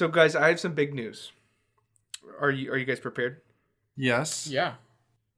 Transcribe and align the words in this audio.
So, 0.00 0.08
guys, 0.08 0.34
I 0.34 0.48
have 0.48 0.58
some 0.58 0.72
big 0.72 0.94
news. 0.94 1.30
Are 2.40 2.50
you 2.50 2.72
Are 2.72 2.78
you 2.78 2.86
guys 2.86 3.00
prepared? 3.00 3.42
Yes. 3.96 4.46
Yeah. 4.46 4.76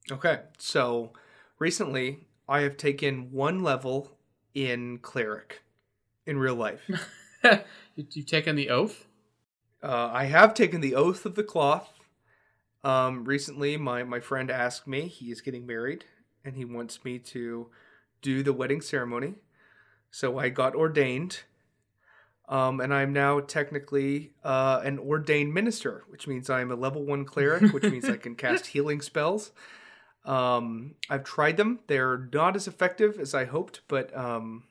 Okay. 0.08 0.42
So, 0.56 1.10
recently, 1.58 2.28
I 2.48 2.60
have 2.60 2.76
taken 2.76 3.32
one 3.32 3.64
level 3.64 4.12
in 4.54 4.98
cleric 4.98 5.62
in 6.26 6.38
real 6.38 6.54
life. 6.54 6.88
you, 7.44 8.06
you've 8.12 8.26
taken 8.26 8.54
the 8.54 8.70
oath. 8.70 9.08
Uh, 9.82 10.10
I 10.12 10.26
have 10.26 10.54
taken 10.54 10.80
the 10.80 10.94
oath 10.94 11.26
of 11.26 11.34
the 11.34 11.42
cloth. 11.42 11.92
Um, 12.84 13.24
recently, 13.24 13.76
my 13.76 14.04
my 14.04 14.20
friend 14.20 14.48
asked 14.48 14.86
me. 14.86 15.08
He 15.08 15.32
is 15.32 15.40
getting 15.40 15.66
married, 15.66 16.04
and 16.44 16.54
he 16.54 16.64
wants 16.64 17.04
me 17.04 17.18
to 17.18 17.68
do 18.20 18.44
the 18.44 18.52
wedding 18.52 18.80
ceremony. 18.80 19.34
So 20.12 20.38
I 20.38 20.50
got 20.50 20.76
ordained, 20.76 21.40
um, 22.52 22.80
and 22.80 22.92
I'm 22.92 23.14
now 23.14 23.40
technically 23.40 24.32
uh, 24.44 24.82
an 24.84 24.98
ordained 24.98 25.54
minister, 25.54 26.04
which 26.08 26.26
means 26.26 26.50
I 26.50 26.60
am 26.60 26.70
a 26.70 26.76
level 26.76 27.02
one 27.02 27.24
cleric, 27.24 27.72
which 27.72 27.84
means 27.84 28.04
I 28.04 28.18
can 28.18 28.34
cast 28.34 28.66
healing 28.74 29.00
spells. 29.00 29.52
Um, 30.26 30.96
I've 31.08 31.24
tried 31.24 31.56
them; 31.56 31.80
they're 31.86 32.28
not 32.32 32.54
as 32.54 32.68
effective 32.68 33.18
as 33.18 33.34
I 33.34 33.46
hoped, 33.46 33.80
but 33.88 34.14
um, 34.16 34.64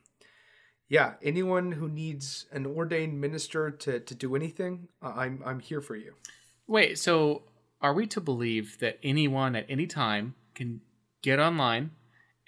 yeah, 0.88 1.14
anyone 1.22 1.72
who 1.72 1.88
needs 1.88 2.46
an 2.52 2.66
ordained 2.66 3.20
minister 3.20 3.70
to, 3.70 3.98
to 3.98 4.14
do 4.14 4.36
anything, 4.36 4.88
uh, 5.02 5.14
I'm 5.16 5.42
I'm 5.44 5.58
here 5.58 5.80
for 5.80 5.96
you. 5.96 6.14
Wait, 6.68 7.00
so 7.00 7.42
are 7.80 7.92
we 7.92 8.06
to 8.06 8.20
believe 8.20 8.78
that 8.78 9.00
anyone 9.02 9.56
at 9.56 9.66
any 9.68 9.88
time 9.88 10.36
can 10.54 10.82
get 11.20 11.40
online 11.40 11.90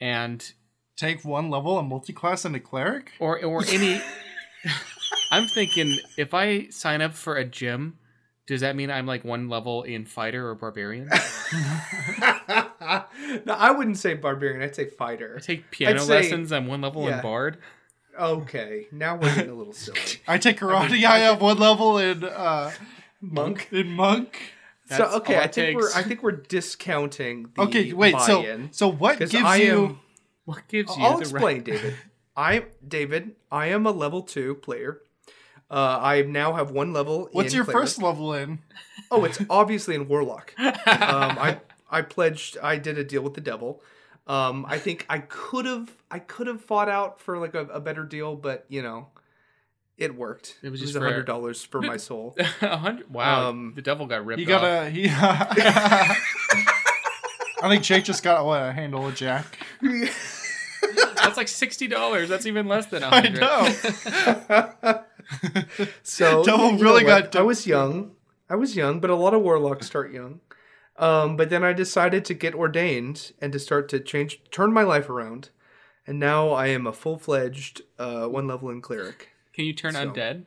and 0.01 0.55
Take 0.97 1.25
one 1.25 1.51
level 1.51 1.79
and 1.79 1.89
multi-class 1.89 2.45
a 2.45 2.61
cleric. 2.61 3.13
or 3.19 3.45
or 3.45 3.65
any 3.69 4.01
I'm 5.35 5.47
thinking 5.49 5.99
if 6.17 6.33
I 6.35 6.69
sign 6.69 7.03
up 7.03 7.13
for 7.15 7.37
a 7.37 7.45
gym, 7.45 7.99
does 8.47 8.61
that 8.61 8.77
mean 8.77 8.91
I'm 8.91 9.07
like 9.07 9.25
one 9.25 9.49
level 9.49 9.83
in 9.83 10.05
fighter 10.05 10.49
or 10.49 10.55
barbarian? 10.55 11.09
no, 13.47 13.55
I 13.55 13.71
wouldn't 13.77 13.99
say 13.99 14.15
barbarian. 14.15 14.63
I'd 14.63 14.75
say 14.75 14.87
fighter. 14.87 15.37
I 15.39 15.41
take 15.41 15.71
piano 15.71 16.01
say- 16.01 16.15
lessons, 16.23 16.53
I'm 16.53 16.67
one 16.67 16.81
level 16.81 17.05
yeah. 17.05 17.17
in 17.17 17.23
bard. 17.23 17.59
Okay, 18.19 18.87
now 18.93 19.17
we're 19.17 19.35
getting 19.35 19.51
a 19.51 19.55
little 19.55 19.73
silly. 19.73 19.99
I 20.29 20.39
take 20.39 20.61
karate. 20.61 21.03
I, 21.05 21.19
have 21.19 21.41
one 21.43 21.59
level 21.59 21.99
in 21.99 22.23
uh, 22.23 22.71
Monk. 23.21 23.69
in 23.73 23.91
monk. 23.91 24.39
So 24.87 25.05
okay, 25.17 25.37
I 25.39 25.49
think 25.49 25.55
takes. 25.55 25.75
we're 25.83 26.01
I 26.01 26.05
think 26.05 26.23
we're 26.23 26.31
discounting 26.33 27.49
the 27.57 27.63
Okay, 27.63 27.93
wait. 27.93 28.21
So 28.21 28.43
buy-in. 28.43 28.73
so 28.73 28.87
what 28.89 29.19
'Cause 29.19 29.33
gives 29.33 29.45
I 29.45 29.57
you? 29.57 29.85
am- 29.87 30.01
What 30.45 30.69
gives 30.69 30.97
you 30.97 31.03
I'll 31.03 31.15
the 31.17 31.23
explain, 31.23 31.57
right? 31.57 31.65
David. 31.65 31.95
I 32.37 32.65
David, 32.87 33.35
I 33.51 33.67
am 33.69 33.85
a 33.87 33.91
level 33.91 34.23
two 34.23 34.55
player. 34.57 35.01
Uh, 35.71 35.99
I 36.01 36.23
now 36.23 36.53
have 36.55 36.71
one 36.71 36.93
level. 36.93 37.29
What's 37.33 37.53
in 37.53 37.57
your 37.57 37.65
cleric. 37.65 37.83
first 37.83 38.03
level 38.03 38.35
in? 38.35 38.61
Oh, 39.11 39.25
it's 39.25 39.39
obviously 39.51 39.95
in 39.95 40.09
Warlock. 40.09 40.55
Um, 40.59 40.73
I 40.87 41.61
I 41.91 42.03
pledged. 42.03 42.57
I 42.63 42.77
did 42.77 42.99
a 42.99 43.05
deal 43.05 43.23
with 43.23 43.35
the 43.35 43.41
devil. 43.41 43.83
Um, 44.27 44.65
I 44.69 44.79
think 44.79 45.05
I 45.09 45.19
could 45.19 45.67
have 45.67 45.91
I 46.11 46.19
could 46.19 46.47
have 46.47 46.61
fought 46.63 46.89
out 46.89 47.21
for 47.21 47.39
like 47.39 47.55
a, 47.55 47.61
a 47.67 47.81
better 47.81 48.05
deal, 48.05 48.37
but 48.37 48.65
you 48.69 48.83
know, 48.83 49.09
it 49.99 50.15
worked. 50.17 50.59
It 50.63 50.71
was 50.71 50.81
just 50.81 50.95
for- 50.95 51.01
hundred 51.05 51.27
dollars 51.27 51.63
for 51.65 51.81
my 51.81 51.97
soul. 51.99 52.37
Hundred. 52.61 53.11
Wow, 53.13 53.49
Um, 53.51 53.73
the 53.75 53.83
devil 53.83 54.07
got 54.07 54.25
ripped 54.25 54.41
You 54.43 54.55
off. 54.55 54.63
gotta. 54.63 54.91
He, 54.91 55.09
I 55.11 56.17
think 57.69 57.83
Jake 57.83 58.05
just 58.05 58.23
got 58.23 58.45
what 58.45 58.63
a 58.63 58.73
handle 58.73 59.07
of 59.07 59.15
Jack. 59.15 59.59
That's 59.83 61.37
like 61.37 61.49
sixty 61.49 61.87
dollars. 61.87 62.29
That's 62.29 62.47
even 62.47 62.67
less 62.69 62.87
than 62.87 63.03
a 63.03 63.09
I 63.09 63.21
hundred. 63.21 63.41
know. 63.41 65.01
So 66.03 66.45
Devil 66.45 66.73
you 66.73 66.73
know 66.77 66.83
really 66.83 67.05
what? 67.05 67.33
got 67.33 67.37
I 67.37 67.43
was 67.43 67.67
young. 67.67 68.13
I 68.49 68.57
was 68.57 68.77
young, 68.77 69.01
but 69.01 69.11
a 69.11 69.15
lot 69.15 69.35
of 69.35 69.43
warlocks 69.43 69.87
start 69.87 70.13
young. 70.13 70.41
Um, 70.97 71.37
but 71.37 71.51
then 71.51 71.65
I 71.65 71.73
decided 71.73 72.25
to 72.27 72.35
get 72.35 72.55
ordained 72.55 73.33
and 73.41 73.53
to 73.53 73.59
start 73.59 73.89
to 73.89 73.99
change, 74.01 74.41
turn 74.53 74.73
my 74.73 74.83
life 74.83 75.09
around, 75.09 75.51
and 76.07 76.21
now 76.21 76.51
I 76.51 76.69
am 76.69 76.87
a 76.87 76.93
full 76.93 77.19
fledged 77.19 77.83
uh, 77.99 78.27
one 78.27 78.47
level 78.47 78.71
in 78.71 78.81
cleric. 78.81 79.31
Can 79.53 79.65
you 79.65 79.73
turn 79.73 79.95
So- 79.95 80.11
undead? 80.11 80.45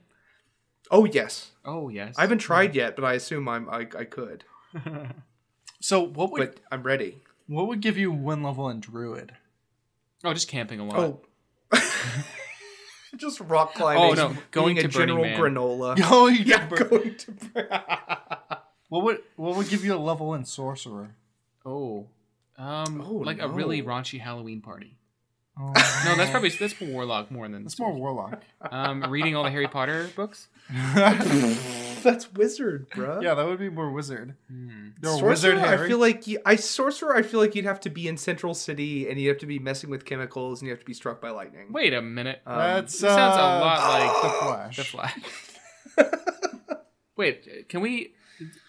Oh 0.89 1.03
yes, 1.03 1.51
Oh 1.65 1.89
yes. 1.89 2.15
I 2.17 2.21
haven't 2.21 2.37
tried 2.37 2.73
yet, 2.73 2.95
but 2.95 3.03
I 3.03 3.13
assume 3.13 3.49
I'm 3.49 3.69
I, 3.69 3.79
I 3.97 4.05
could. 4.05 4.45
So 5.79 6.01
what 6.01 6.31
would 6.31 6.39
But 6.39 6.59
I'm 6.71 6.81
ready. 6.83 7.21
what 7.45 7.67
would 7.67 7.81
give 7.81 7.97
you 7.97 8.11
one 8.11 8.41
level 8.41 8.67
in 8.69 8.79
druid? 8.79 9.33
Oh, 10.23 10.33
just 10.33 10.47
camping 10.47 10.79
a 10.79 10.85
lot. 10.85 10.97
Oh. 10.97 11.21
Just 13.17 13.39
rock 13.41 13.73
climbing. 13.75 14.03
Oh, 14.03 14.13
no, 14.13 14.37
going 14.51 14.75
being 14.75 14.85
a 14.85 14.89
to 14.89 14.97
Burning 14.97 15.15
general 15.15 15.23
Man. 15.25 15.39
granola. 15.39 15.99
Oh, 16.05 16.27
you 16.27 16.43
yeah, 16.43 16.67
could- 16.67 16.89
going 16.89 17.15
to. 17.15 18.61
What 18.89 19.03
would 19.03 19.17
what 19.35 19.57
would 19.57 19.67
give 19.69 19.83
you 19.83 19.93
a 19.93 19.97
level 19.99 20.33
in 20.33 20.45
sorcerer? 20.45 21.15
Oh. 21.65 22.07
Um, 22.57 23.01
Oh, 23.05 23.15
like 23.15 23.39
a 23.41 23.47
really 23.49 23.81
no. 23.81 23.87
raunchy 23.89 24.19
Halloween 24.19 24.61
party. 24.61 24.96
Oh, 25.59 25.73
No, 26.05 26.15
that's 26.15 26.29
probably 26.29 26.49
that's 26.49 26.79
more 26.79 26.89
warlock 26.91 27.31
more 27.31 27.47
than 27.47 27.63
that's 27.63 27.79
more 27.79 27.91
warlock. 27.93 28.43
Um, 28.61 29.03
reading 29.09 29.35
all 29.35 29.43
the 29.43 29.49
Harry 29.51 29.67
Potter 29.67 30.09
books. 30.15 30.47
That's 32.03 32.31
wizard, 32.33 32.87
bro. 32.91 33.21
yeah, 33.21 33.33
that 33.33 33.45
would 33.45 33.57
be 33.59 33.69
more 33.69 33.91
wizard. 33.91 34.35
You're 34.49 34.93
Sorcerer, 35.03 35.29
wizard, 35.29 35.57
Harry. 35.57 35.85
I 35.85 35.87
feel 35.89 35.97
like 35.97 36.27
you, 36.27 36.39
I 36.45 36.55
sorcerer. 36.55 37.15
I 37.15 37.21
feel 37.23 37.39
like 37.39 37.55
you'd 37.55 37.65
have 37.65 37.79
to 37.81 37.89
be 37.89 38.07
in 38.07 38.17
Central 38.17 38.53
City, 38.53 39.09
and 39.09 39.19
you 39.19 39.29
have 39.29 39.39
to 39.39 39.45
be 39.45 39.59
messing 39.59 39.89
with 39.89 40.05
chemicals, 40.05 40.61
and 40.61 40.67
you 40.67 40.71
have 40.73 40.79
to 40.79 40.85
be 40.85 40.93
struck 40.93 41.19
by 41.19 41.31
lightning. 41.31 41.71
Wait 41.71 41.93
a 41.93 42.01
minute. 42.01 42.41
Um, 42.45 42.57
That's 42.57 42.93
this 42.99 43.01
sounds 43.11 43.35
a 43.37 43.39
uh, 43.41 43.59
lot 43.59 43.99
like 43.99 44.21
the 44.21 44.29
Flash. 44.45 44.75
the 44.77 44.83
Flash. 44.83 45.19
Wait, 47.17 47.67
can 47.69 47.81
we? 47.81 48.13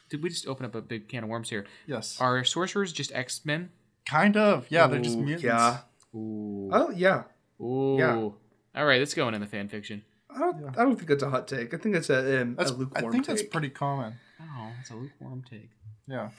Did 0.09 0.23
we 0.23 0.31
just 0.31 0.47
open 0.49 0.65
up 0.65 0.75
a 0.75 0.81
big 0.81 1.09
can 1.09 1.25
of 1.25 1.29
worms 1.29 1.51
here? 1.51 1.67
Yes, 1.87 2.19
Are 2.21 2.43
sorcerers 2.45 2.93
just 2.93 3.13
X 3.13 3.45
Men? 3.45 3.71
kind 4.07 4.39
of. 4.39 4.67
Yeah, 4.71 4.87
they're 4.87 5.01
just 5.01 5.19
Ooh, 5.19 5.23
mutants. 5.23 5.45
Yeah. 5.45 5.79
Ooh. 6.15 6.71
Oh 6.73 6.91
yeah. 6.91 7.25
Ooh. 7.61 7.97
yeah. 7.99 8.15
All 8.15 8.87
right, 8.87 8.99
let's 8.99 9.15
go 9.15 9.29
in 9.29 9.41
the 9.41 9.47
fan 9.47 9.69
fiction. 9.69 10.03
I 10.31 10.39
don't. 10.39 10.61
Yeah. 10.61 10.71
I 10.77 10.85
don't 10.85 10.97
think 10.97 11.09
that's 11.09 11.23
a 11.23 11.31
hot 11.31 11.49
take. 11.49 11.73
I 11.75 11.79
think 11.79 11.95
that's 11.95 12.11
a, 12.11 12.43
um, 12.43 12.55
That's, 12.55 12.71
a 12.71 12.75
lukewarm 12.75 12.95
take. 12.95 13.09
I 13.09 13.11
think 13.13 13.27
take. 13.27 13.37
that's 13.37 13.49
pretty 13.49 13.71
common. 13.71 14.15
Oh, 14.41 14.71
that's 14.77 14.91
a 14.91 14.95
lukewarm 14.95 15.43
take. 15.49 15.71
Yeah. 16.07 16.31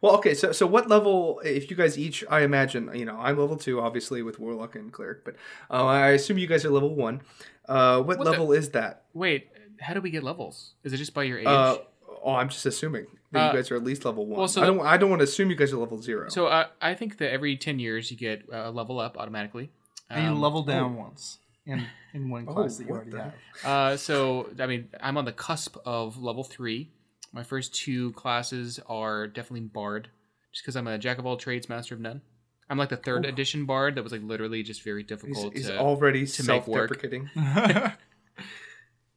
Well, 0.00 0.14
okay. 0.16 0.34
So, 0.34 0.52
so 0.52 0.66
what 0.66 0.88
level? 0.88 1.40
If 1.44 1.70
you 1.70 1.76
guys 1.76 1.98
each, 1.98 2.24
I 2.30 2.42
imagine, 2.42 2.90
you 2.94 3.04
know, 3.04 3.16
I'm 3.18 3.38
level 3.38 3.56
two, 3.56 3.80
obviously 3.80 4.22
with 4.22 4.38
warlock 4.38 4.76
and 4.76 4.92
cleric, 4.92 5.24
but 5.24 5.34
uh, 5.70 5.84
I 5.86 6.10
assume 6.10 6.38
you 6.38 6.46
guys 6.46 6.64
are 6.64 6.70
level 6.70 6.94
one. 6.94 7.22
Uh, 7.68 8.00
what, 8.02 8.18
What 8.18 8.24
the- 8.24 8.30
level 8.30 8.52
is 8.52 8.70
that? 8.70 9.04
Wait, 9.12 9.48
how 9.80 9.94
do 9.94 10.00
we 10.00 10.10
get 10.10 10.22
levels? 10.22 10.74
Is 10.84 10.92
it 10.92 10.98
just 10.98 11.14
by 11.14 11.24
your 11.24 11.38
age? 11.38 11.46
Uh, 11.46 11.78
oh, 12.24 12.34
I'm 12.34 12.48
just 12.48 12.66
assuming 12.66 13.06
that 13.32 13.40
Uh, 13.40 13.52
you 13.52 13.58
guys 13.58 13.70
are 13.70 13.76
at 13.76 13.84
least 13.84 14.04
level 14.04 14.26
one. 14.26 14.38
well, 14.38 14.48
so 14.48 14.62
I 14.62 14.66
don't. 14.66 14.80
I 14.80 14.96
don't 14.96 15.10
want 15.10 15.20
to 15.20 15.24
assume 15.24 15.50
you 15.50 15.56
guys 15.56 15.72
are 15.72 15.76
level 15.78 16.00
zero. 16.00 16.28
so 16.28 16.46
uh, 16.46 16.66
I 16.80 16.94
think 16.94 17.18
that 17.18 17.32
every 17.32 17.56
ten 17.56 17.78
years 17.78 18.10
you 18.10 18.16
get 18.16 18.44
a 18.52 18.70
level 18.70 18.98
up 19.00 19.16
automatically. 19.18 19.70
And 20.08 20.24
you 20.24 20.30
Um, 20.32 20.40
level 20.40 20.62
down 20.64 20.96
once 20.96 21.38
in 21.66 21.86
in 22.12 22.30
one 22.30 22.46
Oh, 22.48 22.54
class 22.54 22.76
that 22.78 22.86
you 22.88 22.90
already 22.94 23.10
the- 23.12 23.22
have. 23.22 23.34
Uh, 23.64 23.96
so 23.96 24.48
I 24.58 24.66
mean, 24.66 24.88
I'm 25.00 25.16
on 25.16 25.24
the 25.24 25.32
cusp 25.32 25.76
of 25.84 26.20
level 26.20 26.42
three. 26.44 26.90
My 27.32 27.44
first 27.44 27.74
two 27.74 28.10
classes 28.12 28.80
are 28.88 29.28
definitely 29.28 29.68
bard, 29.68 30.08
just 30.52 30.64
because 30.64 30.74
I'm 30.74 30.88
a 30.88 30.98
jack 30.98 31.18
of 31.18 31.26
all 31.26 31.36
trades, 31.36 31.68
master 31.68 31.94
of 31.94 32.00
none. 32.00 32.22
I'm 32.68 32.76
like 32.78 32.88
the 32.88 32.96
third 32.96 33.24
Ooh. 33.24 33.28
edition 33.28 33.66
bard 33.66 33.94
that 33.96 34.02
was 34.02 34.10
like 34.12 34.22
literally 34.22 34.62
just 34.64 34.82
very 34.82 35.02
difficult 35.04 35.54
he's 35.54 35.66
to. 35.68 35.78
already 35.78 36.26
to 36.26 36.42
make 36.44 36.66
work. 36.66 36.88
self-deprecating. 36.88 37.30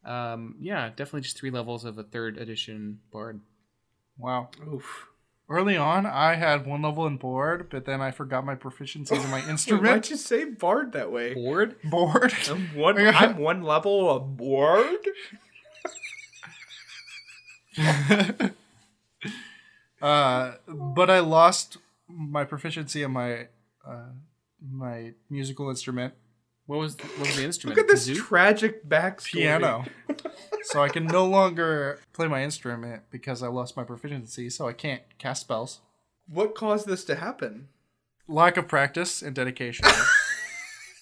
um, 0.05 0.55
yeah, 0.59 0.89
definitely 0.89 1.21
just 1.21 1.37
three 1.37 1.51
levels 1.51 1.85
of 1.85 1.97
a 1.97 2.03
third 2.03 2.37
edition 2.37 2.99
bard. 3.11 3.41
wow. 4.17 4.49
Oof. 4.71 5.07
Early 5.49 5.75
on, 5.75 6.05
I 6.05 6.35
had 6.35 6.65
one 6.65 6.81
level 6.81 7.05
in 7.05 7.17
board, 7.17 7.67
but 7.69 7.83
then 7.85 7.99
I 7.99 8.11
forgot 8.11 8.45
my 8.45 8.55
proficiencies 8.55 9.23
in 9.23 9.29
my 9.29 9.45
instrument. 9.49 9.85
why'd 9.85 10.09
you 10.09 10.15
say 10.15 10.45
bard 10.45 10.93
that 10.93 11.11
way? 11.11 11.33
Board? 11.33 11.75
board. 11.83 12.33
I'm 12.49 12.73
one. 12.75 12.97
I'm 12.97 13.37
one 13.37 13.61
level 13.61 14.09
of 14.09 14.37
board. 14.37 14.97
uh, 20.01 20.53
but 20.67 21.09
I 21.09 21.19
lost 21.19 21.77
my 22.07 22.45
proficiency 22.45 23.03
in 23.03 23.11
my 23.11 23.47
uh, 23.85 24.11
my 24.71 25.13
musical 25.29 25.69
instrument, 25.69 26.13
What 26.65 26.79
was 26.79 26.95
what 26.97 27.19
was 27.27 27.35
the 27.35 27.43
instrument? 27.49 27.77
Look 27.77 27.85
at 27.85 27.91
this 27.91 28.07
tragic 28.17 28.87
backstory. 28.87 29.31
piano. 29.33 29.85
so 30.63 30.81
I 30.81 30.89
can 30.89 31.05
no 31.05 31.25
longer 31.25 31.99
play 32.13 32.27
my 32.27 32.43
instrument 32.43 33.03
because 33.11 33.43
I 33.43 33.47
lost 33.47 33.75
my 33.75 33.83
proficiency, 33.83 34.49
so 34.49 34.67
I 34.67 34.73
can't 34.73 35.01
cast 35.17 35.41
spells. 35.41 35.81
What 36.27 36.55
caused 36.55 36.87
this 36.87 37.03
to 37.05 37.15
happen? 37.15 37.67
Lack 38.27 38.55
of 38.57 38.67
practice 38.67 39.21
and 39.21 39.35
dedication. 39.35 39.85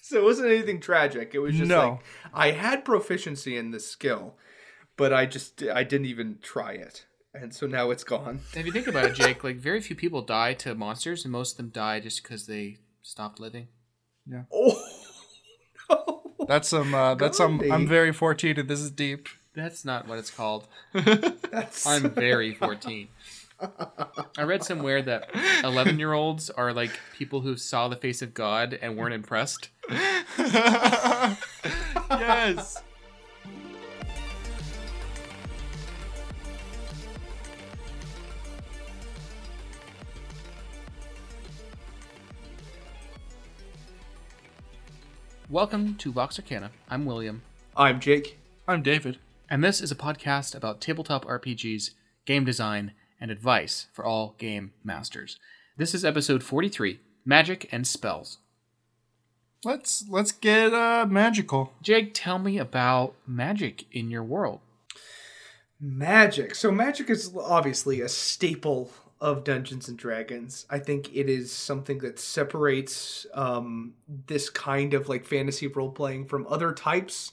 So 0.04 0.18
it 0.18 0.24
wasn't 0.24 0.50
anything 0.50 0.78
tragic. 0.78 1.34
It 1.34 1.38
was 1.38 1.54
just 1.54 1.70
No. 1.70 1.88
like 1.92 1.98
I 2.34 2.50
had 2.50 2.84
proficiency 2.84 3.56
in 3.56 3.70
this 3.70 3.88
skill, 3.88 4.34
but 4.98 5.10
I 5.10 5.24
just 5.24 5.62
I 5.62 5.84
didn't 5.84 6.04
even 6.06 6.38
try 6.42 6.72
it, 6.72 7.06
and 7.32 7.54
so 7.54 7.66
now 7.66 7.90
it's 7.90 8.04
gone. 8.04 8.40
If 8.54 8.66
you 8.66 8.72
think 8.72 8.88
about 8.88 9.06
it, 9.06 9.14
Jake, 9.14 9.42
like 9.42 9.56
very 9.56 9.80
few 9.80 9.96
people 9.96 10.20
die 10.20 10.52
to 10.54 10.74
monsters, 10.74 11.24
and 11.24 11.32
most 11.32 11.52
of 11.52 11.56
them 11.56 11.70
die 11.70 11.98
just 12.00 12.22
because 12.22 12.46
they 12.46 12.76
stopped 13.00 13.40
living. 13.40 13.68
Yeah. 14.26 14.42
Oh 14.52 14.68
no! 14.68 14.91
That's 16.46 16.68
some. 16.68 16.94
Uh, 16.94 17.14
that's 17.14 17.38
some. 17.38 17.60
I'm 17.70 17.86
very 17.86 18.12
14, 18.12 18.58
and 18.60 18.68
this 18.68 18.80
is 18.80 18.90
deep. 18.90 19.28
That's 19.54 19.84
not 19.84 20.08
what 20.08 20.18
it's 20.18 20.30
called. 20.30 20.66
That's 20.92 21.86
I'm 21.86 22.10
very 22.10 22.54
14. 22.54 23.08
I 24.38 24.42
read 24.42 24.64
somewhere 24.64 25.02
that 25.02 25.28
11 25.62 25.98
year 25.98 26.14
olds 26.14 26.48
are 26.50 26.72
like 26.72 26.90
people 27.16 27.42
who 27.42 27.56
saw 27.56 27.88
the 27.88 27.96
face 27.96 28.22
of 28.22 28.34
God 28.34 28.78
and 28.80 28.96
weren't 28.96 29.14
impressed. 29.14 29.68
yes. 32.08 32.82
Welcome 45.52 45.96
to 45.96 46.10
Vox 46.10 46.38
Arcana. 46.38 46.70
I'm 46.88 47.04
William, 47.04 47.42
I'm 47.76 48.00
Jake. 48.00 48.38
I'm 48.66 48.82
David. 48.82 49.18
and 49.50 49.62
this 49.62 49.82
is 49.82 49.90
a 49.90 49.94
podcast 49.94 50.54
about 50.54 50.80
tabletop 50.80 51.26
RPGs, 51.26 51.90
game 52.24 52.46
design, 52.46 52.92
and 53.20 53.30
advice 53.30 53.88
for 53.92 54.02
all 54.02 54.34
game 54.38 54.72
masters. 54.82 55.38
This 55.76 55.94
is 55.94 56.06
episode 56.06 56.42
43 56.42 57.00
Magic 57.26 57.68
and 57.70 57.86
Spells. 57.86 58.38
Let's 59.62 60.06
let's 60.08 60.32
get 60.32 60.72
uh 60.72 61.04
magical. 61.06 61.74
Jake, 61.82 62.12
tell 62.14 62.38
me 62.38 62.56
about 62.56 63.14
magic 63.26 63.84
in 63.92 64.10
your 64.10 64.24
world. 64.24 64.60
Magic. 65.78 66.54
So 66.54 66.70
magic 66.70 67.10
is 67.10 67.30
obviously 67.38 68.00
a 68.00 68.08
staple 68.08 68.90
of 69.22 69.44
Dungeons 69.44 69.88
and 69.88 69.96
Dragons. 69.96 70.66
I 70.68 70.80
think 70.80 71.14
it 71.14 71.28
is 71.28 71.52
something 71.52 71.98
that 71.98 72.18
separates 72.18 73.24
um, 73.34 73.94
this 74.26 74.50
kind 74.50 74.94
of 74.94 75.08
like 75.08 75.24
fantasy 75.24 75.68
role 75.68 75.92
playing 75.92 76.26
from 76.26 76.44
other 76.50 76.72
types 76.72 77.30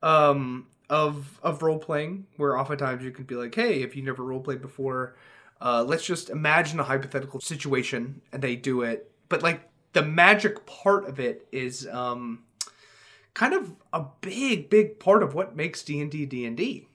um, 0.00 0.68
of 0.88 1.40
of 1.42 1.60
role 1.62 1.80
playing, 1.80 2.28
where 2.36 2.56
oftentimes 2.56 3.02
you 3.02 3.10
can 3.10 3.24
be 3.24 3.34
like, 3.34 3.52
"Hey, 3.52 3.82
if 3.82 3.96
you 3.96 4.02
never 4.02 4.22
role 4.22 4.38
played 4.38 4.62
before, 4.62 5.16
uh, 5.60 5.82
let's 5.82 6.06
just 6.06 6.30
imagine 6.30 6.78
a 6.78 6.84
hypothetical 6.84 7.40
situation," 7.40 8.22
and 8.32 8.40
they 8.40 8.54
do 8.54 8.82
it. 8.82 9.10
But 9.28 9.42
like 9.42 9.68
the 9.92 10.02
magic 10.02 10.64
part 10.66 11.08
of 11.08 11.18
it 11.18 11.48
is 11.50 11.88
um, 11.88 12.44
kind 13.34 13.54
of 13.54 13.72
a 13.92 14.04
big, 14.20 14.70
big 14.70 15.00
part 15.00 15.24
of 15.24 15.34
what 15.34 15.56
makes 15.56 15.82
D 15.82 16.00
and 16.00 16.12
D 16.12 16.26
D 16.26 16.46
and 16.46 16.56
D. 16.56 16.86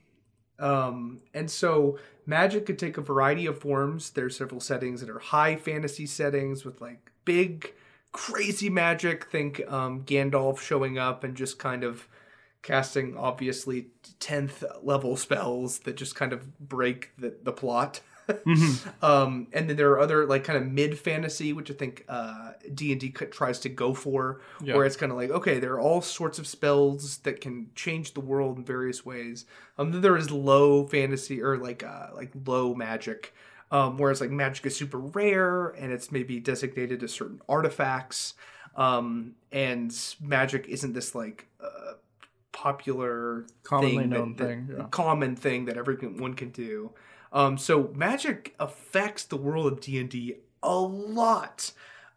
Um, 0.60 1.22
and 1.34 1.50
so 1.50 1.98
magic 2.26 2.66
could 2.66 2.80
take 2.80 2.98
a 2.98 3.02
variety 3.02 3.46
of 3.46 3.60
forms. 3.60 4.12
There's 4.12 4.38
several 4.38 4.62
settings 4.62 5.02
that 5.02 5.10
are 5.10 5.20
high 5.20 5.56
fantasy 5.56 6.06
settings 6.06 6.66
with 6.66 6.82
like 6.82 7.12
big, 7.26 7.74
crazy 8.12 8.70
magic. 8.70 9.26
Think 9.26 9.62
um, 9.72 10.04
Gandalf 10.04 10.60
showing 10.60 10.98
up 10.98 11.24
and 11.24 11.36
just 11.36 11.60
kind 11.60 11.84
of 11.84 12.08
casting 12.62 13.16
obviously 13.18 13.88
10th 14.20 14.64
level 14.84 15.16
spells 15.16 15.80
that 15.80 15.96
just 15.96 16.16
kind 16.16 16.34
of 16.34 16.60
break 16.60 17.12
the, 17.18 17.36
the 17.42 17.54
plot. 17.54 18.02
um, 19.02 19.48
and 19.54 19.70
then 19.70 19.76
there 19.78 19.92
are 19.92 20.00
other 20.00 20.26
like 20.26 20.44
kind 20.44 20.58
of 20.58 20.66
mid 20.68 20.98
fantasy, 21.00 21.54
which 21.54 21.70
I 21.72 21.74
think 21.74 22.06
uh, 22.08 22.52
D 22.74 22.92
and 22.92 23.00
D 23.02 23.10
tries 23.10 23.60
to 23.62 23.70
go 23.70 23.94
for, 23.94 24.42
Yeah. 24.62 24.76
where 24.76 24.86
it's 24.86 24.96
kind 24.96 25.12
of 25.12 25.18
like 25.18 25.30
okay, 25.30 25.60
there 25.60 25.74
are 25.74 25.80
all 25.80 26.02
sorts 26.02 26.40
of 26.40 26.48
spells 26.48 27.18
that 27.20 27.42
can 27.42 27.70
change 27.76 28.14
the 28.14 28.22
world 28.22 28.58
in 28.58 28.64
various 28.66 29.06
ways. 29.06 29.46
Um, 29.78 29.92
then 29.92 30.02
there 30.02 30.18
is 30.18 30.30
low 30.32 30.86
fantasy 30.88 31.42
or 31.42 31.58
like 31.58 31.84
uh, 31.84 32.08
like 32.16 32.32
low 32.46 32.74
magic, 32.76 33.34
um, 33.72 33.98
whereas 33.98 34.22
like 34.22 34.32
magic 34.32 34.66
is 34.66 34.76
super 34.76 34.98
rare 35.00 35.68
and 35.70 35.92
it's 35.92 36.12
maybe 36.12 36.40
designated 36.40 37.00
to 37.02 37.08
certain 37.08 37.42
artifacts. 37.50 38.34
Um, 38.76 39.34
and 39.52 39.94
magic 40.22 40.68
isn't 40.68 40.94
this 40.94 41.14
like 41.16 41.48
uh, 41.62 41.94
popular 42.52 43.46
Commonly 43.64 43.98
thing 43.98 44.10
known 44.10 44.36
that, 44.36 44.44
thing, 44.46 44.70
yeah. 44.78 44.86
common 44.92 45.36
thing 45.36 45.66
that 45.66 45.78
everyone 45.78 46.34
can 46.34 46.50
do. 46.50 46.92
Um, 47.32 47.58
so 47.58 47.92
magic 47.96 48.56
affects 48.60 49.24
the 49.24 49.38
world 49.38 49.72
of 49.72 49.82
D 49.82 50.00
and 50.00 50.10
D 50.10 50.36
a 50.64 50.76
lot, 50.76 51.72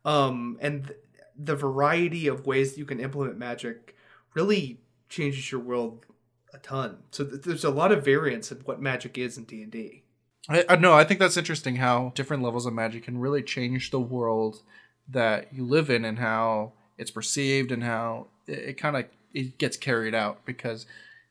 um, 0.05 0.59
and 0.61 0.87
th- 0.87 0.99
the 1.37 1.56
variety 1.56 2.26
of 2.26 2.47
ways 2.47 2.79
you 2.79 2.85
can 2.85 3.00
implement 3.00 3.38
magic 3.38 3.94
really 4.35 4.81
changes 5.09 5.53
your 5.53 5.61
world 5.61 6.06
a 6.55 6.59
ton. 6.59 6.99
So 7.11 7.25
th- 7.25 7.43
there's 7.43 7.64
a 7.64 7.70
lot 7.70 7.93
of 7.93 8.05
variance 8.05 8.50
in 8.50 8.59
what 8.59 8.81
magic 8.81 9.19
is 9.19 9.37
in 9.37 9.44
D 9.44 9.62
and 9.62 9.70
D. 9.70 10.03
I, 10.49 10.76
no, 10.76 10.93
I 10.93 11.05
think 11.05 11.20
that's 11.20 11.37
interesting 11.37 11.76
how 11.76 12.12
different 12.15 12.43
levels 12.43 12.67
of 12.67 12.73
magic 12.73 13.05
can 13.05 13.19
really 13.19 13.43
change 13.43 13.91
the 13.91 14.00
world 14.00 14.62
that 15.08 15.53
you 15.53 15.65
live 15.65 15.88
in 15.88 16.05
and 16.05 16.19
how 16.19 16.73
it's 16.99 17.11
perceived 17.11 17.70
and 17.70 17.85
how 17.85 18.26
it, 18.47 18.58
it 18.58 18.79
kind 18.79 18.97
of 18.97 19.05
it 19.32 19.58
gets 19.58 19.76
carried 19.76 20.15
out 20.15 20.44
because 20.44 20.87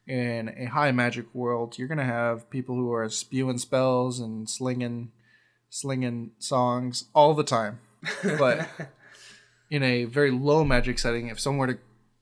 in 0.08 0.50
a 0.58 0.66
high 0.66 0.92
magic 0.92 1.26
world 1.34 1.78
you're 1.78 1.88
gonna 1.88 2.04
have 2.04 2.50
people 2.50 2.76
who 2.76 2.92
are 2.92 3.10
spewing 3.10 3.58
spells 3.58 4.20
and 4.20 4.50
slinging 4.50 5.12
slinging 5.70 6.32
songs 6.38 7.06
all 7.16 7.34
the 7.34 7.44
time. 7.44 7.80
But 8.24 8.68
in 9.70 9.84
a 9.84 10.04
very 10.06 10.32
low 10.32 10.64
magic 10.64 11.00
setting 11.00 11.28
if 11.28 11.40
someone 11.40 11.68
were 11.68 11.74
to 11.76 11.80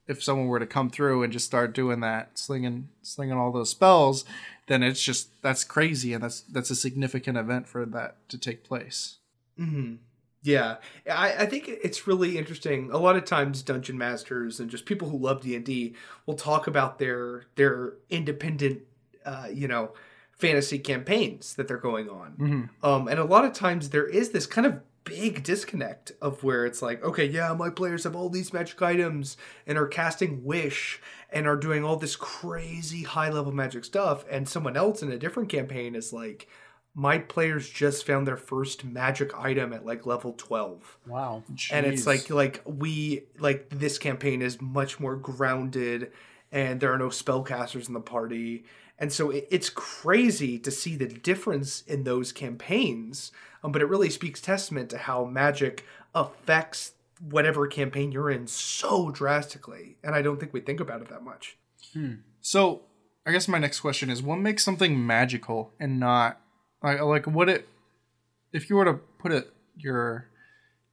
if 0.07 0.23
someone 0.23 0.47
were 0.47 0.59
to 0.59 0.65
come 0.65 0.89
through 0.89 1.23
and 1.23 1.31
just 1.31 1.45
start 1.45 1.73
doing 1.73 1.99
that 1.99 2.37
slinging 2.37 2.89
slinging 3.01 3.37
all 3.37 3.51
those 3.51 3.69
spells 3.69 4.25
then 4.67 4.83
it's 4.83 5.01
just 5.01 5.29
that's 5.41 5.63
crazy 5.63 6.13
and 6.13 6.23
that's 6.23 6.41
that's 6.41 6.69
a 6.69 6.75
significant 6.75 7.37
event 7.37 7.67
for 7.67 7.85
that 7.85 8.17
to 8.29 8.37
take 8.37 8.63
place. 8.63 9.17
Hmm 9.57 9.95
Yeah, 10.41 10.77
I, 11.11 11.33
I 11.39 11.45
think 11.47 11.67
it's 11.67 12.07
really 12.07 12.37
interesting. 12.37 12.89
A 12.91 12.97
lot 12.97 13.17
of 13.17 13.25
times, 13.25 13.61
dungeon 13.61 13.97
masters 13.97 14.59
and 14.59 14.69
just 14.69 14.85
people 14.85 15.09
who 15.09 15.17
love 15.17 15.41
D 15.41 15.55
and 15.55 15.65
D 15.65 15.95
will 16.25 16.35
talk 16.35 16.65
about 16.67 16.97
their 16.97 17.43
their 17.55 17.95
independent, 18.09 18.81
uh, 19.25 19.47
you 19.53 19.67
know, 19.67 19.91
fantasy 20.31 20.79
campaigns 20.79 21.55
that 21.55 21.67
they're 21.67 21.77
going 21.77 22.09
on. 22.09 22.33
Mhm. 22.39 22.69
Um, 22.87 23.07
and 23.09 23.19
a 23.19 23.25
lot 23.25 23.43
of 23.43 23.51
times 23.51 23.89
there 23.89 24.07
is 24.07 24.29
this 24.29 24.45
kind 24.45 24.65
of 24.65 24.79
big 25.03 25.43
disconnect 25.43 26.13
of 26.21 26.43
where 26.43 26.65
it's 26.65 26.81
like, 26.81 27.03
okay, 27.03 27.25
yeah, 27.25 27.53
my 27.53 27.69
players 27.69 28.03
have 28.05 28.15
all 28.15 28.29
these 28.29 28.53
magic 28.53 28.81
items 28.81 29.35
and 29.67 29.77
are 29.77 29.87
casting 29.87 30.43
wish 30.45 31.01
and 31.31 31.47
are 31.47 31.55
doing 31.57 31.83
all 31.83 31.95
this 31.97 32.15
crazy 32.15 33.03
high 33.03 33.29
level 33.29 33.51
magic 33.51 33.83
stuff, 33.83 34.23
and 34.29 34.47
someone 34.47 34.77
else 34.77 35.01
in 35.03 35.11
a 35.11 35.17
different 35.17 35.49
campaign 35.49 35.95
is 35.95 36.13
like, 36.13 36.47
my 36.95 37.17
players 37.17 37.69
just 37.69 38.05
found 38.05 38.27
their 38.27 38.35
first 38.37 38.83
magic 38.83 39.37
item 39.37 39.71
at 39.73 39.85
like 39.85 40.05
level 40.05 40.33
12 40.37 40.97
Wow. 41.07 41.43
and 41.71 41.85
it's 41.85 42.05
like 42.07 42.29
like 42.29 42.61
we 42.65 43.23
like 43.37 43.69
this 43.69 43.97
campaign 43.97 44.41
is 44.41 44.59
much 44.61 44.99
more 44.99 45.15
grounded 45.15 46.11
and 46.51 46.79
there 46.79 46.91
are 46.91 46.97
no 46.97 47.09
spellcasters 47.09 47.87
in 47.87 47.93
the 47.93 47.99
party. 48.01 48.65
And 48.97 49.13
so 49.13 49.29
it, 49.29 49.47
it's 49.51 49.69
crazy 49.69 50.57
to 50.59 50.71
see 50.71 50.95
the 50.95 51.05
difference 51.07 51.81
in 51.83 52.03
those 52.03 52.31
campaigns 52.31 53.31
um, 53.63 53.71
but 53.71 53.81
it 53.81 53.85
really 53.85 54.09
speaks 54.09 54.41
testament 54.41 54.89
to 54.89 54.97
how 54.97 55.25
magic 55.25 55.85
affects 56.15 56.93
whatever 57.21 57.67
campaign 57.67 58.11
you're 58.11 58.29
in 58.31 58.47
so 58.47 59.11
drastically. 59.11 59.97
And 60.03 60.15
i 60.15 60.21
don't 60.21 60.39
think 60.39 60.53
we 60.53 60.61
think 60.61 60.79
about 60.79 61.01
it 61.01 61.09
that 61.09 61.23
much. 61.23 61.57
So 62.41 62.81
i 63.25 63.31
guess 63.31 63.47
my 63.47 63.59
next 63.59 63.79
question 63.81 64.09
is 64.09 64.23
what 64.23 64.39
makes 64.39 64.63
something 64.63 65.05
magical 65.05 65.71
and 65.79 65.99
not 65.99 66.41
like, 66.83 67.01
like 67.01 67.27
what 67.27 67.49
it 67.49 67.67
if 68.53 68.69
you 68.69 68.75
were 68.75 68.85
to 68.85 68.93
put 68.93 69.31
it 69.31 69.51
your 69.77 70.27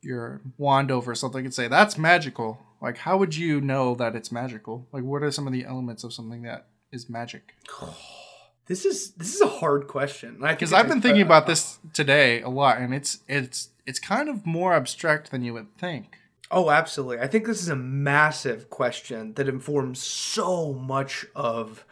your 0.02 0.40
wand 0.59 0.90
over 0.90 1.14
something 1.14 1.45
and 1.45 1.55
say 1.55 1.69
that's 1.69 1.97
magical 1.99 2.59
like 2.81 2.99
how 2.99 3.16
would 3.16 3.35
you 3.37 3.61
know 3.61 3.95
that 3.95 4.14
it's 4.14 4.31
magical 4.31 4.87
like 4.93 5.02
what 5.02 5.23
are 5.23 5.31
some 5.31 5.47
of 5.47 5.52
the 5.52 5.64
elements 5.64 6.05
of 6.05 6.12
something 6.12 6.43
that 6.43 6.66
is 6.93 7.09
magic 7.09 7.55
this 8.66 8.85
is 8.85 9.12
this 9.12 9.35
is 9.35 9.40
a 9.40 9.47
hard 9.47 9.87
question 9.88 10.38
because 10.40 10.73
i've 10.73 10.88
been 10.88 11.00
thinking 11.00 11.23
about 11.23 11.47
this 11.47 11.78
today 11.93 12.40
a 12.43 12.49
lot 12.49 12.78
and 12.78 12.95
it's 12.95 13.21
it's 13.28 13.71
it's 13.87 13.99
kind 13.99 14.28
of 14.28 14.45
more 14.47 14.75
abstract 14.75 15.31
than 15.31 15.43
you 15.43 15.52
would 15.55 15.76
think 15.78 16.19
Oh, 16.49 16.71
absolutely. 16.71 17.19
I 17.19 17.26
think 17.26 17.45
this 17.45 17.61
is 17.61 17.69
a 17.69 17.75
massive 17.75 18.71
question 18.71 19.33
that 19.35 19.49
informs 19.49 20.00
so 20.00 20.73
much 20.75 21.26
of 21.35 21.85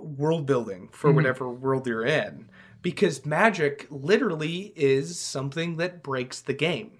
world 0.00 0.46
building 0.46 0.88
for 0.90 1.10
Mhm. 1.12 1.14
whatever 1.14 1.48
world 1.48 1.86
you're 1.86 2.04
in. 2.04 2.48
Because 2.84 3.26
magic 3.26 3.88
literally 3.90 4.72
is 4.76 5.18
something 5.18 5.78
that 5.78 6.04
breaks 6.04 6.40
the 6.40 6.54
game. 6.54 6.98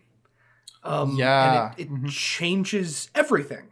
Um, 0.83 1.17
Yeah. 1.17 1.73
And 1.75 1.79
it, 1.79 1.87
it 1.87 1.91
Mhm. 1.93 2.11
changes 2.11 3.11
everything. 3.15 3.71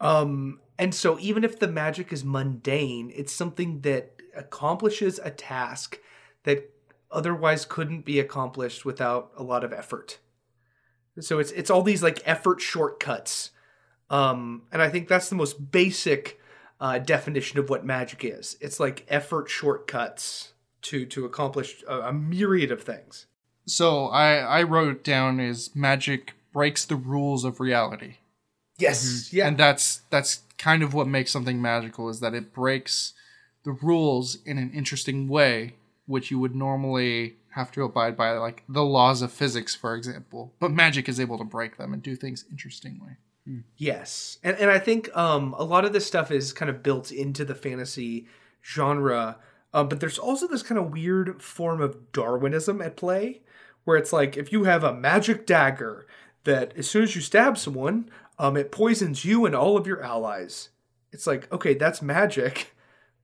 Um, 0.00 0.60
and 0.78 0.94
so 0.94 1.18
even 1.18 1.42
if 1.44 1.58
the 1.58 1.68
magic 1.68 2.12
is 2.12 2.24
mundane, 2.24 3.12
it's 3.14 3.32
something 3.32 3.80
that 3.80 4.22
accomplishes 4.34 5.18
a 5.22 5.30
task 5.30 5.98
that 6.44 6.70
otherwise 7.10 7.64
couldn't 7.64 8.04
be 8.04 8.20
accomplished 8.20 8.84
without 8.84 9.32
a 9.36 9.42
lot 9.42 9.64
of 9.64 9.72
effort. 9.72 10.18
So 11.18 11.38
it's 11.38 11.50
it's 11.52 11.70
all 11.70 11.82
these 11.82 12.02
like 12.02 12.22
effort 12.24 12.60
shortcuts, 12.60 13.50
um, 14.08 14.62
and 14.72 14.80
I 14.80 14.88
think 14.88 15.08
that's 15.08 15.28
the 15.28 15.34
most 15.34 15.70
basic 15.72 16.40
uh, 16.80 16.98
definition 16.98 17.58
of 17.58 17.68
what 17.68 17.84
magic 17.84 18.24
is. 18.24 18.56
It's 18.60 18.80
like 18.80 19.04
effort 19.08 19.50
shortcuts 19.50 20.54
to 20.82 21.04
to 21.06 21.24
accomplish 21.24 21.82
a, 21.88 22.00
a 22.00 22.12
myriad 22.12 22.70
of 22.70 22.82
things. 22.82 23.26
so 23.66 24.06
i 24.06 24.36
i 24.38 24.62
wrote 24.62 25.02
down 25.04 25.38
is 25.40 25.70
magic 25.74 26.34
breaks 26.52 26.84
the 26.84 26.96
rules 26.96 27.44
of 27.44 27.60
reality 27.60 28.16
Yes, 28.78 29.30
yeah, 29.30 29.46
and 29.46 29.58
that's 29.58 30.02
that's 30.08 30.40
kind 30.56 30.82
of 30.82 30.94
what 30.94 31.06
makes 31.06 31.30
something 31.30 31.60
magical 31.60 32.08
is 32.08 32.20
that 32.20 32.32
it 32.34 32.54
breaks 32.54 33.12
the 33.62 33.72
rules 33.72 34.38
in 34.46 34.56
an 34.56 34.70
interesting 34.72 35.28
way, 35.28 35.74
which 36.06 36.30
you 36.30 36.38
would 36.38 36.54
normally 36.54 37.36
have 37.50 37.70
to 37.72 37.82
abide 37.82 38.16
by, 38.16 38.30
like 38.32 38.62
the 38.68 38.82
laws 38.82 39.20
of 39.20 39.30
physics, 39.32 39.74
for 39.74 39.94
example. 39.94 40.54
But 40.60 40.70
magic 40.70 41.10
is 41.10 41.20
able 41.20 41.36
to 41.36 41.44
break 41.44 41.76
them 41.76 41.92
and 41.92 42.02
do 42.02 42.16
things 42.16 42.46
interestingly. 42.50 43.16
Yes, 43.76 44.38
and 44.42 44.56
and 44.56 44.70
I 44.70 44.78
think 44.78 45.14
um, 45.14 45.54
a 45.58 45.64
lot 45.64 45.84
of 45.84 45.92
this 45.92 46.06
stuff 46.06 46.30
is 46.30 46.52
kind 46.54 46.70
of 46.70 46.82
built 46.82 47.12
into 47.12 47.44
the 47.44 47.54
fantasy 47.54 48.26
genre, 48.64 49.36
uh, 49.72 49.84
but 49.84 50.00
there's 50.00 50.18
also 50.18 50.46
this 50.46 50.62
kind 50.62 50.78
of 50.78 50.92
weird 50.92 51.42
form 51.42 51.80
of 51.80 52.12
Darwinism 52.12 52.80
at 52.80 52.96
play, 52.96 53.42
where 53.84 53.96
it's 53.96 54.12
like 54.12 54.36
if 54.36 54.52
you 54.52 54.64
have 54.64 54.84
a 54.84 54.94
magic 54.94 55.46
dagger 55.46 56.06
that 56.44 56.72
as 56.76 56.88
soon 56.88 57.02
as 57.02 57.14
you 57.14 57.20
stab 57.20 57.56
someone, 57.56 58.10
um, 58.38 58.56
it 58.56 58.72
poisons 58.72 59.24
you 59.24 59.46
and 59.46 59.54
all 59.54 59.76
of 59.76 59.86
your 59.86 60.02
allies. 60.02 60.70
It's 61.12 61.26
like 61.26 61.50
okay, 61.52 61.74
that's 61.74 62.02
magic, 62.02 62.74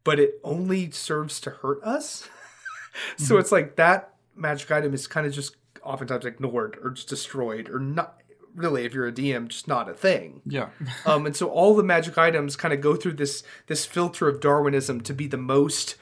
but 0.04 0.20
it 0.20 0.40
only 0.44 0.90
serves 0.90 1.40
to 1.40 1.50
hurt 1.50 1.82
us. 1.82 2.28
so 3.16 3.38
it's 3.38 3.52
like 3.52 3.76
that 3.76 4.14
magic 4.34 4.70
item 4.70 4.94
is 4.94 5.06
kind 5.06 5.26
of 5.26 5.32
just 5.32 5.56
oftentimes 5.82 6.26
ignored 6.26 6.78
or 6.82 6.90
just 6.90 7.08
destroyed 7.08 7.70
or 7.70 7.78
not 7.78 8.20
really 8.54 8.84
if 8.84 8.94
you're 8.94 9.06
a 9.06 9.12
DM 9.12 9.48
just 9.48 9.68
not 9.68 9.88
a 9.88 9.94
thing. 9.94 10.42
Yeah. 10.46 10.70
Um, 11.04 11.26
and 11.26 11.36
so 11.36 11.48
all 11.48 11.74
the 11.74 11.82
magic 11.82 12.18
items 12.18 12.56
kind 12.56 12.74
of 12.74 12.80
go 12.80 12.96
through 12.96 13.14
this 13.14 13.42
this 13.66 13.84
filter 13.84 14.28
of 14.28 14.40
Darwinism 14.40 15.00
to 15.02 15.14
be 15.14 15.26
the 15.26 15.36
most 15.36 15.96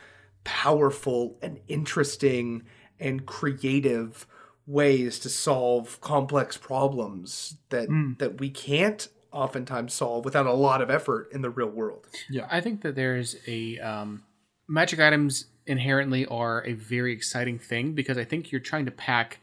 powerful 0.44 1.38
and 1.42 1.60
interesting 1.68 2.64
and 3.00 3.26
creative 3.26 4.26
ways 4.66 5.18
to 5.18 5.28
solve 5.28 6.00
complex 6.00 6.56
problems 6.56 7.56
that 7.70 7.88
that 8.18 8.40
we 8.40 8.48
can't 8.48 9.08
oftentimes 9.32 9.92
solve 9.92 10.24
without 10.24 10.46
a 10.46 10.52
lot 10.52 10.80
of 10.80 10.90
effort 10.90 11.28
in 11.32 11.42
the 11.42 11.50
real 11.50 11.68
world. 11.68 12.06
Yeah, 12.30 12.46
I 12.50 12.60
think 12.60 12.82
that 12.82 12.94
there's 12.94 13.36
a 13.46 13.78
um, 13.80 14.22
magic 14.68 15.00
items 15.00 15.46
inherently 15.66 16.24
are 16.26 16.64
a 16.64 16.72
very 16.74 17.12
exciting 17.12 17.58
thing 17.58 17.94
because 17.94 18.16
I 18.16 18.24
think 18.24 18.52
you're 18.52 18.60
trying 18.60 18.84
to 18.84 18.90
pack 18.90 19.40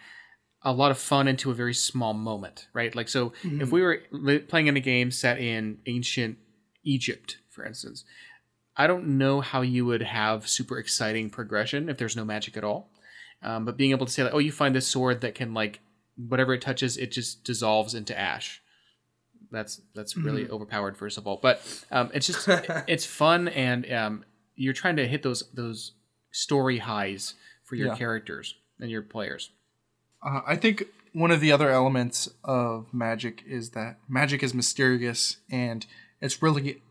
a 0.64 0.72
lot 0.72 0.92
of 0.92 0.98
fun 0.98 1.28
into 1.28 1.50
a 1.50 1.54
very 1.54 1.74
small 1.74 2.14
moment, 2.14 2.68
right? 2.74 2.96
Like, 2.96 3.10
so 3.10 3.34
if 3.44 3.72
we 3.72 3.82
were 3.82 4.00
playing 4.48 4.68
in 4.68 4.78
a 4.78 4.82
game 4.82 5.10
set 5.10 5.40
in 5.40 5.80
ancient 5.88 6.38
Egypt, 6.84 7.38
for 7.50 7.66
instance, 7.66 8.06
I 8.84 8.88
don't 8.88 9.18
know 9.18 9.42
how 9.42 9.62
you 9.62 9.86
would 9.86 10.02
have 10.02 10.48
super 10.48 10.78
exciting 10.78 11.30
progression 11.30 11.90
if 11.90 11.98
there's 11.98 12.16
no 12.16 12.26
magic 12.26 12.58
at 12.58 12.64
all. 12.64 12.90
Um, 13.44 13.66
but 13.66 13.78
being 13.78 13.92
able 13.92 14.06
to 14.06 14.12
say, 14.12 14.24
like, 14.24 14.34
oh, 14.34 14.40
you 14.40 14.52
find 14.52 14.74
this 14.76 14.88
sword 14.88 15.22
that 15.22 15.36
can, 15.36 15.54
like, 15.54 15.80
whatever 16.16 16.54
it 16.54 16.62
touches, 16.62 16.98
it 16.98 17.12
just 17.12 17.44
dissolves 17.44 17.94
into 17.96 18.18
ash. 18.20 18.62
That's 19.52 19.82
that's 19.96 20.16
really 20.16 20.50
overpowered, 20.50 20.96
first 20.98 21.18
of 21.18 21.28
all. 21.28 21.40
But 21.42 21.56
um, 21.92 22.10
it's 22.14 22.28
just 22.28 22.48
it's 22.88 23.06
fun, 23.06 23.48
and 23.50 23.92
um, 23.92 24.26
you're 24.56 24.74
trying 24.74 24.96
to 24.98 25.08
hit 25.08 25.24
those 25.24 25.44
those 25.54 25.94
story 26.32 26.78
highs 26.78 27.34
for 27.66 27.76
your 27.76 27.88
Yeah. 27.90 27.96
characters 27.98 28.56
and 28.80 28.90
your 28.90 29.02
players. 29.02 29.52
Uh, 30.26 30.42
I 30.48 30.56
think 30.56 30.86
one 31.14 31.32
of 31.32 31.42
the 31.42 31.52
other 31.52 31.70
elements 31.70 32.30
of 32.44 32.94
magic 32.94 33.44
is 33.46 33.72
that 33.72 33.98
magic 34.08 34.42
is 34.44 34.54
mysterious 34.54 35.38
and 35.52 35.86
it's 36.22 36.42
really, 36.42 36.82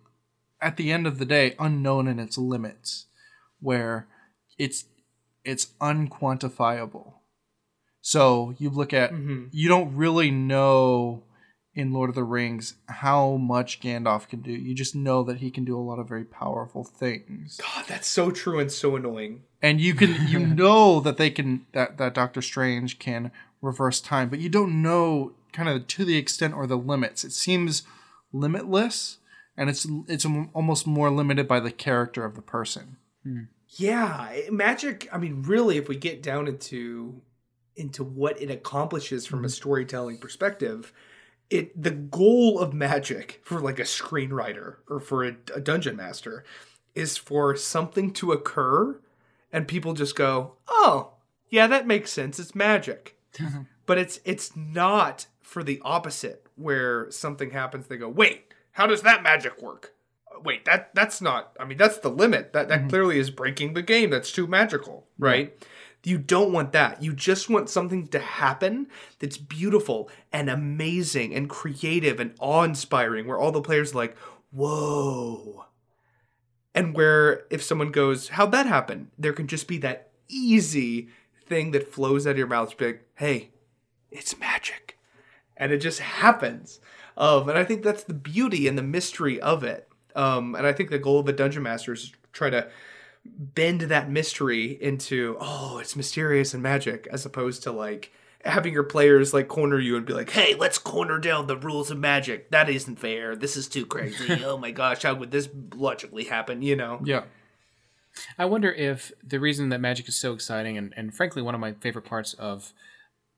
at 0.60 0.76
the 0.76 0.92
end 0.92 1.06
of 1.06 1.18
the 1.18 1.24
day, 1.24 1.54
unknown 1.58 2.06
in 2.08 2.18
its 2.18 2.38
limits, 2.38 3.06
where 3.60 4.06
it's 4.58 4.84
it's 5.44 5.66
unquantifiable. 5.80 7.14
So 8.00 8.54
you 8.58 8.70
look 8.70 8.92
at 8.92 9.12
mm-hmm. 9.12 9.46
you 9.50 9.68
don't 9.68 9.94
really 9.94 10.30
know 10.30 11.24
in 11.74 11.92
Lord 11.92 12.08
of 12.08 12.16
the 12.16 12.24
Rings 12.24 12.74
how 12.88 13.36
much 13.36 13.80
Gandalf 13.80 14.28
can 14.28 14.40
do. 14.40 14.52
You 14.52 14.74
just 14.74 14.94
know 14.94 15.22
that 15.24 15.38
he 15.38 15.50
can 15.50 15.64
do 15.64 15.78
a 15.78 15.80
lot 15.80 15.98
of 15.98 16.08
very 16.08 16.24
powerful 16.24 16.84
things 16.84 17.60
God, 17.62 17.84
that's 17.86 18.08
so 18.08 18.30
true 18.30 18.58
and 18.58 18.70
so 18.70 18.96
annoying. 18.96 19.42
and 19.62 19.80
you 19.80 19.94
can 19.94 20.28
you 20.28 20.38
know 20.40 21.00
that 21.00 21.16
they 21.16 21.30
can 21.30 21.66
that 21.72 21.98
that 21.98 22.14
Doctor 22.14 22.42
Strange 22.42 22.98
can 22.98 23.30
reverse 23.62 24.00
time, 24.00 24.28
but 24.28 24.38
you 24.38 24.48
don't 24.48 24.82
know 24.82 25.32
kind 25.52 25.68
of 25.68 25.86
to 25.86 26.04
the 26.04 26.16
extent 26.16 26.54
or 26.54 26.66
the 26.66 26.78
limits. 26.78 27.24
It 27.24 27.32
seems 27.32 27.82
limitless, 28.32 29.18
and 29.60 29.68
it's 29.68 29.86
it's 30.08 30.24
almost 30.54 30.86
more 30.86 31.10
limited 31.10 31.46
by 31.46 31.60
the 31.60 31.70
character 31.70 32.24
of 32.24 32.34
the 32.34 32.40
person. 32.40 32.96
Hmm. 33.22 33.42
Yeah, 33.68 34.30
magic. 34.50 35.06
I 35.12 35.18
mean, 35.18 35.42
really, 35.42 35.76
if 35.76 35.86
we 35.86 35.96
get 35.96 36.22
down 36.22 36.48
into 36.48 37.20
into 37.76 38.02
what 38.02 38.40
it 38.40 38.50
accomplishes 38.50 39.26
from 39.26 39.40
a 39.40 39.42
hmm. 39.42 39.48
storytelling 39.48 40.16
perspective, 40.16 40.94
it 41.50 41.80
the 41.80 41.90
goal 41.90 42.58
of 42.58 42.72
magic 42.72 43.42
for 43.44 43.60
like 43.60 43.78
a 43.78 43.82
screenwriter 43.82 44.76
or 44.88 44.98
for 44.98 45.24
a, 45.24 45.36
a 45.54 45.60
dungeon 45.60 45.94
master 45.94 46.42
is 46.94 47.18
for 47.18 47.54
something 47.54 48.14
to 48.14 48.32
occur, 48.32 48.98
and 49.52 49.68
people 49.68 49.92
just 49.92 50.16
go, 50.16 50.54
"Oh, 50.70 51.12
yeah, 51.50 51.66
that 51.66 51.86
makes 51.86 52.10
sense. 52.10 52.38
It's 52.40 52.54
magic." 52.54 53.14
but 53.84 53.98
it's 53.98 54.20
it's 54.24 54.56
not 54.56 55.26
for 55.42 55.62
the 55.62 55.82
opposite, 55.84 56.46
where 56.56 57.10
something 57.10 57.50
happens. 57.50 57.88
They 57.88 57.98
go, 57.98 58.08
"Wait, 58.08 58.50
how 58.72 58.86
does 58.86 59.02
that 59.02 59.22
magic 59.22 59.60
work?" 59.60 59.94
wait 60.44 60.64
that 60.64 60.94
that's 60.94 61.20
not 61.20 61.54
i 61.58 61.64
mean 61.64 61.78
that's 61.78 61.98
the 61.98 62.08
limit. 62.08 62.52
That 62.52 62.68
that 62.68 62.80
mm-hmm. 62.80 62.88
clearly 62.88 63.18
is 63.18 63.30
breaking 63.30 63.74
the 63.74 63.82
game. 63.82 64.10
That's 64.10 64.32
too 64.32 64.46
magical 64.46 65.06
right? 65.18 65.54
You 66.02 66.16
don't 66.16 66.52
want 66.52 66.72
that. 66.72 67.02
You 67.02 67.12
just 67.12 67.50
want 67.50 67.68
something 67.68 68.08
to 68.08 68.18
happen 68.18 68.86
that's 69.18 69.36
beautiful 69.36 70.08
and 70.32 70.48
amazing 70.48 71.34
and 71.34 71.50
creative 71.50 72.18
and 72.18 72.34
awe-inspiring 72.38 73.26
where 73.26 73.38
all 73.38 73.52
the 73.52 73.60
players 73.60 73.92
are 73.92 73.98
like 73.98 74.16
whoa. 74.50 75.66
And 76.74 76.94
where 76.94 77.44
if 77.50 77.62
someone 77.62 77.90
goes 77.90 78.28
how'd 78.28 78.52
that 78.52 78.66
happen? 78.66 79.10
There 79.18 79.32
can 79.32 79.46
just 79.46 79.68
be 79.68 79.78
that 79.78 80.10
easy 80.28 81.08
thing 81.46 81.72
that 81.72 81.92
flows 81.92 82.26
out 82.26 82.30
of 82.30 82.38
your 82.38 82.46
mouth 82.46 82.76
be 82.76 82.86
like 82.86 83.06
hey 83.16 83.50
it's 84.10 84.38
magic. 84.38 84.98
And 85.56 85.72
it 85.72 85.78
just 85.78 86.00
happens 86.00 86.80
um, 87.20 87.48
and 87.48 87.56
i 87.56 87.62
think 87.62 87.84
that's 87.84 88.02
the 88.02 88.14
beauty 88.14 88.66
and 88.66 88.76
the 88.76 88.82
mystery 88.82 89.40
of 89.40 89.62
it. 89.62 89.88
Um, 90.16 90.56
and 90.56 90.66
i 90.66 90.72
think 90.72 90.90
the 90.90 90.98
goal 90.98 91.20
of 91.20 91.28
a 91.28 91.32
dungeon 91.32 91.62
master 91.62 91.92
is 91.92 92.10
to 92.10 92.16
try 92.32 92.50
to 92.50 92.68
bend 93.24 93.82
that 93.82 94.10
mystery 94.10 94.78
into 94.82 95.36
oh 95.40 95.78
it's 95.78 95.94
mysterious 95.94 96.54
and 96.54 96.62
magic 96.62 97.06
as 97.12 97.24
opposed 97.26 97.62
to 97.62 97.70
like 97.70 98.12
having 98.44 98.72
your 98.72 98.82
players 98.82 99.34
like 99.34 99.46
corner 99.48 99.78
you 99.78 99.96
and 99.96 100.06
be 100.06 100.14
like 100.14 100.30
hey 100.30 100.54
let's 100.54 100.78
corner 100.78 101.18
down 101.18 101.46
the 101.46 101.56
rules 101.56 101.90
of 101.90 101.98
magic. 101.98 102.50
That 102.50 102.70
isn't 102.70 102.98
fair. 102.98 103.36
This 103.36 103.56
is 103.56 103.68
too 103.68 103.84
crazy. 103.86 104.42
Oh 104.44 104.56
my 104.56 104.70
gosh 104.70 105.02
how 105.02 105.14
would 105.14 105.30
this 105.30 105.48
logically 105.74 106.24
happen? 106.24 106.62
You 106.62 106.76
know? 106.76 107.00
Yeah. 107.04 107.24
I 108.38 108.46
wonder 108.46 108.72
if 108.72 109.12
the 109.22 109.38
reason 109.38 109.68
that 109.68 109.80
Magic 109.80 110.08
is 110.08 110.16
so 110.16 110.32
exciting 110.32 110.76
and, 110.78 110.92
and 110.96 111.14
frankly 111.14 111.42
one 111.42 111.54
of 111.54 111.60
my 111.60 111.74
favorite 111.74 112.06
parts 112.06 112.32
of 112.34 112.72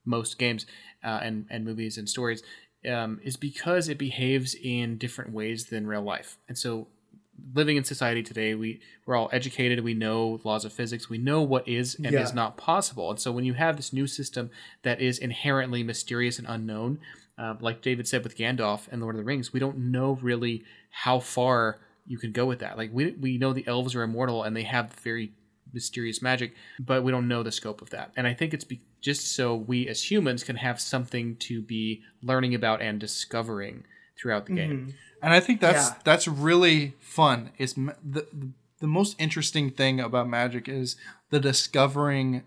most 0.04 0.38
games 0.38 0.66
uh, 1.04 1.20
and, 1.22 1.46
and 1.50 1.64
movies 1.64 1.98
and 1.98 2.08
stories 2.08 2.42
um, 2.88 3.20
is 3.22 3.36
because 3.36 3.88
it 3.88 3.98
behaves 3.98 4.54
in 4.54 4.98
different 4.98 5.32
ways 5.32 5.66
than 5.66 5.86
real 5.86 6.02
life. 6.02 6.38
And 6.48 6.56
so 6.58 6.88
living 7.54 7.76
in 7.76 7.84
society 7.84 8.22
today, 8.22 8.54
we, 8.54 8.80
we're 9.06 9.16
all 9.16 9.30
educated, 9.32 9.82
we 9.82 9.94
know 9.94 10.40
laws 10.44 10.64
of 10.64 10.72
physics, 10.72 11.08
we 11.08 11.18
know 11.18 11.42
what 11.42 11.66
is 11.66 11.94
and 11.96 12.06
Yeah. 12.12 12.22
is 12.22 12.34
not 12.34 12.56
possible. 12.56 13.10
And 13.10 13.18
so 13.18 13.32
when 13.32 13.44
you 13.44 13.54
have 13.54 13.76
this 13.76 13.92
new 13.92 14.06
system 14.06 14.50
that 14.82 15.00
is 15.00 15.18
inherently 15.18 15.82
mysterious 15.82 16.38
and 16.38 16.46
unknown, 16.48 16.98
uh, 17.38 17.54
like 17.60 17.82
David 17.82 18.06
said 18.06 18.22
with 18.22 18.36
Gandalf 18.36 18.86
and 18.92 19.00
Lord 19.00 19.14
of 19.14 19.18
the 19.18 19.24
Rings, 19.24 19.52
we 19.52 19.58
don't 19.60 19.78
know 19.78 20.18
really 20.20 20.62
how 20.90 21.18
far 21.18 21.78
you 22.06 22.18
can 22.18 22.32
go 22.32 22.44
with 22.46 22.58
that. 22.60 22.76
Like 22.76 22.90
we 22.92 23.12
we 23.12 23.38
know 23.38 23.52
the 23.52 23.66
elves 23.66 23.94
are 23.94 24.02
immortal 24.02 24.42
and 24.42 24.54
they 24.54 24.64
have 24.64 24.92
very 24.92 25.32
mysterious 25.72 26.20
magic, 26.22 26.54
but 26.78 27.02
we 27.02 27.12
don't 27.12 27.28
know 27.28 27.42
the 27.42 27.52
scope 27.52 27.82
of 27.82 27.90
that. 27.90 28.12
And 28.16 28.26
I 28.26 28.34
think 28.34 28.52
it's 28.54 28.64
be, 28.64 28.80
just 29.00 29.34
so 29.34 29.54
we 29.54 29.88
as 29.88 30.10
humans 30.10 30.44
can 30.44 30.56
have 30.56 30.80
something 30.80 31.36
to 31.36 31.62
be 31.62 32.02
learning 32.22 32.54
about 32.54 32.82
and 32.82 33.00
discovering 33.00 33.84
throughout 34.20 34.46
the 34.46 34.52
game. 34.54 34.70
Mm-hmm. 34.72 34.90
And 35.22 35.32
I 35.32 35.40
think 35.40 35.60
that's 35.60 35.88
Yeah. 35.90 35.94
that's 36.04 36.28
really 36.28 36.94
fun. 37.00 37.50
Is 37.58 37.76
ma- 37.76 37.92
the 38.04 38.26
the 38.80 38.86
most 38.86 39.14
interesting 39.20 39.70
thing 39.70 40.00
about 40.00 40.28
magic 40.28 40.68
is 40.68 40.96
the 41.30 41.38
discovering 41.40 42.42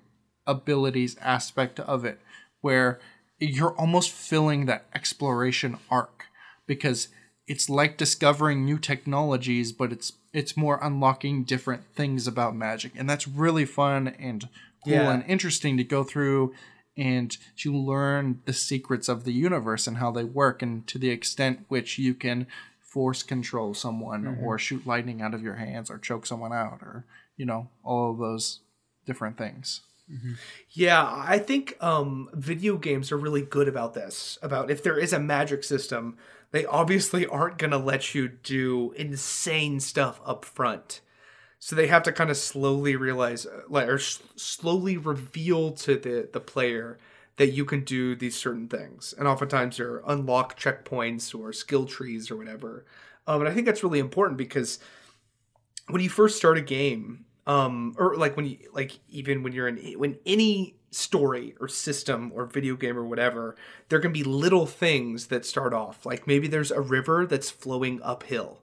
abilities 0.45 1.17
aspect 1.21 1.79
of 1.79 2.05
it, 2.05 2.19
where 2.61 2.99
you're 3.39 3.75
almost 3.75 4.11
filling 4.11 4.65
that 4.65 4.85
exploration 4.93 5.77
arc 5.89 6.25
because 6.67 7.07
it's 7.47 7.69
like 7.69 7.97
discovering 7.97 8.65
new 8.65 8.77
technologies, 8.79 9.71
but 9.71 9.91
it's 9.91 10.13
it's 10.33 10.57
more 10.57 10.79
unlocking 10.81 11.43
different 11.43 11.83
things 11.95 12.27
about 12.27 12.55
magic, 12.55 12.91
and 12.97 13.09
that's 13.09 13.27
really 13.27 13.65
fun 13.65 14.07
and 14.19 14.49
cool 14.83 14.93
Yeah. 14.93 15.11
and 15.11 15.23
interesting 15.27 15.77
to 15.77 15.83
go 15.83 16.03
through 16.03 16.53
and 16.97 17.35
to 17.57 17.73
learn 17.75 18.41
the 18.45 18.53
secrets 18.53 19.09
of 19.09 19.23
the 19.25 19.33
universe 19.33 19.85
and 19.87 19.97
how 19.97 20.11
they 20.11 20.23
work 20.23 20.61
and 20.61 20.87
to 20.87 20.97
the 20.97 21.09
extent 21.09 21.65
which 21.67 21.97
you 21.99 22.13
can 22.13 22.47
force 22.79 23.21
control 23.23 23.73
someone 23.73 24.37
or 24.41 24.57
shoot 24.57 24.87
lightning 24.87 25.21
out 25.21 25.33
of 25.33 25.43
your 25.43 25.55
hands 25.55 25.89
or 25.91 25.97
choke 25.97 26.25
someone 26.25 26.53
out 26.53 26.79
or 26.81 27.03
you 27.35 27.45
know 27.45 27.67
all 27.83 28.11
of 28.11 28.17
those 28.19 28.61
different 29.05 29.37
things 29.37 29.81
Yeah, 30.71 31.03
I 31.03 31.39
think 31.39 31.75
um, 31.81 32.29
video 32.33 32.77
games 32.77 33.11
are 33.11 33.17
really 33.17 33.41
good 33.41 33.67
about 33.67 33.93
this. 33.95 34.37
About 34.43 34.69
if 34.69 34.83
there 34.83 34.99
is 34.99 35.13
a 35.13 35.19
magic 35.19 35.63
system, 35.63 36.15
they 36.55 36.65
obviously 36.65 37.27
aren't 37.27 37.57
going 37.57 37.71
to 37.71 37.77
let 37.77 38.15
you 38.15 38.29
do 38.29 38.93
insane 38.95 39.79
stuff 39.79 40.21
up 40.25 40.45
front. 40.45 41.01
So 41.59 41.75
they 41.75 41.87
have 41.87 42.03
to 42.03 42.11
kind 42.11 42.29
of 42.29 42.37
slowly 42.37 42.95
realize, 42.95 43.47
like, 43.67 43.87
or 43.87 43.97
slowly 43.97 44.97
reveal 44.97 45.71
to 45.71 45.95
the 45.97 46.29
the 46.31 46.39
player 46.39 46.99
that 47.37 47.51
you 47.51 47.65
can 47.65 47.83
do 47.83 48.15
these 48.15 48.35
certain 48.37 48.67
things, 48.67 49.13
and 49.17 49.27
oftentimes 49.27 49.77
they're 49.77 50.01
unlock 50.07 50.59
checkpoints 50.59 51.37
or 51.37 51.51
skill 51.51 51.85
trees 51.85 52.31
or 52.31 52.37
whatever. 52.37 52.85
Um, 53.27 53.41
and 53.41 53.49
I 53.49 53.53
think 53.53 53.65
that's 53.65 53.83
really 53.83 53.99
important 53.99 54.37
because 54.37 54.79
when 55.87 56.01
you 56.01 56.09
first 56.09 56.37
start 56.37 56.57
a 56.57 56.61
game, 56.61 57.25
um, 57.47 57.95
or 57.97 58.15
like 58.15 58.37
when 58.37 58.45
you 58.45 58.57
like 58.73 58.99
even 59.09 59.43
when 59.43 59.53
you're 59.53 59.67
in 59.67 59.77
when 59.99 60.17
any 60.25 60.75
story 60.95 61.55
or 61.59 61.67
system 61.67 62.31
or 62.33 62.45
video 62.45 62.75
game 62.75 62.97
or 62.97 63.05
whatever, 63.05 63.55
there 63.89 63.99
can 63.99 64.13
be 64.13 64.23
little 64.23 64.65
things 64.65 65.27
that 65.27 65.45
start 65.45 65.73
off. 65.73 66.05
Like 66.05 66.25
maybe 66.27 66.47
there's 66.47 66.71
a 66.71 66.81
river 66.81 67.25
that's 67.25 67.49
flowing 67.51 67.99
uphill, 68.03 68.61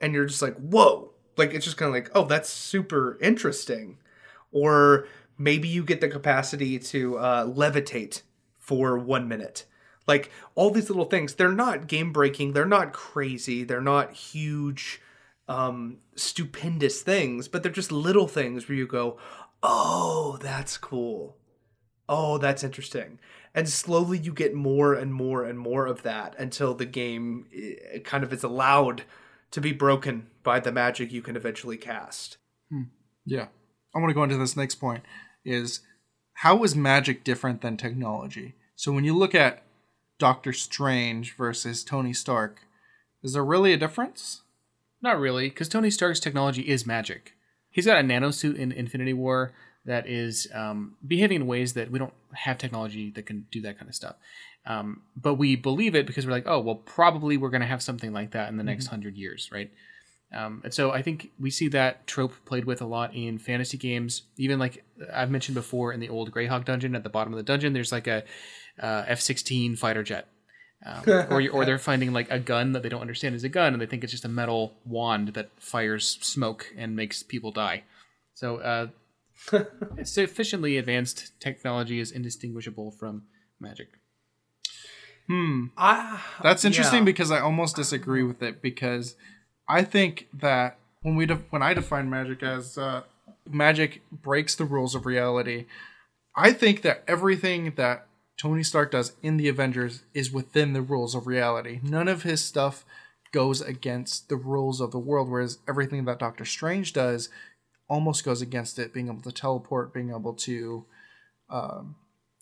and 0.00 0.12
you're 0.14 0.26
just 0.26 0.42
like, 0.42 0.56
whoa! 0.56 1.12
Like 1.36 1.54
it's 1.54 1.64
just 1.64 1.76
kind 1.76 1.88
of 1.88 1.94
like, 1.94 2.10
oh, 2.14 2.24
that's 2.24 2.50
super 2.50 3.18
interesting. 3.20 3.98
Or 4.52 5.06
maybe 5.38 5.68
you 5.68 5.82
get 5.82 6.00
the 6.00 6.08
capacity 6.08 6.78
to 6.78 7.18
uh, 7.18 7.46
levitate 7.46 8.22
for 8.58 8.98
one 8.98 9.28
minute. 9.28 9.64
Like 10.06 10.30
all 10.54 10.70
these 10.70 10.90
little 10.90 11.04
things, 11.04 11.34
they're 11.34 11.52
not 11.52 11.86
game 11.86 12.12
breaking, 12.12 12.52
they're 12.52 12.66
not 12.66 12.92
crazy, 12.92 13.64
they're 13.64 13.80
not 13.80 14.12
huge, 14.12 15.00
um, 15.48 15.98
stupendous 16.16 17.02
things, 17.02 17.48
but 17.48 17.62
they're 17.62 17.72
just 17.72 17.92
little 17.92 18.28
things 18.28 18.68
where 18.68 18.76
you 18.76 18.86
go, 18.86 19.18
oh, 19.62 20.38
that's 20.40 20.76
cool. 20.76 21.36
Oh, 22.14 22.36
that's 22.36 22.62
interesting. 22.62 23.18
And 23.54 23.66
slowly 23.66 24.18
you 24.18 24.34
get 24.34 24.52
more 24.52 24.92
and 24.92 25.14
more 25.14 25.44
and 25.44 25.58
more 25.58 25.86
of 25.86 26.02
that 26.02 26.34
until 26.38 26.74
the 26.74 26.84
game 26.84 27.46
eh, 27.56 28.00
kind 28.00 28.22
of 28.22 28.34
is 28.34 28.44
allowed 28.44 29.04
to 29.52 29.62
be 29.62 29.72
broken 29.72 30.26
by 30.42 30.60
the 30.60 30.70
magic 30.70 31.10
you 31.10 31.22
can 31.22 31.36
eventually 31.36 31.78
cast. 31.78 32.36
Yeah. 33.24 33.46
I 33.94 33.98
want 33.98 34.10
to 34.10 34.14
go 34.14 34.24
into 34.24 34.36
this 34.36 34.58
next 34.58 34.74
point 34.74 35.04
is 35.42 35.80
how 36.34 36.62
is 36.64 36.76
magic 36.76 37.24
different 37.24 37.62
than 37.62 37.78
technology? 37.78 38.56
So 38.76 38.92
when 38.92 39.04
you 39.04 39.16
look 39.16 39.34
at 39.34 39.62
Doctor 40.18 40.52
Strange 40.52 41.34
versus 41.34 41.82
Tony 41.82 42.12
Stark, 42.12 42.60
is 43.22 43.32
there 43.32 43.44
really 43.44 43.72
a 43.72 43.78
difference? 43.78 44.42
Not 45.00 45.18
really, 45.18 45.48
because 45.48 45.70
Tony 45.70 45.90
Stark's 45.90 46.20
technology 46.20 46.68
is 46.68 46.86
magic. 46.86 47.32
He's 47.70 47.86
got 47.86 48.00
a 48.00 48.02
nanosuit 48.02 48.56
in 48.56 48.70
Infinity 48.70 49.14
War 49.14 49.54
that 49.84 50.08
is 50.08 50.46
um, 50.54 50.94
behaving 51.06 51.36
in 51.42 51.46
ways 51.46 51.72
that 51.74 51.90
we 51.90 51.98
don't 51.98 52.12
have 52.34 52.58
technology 52.58 53.10
that 53.10 53.26
can 53.26 53.46
do 53.50 53.60
that 53.62 53.78
kind 53.78 53.88
of 53.88 53.94
stuff. 53.94 54.16
Um, 54.64 55.02
but 55.16 55.34
we 55.34 55.56
believe 55.56 55.94
it 55.96 56.06
because 56.06 56.24
we're 56.24 56.32
like, 56.32 56.46
oh, 56.46 56.60
well, 56.60 56.76
probably 56.76 57.36
we're 57.36 57.50
going 57.50 57.62
to 57.62 57.66
have 57.66 57.82
something 57.82 58.12
like 58.12 58.30
that 58.30 58.48
in 58.48 58.56
the 58.56 58.62
next 58.62 58.86
hundred 58.86 59.16
years, 59.16 59.50
right? 59.52 59.70
Um, 60.32 60.62
and 60.64 60.72
so 60.72 60.92
I 60.92 61.02
think 61.02 61.30
we 61.38 61.50
see 61.50 61.68
that 61.68 62.06
trope 62.06 62.32
played 62.46 62.64
with 62.64 62.80
a 62.80 62.86
lot 62.86 63.14
in 63.14 63.38
fantasy 63.38 63.76
games. 63.76 64.22
Even 64.38 64.58
like 64.58 64.84
I've 65.12 65.30
mentioned 65.30 65.56
before 65.56 65.92
in 65.92 66.00
the 66.00 66.08
old 66.08 66.30
Greyhawk 66.32 66.64
dungeon, 66.64 66.94
at 66.94 67.02
the 67.02 67.10
bottom 67.10 67.32
of 67.32 67.36
the 67.36 67.42
dungeon, 67.42 67.72
there's 67.72 67.92
like 67.92 68.06
a 68.06 68.22
uh, 68.80 69.04
F-16 69.08 69.76
fighter 69.76 70.02
jet. 70.02 70.28
Um, 70.86 71.02
or, 71.30 71.40
you- 71.40 71.50
or 71.50 71.64
they're 71.64 71.78
finding 71.78 72.12
like 72.12 72.30
a 72.30 72.38
gun 72.38 72.72
that 72.72 72.82
they 72.82 72.88
don't 72.88 73.02
understand 73.02 73.34
is 73.34 73.44
a 73.44 73.48
gun, 73.48 73.72
and 73.74 73.82
they 73.82 73.86
think 73.86 74.04
it's 74.04 74.12
just 74.12 74.24
a 74.24 74.28
metal 74.28 74.72
wand 74.86 75.28
that 75.34 75.50
fires 75.58 76.18
smoke 76.22 76.72
and 76.78 76.96
makes 76.96 77.22
people 77.22 77.50
die. 77.50 77.82
So 78.34 78.56
uh, 78.58 78.86
sufficiently 80.04 80.76
advanced 80.76 81.38
technology 81.40 82.00
is 82.00 82.10
indistinguishable 82.10 82.90
from 82.90 83.24
magic. 83.60 83.88
Hmm. 85.28 85.66
I, 85.76 86.20
That's 86.42 86.64
interesting 86.64 87.00
yeah. 87.00 87.04
because 87.04 87.30
I 87.30 87.40
almost 87.40 87.76
disagree 87.76 88.22
with 88.22 88.42
it 88.42 88.60
because 88.60 89.14
I 89.68 89.84
think 89.84 90.28
that 90.34 90.78
when 91.02 91.16
we 91.16 91.26
def- 91.26 91.50
when 91.50 91.62
I 91.62 91.74
define 91.74 92.10
magic 92.10 92.42
as 92.42 92.76
uh, 92.76 93.02
magic 93.48 94.02
breaks 94.10 94.54
the 94.54 94.64
rules 94.64 94.94
of 94.94 95.06
reality, 95.06 95.66
I 96.36 96.52
think 96.52 96.82
that 96.82 97.04
everything 97.06 97.74
that 97.76 98.06
Tony 98.36 98.62
Stark 98.62 98.90
does 98.90 99.12
in 99.22 99.36
the 99.36 99.48
Avengers 99.48 100.02
is 100.14 100.32
within 100.32 100.72
the 100.72 100.82
rules 100.82 101.14
of 101.14 101.26
reality. 101.26 101.80
None 101.82 102.08
of 102.08 102.24
his 102.24 102.42
stuff 102.42 102.84
goes 103.32 103.60
against 103.60 104.28
the 104.28 104.36
rules 104.36 104.80
of 104.80 104.90
the 104.90 104.98
world, 104.98 105.28
whereas 105.28 105.58
everything 105.68 106.04
that 106.04 106.18
Doctor 106.18 106.44
Strange 106.44 106.92
does 106.92 107.28
almost 107.88 108.24
goes 108.24 108.42
against 108.42 108.78
it. 108.78 108.92
Being 108.92 109.08
able 109.08 109.22
to 109.22 109.32
teleport, 109.32 109.92
being 109.92 110.10
able 110.10 110.34
to 110.34 110.86
um, 111.50 111.96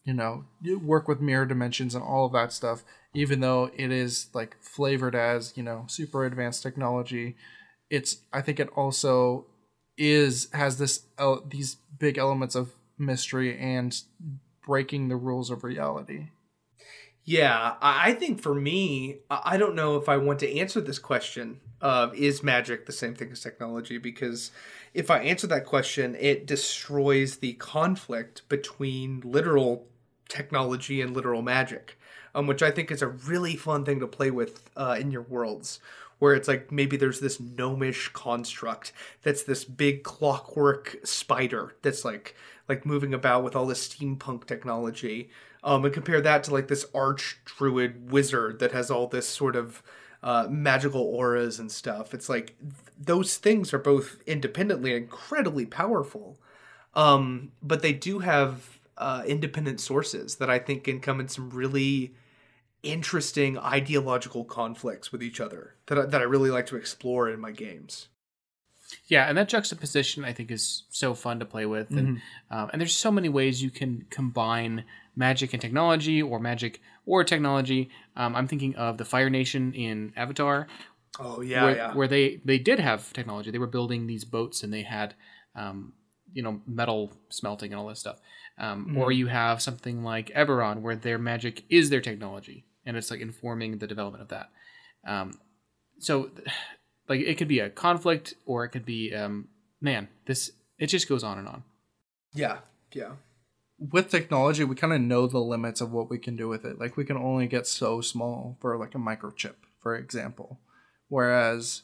you 0.05 0.14
know 0.14 0.44
work 0.83 1.09
with 1.09 1.20
mirror 1.20 1.46
dimensions 1.46 1.94
and 1.94 2.03
all 2.03 2.26
of 2.26 2.33
that 2.33 2.53
stuff 2.53 2.83
even 3.14 3.40
though 3.40 3.70
it 3.76 3.90
is 3.90 4.29
like 4.33 4.57
flavored 4.61 5.14
as 5.14 5.53
you 5.57 5.62
know 5.62 5.85
super 5.88 6.24
advanced 6.24 6.62
technology 6.62 7.37
it's 7.90 8.18
i 8.33 8.40
think 8.40 8.59
it 8.59 8.68
also 8.74 9.46
is 9.98 10.48
has 10.53 10.79
this 10.79 11.03
el- 11.18 11.44
these 11.46 11.76
big 11.98 12.16
elements 12.16 12.55
of 12.55 12.72
mystery 12.98 13.59
and 13.59 14.03
breaking 14.66 15.09
the 15.09 15.16
rules 15.16 15.50
of 15.50 15.64
reality 15.64 16.29
Yeah, 17.24 17.74
I 17.81 18.12
think 18.12 18.40
for 18.40 18.55
me, 18.55 19.18
I 19.31 19.57
don't 19.57 19.74
know 19.74 19.96
if 19.96 20.09
I 20.09 20.16
want 20.16 20.38
to 20.40 20.59
answer 20.59 20.81
this 20.81 20.98
question 20.98 21.61
of 21.81 22.14
is 22.14 22.42
magic 22.42 22.87
the 22.87 22.92
same 22.92 23.14
thing 23.14 23.31
as 23.31 23.40
technology? 23.40 23.98
Because 23.98 24.50
if 24.92 25.11
I 25.11 25.20
answer 25.20 25.46
that 25.48 25.66
question, 25.66 26.16
it 26.18 26.46
destroys 26.46 27.37
the 27.37 27.55
conflict 27.55 28.48
between 28.48 29.22
literal 29.24 29.87
technology 30.29 31.00
and 31.00 31.14
literal 31.14 31.42
magic, 31.42 31.98
um, 32.35 32.46
which 32.46 32.62
I 32.62 32.70
think 32.70 32.90
is 32.90 33.03
a 33.03 33.09
really 33.09 33.57
fun 33.57 33.85
thing 33.85 34.00
to 34.00 34.07
play 34.07 34.31
with 34.31 34.70
uh, 34.76 34.96
in 34.98 35.11
your 35.11 35.22
worlds. 35.22 35.81
Where 36.18 36.35
it's 36.35 36.48
like 36.48 36.70
maybe 36.70 36.98
there's 36.98 37.20
this 37.20 37.40
gnomish 37.40 38.11
construct 38.12 38.92
that's 39.22 39.42
this 39.42 39.64
big 39.64 40.03
clockwork 40.03 40.98
spider 41.03 41.76
that's 41.81 42.05
like 42.05 42.37
like 42.68 42.85
moving 42.85 43.14
about 43.14 43.42
with 43.42 43.57
all 43.57 43.64
this 43.64 43.88
steampunk 43.88 44.46
technology, 44.46 45.31
um, 45.64 45.83
and 45.85 45.94
compare 45.94 46.20
that 46.20 46.44
to 46.44 46.53
like 46.53 46.68
this 46.68 46.85
arch 46.94 47.40
druid 47.46 48.11
wizard 48.12 48.59
that 48.59 48.72
has 48.72 48.90
all 48.90 49.07
this 49.07 49.26
sort 49.26 49.57
of 49.57 49.83
uh, 50.23 50.47
magical 50.51 51.03
auras 51.03 51.59
and 51.59 51.71
stuff. 51.71 52.13
It's 52.13 52.29
like 52.29 52.59
th- 52.59 52.75
those 52.99 53.37
things 53.37 53.73
are 53.73 53.79
both 53.79 54.23
independently 54.27 54.95
incredibly 54.95 55.67
powerful, 55.67 56.39
um, 56.95 57.53
but 57.63 57.83
they 57.83 57.93
do 57.93 58.19
have 58.19 58.79
uh, 58.99 59.23
independent 59.27 59.81
sources 59.81 60.37
that 60.37 60.51
I 60.51 60.59
think 60.59 60.85
can 60.85 61.01
come 61.01 61.21
in 61.21 61.29
some 61.29 61.51
really 61.51 62.15
interesting 62.83 63.59
ideological 63.59 64.45
conflicts 64.45 65.13
with 65.13 65.23
each 65.23 65.41
other 65.41 65.75
that 65.87 65.99
I, 65.99 66.07
that 66.07 66.21
I 66.21 66.25
really 66.25 66.51
like 66.51 66.67
to 66.67 66.77
explore 66.77 67.29
in 67.29 67.41
my 67.41 67.51
games. 67.51 68.09
Yeah, 69.07 69.29
and 69.29 69.39
that 69.39 69.49
juxtaposition 69.49 70.25
I 70.25 70.33
think 70.33 70.51
is 70.51 70.85
so 70.91 71.15
fun 71.15 71.39
to 71.39 71.45
play 71.45 71.65
with, 71.65 71.91
and 71.91 72.21
um, 72.51 72.71
and 72.73 72.81
there's 72.81 72.97
so 72.97 73.13
many 73.13 73.29
ways 73.29 73.63
you 73.63 73.71
can 73.71 74.05
combine 74.11 74.85
magic 75.21 75.53
and 75.53 75.63
technology, 75.63 76.21
or 76.21 76.41
magic 76.41 76.81
or 77.07 77.23
technology. 77.23 77.91
Um, 78.17 78.35
I'm 78.35 78.49
thinking 78.49 78.75
of 78.75 78.99
the 78.99 79.05
Fire 79.05 79.31
Nation 79.31 79.73
in 79.75 80.13
Avatar, 80.17 80.67
Oh 81.19 81.41
yeah, 81.43 81.65
where, 81.65 81.77
yeah. 81.77 81.95
where 81.95 82.09
they 82.09 82.41
they 82.45 82.59
did 82.59 82.81
have 82.81 83.13
technology. 83.13 83.51
They 83.51 83.59
were 83.59 83.67
building 83.79 84.07
these 84.07 84.25
boats, 84.25 84.63
and 84.63 84.73
they 84.73 84.83
had 84.83 85.15
um, 85.55 85.93
you 86.33 86.43
know 86.43 86.61
metal 86.67 87.13
smelting 87.29 87.73
and 87.73 87.81
all 87.81 87.89
this 87.89 88.01
stuff. 88.01 88.19
Um, 88.59 88.97
Or 88.99 89.11
you 89.11 89.27
have 89.29 89.63
something 89.63 90.05
like 90.05 90.29
Eberron, 90.35 90.83
where 90.83 90.97
their 90.97 91.19
magic 91.19 91.65
is 91.71 91.89
their 91.89 92.03
technology, 92.03 92.65
and 92.85 92.97
it's 92.97 93.11
like 93.11 93.21
informing 93.21 93.79
the 93.79 93.87
development 93.87 94.23
of 94.23 94.29
that. 94.29 94.51
Um, 95.07 95.33
so, 95.99 96.31
like, 97.09 97.21
it 97.21 97.39
could 97.39 97.49
be 97.49 97.61
a 97.61 97.71
conflict, 97.71 98.35
or 98.45 98.65
it 98.65 98.69
could 98.71 98.85
be, 98.85 99.15
um, 99.15 99.49
man, 99.81 100.09
this 100.27 100.53
it 100.79 100.89
just 100.89 101.09
goes 101.09 101.25
on 101.25 101.39
and 101.39 101.49
on. 101.49 101.63
yeah, 102.35 102.59
yeah. 102.93 103.13
With 103.81 104.11
technology 104.11 104.62
we 104.62 104.77
kind 104.77 104.93
of 104.93 105.01
know 105.01 105.27
the 105.27 105.38
limits 105.38 105.81
of 105.81 105.90
what 105.90 106.11
we 106.11 106.19
can 106.19 106.37
do 106.37 106.49
with 106.49 106.64
it. 106.64 106.79
Like 106.79 106.97
we 106.97 107.05
can 107.05 107.16
only 107.16 107.47
get 107.47 107.66
so 107.66 108.01
small 108.01 108.57
for 108.61 108.77
like 108.77 108.95
a 108.95 108.99
microchip 108.99 109.55
for 109.81 109.97
example. 109.97 110.61
Whereas 111.09 111.83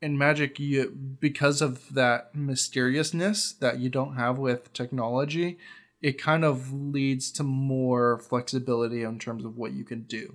in 0.00 0.18
magic 0.18 0.58
you 0.58 0.90
because 1.20 1.62
of 1.62 1.94
that 1.94 2.34
mysteriousness 2.34 3.52
that 3.52 3.78
you 3.78 3.88
don't 3.88 4.16
have 4.16 4.38
with 4.38 4.72
technology 4.72 5.58
it 6.04 6.20
kind 6.20 6.44
of 6.44 6.70
leads 6.70 7.32
to 7.32 7.42
more 7.42 8.18
flexibility 8.18 9.02
in 9.02 9.18
terms 9.18 9.42
of 9.42 9.56
what 9.56 9.72
you 9.72 9.84
can 9.84 10.02
do. 10.02 10.34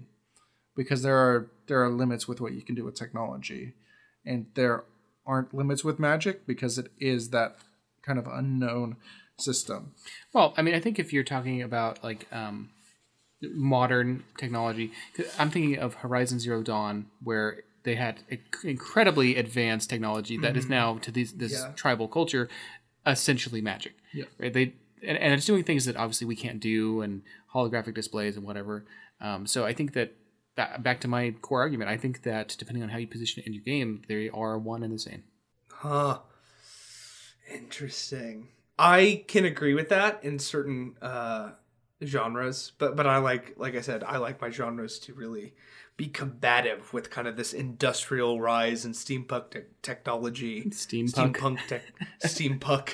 Because 0.75 1.03
there 1.03 1.15
are 1.15 1.51
there 1.67 1.83
are 1.83 1.91
limits 1.91 2.27
with 2.27 2.41
what 2.41 2.53
you 2.53 2.63
can 2.63 2.73
do 2.73 2.83
with 2.83 2.95
technology. 2.95 3.75
And 4.25 4.47
there 4.55 4.85
aren't 5.27 5.53
limits 5.53 5.83
with 5.83 5.99
magic 5.99 6.47
because 6.47 6.79
it 6.79 6.91
is 6.97 7.29
that 7.29 7.57
kind 8.01 8.17
of 8.17 8.25
unknown 8.25 8.97
system 9.41 9.93
Well, 10.33 10.53
I 10.57 10.61
mean, 10.61 10.75
I 10.75 10.79
think 10.79 10.99
if 10.99 11.11
you're 11.13 11.23
talking 11.23 11.61
about 11.61 12.03
like 12.03 12.25
um, 12.31 12.69
modern 13.41 14.23
technology, 14.37 14.91
I'm 15.37 15.49
thinking 15.49 15.77
of 15.79 15.95
Horizon 15.95 16.39
Zero 16.39 16.61
Dawn, 16.61 17.07
where 17.23 17.63
they 17.83 17.95
had 17.95 18.19
incredibly 18.63 19.35
advanced 19.37 19.89
technology 19.89 20.37
that 20.37 20.57
is 20.57 20.67
now 20.67 20.97
to 20.99 21.11
these, 21.11 21.33
this 21.33 21.53
Yeah. 21.53 21.71
tribal 21.75 22.07
culture 22.07 22.49
essentially 23.05 23.61
magic. 23.61 23.93
Yeah. 24.13 24.25
Right. 24.37 24.53
They 24.53 24.73
and, 25.01 25.17
and 25.17 25.33
it's 25.33 25.45
doing 25.45 25.63
things 25.63 25.85
that 25.85 25.95
obviously 25.95 26.27
we 26.27 26.35
can't 26.35 26.59
do, 26.59 27.01
and 27.01 27.21
holographic 27.55 27.93
displays 27.95 28.35
and 28.35 28.45
whatever. 28.45 28.83
Um, 29.21 29.47
so 29.47 29.65
I 29.65 29.73
think 29.73 29.93
that. 29.93 30.13
ba- 30.57 30.77
Back 30.79 30.99
to 31.01 31.07
my 31.07 31.31
core 31.41 31.61
argument, 31.61 31.89
I 31.89 31.95
think 31.95 32.23
that 32.23 32.53
depending 32.59 32.83
on 32.83 32.89
how 32.89 32.97
you 32.97 33.07
position 33.07 33.41
it 33.41 33.47
in 33.47 33.53
your 33.53 33.63
game, 33.63 34.01
they 34.09 34.27
are 34.29 34.57
one 34.57 34.83
and 34.83 34.93
the 34.93 34.99
same. 34.99 35.23
Huh. 35.71 36.19
Interesting. 37.51 38.49
I 38.79 39.25
can 39.27 39.45
agree 39.45 39.73
with 39.73 39.89
that 39.89 40.23
in 40.23 40.39
certain 40.39 40.95
uh, 41.01 41.51
genres, 42.03 42.71
but 42.77 42.95
but 42.95 43.05
I 43.05 43.17
like, 43.17 43.55
like 43.57 43.75
I 43.75 43.81
said, 43.81 44.03
I 44.03 44.17
like 44.17 44.41
my 44.41 44.49
genres 44.49 44.99
to 44.99 45.13
really 45.13 45.53
be 45.97 46.07
combative 46.07 46.93
with 46.93 47.09
kind 47.09 47.27
of 47.27 47.35
this 47.35 47.51
industrial 47.51 48.39
rise 48.39 48.85
and 48.85 48.95
steampunk 48.95 49.51
te- 49.51 49.59
technology, 49.81 50.63
Steampunk. 50.69 51.35
steampunk, 51.35 51.67
tech, 51.67 51.81
steampunk. 52.23 52.93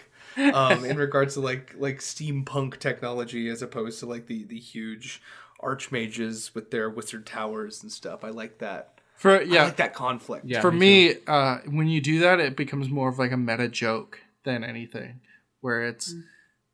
um, 0.53 0.83
in 0.83 0.97
regards 0.97 1.35
to 1.35 1.39
like 1.39 1.75
like 1.77 1.99
steampunk 1.99 2.79
technology 2.79 3.47
as 3.47 3.61
opposed 3.61 3.99
to 3.99 4.05
like 4.07 4.25
the 4.25 4.43
the 4.45 4.59
huge 4.59 5.21
archmages 5.61 6.53
with 6.53 6.71
their 6.71 6.89
wizard 6.89 7.25
towers 7.25 7.83
and 7.83 7.91
stuff. 7.91 8.23
I 8.23 8.29
like 8.29 8.57
that. 8.57 8.99
For 9.15 9.39
I 9.39 9.43
yeah, 9.43 9.63
like 9.65 9.77
that 9.77 9.93
conflict. 9.93 10.45
Yeah. 10.45 10.61
for 10.61 10.71
me 10.71 11.09
me, 11.09 11.15
uh, 11.27 11.59
when 11.69 11.87
you 11.87 12.01
do 12.01 12.19
that, 12.19 12.39
it 12.39 12.57
becomes 12.57 12.89
more 12.89 13.07
of 13.07 13.19
like 13.19 13.31
a 13.31 13.37
meta 13.37 13.67
joke 13.69 14.19
than 14.43 14.63
anything, 14.63 15.21
where 15.65 15.81
it's 15.91 16.13
Mm. 16.13 16.21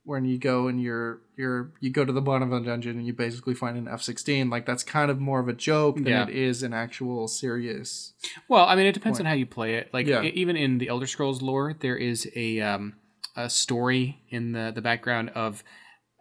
when 0.03 0.25
you 0.25 0.37
go 0.37 0.67
and 0.67 0.81
you're 0.81 1.21
you're 1.37 1.71
you 1.79 1.89
go 1.91 2.03
to 2.03 2.11
the 2.11 2.21
bottom 2.29 2.51
of 2.51 2.63
the 2.63 2.69
dungeon 2.69 2.97
and 2.97 3.05
you 3.07 3.13
basically 3.13 3.53
find 3.53 3.77
an 3.77 3.87
F 3.87 4.01
sixteen. 4.01 4.49
Like 4.49 4.65
that's 4.65 4.83
kind 4.83 5.09
of 5.11 5.17
more 5.19 5.39
of 5.39 5.47
a 5.47 5.53
joke 5.53 5.95
than 5.95 6.07
Yeah. 6.07 6.23
it 6.27 6.29
is 6.49 6.63
an 6.63 6.73
actual 6.73 7.27
serious. 7.27 8.13
Well, 8.49 8.65
I 8.65 8.75
mean, 8.75 8.85
it 8.87 8.93
depends 8.99 9.17
Point. 9.19 9.27
on 9.27 9.31
how 9.31 9.37
you 9.37 9.45
play 9.45 9.75
it. 9.75 9.89
Like 9.93 10.07
Yeah. 10.07 10.23
even 10.23 10.55
in 10.55 10.77
the 10.79 10.87
Elder 10.89 11.07
Scrolls 11.07 11.41
lore, 11.41 11.73
there 11.79 11.95
is 11.95 12.29
a 12.35 12.59
um, 12.61 12.93
a 13.35 13.49
story 13.49 14.21
in 14.29 14.51
the 14.51 14.71
the 14.75 14.81
background 14.81 15.29
of. 15.35 15.63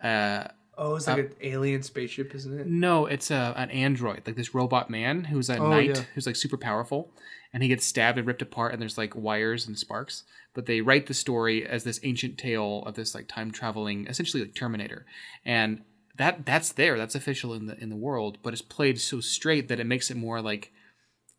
Uh, 0.02 0.44
Oh, 0.82 0.96
it's 0.96 1.06
like 1.06 1.18
an 1.18 1.34
alien 1.42 1.82
spaceship, 1.82 2.34
isn't 2.34 2.58
it? 2.58 2.66
no, 2.66 3.04
it's 3.04 3.30
a, 3.30 3.52
an 3.54 3.70
android, 3.70 4.22
like 4.26 4.36
this 4.36 4.54
robot 4.54 4.88
man 4.88 5.24
who's 5.24 5.50
a 5.50 5.58
Oh, 5.58 5.68
knight 5.68 5.90
yeah. 5.94 6.02
who's 6.14 6.26
like 6.26 6.36
super 6.36 6.56
powerful, 6.56 7.12
and 7.52 7.62
he 7.62 7.68
gets 7.68 7.84
stabbed 7.84 8.18
and 8.18 8.26
ripped 8.26 8.42
apart, 8.42 8.72
and 8.72 8.80
there's 8.80 8.98
like 8.98 9.14
wires 9.14 9.66
and 9.66 9.78
sparks. 9.78 10.24
But 10.54 10.66
they 10.66 10.80
write 10.80 11.06
the 11.06 11.14
story 11.14 11.66
as 11.66 11.84
this 11.84 12.00
ancient 12.02 12.38
tale 12.38 12.82
of 12.86 12.94
this 12.94 13.14
like 13.14 13.28
time 13.28 13.50
traveling, 13.50 14.06
essentially 14.06 14.42
like 14.42 14.54
Terminator, 14.54 15.06
and 15.44 15.82
that 16.16 16.44
that's 16.44 16.72
there, 16.72 16.98
that's 16.98 17.14
official 17.14 17.54
in 17.54 17.66
the 17.66 17.78
in 17.80 17.88
the 17.88 17.96
world, 17.96 18.38
but 18.42 18.52
it's 18.52 18.62
played 18.62 19.00
so 19.00 19.20
straight 19.20 19.68
that 19.68 19.80
it 19.80 19.86
makes 19.86 20.10
it 20.10 20.16
more 20.16 20.40
like 20.40 20.72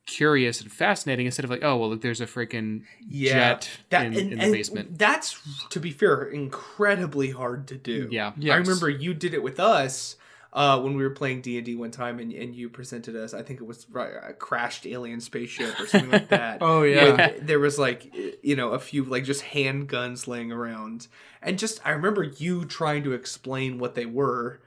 curious 0.08 0.62
and 0.62 0.72
fascinating 0.72 1.26
instead 1.26 1.46
of 1.46 1.52
like, 1.52 1.64
oh 1.64 1.78
well, 1.78 1.90
look, 1.90 2.02
there's 2.02 2.22
a 2.22 2.26
freaking 2.26 2.84
jet 3.10 3.70
that, 3.90 4.08
in, 4.08 4.14
and, 4.14 4.32
in 4.34 4.40
the 4.40 4.44
and 4.46 4.54
basement. 4.54 4.98
That's 4.98 5.40
to 5.70 5.80
be 5.80 5.92
fair, 5.92 6.24
incredibly 6.24 7.32
hard 7.32 7.68
to 7.68 7.76
do. 7.76 8.08
Yeah. 8.12 8.34
Yes. 8.38 8.54
I 8.54 8.58
remember 8.58 8.90
you 8.90 9.14
did 9.14 9.34
it 9.34 9.44
with 9.44 9.60
us 9.60 10.16
uh, 10.54 10.80
when 10.80 10.96
we 10.96 11.04
were 11.04 11.12
playing 11.12 11.42
D 11.42 11.58
and 11.58 11.66
D 11.66 11.76
one 11.76 11.92
time, 11.92 12.20
and, 12.20 12.32
and 12.34 12.56
you 12.56 12.70
presented 12.70 13.16
us. 13.16 13.34
I 13.34 13.42
think 13.42 13.62
it 13.62 13.66
was 13.66 13.86
a 13.96 14.34
crashed 14.34 14.86
alien 14.86 15.22
spaceship 15.22 15.80
or 15.80 15.86
something 15.86 16.12
like 16.12 16.30
that. 16.30 16.58
Oh 16.62 16.84
yeah, 16.84 17.32
there 17.42 17.60
was 17.60 17.80
like 17.80 18.14
you 18.44 18.56
know 18.56 18.72
a 18.72 18.80
few 18.80 19.04
like 19.04 19.24
just 19.24 19.44
handguns 19.44 20.28
laying 20.28 20.52
around, 20.52 21.08
and 21.42 21.58
just 21.58 21.86
I 21.86 21.92
remember 21.92 22.24
you 22.24 22.66
trying 22.66 23.04
to 23.04 23.14
explain 23.14 23.80
what 23.80 23.96
they 23.96 24.06
were, 24.06 24.62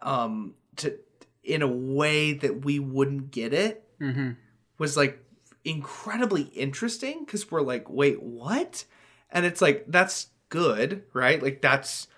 um, 0.00 0.54
to 0.76 0.98
in 1.42 1.62
a 1.62 1.68
way 1.68 2.32
that 2.34 2.64
we 2.64 2.78
wouldn't 2.78 3.30
get 3.30 3.52
it 3.52 3.86
hmm 3.98 4.32
was 4.78 4.96
like 4.96 5.22
incredibly 5.64 6.42
interesting 6.42 7.24
because 7.24 7.50
we're 7.50 7.60
like, 7.60 7.88
wait, 7.90 8.22
what? 8.22 8.84
And 9.30 9.44
it's 9.44 9.60
like, 9.60 9.84
that's 9.86 10.28
good, 10.48 11.04
right? 11.12 11.42
Like, 11.42 11.60
that's, 11.60 12.08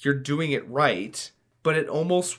you're 0.00 0.14
doing 0.14 0.52
it 0.52 0.68
right, 0.68 1.30
but 1.62 1.76
it 1.76 1.88
almost 1.88 2.38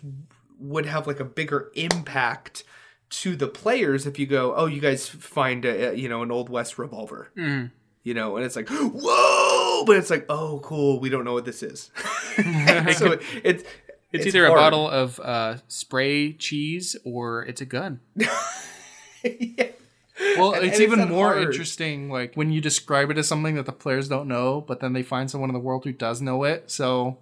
would 0.59 0.85
have 0.85 1.07
like 1.07 1.19
a 1.19 1.25
bigger 1.25 1.71
impact 1.75 2.63
to 3.09 3.35
the 3.35 3.47
players 3.47 4.05
if 4.07 4.17
you 4.17 4.25
go, 4.25 4.53
oh, 4.55 4.65
you 4.65 4.81
guys 4.81 5.07
find 5.07 5.65
a, 5.65 5.95
you 5.97 6.09
know, 6.09 6.23
an 6.23 6.31
Old 6.31 6.49
West 6.49 6.77
revolver, 6.77 7.29
hmm 7.35 7.65
you 8.05 8.13
know, 8.13 8.35
and 8.35 8.45
it's 8.45 8.57
like, 8.57 8.67
whoa, 8.69 9.85
but 9.85 9.95
it's 9.95 10.09
like, 10.09 10.25
oh, 10.27 10.59
cool, 10.61 10.99
we 10.99 11.07
don't 11.09 11.23
know 11.23 11.31
what 11.31 11.45
this 11.45 11.63
is. 11.63 11.89
so 12.97 13.13
it, 13.13 13.21
it's, 13.45 13.63
It's, 14.11 14.25
either 14.25 14.45
a 14.45 14.49
bottle 14.49 14.89
of 14.89 15.21
uh, 15.21 15.55
spray 15.69 16.33
cheese 16.33 16.97
or 17.05 17.45
it's 17.45 17.61
a 17.61 17.65
gun. 17.65 18.01
yeah. 19.23 19.67
Well, 20.37 20.53
And- 20.53 20.65
it's 20.65 20.75
and 20.79 20.83
even 20.83 20.99
that 20.99 21.09
more 21.09 21.33
hard. 21.33 21.43
interesting 21.43 22.09
like 22.09 22.35
when 22.35 22.51
you 22.51 22.59
describe 22.61 23.09
it 23.09 23.17
as 23.17 23.27
something 23.27 23.55
that 23.55 23.65
the 23.65 23.71
players 23.71 24.09
don't 24.09 24.27
know, 24.27 24.59
but 24.61 24.79
then 24.81 24.91
they 24.93 25.03
find 25.03 25.31
someone 25.31 25.49
in 25.49 25.53
the 25.53 25.59
world 25.59 25.85
who 25.85 25.93
does 25.93 26.21
know 26.21 26.43
it. 26.43 26.69
So, 26.69 27.17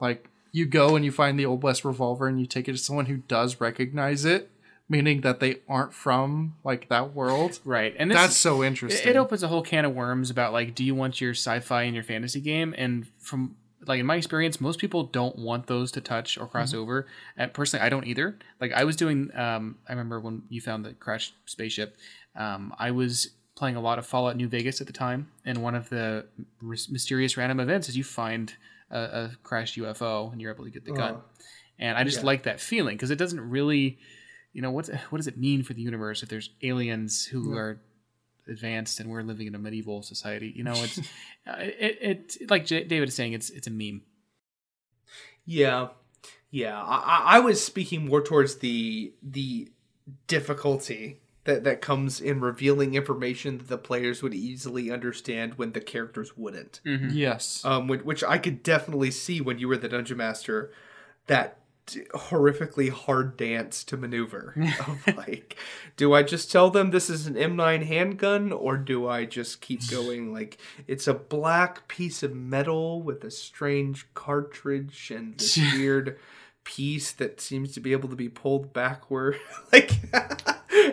like, 0.00 0.28
you 0.52 0.66
go 0.66 0.96
and 0.96 1.04
you 1.04 1.12
find 1.12 1.38
the 1.38 1.46
Old 1.46 1.62
West 1.62 1.84
revolver 1.84 2.26
and 2.26 2.40
you 2.40 2.46
take 2.46 2.68
it 2.68 2.72
to 2.72 2.78
someone 2.78 3.06
who 3.06 3.18
does 3.18 3.60
recognize 3.60 4.24
it, 4.24 4.50
meaning 4.88 5.20
that 5.22 5.40
they 5.40 5.56
aren't 5.68 5.92
from 5.92 6.56
like 6.64 6.88
that 6.88 7.14
world. 7.14 7.58
Right. 7.64 7.94
And 7.98 8.10
this, 8.10 8.16
That's 8.16 8.36
so 8.36 8.64
interesting. 8.64 9.08
it 9.08 9.16
opens 9.16 9.42
a 9.42 9.48
whole 9.48 9.62
can 9.62 9.84
of 9.84 9.94
worms 9.94 10.30
about 10.30 10.52
like, 10.52 10.74
do 10.74 10.84
you 10.84 10.94
want 10.94 11.20
your 11.20 11.32
sci-fi 11.32 11.82
in 11.82 11.94
your 11.94 12.04
fantasy 12.04 12.40
game? 12.40 12.74
And 12.76 13.06
from 13.18 13.56
like 13.86 14.00
in 14.00 14.06
my 14.06 14.16
experience, 14.16 14.60
most 14.60 14.78
people 14.80 15.04
don't 15.04 15.38
want 15.38 15.66
those 15.66 15.92
to 15.92 16.00
touch 16.00 16.38
or 16.38 16.46
cross 16.46 16.74
over. 16.74 17.06
And 17.36 17.52
personally, 17.52 17.84
I 17.84 17.88
don't 17.88 18.06
either. 18.06 18.38
Like 18.60 18.72
I 18.72 18.84
was 18.84 18.96
doing, 18.96 19.30
um, 19.34 19.76
I 19.88 19.92
remember 19.92 20.20
when 20.20 20.42
you 20.48 20.60
found 20.60 20.84
the 20.84 20.92
crashed 20.94 21.34
spaceship. 21.46 21.96
Um, 22.34 22.74
I 22.78 22.90
was 22.90 23.30
playing 23.54 23.76
a 23.76 23.80
lot 23.80 23.98
of 23.98 24.06
Fallout 24.06 24.36
New 24.36 24.48
Vegas 24.48 24.80
at 24.80 24.86
the 24.86 24.92
time, 24.92 25.28
and 25.44 25.62
one 25.62 25.74
of 25.74 25.88
the 25.88 26.26
mys- 26.60 26.90
mysterious 26.90 27.36
random 27.36 27.60
events 27.60 27.88
is 27.88 27.96
you 27.96 28.04
find 28.04 28.54
a, 28.90 28.98
a 29.00 29.30
crashed 29.42 29.76
UFO 29.76 30.30
and 30.32 30.40
you're 30.40 30.52
able 30.52 30.64
to 30.64 30.70
get 30.70 30.84
the 30.84 30.92
gun. 30.92 31.14
Uh, 31.16 31.20
And 31.78 31.98
I 31.98 32.04
just 32.04 32.18
Yeah. 32.20 32.26
like 32.26 32.42
that 32.44 32.60
feeling 32.60 32.96
because 32.96 33.10
it 33.10 33.16
doesn't 33.18 33.40
really, 33.40 33.98
you 34.52 34.62
know, 34.62 34.70
what's 34.70 34.88
what 35.10 35.18
does 35.18 35.26
it 35.26 35.36
mean 35.36 35.62
for 35.62 35.74
the 35.74 35.82
universe 35.82 36.22
if 36.22 36.28
there's 36.28 36.50
aliens 36.62 37.24
who 37.26 37.52
Yeah. 37.52 37.58
are 37.60 37.80
advanced 38.48 39.00
and 39.00 39.10
we're 39.10 39.22
living 39.22 39.46
in 39.46 39.54
a 39.54 39.58
medieval 39.58 40.02
society? 40.02 40.52
You 40.56 40.64
know, 40.64 40.74
it's 40.74 40.98
uh, 41.46 41.56
it, 41.58 41.98
it 42.40 42.50
like 42.50 42.64
J- 42.64 42.84
David 42.84 43.08
is 43.08 43.14
saying, 43.14 43.32
it's 43.34 43.50
it's 43.50 43.66
a 43.66 43.70
meme. 43.70 44.02
Yeah, 45.44 45.88
yeah. 46.50 46.82
I- 46.82 47.36
I 47.36 47.40
was 47.40 47.62
speaking 47.62 48.06
more 48.06 48.22
towards 48.22 48.56
the 48.56 49.12
the 49.22 49.70
difficulty 50.26 51.20
that 51.46 51.64
that 51.64 51.80
comes 51.80 52.20
in 52.20 52.40
revealing 52.40 52.94
information 52.94 53.58
that 53.58 53.68
the 53.68 53.78
players 53.78 54.22
would 54.22 54.34
easily 54.34 54.90
understand 54.90 55.54
when 55.54 55.72
the 55.72 55.80
characters 55.80 56.36
wouldn't. 56.36 56.80
yes. 56.84 57.64
Um, 57.64 57.88
which, 57.88 58.02
which 58.02 58.22
I 58.24 58.38
could 58.38 58.62
definitely 58.62 59.10
see 59.10 59.40
when 59.40 59.58
you 59.58 59.68
were 59.68 59.76
the 59.78 59.88
dungeon 59.88 60.18
master. 60.18 60.70
That 61.28 61.58
d- 61.86 62.02
horrifically 62.14 62.90
hard 62.90 63.36
dance 63.36 63.82
to 63.84 63.96
maneuver 63.96 64.54
of 65.06 65.16
like, 65.16 65.56
do 65.96 66.12
I 66.14 66.22
just 66.22 66.52
tell 66.52 66.70
them 66.70 66.90
this 66.90 67.08
is 67.10 67.26
an 67.26 67.34
M9 67.34 67.84
handgun 67.86 68.52
or 68.52 68.76
do 68.76 69.08
I 69.08 69.24
just 69.24 69.60
keep 69.60 69.88
going 69.90 70.32
like 70.32 70.58
it's 70.86 71.06
a 71.08 71.14
black 71.14 71.88
piece 71.88 72.22
of 72.22 72.34
metal 72.34 73.02
with 73.02 73.24
a 73.24 73.30
strange 73.30 74.06
cartridge 74.14 75.10
and 75.14 75.36
this 75.38 75.56
weird 75.74 76.18
piece 76.64 77.12
that 77.12 77.40
seems 77.40 77.72
to 77.72 77.80
be 77.80 77.92
able 77.92 78.08
to 78.08 78.16
be 78.16 78.28
pulled 78.28 78.72
backward 78.72 79.36
like 79.72 79.92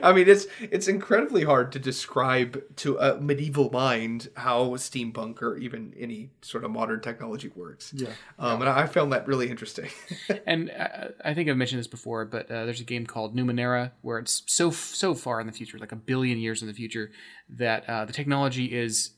I 0.04 0.14
mean 0.14 0.28
it's 0.28 0.46
it's 0.60 0.88
incredibly 0.88 1.44
hard 1.44 1.72
to 1.72 1.80
describe 1.80 2.62
to 2.78 2.98
a 2.98 3.20
medieval 3.20 3.72
mind 3.72 4.30
how 4.36 4.66
steampunk 4.72 5.42
or 5.42 5.58
even 5.58 5.94
any 5.98 6.32
sort 6.42 6.64
of 6.64 6.72
modern 6.72 7.02
technology 7.02 7.52
works. 7.56 7.94
Yeah. 7.96 8.10
Um, 8.38 8.62
and 8.62 8.70
I 8.70 8.86
found 8.86 9.14
that 9.14 9.28
really 9.28 9.50
interesting. 9.50 9.90
And 10.46 10.72
uh, 10.72 11.10
I 11.24 11.34
think 11.34 11.50
I've 11.50 11.58
mentioned 11.58 11.80
this 11.80 11.88
before, 11.88 12.26
but 12.26 12.52
uh, 12.52 12.66
there's 12.66 12.82
a 12.82 12.86
game 12.86 13.06
called 13.06 13.36
Numenera 13.36 13.92
where 14.02 14.20
it's 14.20 14.44
so 14.48 14.72
so 14.72 15.16
far 15.16 15.40
in 15.40 15.48
the 15.48 15.54
future, 15.54 15.78
like 15.78 15.92
a 15.92 15.98
billion 15.98 16.38
years 16.38 16.62
in 16.62 16.68
the 16.68 16.74
future, 16.74 17.12
that 17.50 17.88
uh, 17.90 18.06
the 18.06 18.14
technology 18.14 18.66
is 18.78 19.12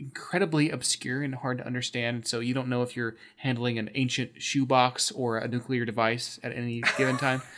incredibly 0.00 0.70
obscure 0.70 1.22
and 1.22 1.34
hard 1.34 1.58
to 1.58 1.66
understand. 1.66 2.26
So 2.26 2.40
you 2.40 2.54
don't 2.54 2.68
know 2.68 2.82
if 2.82 2.96
you're 2.96 3.16
handling 3.36 3.78
an 3.78 3.90
ancient 3.94 4.42
shoebox 4.42 5.10
or 5.10 5.38
a 5.38 5.46
nuclear 5.46 5.84
device 5.84 6.40
at 6.42 6.52
any 6.56 6.82
given 6.96 7.16
time. 7.16 7.42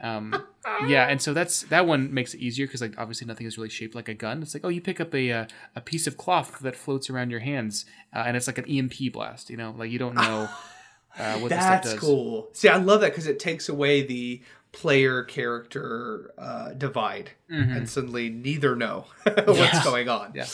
Um, 0.00 0.46
yeah, 0.86 1.06
and 1.08 1.20
so 1.22 1.32
that's 1.32 1.62
that 1.64 1.86
one 1.86 2.12
makes 2.12 2.34
it 2.34 2.40
easier 2.40 2.66
because 2.66 2.80
like 2.80 2.94
obviously 2.98 3.26
nothing 3.26 3.46
is 3.46 3.56
really 3.56 3.70
shaped 3.70 3.94
like 3.94 4.08
a 4.08 4.14
gun. 4.14 4.42
It's 4.42 4.54
like 4.54 4.64
oh, 4.64 4.68
you 4.68 4.80
pick 4.80 5.00
up 5.00 5.14
a 5.14 5.30
uh, 5.32 5.46
a 5.76 5.80
piece 5.80 6.06
of 6.06 6.16
cloth 6.16 6.58
that 6.60 6.76
floats 6.76 7.08
around 7.10 7.30
your 7.30 7.40
hands, 7.40 7.84
uh, 8.14 8.24
and 8.26 8.36
it's 8.36 8.46
like 8.46 8.58
an 8.58 8.66
EMP 8.66 9.12
blast. 9.12 9.50
You 9.50 9.56
know, 9.56 9.74
like 9.76 9.90
you 9.90 9.98
don't 9.98 10.14
know 10.14 10.48
uh, 11.18 11.38
what 11.38 11.48
That's 11.50 11.92
does. 11.92 12.00
cool. 12.00 12.48
See, 12.52 12.68
I 12.68 12.76
love 12.76 13.00
that 13.00 13.12
because 13.12 13.26
it 13.26 13.38
takes 13.38 13.68
away 13.68 14.02
the 14.02 14.42
player 14.72 15.22
character 15.24 16.32
uh, 16.38 16.72
divide, 16.74 17.30
Mhm. 17.50 17.76
and 17.76 17.88
suddenly 17.88 18.28
neither 18.28 18.76
know 18.76 19.06
what's 19.22 19.58
Yeah. 19.58 19.84
going 19.84 20.08
on. 20.08 20.32
Yeah. 20.34 20.46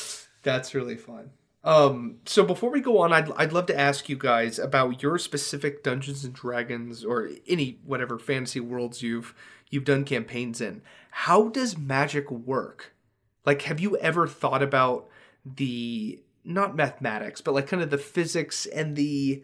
That's 0.43 0.75
really 0.75 0.97
fun. 0.97 1.31
Um, 1.65 2.17
so 2.27 2.45
before 2.45 2.71
we 2.71 2.81
go 2.83 2.99
on, 2.99 3.13
I'd, 3.13 3.33
I'd 3.33 3.53
love 3.55 3.65
to 3.67 3.79
ask 3.79 4.09
you 4.11 4.17
guys 4.17 4.59
about 4.59 5.03
your 5.03 5.17
specific 5.19 5.83
Dungeons 5.83 6.23
and 6.23 6.35
Dragons 6.35 7.05
or 7.05 7.31
any 7.49 7.79
whatever 7.87 8.19
fantasy 8.19 8.61
worlds 8.61 9.03
you've 9.03 9.35
you've 9.75 9.85
done 9.85 10.05
campaigns 10.05 10.61
in. 10.61 10.81
How 11.11 11.49
does 11.49 11.77
magic 11.77 12.31
work? 12.31 12.95
Like, 13.45 13.63
have 13.63 13.81
you 13.81 13.97
ever 13.99 14.27
thought 14.27 14.63
about 14.63 15.09
the 15.45 16.23
not 16.45 16.77
mathematics, 16.77 17.41
but 17.41 17.55
like 17.55 17.67
kind 17.67 17.83
of 17.83 17.91
the 17.91 17.99
physics 17.99 18.67
and 18.67 18.97
the 18.97 19.43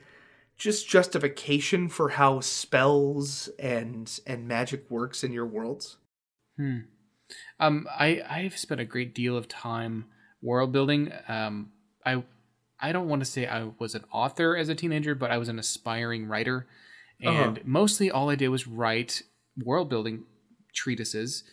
just 0.56 0.88
justification 0.88 1.88
for 1.88 2.10
how 2.10 2.40
spells 2.40 3.48
and 3.58 4.20
and 4.26 4.46
magic 4.46 4.90
works 4.90 5.24
in 5.24 5.32
your 5.32 5.46
worlds? 5.46 5.96
Hmm. 6.56 6.78
Um, 7.58 7.86
I 7.90 8.22
I've 8.28 8.56
spent 8.56 8.80
a 8.80 8.84
great 8.84 9.14
deal 9.14 9.36
of 9.36 9.48
time 9.48 10.06
world 10.42 10.72
building. 10.72 11.12
Um, 11.28 11.72
I 12.06 12.22
I 12.78 12.92
don't 12.92 13.08
want 13.08 13.20
to 13.20 13.26
say 13.26 13.46
I 13.46 13.70
was 13.78 13.94
an 13.94 14.04
author 14.12 14.56
as 14.56 14.68
a 14.68 14.74
teenager, 14.74 15.14
but 15.14 15.30
I 15.30 15.38
was 15.38 15.48
an 15.48 15.58
aspiring 15.58 16.26
writer. 16.26 16.66
Uh-huh. 17.24 17.42
And 17.42 17.64
mostly 17.66 18.10
all 18.10 18.30
I 18.30 18.34
did 18.34 18.48
was 18.48 18.66
write 18.66 19.22
world 19.64 19.88
building 19.88 20.24
treatises, 20.74 21.44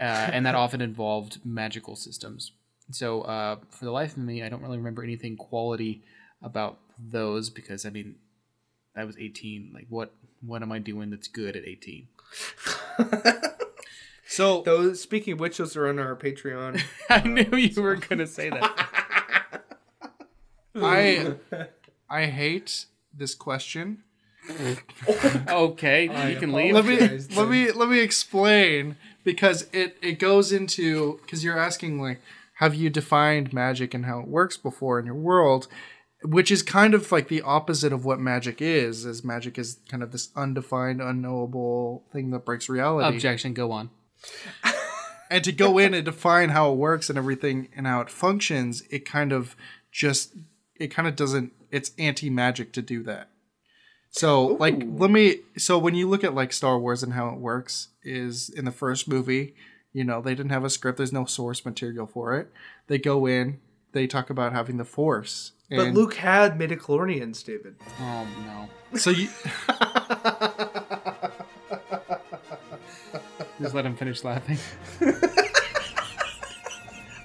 uh, 0.00 0.30
and 0.32 0.46
that 0.46 0.54
often 0.64 0.80
involved 0.80 1.40
magical 1.44 1.96
systems. 1.96 2.52
So 2.90 3.22
uh, 3.22 3.56
for 3.70 3.84
the 3.84 3.90
life 3.90 4.12
of 4.12 4.22
me, 4.22 4.42
I 4.42 4.48
don't 4.48 4.62
really 4.62 4.78
remember 4.78 5.02
anything 5.02 5.36
quality 5.36 6.02
about 6.42 6.78
those 6.98 7.50
because 7.50 7.84
I 7.84 7.90
mean, 7.90 8.16
I 8.96 9.04
was 9.04 9.16
18. 9.18 9.72
Like, 9.74 9.86
what 9.88 10.12
what 10.40 10.62
am 10.62 10.72
I 10.72 10.78
doing 10.78 11.10
that's 11.10 11.28
good 11.28 11.56
at 11.56 11.64
18? 11.64 12.08
So 14.28 14.60
Those 14.60 15.00
speaking 15.00 15.32
of 15.32 15.40
which, 15.40 15.56
those 15.56 15.74
are 15.74 15.88
on 15.88 15.98
our 15.98 16.14
Patreon. 16.14 16.82
I 17.10 17.20
knew 17.26 17.56
you 17.56 17.82
were 17.82 17.96
gonna 17.96 18.26
say 18.26 18.50
that. 18.50 19.62
I 20.76 21.36
I 22.10 22.26
hate 22.26 22.84
this 23.12 23.34
question. 23.34 24.04
Okay, 25.48 26.30
you 26.30 26.38
can 26.38 26.52
leave. 26.52 26.74
Let 26.74 26.84
me 26.84 26.94
Apologize, 26.94 27.36
let 27.36 27.48
me 27.48 27.72
let 27.72 27.88
me 27.88 28.00
explain 28.00 28.96
because 29.24 29.66
it 29.72 29.96
it 30.02 30.18
goes 30.18 30.52
into 30.52 31.18
because 31.22 31.44
you're 31.44 31.58
asking 31.58 32.00
like 32.00 32.20
have 32.54 32.74
you 32.74 32.90
defined 32.90 33.52
magic 33.52 33.94
and 33.94 34.06
how 34.06 34.20
it 34.20 34.26
works 34.26 34.56
before 34.56 34.98
in 34.98 35.06
your 35.06 35.14
world 35.14 35.68
which 36.24 36.50
is 36.50 36.62
kind 36.62 36.94
of 36.94 37.12
like 37.12 37.28
the 37.28 37.42
opposite 37.42 37.92
of 37.92 38.04
what 38.04 38.18
magic 38.18 38.60
is 38.60 39.06
as 39.06 39.22
magic 39.22 39.58
is 39.58 39.78
kind 39.88 40.02
of 40.02 40.10
this 40.10 40.30
undefined 40.34 41.00
unknowable 41.00 42.04
thing 42.12 42.30
that 42.30 42.44
breaks 42.44 42.68
reality 42.68 43.16
Objection. 43.16 43.54
Go 43.54 43.70
on. 43.70 43.90
and 45.30 45.44
to 45.44 45.52
go 45.52 45.78
in 45.78 45.94
and 45.94 46.04
define 46.04 46.48
how 46.48 46.72
it 46.72 46.76
works 46.76 47.08
and 47.08 47.18
everything 47.18 47.68
and 47.76 47.86
how 47.86 48.00
it 48.00 48.10
functions 48.10 48.82
it 48.90 49.04
kind 49.04 49.32
of 49.32 49.54
just 49.92 50.34
it 50.76 50.88
kind 50.88 51.06
of 51.06 51.14
doesn't 51.14 51.52
it's 51.70 51.92
anti-magic 51.98 52.72
to 52.72 52.82
do 52.82 53.02
that 53.02 53.28
so 54.10 54.46
like 54.46 54.74
let 54.86 55.10
me 55.10 55.40
so 55.56 55.78
when 55.78 55.94
you 55.94 56.08
look 56.08 56.24
at 56.24 56.34
like 56.34 56.52
star 56.52 56.78
wars 56.78 57.02
and 57.02 57.12
how 57.12 57.28
it 57.28 57.38
works 57.38 57.88
is 58.02 58.48
in 58.48 58.64
the 58.64 58.72
first 58.72 59.08
movie 59.08 59.54
you 59.92 60.04
know 60.04 60.20
they 60.20 60.34
didn't 60.34 60.50
have 60.50 60.64
a 60.64 60.70
script 60.70 60.98
there's 60.98 61.12
no 61.12 61.24
source 61.24 61.64
material 61.64 62.06
for 62.06 62.34
it 62.36 62.50
they 62.86 62.98
go 62.98 63.26
in 63.26 63.60
they 63.92 64.06
talk 64.06 64.30
about 64.30 64.52
having 64.52 64.76
the 64.76 64.84
force 64.84 65.52
but 65.70 65.92
Luke 65.92 66.14
had 66.14 66.58
midichlorians, 66.58 67.44
David. 67.44 67.76
Oh 68.00 68.26
no. 68.46 68.98
so 68.98 69.10
you 69.10 69.28
Just 73.60 73.74
let 73.74 73.84
him 73.84 73.96
finish 73.96 74.22
laughing. 74.24 74.56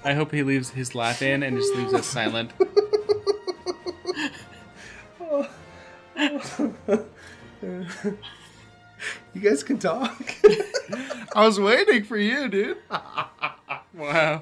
I 0.04 0.12
hope 0.14 0.32
he 0.32 0.42
leaves 0.42 0.70
his 0.70 0.94
laugh 0.94 1.22
in 1.22 1.42
and 1.42 1.56
just 1.56 1.74
leaves 1.74 1.94
us 1.94 2.06
silent. 2.06 2.50
You 9.34 9.40
guys 9.40 9.62
can 9.62 9.78
talk. 9.78 10.34
i 11.34 11.44
was 11.44 11.58
waiting 11.60 12.04
for 12.04 12.16
you 12.16 12.48
dude 12.48 12.76
Wow. 13.94 14.40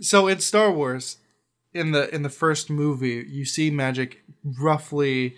so 0.00 0.26
in 0.28 0.40
Star 0.40 0.70
Wars, 0.70 1.18
in 1.72 1.92
the 1.92 2.12
in 2.14 2.22
the 2.22 2.28
first 2.30 2.70
movie, 2.70 3.24
you 3.28 3.44
see 3.44 3.70
magic 3.70 4.22
roughly 4.44 5.36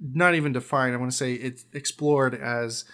not 0.00 0.34
even 0.34 0.52
defined. 0.52 0.94
I 0.94 0.98
want 0.98 1.10
to 1.10 1.16
say 1.16 1.34
it's 1.34 1.64
explored 1.72 2.34
as 2.34 2.84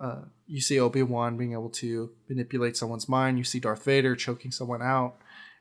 uh, 0.00 0.22
you 0.46 0.60
see 0.60 0.78
Obi 0.78 1.02
Wan 1.02 1.36
being 1.36 1.52
able 1.52 1.70
to 1.70 2.10
manipulate 2.28 2.76
someone's 2.76 3.08
mind. 3.08 3.38
You 3.38 3.44
see 3.44 3.60
Darth 3.60 3.84
Vader 3.84 4.14
choking 4.16 4.50
someone 4.52 4.82
out, 4.82 5.16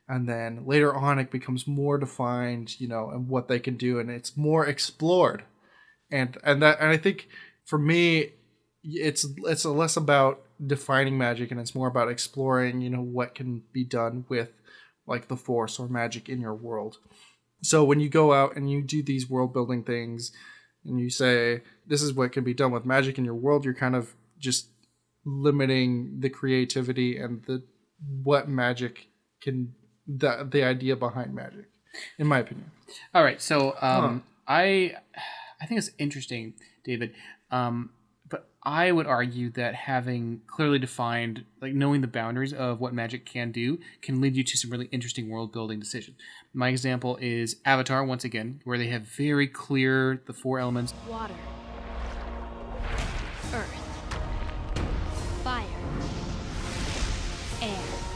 and 0.07 0.27
then 0.27 0.65
later 0.65 0.93
on 0.95 1.19
it 1.19 1.31
becomes 1.31 1.67
more 1.67 1.97
defined. 1.97 2.79
You 2.79 2.87
know, 2.87 3.09
and 3.09 3.27
what 3.27 3.47
they 3.47 3.59
can 3.59 3.77
do, 3.77 3.99
and 3.99 4.09
it's 4.09 4.37
more 4.37 4.65
explored. 4.65 5.43
And 6.13 6.37
and 6.43 6.61
that 6.61 6.79
and 6.79 6.89
I 6.89 6.97
think 6.97 7.27
for 7.65 7.77
me, 7.77 8.29
it's 8.83 9.25
it's 9.37 9.65
less 9.65 9.97
about 9.97 10.41
defining 10.65 11.17
magic 11.17 11.51
and 11.51 11.59
it's 11.59 11.75
more 11.75 11.87
about 11.87 12.07
exploring 12.07 12.79
you 12.81 12.89
know 12.89 13.01
what 13.01 13.35
can 13.35 13.63
be 13.73 13.83
done 13.83 14.23
with 14.29 14.49
like 15.05 15.27
the 15.27 15.35
force 15.35 15.79
or 15.79 15.87
magic 15.87 16.29
in 16.29 16.39
your 16.39 16.53
world. 16.53 16.97
So 17.63 17.83
when 17.83 17.99
you 17.99 18.09
go 18.09 18.33
out 18.33 18.55
and 18.55 18.69
you 18.69 18.81
do 18.81 19.01
these 19.01 19.29
world 19.29 19.53
building 19.53 19.83
things 19.83 20.31
and 20.85 20.99
you 20.99 21.09
say 21.09 21.61
this 21.87 22.01
is 22.01 22.13
what 22.13 22.31
can 22.31 22.43
be 22.43 22.53
done 22.53 22.71
with 22.71 22.85
magic 22.85 23.17
in 23.17 23.25
your 23.25 23.35
world 23.35 23.65
you're 23.65 23.73
kind 23.73 23.95
of 23.95 24.13
just 24.37 24.67
limiting 25.25 26.19
the 26.19 26.29
creativity 26.29 27.17
and 27.17 27.43
the 27.45 27.63
what 28.23 28.47
magic 28.47 29.07
can 29.41 29.73
the 30.05 30.47
the 30.49 30.63
idea 30.63 30.95
behind 30.95 31.33
magic 31.33 31.65
in 32.17 32.27
my 32.27 32.39
opinion. 32.39 32.71
All 33.13 33.23
right, 33.23 33.41
so 33.41 33.75
um, 33.81 34.23
I 34.47 34.95
I 35.63 35.65
think 35.65 35.77
it's 35.77 35.91
interesting, 35.97 36.55
David. 36.83 37.13
Um, 37.49 37.91
but 38.27 38.49
I 38.63 38.91
would 38.91 39.07
argue 39.07 39.49
that 39.51 39.75
having 39.75 40.41
clearly 40.45 40.77
defined, 40.77 41.45
like 41.61 41.73
knowing 41.73 42.01
the 42.01 42.07
boundaries 42.07 42.51
of 42.51 42.81
what 42.81 42.93
magic 42.93 43.25
can 43.25 43.53
do, 43.53 43.79
can 44.01 44.19
lead 44.19 44.35
you 44.35 44.43
to 44.43 44.57
some 44.57 44.71
really 44.71 44.89
interesting 44.91 45.29
world 45.29 45.53
building 45.53 45.79
decisions. 45.79 46.17
My 46.53 46.67
example 46.67 47.17
is 47.21 47.55
Avatar, 47.63 48.03
once 48.03 48.25
again, 48.25 48.59
where 48.65 48.77
they 48.77 48.87
have 48.87 49.03
very 49.03 49.47
clear 49.47 50.21
the 50.27 50.33
four 50.33 50.59
elements. 50.59 50.93
Water. 51.07 51.33
Earth. 53.53 53.82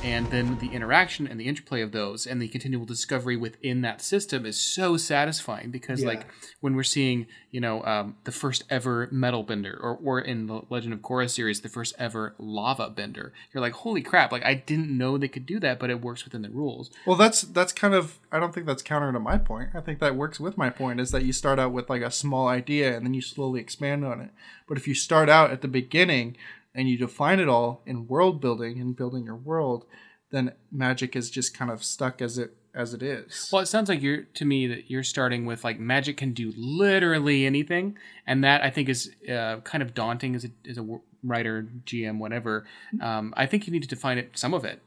And 0.07 0.23
then 0.31 0.57
the 0.59 0.69
interaction 0.77 1.27
and 1.27 1.37
the 1.39 1.47
interplay 1.51 1.81
of 1.81 1.91
those 1.91 2.25
and 2.29 2.41
the 2.41 2.47
continual 2.47 2.85
discovery 2.85 3.35
within 3.35 3.81
that 3.81 4.01
system 4.01 4.45
is 4.45 4.57
so 4.75 4.95
satisfying 4.97 5.69
because 5.71 6.01
Yeah. 6.01 6.07
like 6.09 6.27
when 6.61 6.75
we're 6.75 6.83
seeing 6.97 7.27
you 7.51 7.61
know 7.65 7.83
um, 7.83 8.15
the 8.23 8.31
first 8.31 8.63
ever 8.69 9.07
metal 9.11 9.43
bender 9.43 9.77
or, 9.81 9.93
or 10.03 10.19
in 10.19 10.47
the 10.47 10.61
legend 10.69 10.93
of 10.93 10.99
korra 10.99 11.29
series 11.29 11.61
the 11.61 11.69
first 11.77 11.93
ever 11.99 12.35
lava 12.37 12.89
bender 12.89 13.33
you're 13.51 13.61
like 13.67 13.73
holy 13.73 14.01
crap 14.01 14.31
like 14.31 14.45
i 14.45 14.53
didn't 14.53 14.95
know 15.01 15.17
they 15.17 15.27
could 15.35 15.45
do 15.45 15.59
that 15.59 15.79
but 15.79 15.89
it 15.89 15.99
works 16.01 16.23
within 16.25 16.41
the 16.41 16.49
rules 16.49 16.89
Well, 17.05 17.17
that's 17.17 17.41
that's 17.41 17.73
kind 17.73 17.93
of 17.93 18.19
I 18.31 18.39
don't 18.39 18.53
think 18.53 18.65
that's 18.67 18.83
counter 18.83 19.11
to 19.13 19.19
my 19.19 19.37
point. 19.37 19.69
I 19.73 19.79
think 19.79 19.99
that 19.99 20.15
works 20.15 20.37
with 20.39 20.57
my 20.57 20.69
point 20.69 20.99
is 20.99 21.11
that 21.11 21.23
you 21.23 21.31
start 21.33 21.59
out 21.59 21.71
with 21.71 21.89
like 21.89 22.01
a 22.01 22.11
small 22.11 22.47
idea 22.49 22.95
and 22.95 23.05
then 23.05 23.13
you 23.13 23.21
slowly 23.21 23.59
expand 23.61 24.03
on 24.03 24.19
it. 24.19 24.31
But 24.67 24.77
if 24.77 24.85
you 24.87 24.93
start 24.93 25.29
out 25.29 25.49
at 25.51 25.61
the 25.61 25.67
beginning 25.69 26.35
and 26.77 26.87
you 26.87 26.97
define 26.97 27.39
it 27.41 27.49
all 27.49 27.81
in 27.85 28.07
world 28.07 28.39
building 28.39 28.79
and 28.79 28.95
building 28.95 29.25
your 29.25 29.35
world, 29.35 29.85
then 30.31 30.53
magic 30.71 31.15
is 31.15 31.29
just 31.29 31.57
kind 31.57 31.69
of 31.71 31.83
stuck 31.83 32.21
as 32.21 32.37
it 32.37 32.51
as 32.75 32.93
it 32.93 33.01
is. 33.01 33.49
well 33.51 33.63
it 33.63 33.65
sounds 33.65 33.89
like 33.89 34.03
you're 34.03 34.21
to 34.35 34.45
me 34.45 34.67
that 34.67 34.87
you're 34.87 35.01
starting 35.03 35.47
with 35.47 35.63
like 35.63 35.79
magic 35.79 36.15
can 36.15 36.31
do 36.31 36.53
literally 36.55 37.43
anything 37.43 37.97
and 38.27 38.43
that 38.43 38.61
i 38.61 38.69
think 38.69 38.87
is 38.87 39.09
uh, 39.27 39.55
kind 39.61 39.81
of 39.81 39.95
daunting 39.95 40.35
as 40.35 40.45
a, 40.45 40.49
as 40.69 40.77
a 40.77 40.85
writer 41.23 41.67
gm 41.85 42.19
whatever 42.19 42.67
um, 43.01 43.33
i 43.35 43.47
think 43.47 43.65
you 43.65 43.73
need 43.73 43.81
to 43.81 43.87
define 43.87 44.19
it 44.19 44.29
some 44.37 44.53
of 44.53 44.63
it 44.63 44.79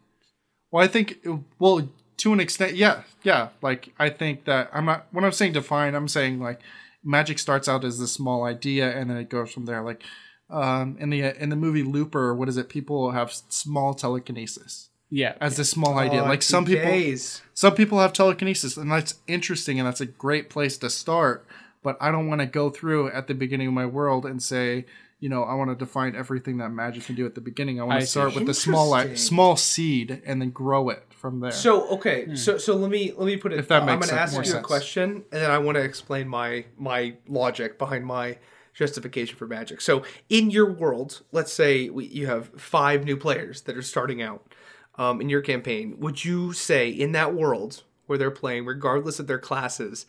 Well, 0.71 0.85
I 0.85 0.87
think 0.87 1.27
well 1.59 1.89
to 2.19 2.33
an 2.35 2.41
extent, 2.41 2.77
yeah, 2.77 3.03
yeah. 3.23 3.49
Like 3.63 3.93
I 3.99 4.11
think 4.11 4.45
that 4.45 4.71
I'm 4.73 4.85
not 4.85 5.07
when 5.11 5.25
I'm 5.25 5.33
saying 5.33 5.55
define, 5.55 5.95
I'm 5.95 6.07
saying 6.09 6.39
like 6.39 6.61
magic 7.03 7.39
starts 7.39 7.67
out 7.69 7.83
as 7.85 7.99
this 7.99 8.13
small 8.13 8.45
idea 8.45 8.91
and 8.91 9.09
then 9.09 9.17
it 9.17 9.31
goes 9.31 9.51
from 9.53 9.65
there. 9.65 9.83
Like 9.83 10.05
um, 10.51 10.97
in 10.99 11.11
the 11.11 11.43
in 11.43 11.49
the 11.49 11.57
movie 11.57 11.83
Looper, 11.83 12.35
what 12.35 12.49
is 12.49 12.57
it? 12.57 12.69
People 12.69 13.13
have 13.13 13.33
small 13.33 13.95
telekinesis 13.95 14.91
yeah 15.11 15.35
as 15.41 15.59
a 15.59 15.65
small 15.65 15.99
idea. 15.99 16.23
Oh, 16.23 16.27
like 16.27 16.43
some 16.43 16.65
people, 16.65 16.85
days. 16.85 17.43
some 17.55 17.75
people 17.75 17.99
have 17.99 18.13
telekinesis, 18.13 18.77
and 18.77 18.91
that's 18.91 19.17
interesting 19.27 19.79
and 19.79 19.87
that's 19.87 20.01
a 20.01 20.07
great 20.07 20.49
place 20.49 20.79
to 20.79 20.91
start. 20.91 21.47
But 21.83 21.97
I 22.01 22.11
don't 22.11 22.29
want 22.29 22.41
to 22.43 22.47
go 22.47 22.71
through 22.71 23.11
at 23.11 23.27
the 23.27 23.35
beginning 23.35 23.69
of 23.69 23.73
my 23.73 23.87
world 23.87 24.27
and 24.27 24.43
say, 24.43 24.85
you 25.19 25.31
know, 25.31 25.45
I 25.45 25.55
want 25.55 25.71
to 25.71 25.75
define 25.75 26.15
everything 26.15 26.59
that 26.59 26.69
magic 26.71 27.05
can 27.05 27.15
do 27.15 27.25
at 27.25 27.35
the 27.35 27.41
beginning. 27.41 27.81
I 27.81 27.85
want 27.85 27.97
I 27.97 28.01
to 28.01 28.07
see. 28.07 28.11
start 28.11 28.35
with 28.35 28.47
the 28.47 28.55
small 28.55 29.17
small 29.17 29.57
seed 29.57 30.23
and 30.25 30.41
then 30.41 30.51
grow 30.51 30.91
it 30.91 31.05
from 31.11 31.41
there. 31.41 31.53
So 31.53 31.89
okay, 31.89 32.35
so 32.35 32.59
so 32.59 32.77
let 32.77 32.91
me 32.91 33.13
let 33.17 33.27
me 33.27 33.37
put 33.37 33.53
it. 33.53 33.57
Hmm. 33.57 33.61
If 33.61 33.69
that 33.69 33.85
makes 33.85 33.93
I'm 33.93 34.01
going 34.01 34.11
to 34.11 34.21
ask 34.21 34.33
more 34.33 34.45
you 34.45 34.57
a 34.57 34.61
question, 34.61 35.25
and 35.33 35.43
then 35.43 35.51
I 35.51 35.59
want 35.59 35.77
to 35.77 35.83
explain 35.83 36.29
my 36.29 36.65
my 36.79 37.15
logic 37.29 37.79
behind 37.79 38.05
my 38.05 38.39
justification 38.81 39.37
for 39.37 39.47
magic. 39.47 39.83
So 39.83 40.05
in 40.31 40.51
your 40.51 40.73
world, 40.73 41.21
let's 41.33 41.53
say 41.53 41.91
we, 41.91 42.07
you 42.07 42.27
have 42.29 42.49
five 42.59 43.05
new 43.05 43.15
players 43.15 43.61
that 43.63 43.77
are 43.77 43.83
starting 43.83 44.23
out 44.23 44.55
um, 44.95 45.21
in 45.21 45.29
your 45.29 45.43
campaign. 45.43 45.97
Would 45.99 46.25
you 46.25 46.55
say 46.55 46.89
in 46.89 47.13
that 47.13 47.35
world 47.35 47.83
where 48.07 48.17
they're 48.17 48.31
playing, 48.31 48.65
regardless 48.65 49.21
of 49.21 49.27
their 49.27 49.39
classes, 49.39 50.07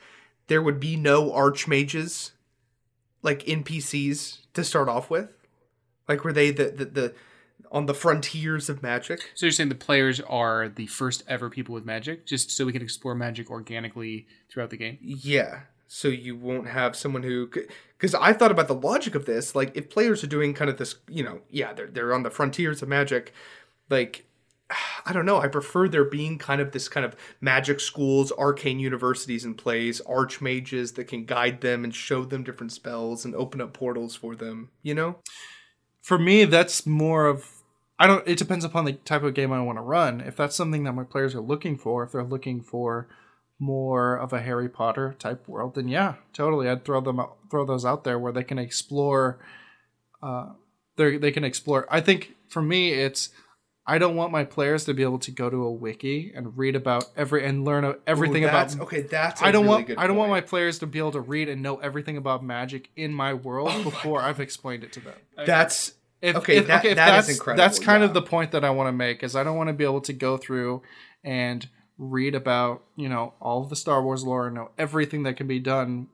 there 0.47 0.61
would 0.61 0.79
be 0.79 0.95
no 0.95 1.31
archmages, 1.31 2.31
like 3.21 3.45
NPCs 3.45 4.45
to 4.53 4.63
start 4.63 4.87
off 4.87 5.09
with? 5.09 5.29
Like 6.07 6.23
were 6.23 6.31
they 6.31 6.51
the 6.51 6.71
the, 6.71 6.85
the 6.85 7.13
on 7.73 7.87
the 7.87 7.93
frontiers 7.93 8.69
of 8.69 8.81
magic? 8.81 9.31
So 9.35 9.47
you're 9.47 9.51
saying 9.51 9.67
the 9.67 9.75
players 9.75 10.21
are 10.21 10.69
the 10.69 10.87
first 10.87 11.25
ever 11.27 11.49
people 11.49 11.75
with 11.75 11.83
magic, 11.83 12.25
just 12.25 12.51
so 12.51 12.65
we 12.65 12.71
can 12.71 12.81
explore 12.81 13.15
magic 13.15 13.51
organically 13.51 14.27
throughout 14.49 14.69
the 14.69 14.77
game? 14.77 14.97
Yeah. 15.01 15.63
So 15.93 16.07
you 16.07 16.37
won't 16.37 16.69
have 16.69 16.95
someone 16.95 17.21
who, 17.21 17.49
because 17.97 18.15
I 18.15 18.31
thought 18.31 18.49
about 18.49 18.69
the 18.69 18.73
logic 18.73 19.13
of 19.13 19.25
this. 19.25 19.55
Like, 19.55 19.75
if 19.75 19.89
players 19.89 20.23
are 20.23 20.27
doing 20.27 20.53
kind 20.53 20.69
of 20.69 20.77
this, 20.77 20.95
you 21.09 21.21
know, 21.21 21.41
yeah, 21.49 21.73
they're 21.73 21.87
they're 21.87 22.13
on 22.13 22.23
the 22.23 22.29
frontiers 22.29 22.81
of 22.81 22.87
magic. 22.87 23.33
Like, 23.89 24.23
I 25.05 25.11
don't 25.11 25.25
know. 25.25 25.41
I 25.41 25.49
prefer 25.49 25.89
there 25.89 26.05
being 26.05 26.37
kind 26.37 26.61
of 26.61 26.71
this 26.71 26.87
kind 26.87 27.05
of 27.05 27.17
magic 27.41 27.81
schools, 27.81 28.31
arcane 28.31 28.79
universities 28.79 29.43
in 29.43 29.53
place, 29.53 29.99
archmages 30.07 30.95
that 30.95 31.09
can 31.09 31.25
guide 31.25 31.59
them 31.59 31.83
and 31.83 31.93
show 31.93 32.23
them 32.23 32.45
different 32.45 32.71
spells 32.71 33.25
and 33.25 33.35
open 33.35 33.59
up 33.59 33.73
portals 33.73 34.15
for 34.15 34.33
them. 34.33 34.69
You 34.83 34.95
know? 34.95 35.17
For 36.01 36.17
me, 36.17 36.45
that's 36.45 36.85
more 36.85 37.25
of 37.25 37.63
I 37.99 38.07
don't. 38.07 38.25
It 38.25 38.37
depends 38.37 38.63
upon 38.63 38.85
the 38.85 38.93
type 38.93 39.23
of 39.23 39.33
game 39.33 39.51
I 39.51 39.61
want 39.61 39.77
to 39.77 39.83
run. 39.83 40.21
If 40.21 40.37
that's 40.37 40.55
something 40.55 40.85
that 40.85 40.93
my 40.93 41.03
players 41.03 41.35
are 41.35 41.41
looking 41.41 41.77
for, 41.77 42.01
if 42.05 42.13
they're 42.13 42.23
looking 42.23 42.61
for 42.61 43.09
more 43.61 44.15
of 44.17 44.33
a 44.33 44.41
Harry 44.41 44.67
Potter 44.67 45.15
type 45.19 45.47
world, 45.47 45.75
then 45.75 45.87
yeah, 45.87 46.15
totally, 46.33 46.67
I'd 46.67 46.83
throw 46.83 46.99
them 46.99 47.19
out, 47.19 47.37
throw 47.51 47.63
those 47.63 47.85
out 47.85 48.03
there 48.03 48.17
where 48.19 48.31
they 48.33 48.43
can 48.43 48.57
explore. 48.59 49.39
Uh, 50.21 50.53
they 50.97 51.17
they 51.17 51.31
can 51.31 51.43
explore. 51.43 51.87
I 51.89 52.01
think 52.01 52.35
for 52.49 52.61
me, 52.61 52.91
it's 52.91 53.29
I 53.85 53.97
don't 53.97 54.15
want 54.15 54.31
my 54.31 54.43
players 54.45 54.85
to 54.85 54.93
be 54.93 55.03
able 55.03 55.19
to 55.19 55.31
go 55.31 55.49
to 55.49 55.63
a 55.63 55.71
wiki 55.71 56.31
and 56.35 56.57
read 56.57 56.75
about 56.75 57.05
every 57.15 57.45
and 57.45 57.63
learn 57.63 57.95
everything 58.07 58.43
Ooh, 58.43 58.47
about. 58.47 58.69
that's- 58.69 58.79
okay. 58.81 59.01
That's 59.01 59.41
I 59.41 59.47
I 59.47 59.51
don't 59.51 59.63
really 59.65 59.75
want 59.75 59.87
Good 59.87 59.97
I 59.99 60.07
don't 60.07 60.17
want 60.17 60.29
my 60.31 60.41
players 60.41 60.79
to 60.79 60.87
be 60.87 60.99
able 60.99 61.11
to 61.13 61.21
read 61.21 61.47
and 61.49 61.61
know 61.61 61.77
everything 61.77 62.17
about 62.17 62.43
magic 62.43 62.89
in 62.95 63.13
my 63.13 63.33
world 63.33 63.83
before 63.83 64.21
I've 64.21 64.39
explained 64.39 64.83
it 64.83 64.91
to 64.93 64.99
them. 65.01 65.13
That's 65.45 65.93
If, 66.21 66.35
Okay, 66.35 66.57
if, 66.57 66.67
that- 66.67 66.79
okay, 66.81 66.89
if 66.91 66.95
that 66.97 67.19
is 67.19 67.27
that's, 67.27 67.37
incredible, 67.37 67.63
That's 67.63 67.79
kind 67.79 68.01
yeah. 68.01 68.07
of 68.07 68.13
the 68.13 68.21
point 68.21 68.51
that 68.51 68.63
I 68.63 68.69
want 68.71 68.87
to 68.87 68.91
make 68.93 69.23
is 69.23 69.35
I 69.35 69.43
don't 69.43 69.57
want 69.57 69.69
to 69.69 69.73
be 69.73 69.83
able 69.83 70.01
to 70.01 70.13
go 70.13 70.37
through 70.37 70.83
and 71.23 71.67
read 71.97 72.33
about 72.35 72.83
you 72.95 73.07
know 73.09 73.33
all 73.39 73.63
of 73.63 73.69
the 73.69 73.75
Star 73.75 74.01
Wars 74.03 74.23
lore 74.23 74.47
and 74.47 74.55
know 74.55 74.71
everything 74.77 75.23
that 75.23 75.37
can 75.37 75.47
be 75.47 75.59
done 75.59 76.07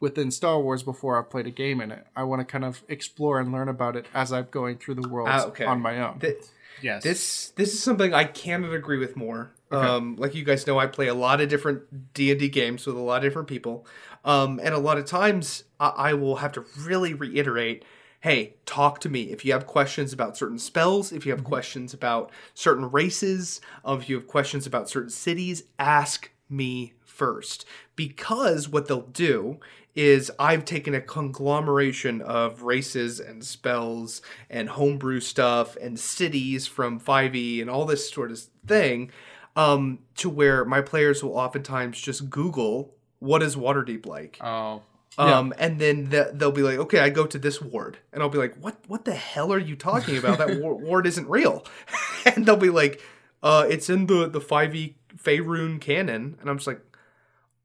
within 0.00 0.30
Star 0.30 0.60
Wars 0.60 0.82
before 0.82 1.18
I've 1.18 1.30
played 1.30 1.46
a 1.46 1.50
game 1.50 1.80
in 1.80 1.90
it. 1.92 2.06
I 2.16 2.24
want 2.24 2.40
to 2.40 2.44
kind 2.44 2.64
of 2.64 2.82
explore 2.88 3.38
and 3.38 3.52
learn 3.52 3.68
about 3.68 3.94
it 3.96 4.06
as 4.12 4.32
I'm 4.32 4.48
going 4.50 4.78
through 4.78 4.96
the 4.96 5.08
world 5.08 5.28
Ah, 5.30 5.44
okay. 5.46 5.64
on 5.64 5.80
my 5.80 5.98
own. 6.00 6.18
Th- 6.20 6.36
Yes. 6.80 7.04
This 7.04 7.50
this 7.54 7.72
is 7.74 7.82
something 7.82 8.12
I 8.12 8.24
cannot 8.24 8.72
agree 8.72 8.98
with 8.98 9.14
more. 9.14 9.52
Um, 9.70 10.16
like 10.16 10.34
you 10.34 10.42
guys 10.42 10.66
know, 10.66 10.78
I 10.78 10.86
play 10.86 11.06
a 11.06 11.14
lot 11.14 11.40
of 11.40 11.48
different 11.48 12.12
D 12.12 12.30
and 12.32 12.40
D 12.40 12.48
games 12.48 12.86
with 12.86 12.96
a 12.96 13.00
lot 13.00 13.18
of 13.18 13.22
different 13.22 13.46
people, 13.46 13.86
um, 14.24 14.58
and 14.62 14.74
a 14.74 14.78
lot 14.78 14.98
of 14.98 15.04
times 15.06 15.64
I, 15.78 15.88
I 15.88 16.14
will 16.14 16.36
have 16.36 16.52
to 16.52 16.64
really 16.80 17.14
reiterate, 17.14 17.84
"Hey, 18.22 18.54
talk 18.66 19.00
to 19.00 19.08
me. 19.08 19.24
If 19.24 19.44
you 19.44 19.52
have 19.52 19.66
questions 19.66 20.12
about 20.12 20.36
certain 20.36 20.58
spells, 20.58 21.12
if 21.12 21.26
you 21.26 21.32
have 21.32 21.44
questions 21.44 21.92
about 21.92 22.30
certain 22.54 22.90
races, 22.90 23.60
if 23.86 24.08
you 24.08 24.16
have 24.16 24.26
questions 24.26 24.66
about 24.66 24.88
certain 24.88 25.10
cities, 25.10 25.64
ask 25.78 26.30
me 26.48 26.94
first. 27.04 27.64
Because 27.96 28.68
what 28.68 28.88
they'll 28.88 29.02
do 29.02 29.58
is 29.94 30.30
I've 30.38 30.64
taken 30.64 30.94
a 30.94 31.00
conglomeration 31.00 32.22
of 32.22 32.62
races 32.62 33.20
and 33.20 33.44
spells 33.44 34.22
and 34.48 34.70
homebrew 34.70 35.20
stuff 35.20 35.76
and 35.76 35.98
cities 35.98 36.66
from 36.66 36.98
5e 36.98 37.60
and 37.60 37.68
all 37.68 37.84
this 37.84 38.10
sort 38.10 38.30
of 38.30 38.40
thing 38.66 39.10
um, 39.56 39.98
to 40.16 40.30
where 40.30 40.64
my 40.64 40.80
players 40.80 41.22
will 41.22 41.36
oftentimes 41.36 42.00
just 42.00 42.30
Google 42.30 42.94
what 43.18 43.42
is 43.42 43.54
Waterdeep 43.54 44.06
like. 44.06 44.38
oh, 44.40 44.82
Um, 45.18 45.52
and 45.58 45.78
then 45.78 46.10
the, 46.10 46.30
they'll 46.32 46.52
be 46.52 46.62
like, 46.62 46.78
okay, 46.78 47.00
I 47.00 47.10
go 47.10 47.26
to 47.26 47.38
this 47.38 47.60
ward, 47.60 47.98
and 48.12 48.22
I'll 48.22 48.30
be 48.30 48.38
like, 48.38 48.56
what, 48.56 48.76
what 48.88 49.04
the 49.04 49.14
hell 49.14 49.52
are 49.52 49.58
you 49.58 49.76
talking 49.76 50.16
about? 50.16 50.38
That 50.38 50.60
war- 50.60 50.74
ward 50.78 51.06
isn't 51.06 51.28
real. 51.28 51.66
and 52.24 52.46
they'll 52.46 52.56
be 52.56 52.70
like, 52.70 53.00
uh, 53.42 53.66
it's 53.68 53.90
in 53.90 54.06
the 54.06 54.28
the 54.28 54.40
five 54.40 54.74
e 54.74 54.96
Faerun 55.16 55.80
canon, 55.80 56.36
and 56.40 56.48
I'm 56.48 56.56
just 56.56 56.66
like, 56.66 56.80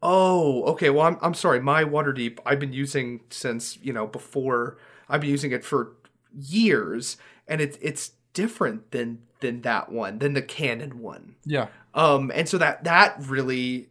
oh, 0.02 0.64
okay. 0.64 0.90
Well, 0.90 1.06
I'm 1.06 1.18
I'm 1.22 1.34
sorry, 1.34 1.62
my 1.62 1.84
Waterdeep 1.84 2.40
I've 2.46 2.60
been 2.60 2.74
using 2.74 3.22
since 3.30 3.78
you 3.82 3.94
know 3.94 4.08
before. 4.08 4.78
I've 5.08 5.22
been 5.22 5.30
using 5.30 5.52
it 5.52 5.64
for 5.64 5.94
years, 6.34 7.18
and 7.48 7.62
it's 7.62 7.78
it's 7.80 8.12
different 8.34 8.92
than 8.92 9.20
than 9.40 9.62
that 9.62 9.92
one, 9.92 10.20
than 10.20 10.34
the 10.34 10.42
canon 10.42 11.00
one 11.00 11.36
yeah. 11.46 11.68
um 11.94 12.32
and 12.34 12.48
so 12.50 12.58
that 12.58 12.84
that 12.84 13.16
really 13.20 13.90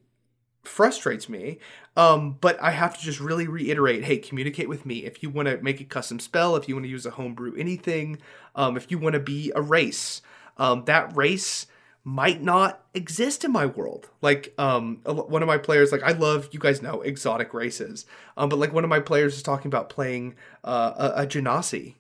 frustrates 0.64 1.29
me 1.29 1.59
um 1.97 2.37
but 2.41 2.61
i 2.63 2.71
have 2.71 2.97
to 2.97 3.05
just 3.05 3.21
really 3.21 3.47
reiterate 3.49 4.05
hey 4.05 4.19
communicate 4.19 4.69
with 4.69 4.85
me. 4.87 5.05
If 5.05 5.23
you 5.23 5.31
want 5.31 5.49
to 5.49 5.59
make 5.63 5.81
a 5.81 5.85
custom 5.85 6.21
spell 6.21 6.57
if 6.57 6.69
you 6.69 6.75
want 6.75 6.85
to 6.85 6.91
use 6.91 7.07
a 7.07 7.11
homebrew 7.11 7.55
anything 7.57 8.19
um 8.55 8.77
if 8.77 8.91
you 8.91 8.99
want 8.99 9.15
to 9.15 9.21
be 9.21 9.53
a 9.55 9.63
race 9.63 10.23
um 10.59 10.85
that 10.87 11.17
race 11.17 11.67
might 12.05 12.41
not 12.41 12.85
exist 12.95 13.45
in 13.45 13.51
my 13.51 13.67
world. 13.67 14.11
Like 14.23 14.55
um 14.59 15.01
one 15.05 15.43
of 15.43 15.49
my 15.49 15.59
players 15.59 15.91
like 15.91 16.05
i 16.05 16.13
love 16.13 16.49
you 16.53 16.61
guys 16.61 16.81
know 16.81 17.01
exotic 17.03 17.53
races. 17.53 18.07
Um 18.37 18.49
but 18.49 18.59
like 18.59 18.73
one 18.73 18.85
of 18.85 18.91
my 18.91 19.01
players 19.01 19.35
is 19.37 19.43
talking 19.43 19.69
about 19.69 19.89
playing 19.89 20.37
uh 20.63 20.93
a, 21.17 21.23
a 21.23 21.27
genasi 21.27 21.95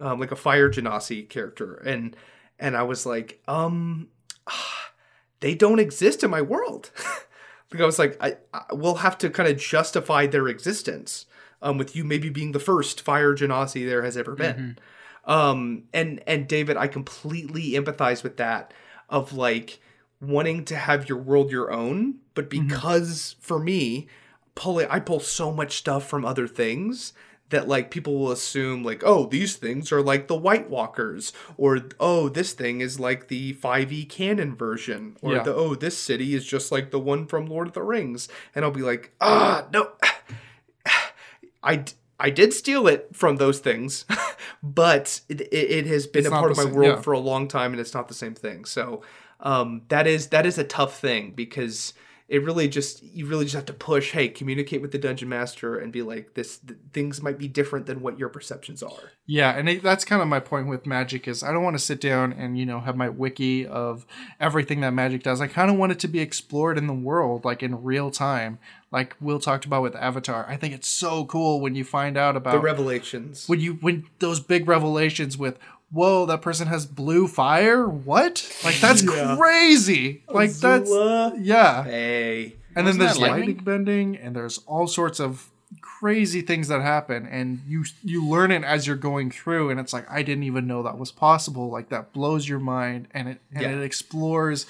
um 0.00 0.20
like 0.20 0.30
a 0.30 0.36
fire 0.36 0.70
genasi 0.70 1.28
character. 1.28 1.74
And 1.74 2.16
and 2.60 2.76
i 2.76 2.82
was 2.82 3.04
like 3.04 3.40
um 3.48 4.08
they 5.40 5.54
don't 5.54 5.80
exist 5.80 6.22
in 6.22 6.30
my 6.30 6.42
world. 6.42 6.90
was 7.72 7.98
like, 7.98 8.16
I, 8.22 8.36
I 8.52 8.64
we'll 8.72 8.96
have 8.96 9.18
to 9.18 9.30
kind 9.30 9.48
of 9.48 9.58
justify 9.58 10.26
their 10.26 10.48
existence. 10.48 11.26
Um, 11.60 11.76
with 11.76 11.96
you 11.96 12.04
maybe 12.04 12.28
being 12.28 12.52
the 12.52 12.60
first 12.60 13.00
fire 13.00 13.34
genasi 13.34 13.84
there 13.84 14.04
has 14.04 14.16
ever 14.16 14.36
been. 14.36 14.78
Um, 15.24 15.84
and 15.92 16.22
and 16.26 16.46
David, 16.46 16.76
I 16.76 16.86
completely 16.86 17.72
empathize 17.72 18.22
with 18.22 18.36
that 18.36 18.72
of 19.08 19.32
like 19.32 19.80
wanting 20.20 20.64
to 20.66 20.76
have 20.76 21.08
your 21.08 21.18
world 21.18 21.50
your 21.50 21.72
own, 21.72 22.16
but 22.34 22.48
because 22.48 23.34
for 23.40 23.58
me, 23.58 24.06
pulling 24.54 24.86
I 24.88 25.00
pull 25.00 25.20
so 25.20 25.52
much 25.52 25.76
stuff 25.76 26.08
from 26.08 26.24
other 26.24 26.46
things 26.48 27.12
that 27.50 27.66
like 27.66 27.90
people 27.90 28.18
will 28.18 28.30
assume 28.30 28.82
like 28.84 29.02
oh 29.04 29.26
these 29.26 29.56
things 29.56 29.90
are 29.90 30.02
like 30.02 30.28
the 30.28 30.36
white 30.36 30.68
walkers 30.68 31.32
or 31.56 31.78
oh 31.98 32.28
this 32.28 32.52
thing 32.52 32.80
is 32.80 33.00
like 33.00 33.28
the 33.28 33.54
5e 33.54 34.08
canon 34.08 34.54
version 34.54 35.16
or 35.22 35.32
Yeah. 35.34 35.42
the 35.42 35.54
oh 35.54 35.74
this 35.74 35.96
city 35.96 36.34
is 36.34 36.44
just 36.44 36.70
like 36.70 36.90
the 36.90 36.98
one 37.00 37.26
from 37.26 37.46
lord 37.46 37.68
of 37.68 37.72
the 37.72 37.82
rings 37.82 38.28
and 38.54 38.64
i'll 38.64 38.70
be 38.70 38.82
like 38.82 39.12
ah 39.20 39.66
no 39.72 39.92
i 41.62 41.84
i 42.20 42.30
did 42.30 42.52
steal 42.52 42.86
it 42.86 43.08
from 43.12 43.36
those 43.36 43.58
things 43.60 44.04
but 44.62 45.20
it, 45.28 45.40
it, 45.40 45.52
it 45.52 45.86
has 45.86 46.06
been 46.06 46.20
It's 46.20 46.28
a 46.28 46.30
part 46.30 46.50
of 46.50 46.56
my 46.56 46.64
same- 46.64 46.74
world 46.74 46.96
yeah. 46.96 47.00
for 47.02 47.12
a 47.12 47.18
long 47.18 47.48
time 47.48 47.72
and 47.72 47.80
it's 47.80 47.94
not 47.94 48.08
the 48.08 48.14
same 48.14 48.34
thing 48.34 48.64
so 48.64 49.02
um 49.40 49.82
that 49.88 50.06
is 50.06 50.28
that 50.28 50.46
is 50.46 50.58
a 50.58 50.64
tough 50.64 50.98
thing 51.00 51.32
because 51.32 51.94
it 52.28 52.42
really 52.44 52.68
just 52.68 53.02
you 53.02 53.26
really 53.26 53.44
just 53.44 53.54
have 53.54 53.64
to 53.64 53.72
push 53.72 54.12
hey 54.12 54.28
communicate 54.28 54.82
with 54.82 54.92
the 54.92 54.98
dungeon 54.98 55.28
master 55.28 55.78
and 55.78 55.92
be 55.92 56.02
like 56.02 56.34
this 56.34 56.58
th- 56.58 56.78
things 56.92 57.22
might 57.22 57.38
be 57.38 57.48
different 57.48 57.86
than 57.86 58.00
what 58.00 58.18
your 58.18 58.28
perceptions 58.28 58.82
are 58.82 59.12
Yeah, 59.26 59.50
and 59.50 59.68
it, 59.68 59.82
that's 59.82 60.06
kind 60.06 60.22
of 60.22 60.28
my 60.28 60.40
point 60.40 60.68
with 60.68 60.86
Magic 60.86 61.28
is 61.28 61.42
I 61.42 61.52
don't 61.52 61.62
want 61.62 61.76
to 61.76 61.82
sit 61.82 62.00
down 62.00 62.32
and 62.32 62.58
you 62.58 62.64
know 62.64 62.80
have 62.80 62.96
my 62.96 63.08
wiki 63.08 63.66
of 63.66 64.06
everything 64.40 64.80
that 64.80 64.92
Magic 64.92 65.22
does. 65.22 65.40
I 65.40 65.46
kind 65.46 65.70
of 65.70 65.76
want 65.76 65.92
it 65.92 65.98
to 66.00 66.08
be 66.08 66.20
explored 66.20 66.78
in 66.78 66.86
the 66.86 66.94
world, 66.94 67.44
like 67.44 67.62
in 67.62 67.82
real 67.82 68.10
time, 68.10 68.58
like 68.90 69.14
Will 69.20 69.38
talked 69.38 69.66
about 69.66 69.82
with 69.82 69.94
Avatar. 69.96 70.46
I 70.48 70.56
think 70.56 70.74
it's 70.74 70.88
so 70.88 71.26
cool 71.26 71.60
when 71.60 71.74
you 71.74 71.84
find 71.84 72.16
out 72.16 72.36
about 72.36 72.52
the 72.52 72.60
revelations 72.60 73.46
when 73.48 73.60
you 73.60 73.74
when 73.74 74.06
those 74.18 74.40
big 74.40 74.66
revelations 74.66 75.36
with 75.36 75.58
whoa 75.90 76.26
that 76.26 76.42
person 76.42 76.66
has 76.68 76.84
blue 76.86 77.26
fire 77.26 77.88
what 77.88 78.46
like 78.64 78.76
that's 78.80 79.02
Yeah. 79.02 79.36
crazy 79.36 80.22
like 80.28 80.50
that's 80.52 80.90
yeah 81.38 81.84
hey 81.84 82.56
and 82.76 82.86
then 82.86 82.98
Wasn't 82.98 82.98
there's 83.00 83.14
that 83.14 83.20
lightning? 83.20 83.46
lightning 83.48 83.64
bending 83.64 84.16
and 84.16 84.36
there's 84.36 84.58
all 84.66 84.86
sorts 84.86 85.18
of 85.20 85.50
crazy 85.80 86.40
things 86.42 86.68
that 86.68 86.80
happen 86.82 87.26
and 87.26 87.60
you 87.66 87.84
you 88.04 88.24
learn 88.26 88.50
it 88.50 88.64
as 88.64 88.86
you're 88.86 88.96
going 88.96 89.30
through 89.30 89.70
and 89.70 89.78
it's 89.80 89.92
like 89.92 90.08
I 90.10 90.22
didn't 90.22 90.44
even 90.44 90.66
know 90.66 90.82
that 90.82 90.98
was 90.98 91.10
possible 91.12 91.70
like 91.70 91.88
that 91.90 92.12
blows 92.12 92.48
your 92.48 92.58
mind 92.60 93.08
and 93.12 93.28
it 93.28 93.40
and 93.52 93.62
Yeah. 93.62 93.70
it 93.78 93.82
explores 93.82 94.66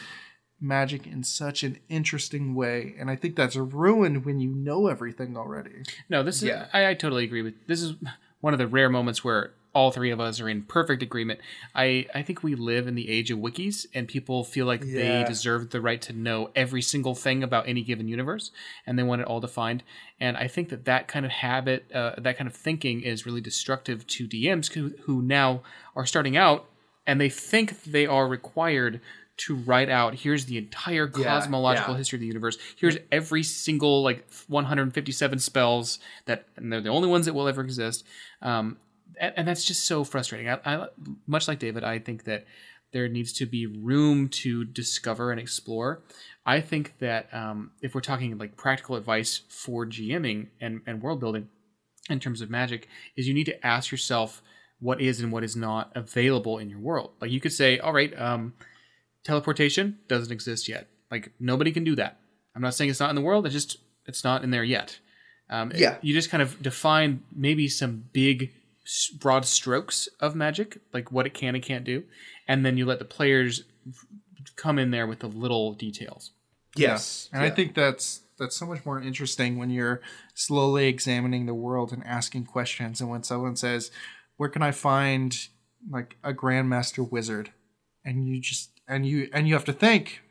magic 0.60 1.06
in 1.06 1.22
such 1.22 1.62
an 1.62 1.78
interesting 1.88 2.54
way 2.54 2.94
and 2.98 3.10
I 3.10 3.16
think 3.16 3.36
that's 3.36 3.54
ruined 3.56 4.24
when 4.24 4.40
you 4.40 4.50
know 4.50 4.88
everything 4.88 5.36
already. 5.36 5.82
No, 6.08 6.22
this 6.24 6.36
is 6.38 6.44
Yeah. 6.44 6.66
I, 6.72 6.88
I 6.88 6.94
totally 6.94 7.24
agree 7.24 7.42
with 7.42 7.54
this 7.68 7.80
is 7.82 7.94
one 8.40 8.52
of 8.54 8.58
the 8.58 8.66
rare 8.66 8.88
moments 8.88 9.22
where 9.22 9.52
all 9.78 9.92
three 9.92 10.10
of 10.10 10.18
us 10.18 10.40
are 10.40 10.48
in 10.48 10.62
perfect 10.62 11.04
agreement. 11.04 11.38
I, 11.72 12.06
I 12.12 12.22
think 12.22 12.42
we 12.42 12.56
live 12.56 12.88
in 12.88 12.96
the 12.96 13.08
age 13.08 13.30
of 13.30 13.38
wikis 13.38 13.86
and 13.94 14.08
people 14.08 14.42
feel 14.42 14.66
like 14.66 14.80
they 14.80 15.22
deserve 15.24 15.70
the 15.70 15.80
right 15.80 16.02
to 16.02 16.12
know 16.12 16.50
every 16.56 16.82
single 16.82 17.14
thing 17.14 17.44
about 17.44 17.68
any 17.68 17.82
given 17.82 18.08
universe 18.08 18.50
and 18.84 18.98
they 18.98 19.04
want 19.04 19.20
it 19.22 19.28
all 19.28 19.38
defined. 19.38 19.84
And 20.18 20.36
I 20.36 20.48
think 20.48 20.70
that 20.70 20.84
that 20.86 21.06
kind 21.06 21.24
of 21.24 21.30
habit, 21.30 21.90
uh, 21.94 22.14
that 22.18 22.36
kind 22.36 22.48
of 22.48 22.56
thinking 22.56 23.02
is 23.02 23.24
really 23.24 23.40
destructive 23.40 24.04
to 24.08 24.26
DMs 24.26 24.72
who, 24.72 24.94
who 25.04 25.22
now 25.22 25.62
are 25.94 26.04
starting 26.06 26.36
out 26.36 26.66
and 27.06 27.20
they 27.20 27.28
think 27.28 27.84
they 27.84 28.04
are 28.06 28.26
required 28.26 29.00
to 29.38 29.54
write 29.54 29.88
out 29.88 30.16
here's 30.16 30.46
the 30.46 30.58
entire 30.58 31.08
Yeah, 31.16 31.24
cosmological 31.24 31.94
yeah. 31.94 31.98
history 31.98 32.16
of 32.16 32.22
the 32.22 32.26
universe. 32.26 32.58
Here's 32.76 32.96
every 33.12 33.44
single 33.44 34.02
like 34.02 34.28
157 34.48 35.38
spells 35.38 36.00
that, 36.24 36.46
and 36.56 36.72
they're 36.72 36.80
the 36.80 36.88
only 36.88 37.08
ones 37.08 37.26
that 37.26 37.34
will 37.34 37.46
ever 37.46 37.62
exist. 37.62 38.04
Um, 38.42 38.78
and, 39.20 39.32
and 39.36 39.48
that's 39.48 39.64
just 39.64 39.84
so 39.86 40.04
frustrating. 40.04 40.48
I, 40.48 40.58
I, 40.64 40.86
much 41.26 41.48
like 41.48 41.58
David, 41.58 41.84
I 41.84 41.98
think 41.98 42.24
that 42.24 42.46
there 42.92 43.08
needs 43.08 43.32
to 43.34 43.46
be 43.46 43.66
room 43.66 44.28
to 44.30 44.64
discover 44.64 45.30
and 45.30 45.38
explore. 45.40 46.02
I 46.46 46.60
think 46.62 46.94
that 47.00 47.28
um, 47.34 47.72
if 47.82 47.94
we're 47.94 48.00
talking 48.00 48.36
like 48.38 48.56
practical 48.56 48.96
advice 48.96 49.42
for 49.48 49.84
GMing 49.84 50.46
and, 50.60 50.80
and 50.86 51.02
world 51.02 51.20
building 51.20 51.48
in 52.08 52.18
terms 52.20 52.40
of 52.40 52.48
magic, 52.48 52.88
is 53.16 53.28
you 53.28 53.34
need 53.34 53.44
to 53.44 53.66
ask 53.66 53.90
yourself 53.90 54.40
what 54.80 55.00
is 55.00 55.20
and 55.20 55.30
what 55.30 55.44
is 55.44 55.54
not 55.56 55.92
available 55.94 56.56
in 56.58 56.70
your 56.70 56.78
world. 56.78 57.10
Like 57.20 57.30
you 57.30 57.40
could 57.40 57.52
say, 57.52 57.78
all 57.78 57.92
right, 57.92 58.18
um, 58.18 58.54
teleportation 59.24 59.98
doesn't 60.08 60.32
exist 60.32 60.68
yet. 60.68 60.88
Like 61.10 61.32
nobody 61.40 61.72
can 61.72 61.84
do 61.84 61.94
that. 61.96 62.18
I'm 62.54 62.62
not 62.62 62.74
saying 62.74 62.90
it's 62.90 63.00
not 63.00 63.10
in 63.10 63.16
the 63.16 63.22
world. 63.22 63.46
It's 63.46 63.54
just 63.54 63.78
it's 64.06 64.24
not 64.24 64.42
in 64.42 64.50
there 64.50 64.64
yet. 64.64 64.98
Um, 65.50 65.70
it- 65.72 65.78
Yeah. 65.80 65.96
you 66.02 66.14
just 66.14 66.30
kind 66.30 66.42
of 66.42 66.62
define 66.62 67.22
maybe 67.34 67.68
some 67.68 68.04
big, 68.12 68.52
broad 69.18 69.44
strokes 69.44 70.08
of 70.20 70.34
magic, 70.34 70.78
like 70.92 71.12
what 71.12 71.26
it 71.26 71.34
can 71.34 71.54
and 71.54 71.64
can't 71.64 71.84
do, 71.84 72.04
and 72.46 72.64
then 72.64 72.76
you 72.76 72.86
let 72.86 72.98
the 72.98 73.04
players 73.04 73.64
come 74.56 74.78
in 74.78 74.90
there 74.90 75.06
with 75.06 75.20
the 75.20 75.28
little 75.28 75.74
details. 75.74 76.32
Yes. 76.76 77.28
And 77.32 77.42
I 77.42 77.50
think 77.50 77.74
that's 77.74 78.22
that's 78.38 78.56
so 78.56 78.66
much 78.66 78.86
more 78.86 79.00
interesting 79.00 79.58
when 79.58 79.70
you're 79.70 80.00
slowly 80.34 80.86
examining 80.86 81.46
the 81.46 81.54
world 81.54 81.92
and 81.92 82.04
asking 82.04 82.46
questions. 82.46 83.00
And 83.00 83.10
when 83.10 83.22
someone 83.22 83.56
says, 83.56 83.90
"Where 84.36 84.48
can 84.48 84.62
I 84.62 84.70
find 84.70 85.36
like 85.90 86.16
a 86.22 86.32
grandmaster 86.32 87.08
wizard?" 87.10 87.52
and 88.08 88.26
you 88.26 88.40
just 88.40 88.70
and 88.88 89.06
you 89.06 89.28
and 89.32 89.46
you 89.46 89.54
have 89.54 89.66
to 89.66 89.72
think, 89.72 90.22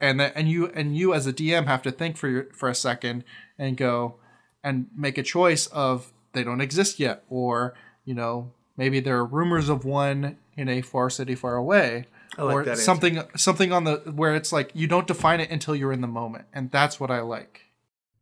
and 0.00 0.18
that 0.20 0.32
and 0.34 0.48
you 0.48 0.68
and 0.68 0.96
you 0.96 1.12
as 1.12 1.26
a 1.26 1.32
DM 1.32 1.66
have 1.66 1.82
to 1.82 1.92
think 1.92 2.16
for 2.16 2.28
your, 2.28 2.44
for 2.52 2.68
a 2.68 2.74
second 2.74 3.24
and 3.58 3.76
go 3.76 4.16
and 4.64 4.86
make 4.96 5.18
a 5.18 5.22
choice 5.22 5.66
of 5.68 6.12
they 6.32 6.42
don't 6.42 6.60
exist 6.62 6.98
yet, 6.98 7.24
or 7.28 7.74
you 8.06 8.14
know 8.14 8.50
maybe 8.78 8.98
there 9.00 9.16
are 9.18 9.24
rumors 9.26 9.68
of 9.68 9.84
one 9.84 10.38
in 10.56 10.68
a 10.70 10.80
far 10.80 11.10
city 11.10 11.34
far 11.34 11.56
away 11.56 12.06
I 12.38 12.42
like 12.42 12.54
or 12.54 12.64
that 12.64 12.70
answer. 12.72 12.82
something 12.82 13.22
something 13.36 13.72
on 13.72 13.84
the 13.84 13.96
where 14.14 14.34
it's 14.34 14.52
like 14.52 14.70
you 14.74 14.86
don't 14.86 15.06
define 15.06 15.40
it 15.40 15.50
until 15.50 15.76
you're 15.76 15.92
in 15.92 16.00
the 16.00 16.06
moment 16.08 16.46
and 16.54 16.70
that's 16.70 16.98
what 16.98 17.10
i 17.10 17.20
like 17.20 17.62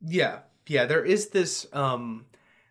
Yeah, 0.07 0.41
yeah. 0.67 0.85
There 0.87 1.05
is 1.05 1.29
this 1.29 1.67
um, 1.73 2.27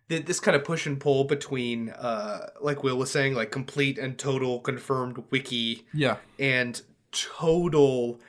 th- 0.09 0.25
this 0.25 0.39
kind 0.39 0.55
of 0.55 0.63
push 0.63 0.85
and 0.85 0.99
pull 0.99 1.23
between 1.23 1.89
uh, 1.89 2.49
like 2.61 2.83
Will 2.83 2.97
was 2.97 3.09
saying, 3.11 3.33
like 3.35 3.51
complete 3.51 3.97
and 3.97 4.17
total 4.17 4.59
confirmed 4.59 5.23
wiki 5.31 5.85
yeah 5.93 6.17
and 6.39 6.81
total, 7.11 8.19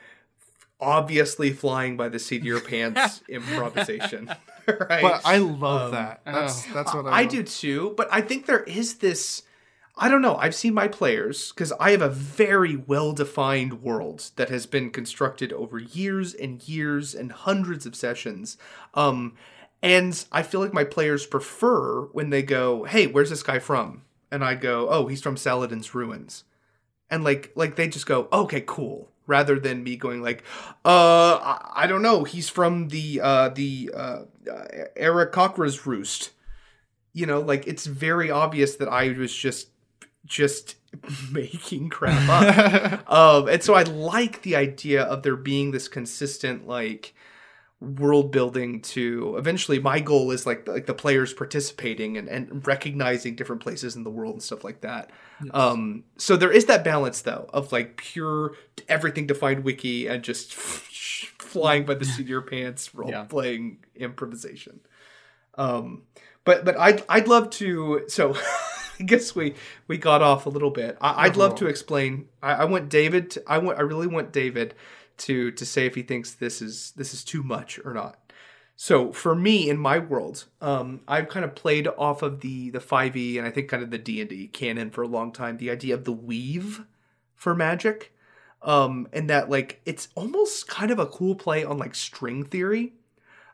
obviously 0.79 1.51
flying 1.51 1.97
by 1.97 2.09
the 2.09 2.19
seat 2.19 2.41
of 2.41 2.45
your 2.45 2.59
pants 2.61 3.21
improvisation. 3.29 4.29
right? 4.89 5.01
but 5.01 5.21
i 5.25 5.37
love 5.37 5.87
Um, 5.87 5.91
that 5.91 6.21
that's 6.25 6.67
oh. 6.67 6.73
that's 6.73 6.93
what 6.93 7.05
i, 7.07 7.19
I 7.21 7.25
do 7.25 7.43
too, 7.43 7.93
but 7.97 8.07
I 8.11 8.21
think 8.21 8.45
there 8.45 8.63
is 8.63 8.95
this. 8.95 9.43
I 9.97 10.09
don't 10.09 10.21
know. 10.21 10.35
I've 10.35 10.55
seen 10.55 10.73
my 10.73 10.89
players 10.89 11.53
because 11.53 11.71
I 11.79 11.91
have 11.91 12.01
a 12.01 12.09
very 12.09 12.75
well 12.75 13.13
defined 13.13 13.81
world 13.81 14.31
that 14.35 14.49
has 14.49 14.65
been 14.65 14.89
constructed 14.89 15.53
over 15.53 15.79
years 15.79 16.33
and 16.33 16.61
years 16.67 17.15
and 17.15 17.31
hundreds 17.31 17.85
of 17.85 17.95
sessions. 17.95 18.57
Um, 18.93 19.35
and 19.81 20.25
I 20.33 20.43
feel 20.43 20.59
like 20.59 20.73
my 20.73 20.83
players 20.83 21.25
prefer 21.25 22.01
when 22.07 22.29
they 22.29 22.41
go, 22.43 22.83
"Hey, 22.83 23.07
where's 23.07 23.29
this 23.29 23.43
guy 23.43 23.59
from?" 23.59 24.01
And 24.29 24.43
I 24.43 24.55
go, 24.55 24.89
"Oh, 24.89 25.07
he's 25.07 25.21
from 25.21 25.37
Saladin's 25.37 25.95
ruins." 25.95 26.43
And 27.09 27.23
like, 27.23 27.53
like 27.55 27.77
they 27.77 27.87
just 27.87 28.05
go, 28.05 28.27
"Okay, 28.33 28.63
cool." 28.65 29.11
Rather 29.27 29.57
than 29.57 29.83
me 29.83 29.95
going 29.95 30.21
like, 30.21 30.43
"Uh, 30.83 31.39
I, 31.41 31.83
I 31.83 31.87
don't 31.87 32.01
know. 32.01 32.25
He's 32.25 32.49
from 32.49 32.89
the 32.89 33.21
uh 33.21 33.49
the 33.49 33.91
uh, 33.95 34.19
uh 34.47 34.65
Aarakocra's 34.99 35.85
roost." 35.85 36.31
you 37.15 37.25
know 37.25 37.39
like 37.39 37.65
it's 37.65 37.87
very 37.87 38.29
obvious 38.29 38.75
that 38.75 38.89
i 38.89 39.09
was 39.17 39.33
just 39.33 39.69
just 40.25 40.75
making 41.31 41.89
crap 41.89 42.29
up. 42.29 43.05
Um 43.09 43.47
and 43.47 43.63
so 43.63 43.73
i 43.73 43.83
like 43.83 44.43
the 44.43 44.55
idea 44.55 45.03
of 45.03 45.23
there 45.23 45.35
being 45.35 45.71
this 45.71 45.87
consistent 45.87 46.67
like 46.67 47.15
world 47.81 48.31
building 48.31 48.81
to 48.81 49.35
eventually 49.37 49.79
my 49.79 49.99
goal 49.99 50.31
is 50.31 50.45
like 50.45 50.67
like 50.67 50.85
the 50.85 50.93
players 50.93 51.33
participating 51.33 52.17
and, 52.17 52.27
and 52.27 52.65
recognizing 52.65 53.35
different 53.35 53.61
places 53.61 53.95
in 53.95 54.03
the 54.03 54.09
world 54.09 54.33
and 54.33 54.43
stuff 54.43 54.63
like 54.63 54.81
that. 54.81 55.11
Um 55.51 56.05
so 56.17 56.35
there 56.35 56.51
is 56.51 56.65
that 56.65 56.83
balance 56.83 57.21
though 57.21 57.49
of 57.53 57.71
like 57.71 57.97
pure 57.97 58.53
everything 58.87 59.27
defined 59.27 59.63
wiki 59.63 60.07
and 60.07 60.23
just 60.23 60.53
flying 61.39 61.85
by 61.85 61.93
the 61.95 62.05
seat 62.05 62.23
of 62.23 62.29
your 62.29 62.41
pants 62.41 62.93
role 62.95 63.09
Yeah. 63.09 63.23
playing 63.23 63.79
improvisation 63.95 64.79
um 65.57 66.03
but 66.43 66.63
but 66.63 66.77
I'd 66.77 67.03
I'd 67.09 67.27
love 67.27 67.49
to. 67.51 68.03
So 68.07 68.35
I 68.99 69.03
guess 69.03 69.35
we 69.35 69.55
we 69.87 69.97
got 69.97 70.21
off 70.21 70.45
a 70.45 70.49
little 70.49 70.69
bit. 70.69 70.95
I, 71.01 71.25
I'd 71.25 71.37
love 71.37 71.55
to 71.55 71.65
explain. 71.67 72.27
I, 72.41 72.53
I 72.53 72.65
want 72.65 72.87
David. 72.87 73.31
To, 73.31 73.43
I 73.47 73.57
want. 73.57 73.79
I 73.79 73.81
really 73.81 74.05
want 74.07 74.31
David 74.31 74.75
to 75.17 75.51
to 75.51 75.65
say 75.65 75.87
if 75.87 75.95
he 75.95 76.03
thinks 76.03 76.35
this 76.35 76.61
is 76.61 76.93
this 76.95 77.13
is 77.15 77.23
too 77.23 77.41
much 77.41 77.79
or 77.83 77.93
not. 77.95 78.19
So 78.75 79.11
for 79.11 79.33
me 79.33 79.69
in 79.69 79.77
my 79.79 79.97
world, 79.97 80.45
um, 80.61 81.01
I've 81.07 81.29
kind 81.29 81.43
of 81.43 81.55
played 81.55 81.87
off 81.97 82.21
of 82.21 82.41
the 82.41 82.69
the 82.69 82.79
five 82.79 83.17
E 83.17 83.39
and 83.39 83.47
I 83.47 83.49
think 83.49 83.67
kind 83.67 83.81
of 83.81 83.89
the 83.89 83.97
D 83.97 84.21
and 84.21 84.29
D 84.29 84.47
canon 84.47 84.91
for 84.91 85.01
a 85.01 85.07
long 85.07 85.31
time. 85.31 85.57
The 85.57 85.71
idea 85.71 85.95
of 85.95 86.03
the 86.03 86.11
weave 86.13 86.83
for 87.33 87.55
magic, 87.55 88.13
um, 88.65 89.07
and 89.13 89.29
that 89.29 89.49
like 89.49 89.79
it's 89.85 90.09
almost 90.15 90.67
kind 90.67 90.91
of 90.91 90.99
a 90.99 91.05
cool 91.05 91.35
play 91.35 91.63
on 91.63 91.77
like 91.77 91.95
string 91.95 92.43
theory 92.43 92.93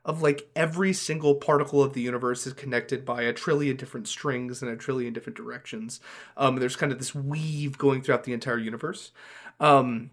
of 0.04 0.24
like 0.24 0.50
every 0.56 0.94
single 0.94 1.36
particle 1.36 1.84
of 1.84 1.94
the 1.94 2.02
universe 2.02 2.48
is 2.48 2.54
connected 2.54 3.06
by 3.06 3.22
a 3.22 3.34
trillion 3.34 3.76
different 3.78 4.08
strings 4.08 4.64
in 4.64 4.68
a 4.68 4.76
trillion 4.76 5.14
different 5.14 5.38
directions. 5.38 6.00
Um, 6.38 6.56
there's 6.56 6.76
kind 6.76 6.92
of 6.92 6.98
this 6.98 7.14
weave 7.14 7.78
going 7.78 8.02
throughout 8.02 8.24
the 8.24 8.34
entire 8.34 8.58
universe. 8.58 9.12
Um, 9.60 10.10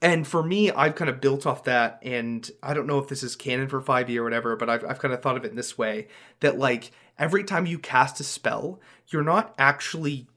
and 0.00 0.26
for 0.26 0.44
me, 0.44 0.70
I've 0.70 0.94
kind 0.94 1.10
of 1.10 1.20
built 1.20 1.44
off 1.44 1.64
that, 1.64 1.98
and 2.02 2.48
I 2.62 2.74
don't 2.74 2.86
know 2.86 2.98
if 2.98 3.08
this 3.08 3.24
is 3.24 3.34
canon 3.34 3.66
for 3.66 3.80
5e 3.80 4.16
or 4.16 4.22
whatever, 4.22 4.54
but 4.54 4.68
I've, 4.68 4.84
I've 4.84 4.98
kind 5.00 5.12
of 5.12 5.22
thought 5.22 5.36
of 5.36 5.44
it 5.44 5.50
in 5.50 5.56
this 5.56 5.76
way 5.76 6.06
that 6.40 6.58
like 6.58 6.92
every 7.18 7.42
time 7.42 7.66
you 7.66 7.78
cast 7.78 8.20
a 8.20 8.24
spell, 8.24 8.80
you're 9.08 9.24
not 9.24 9.54
actually 9.58 10.28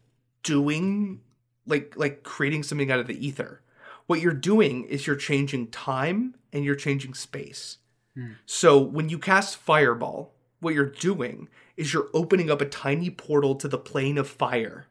doing 0.41 1.19
like 1.67 1.93
like 1.95 2.23
creating 2.23 2.63
something 2.63 2.89
out 2.89 2.99
of 2.99 3.05
the 3.05 3.27
ether. 3.27 3.61
What 4.10 4.22
you're 4.22 4.34
doing 4.34 4.86
is 4.86 5.05
you're 5.05 5.16
changing 5.16 5.68
time 5.68 6.34
and 6.51 6.66
you're 6.66 6.74
changing 6.74 7.14
space. 7.14 7.78
Hmm. 8.16 8.32
So 8.47 8.80
when 8.80 9.07
you 9.07 9.20
cast 9.20 9.57
Fireball, 9.57 10.34
what 10.62 10.74
you're 10.74 10.89
doing 10.89 11.47
is 11.78 11.93
you're 11.93 12.10
opening 12.12 12.49
up 12.49 12.60
a 12.60 12.66
tiny 12.66 13.12
portal 13.12 13.53
to 13.57 13.68
the 13.68 13.78
plane 13.78 14.18
of 14.18 14.28
fire. 14.28 14.88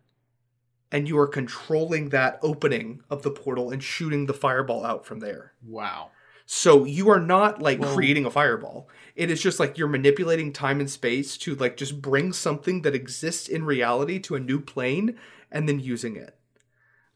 And 0.92 1.08
you 1.08 1.18
are 1.18 1.26
controlling 1.26 2.10
that 2.10 2.38
opening 2.42 3.02
of 3.10 3.24
the 3.24 3.32
portal 3.32 3.70
and 3.72 3.82
shooting 3.82 4.26
the 4.26 4.34
fireball 4.34 4.86
out 4.86 5.04
from 5.04 5.18
there. 5.18 5.52
Wow. 5.66 6.12
So 6.46 6.84
you 6.84 7.10
are 7.10 7.18
not 7.18 7.60
like 7.60 7.80
Well- 7.80 7.96
creating 7.96 8.24
a 8.24 8.30
fireball. 8.30 8.88
It 9.16 9.32
is 9.32 9.42
just 9.42 9.58
like 9.58 9.76
you're 9.76 9.88
manipulating 9.88 10.52
time 10.52 10.78
and 10.78 10.88
space 10.88 11.36
to 11.38 11.56
like 11.56 11.76
just 11.76 12.00
bring 12.00 12.32
something 12.32 12.82
that 12.82 12.94
exists 12.94 13.48
in 13.48 13.64
reality 13.64 14.20
to 14.20 14.36
a 14.36 14.40
new 14.40 14.60
plane 14.60 15.18
and 15.50 15.68
then 15.68 15.80
using 15.80 16.14
it. 16.14 16.37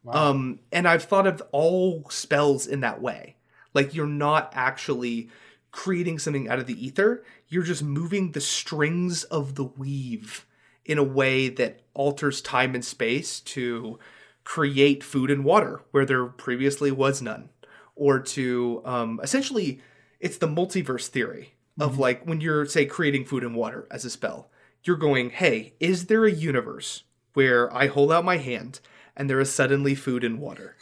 Um, 0.09 0.61
and 0.73 0.89
I've 0.89 1.05
thought 1.05 1.27
of 1.27 1.43
all 1.53 2.09
spells 2.11 2.67
in 2.67 2.81
that 2.81 3.01
way. 3.01 3.37
Like 3.75 3.95
you're 3.95 4.07
not 4.07 4.53
actually 4.55 5.31
creating 5.71 6.19
something 6.19 6.49
out 6.49 6.59
of 6.59 6.67
the 6.67 6.85
ether. 6.85 7.25
You're 7.49 7.63
just 7.63 7.83
moving 7.83 8.33
the 8.33 8.41
strings 8.41 9.25
of 9.25 9.55
the 9.55 9.65
weave 9.65 10.47
in 10.85 10.99
a 10.99 11.05
way 11.05 11.49
that 11.49 11.81
alters 11.95 12.41
time 12.41 12.75
and 12.75 12.85
space 12.85 13.41
to 13.41 13.99
create 14.45 15.05
food 15.05 15.31
and 15.31 15.45
water 15.45 15.83
where 15.93 16.05
there 16.05 16.27
previously 16.27 16.91
was 16.91 17.23
none, 17.23 17.49
or 17.95 18.19
to 18.19 18.83
um, 18.85 19.21
essentially, 19.23 19.81
it's 20.21 20.39
the 20.39 20.49
multiverse 20.49 21.07
theory 21.07 21.55
of 21.81 21.99
like 21.99 22.25
when 22.25 22.41
you're 22.41 22.67
say 22.67 22.85
creating 22.85 23.25
food 23.25 23.45
and 23.45 23.55
water 23.55 23.87
as 23.91 24.05
a 24.05 24.11
spell, 24.11 24.51
you're 24.85 24.97
going, 24.97 25.31
hey, 25.31 25.75
is 25.79 26.07
there 26.07 26.25
a 26.25 26.33
universe 26.33 27.05
where 27.35 27.73
I 27.75 27.87
hold 27.87 28.13
out 28.13 28.25
my 28.25 28.39
hand 28.39 28.81
and 29.17 29.29
there 29.29 29.41
is 29.41 29.53
suddenly 29.53 29.95
food 29.95 30.25
and 30.25 30.39
water? 30.39 30.77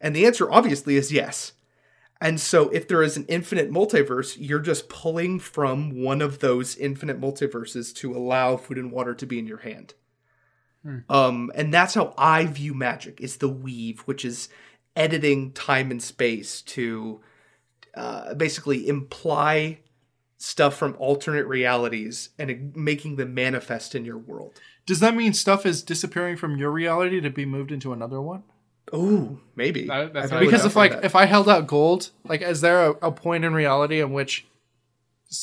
And 0.00 0.14
the 0.14 0.26
answer 0.26 0.50
obviously 0.50 0.96
is 0.96 1.12
yes. 1.12 1.52
And 2.20 2.40
so 2.40 2.68
if 2.70 2.88
there 2.88 3.02
is 3.02 3.16
an 3.16 3.26
infinite 3.28 3.70
multiverse, 3.70 4.36
you're 4.38 4.58
just 4.58 4.88
pulling 4.88 5.38
from 5.38 6.02
one 6.02 6.20
of 6.20 6.40
those 6.40 6.76
infinite 6.76 7.20
multiverses 7.20 7.94
to 7.96 8.16
allow 8.16 8.56
food 8.56 8.78
and 8.78 8.90
water 8.90 9.14
to 9.14 9.26
be 9.26 9.38
in 9.38 9.46
your 9.46 9.58
hand. 9.58 9.94
Um, 11.08 11.52
and 11.54 11.72
that's 11.72 11.94
how 11.94 12.14
I 12.16 12.46
view 12.46 12.74
magic 12.74 13.20
is 13.20 13.36
the 13.36 13.48
weave, 13.48 14.00
which 14.00 14.24
is 14.24 14.48
editing 14.96 15.52
time 15.52 15.90
and 15.90 16.02
space 16.02 16.62
to 16.62 17.20
uh, 17.94 18.34
basically 18.34 18.88
imply 18.88 19.80
stuff 20.38 20.76
from 20.76 20.96
alternate 20.98 21.46
realities 21.46 22.30
and 22.38 22.74
making 22.76 23.16
them 23.16 23.34
manifest 23.34 23.94
in 23.94 24.04
your 24.04 24.18
world. 24.18 24.60
Does 24.88 24.98
that 25.00 25.14
mean 25.14 25.32
stuff 25.32 25.64
is 25.64 25.82
disappearing 25.84 26.36
from 26.36 26.56
your 26.56 26.70
reality 26.72 27.20
to 27.20 27.30
be 27.30 27.44
moved 27.46 27.70
into 27.70 27.92
another 27.92 28.20
one 28.20 28.42
Ooh, 28.94 29.38
maybe. 29.54 29.86
That- 29.86 30.12
that's 30.14 30.30
how 30.30 30.38
I 30.38 30.40
never 30.40 30.44
would 30.46 30.50
because 30.50 30.64
if 30.66 30.74
like 30.74 30.92
that. 30.92 31.04
if 31.04 31.14
i 31.14 31.26
held 31.26 31.48
out 31.48 31.66
gold 31.68 32.10
like 32.24 32.42
is 32.42 32.60
there 32.62 32.86
a, 32.86 32.90
a 33.08 33.12
point 33.12 33.44
in 33.44 33.54
reality 33.54 34.00
in 34.00 34.12
which 34.12 34.46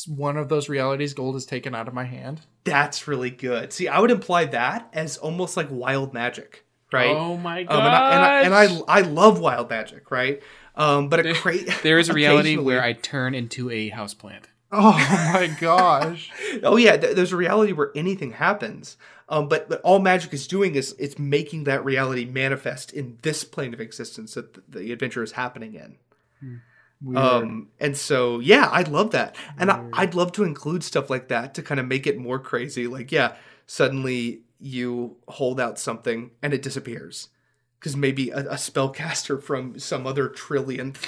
one 0.08 0.36
of 0.36 0.48
those 0.48 0.68
realities 0.68 1.14
gold 1.14 1.36
is 1.36 1.46
taken 1.46 1.74
out 1.74 1.86
of 1.86 1.94
my 1.94 2.04
hand 2.04 2.40
That's 2.64 3.06
really 3.06 3.30
good. 3.30 3.72
See, 3.72 3.86
I 3.86 4.00
would 4.00 4.10
imply 4.10 4.46
that 4.46 4.88
as 4.92 5.16
almost 5.16 5.56
like 5.56 5.68
wild 5.70 6.12
magic, 6.12 6.64
right? 6.92 7.14
Oh 7.14 7.36
my 7.36 7.62
god. 7.62 7.72
Um, 7.72 7.82
and, 7.84 7.94
I, 7.94 8.42
and, 8.42 8.54
I, 8.54 8.64
and 8.64 8.82
I 8.88 8.98
I 8.98 9.00
love 9.02 9.38
wild 9.38 9.70
magic, 9.70 10.10
right? 10.10 10.42
Um, 10.74 11.08
but 11.08 11.24
a 11.24 11.34
cra- 11.34 11.62
there 11.84 12.00
is 12.00 12.08
a 12.08 12.12
reality 12.14 12.56
where 12.56 12.82
I 12.82 12.94
turn 12.94 13.34
into 13.36 13.70
a 13.70 13.90
houseplant. 13.92 14.46
Oh 14.72 14.92
my 15.32 15.46
gosh. 15.60 16.32
Oh 16.64 16.76
yeah, 16.76 16.96
th- 16.96 17.14
there's 17.14 17.32
a 17.32 17.36
reality 17.36 17.72
where 17.72 17.92
anything 17.94 18.32
happens. 18.32 18.96
Um, 19.28 19.48
but 19.48 19.68
but 19.68 19.80
all 19.82 19.98
magic 19.98 20.32
is 20.32 20.46
doing 20.46 20.76
is 20.76 20.94
it's 20.98 21.18
making 21.18 21.64
that 21.64 21.84
reality 21.84 22.24
manifest 22.24 22.92
in 22.92 23.18
this 23.22 23.42
plane 23.42 23.74
of 23.74 23.80
existence 23.80 24.34
that 24.34 24.54
the, 24.54 24.78
the 24.78 24.92
adventure 24.92 25.22
is 25.22 25.32
happening 25.32 25.74
in. 25.74 25.96
Weird. 27.02 27.18
Um, 27.18 27.68
and 27.80 27.96
so 27.96 28.38
yeah, 28.38 28.68
I'd 28.72 28.88
love 28.88 29.10
that, 29.10 29.36
and 29.58 29.70
I, 29.70 29.84
I'd 29.92 30.14
love 30.14 30.32
to 30.32 30.44
include 30.44 30.84
stuff 30.84 31.10
like 31.10 31.28
that 31.28 31.54
to 31.54 31.62
kind 31.62 31.80
of 31.80 31.86
make 31.86 32.06
it 32.06 32.18
more 32.18 32.38
crazy. 32.38 32.86
Like 32.86 33.10
yeah, 33.10 33.34
suddenly 33.66 34.42
you 34.58 35.16
hold 35.28 35.60
out 35.60 35.78
something 35.78 36.30
and 36.42 36.54
it 36.54 36.62
disappears 36.62 37.28
because 37.78 37.96
maybe 37.96 38.30
a, 38.30 38.38
a 38.40 38.54
spellcaster 38.54 39.42
from 39.42 39.78
some 39.78 40.06
other 40.06 40.28
trillionth 40.28 41.04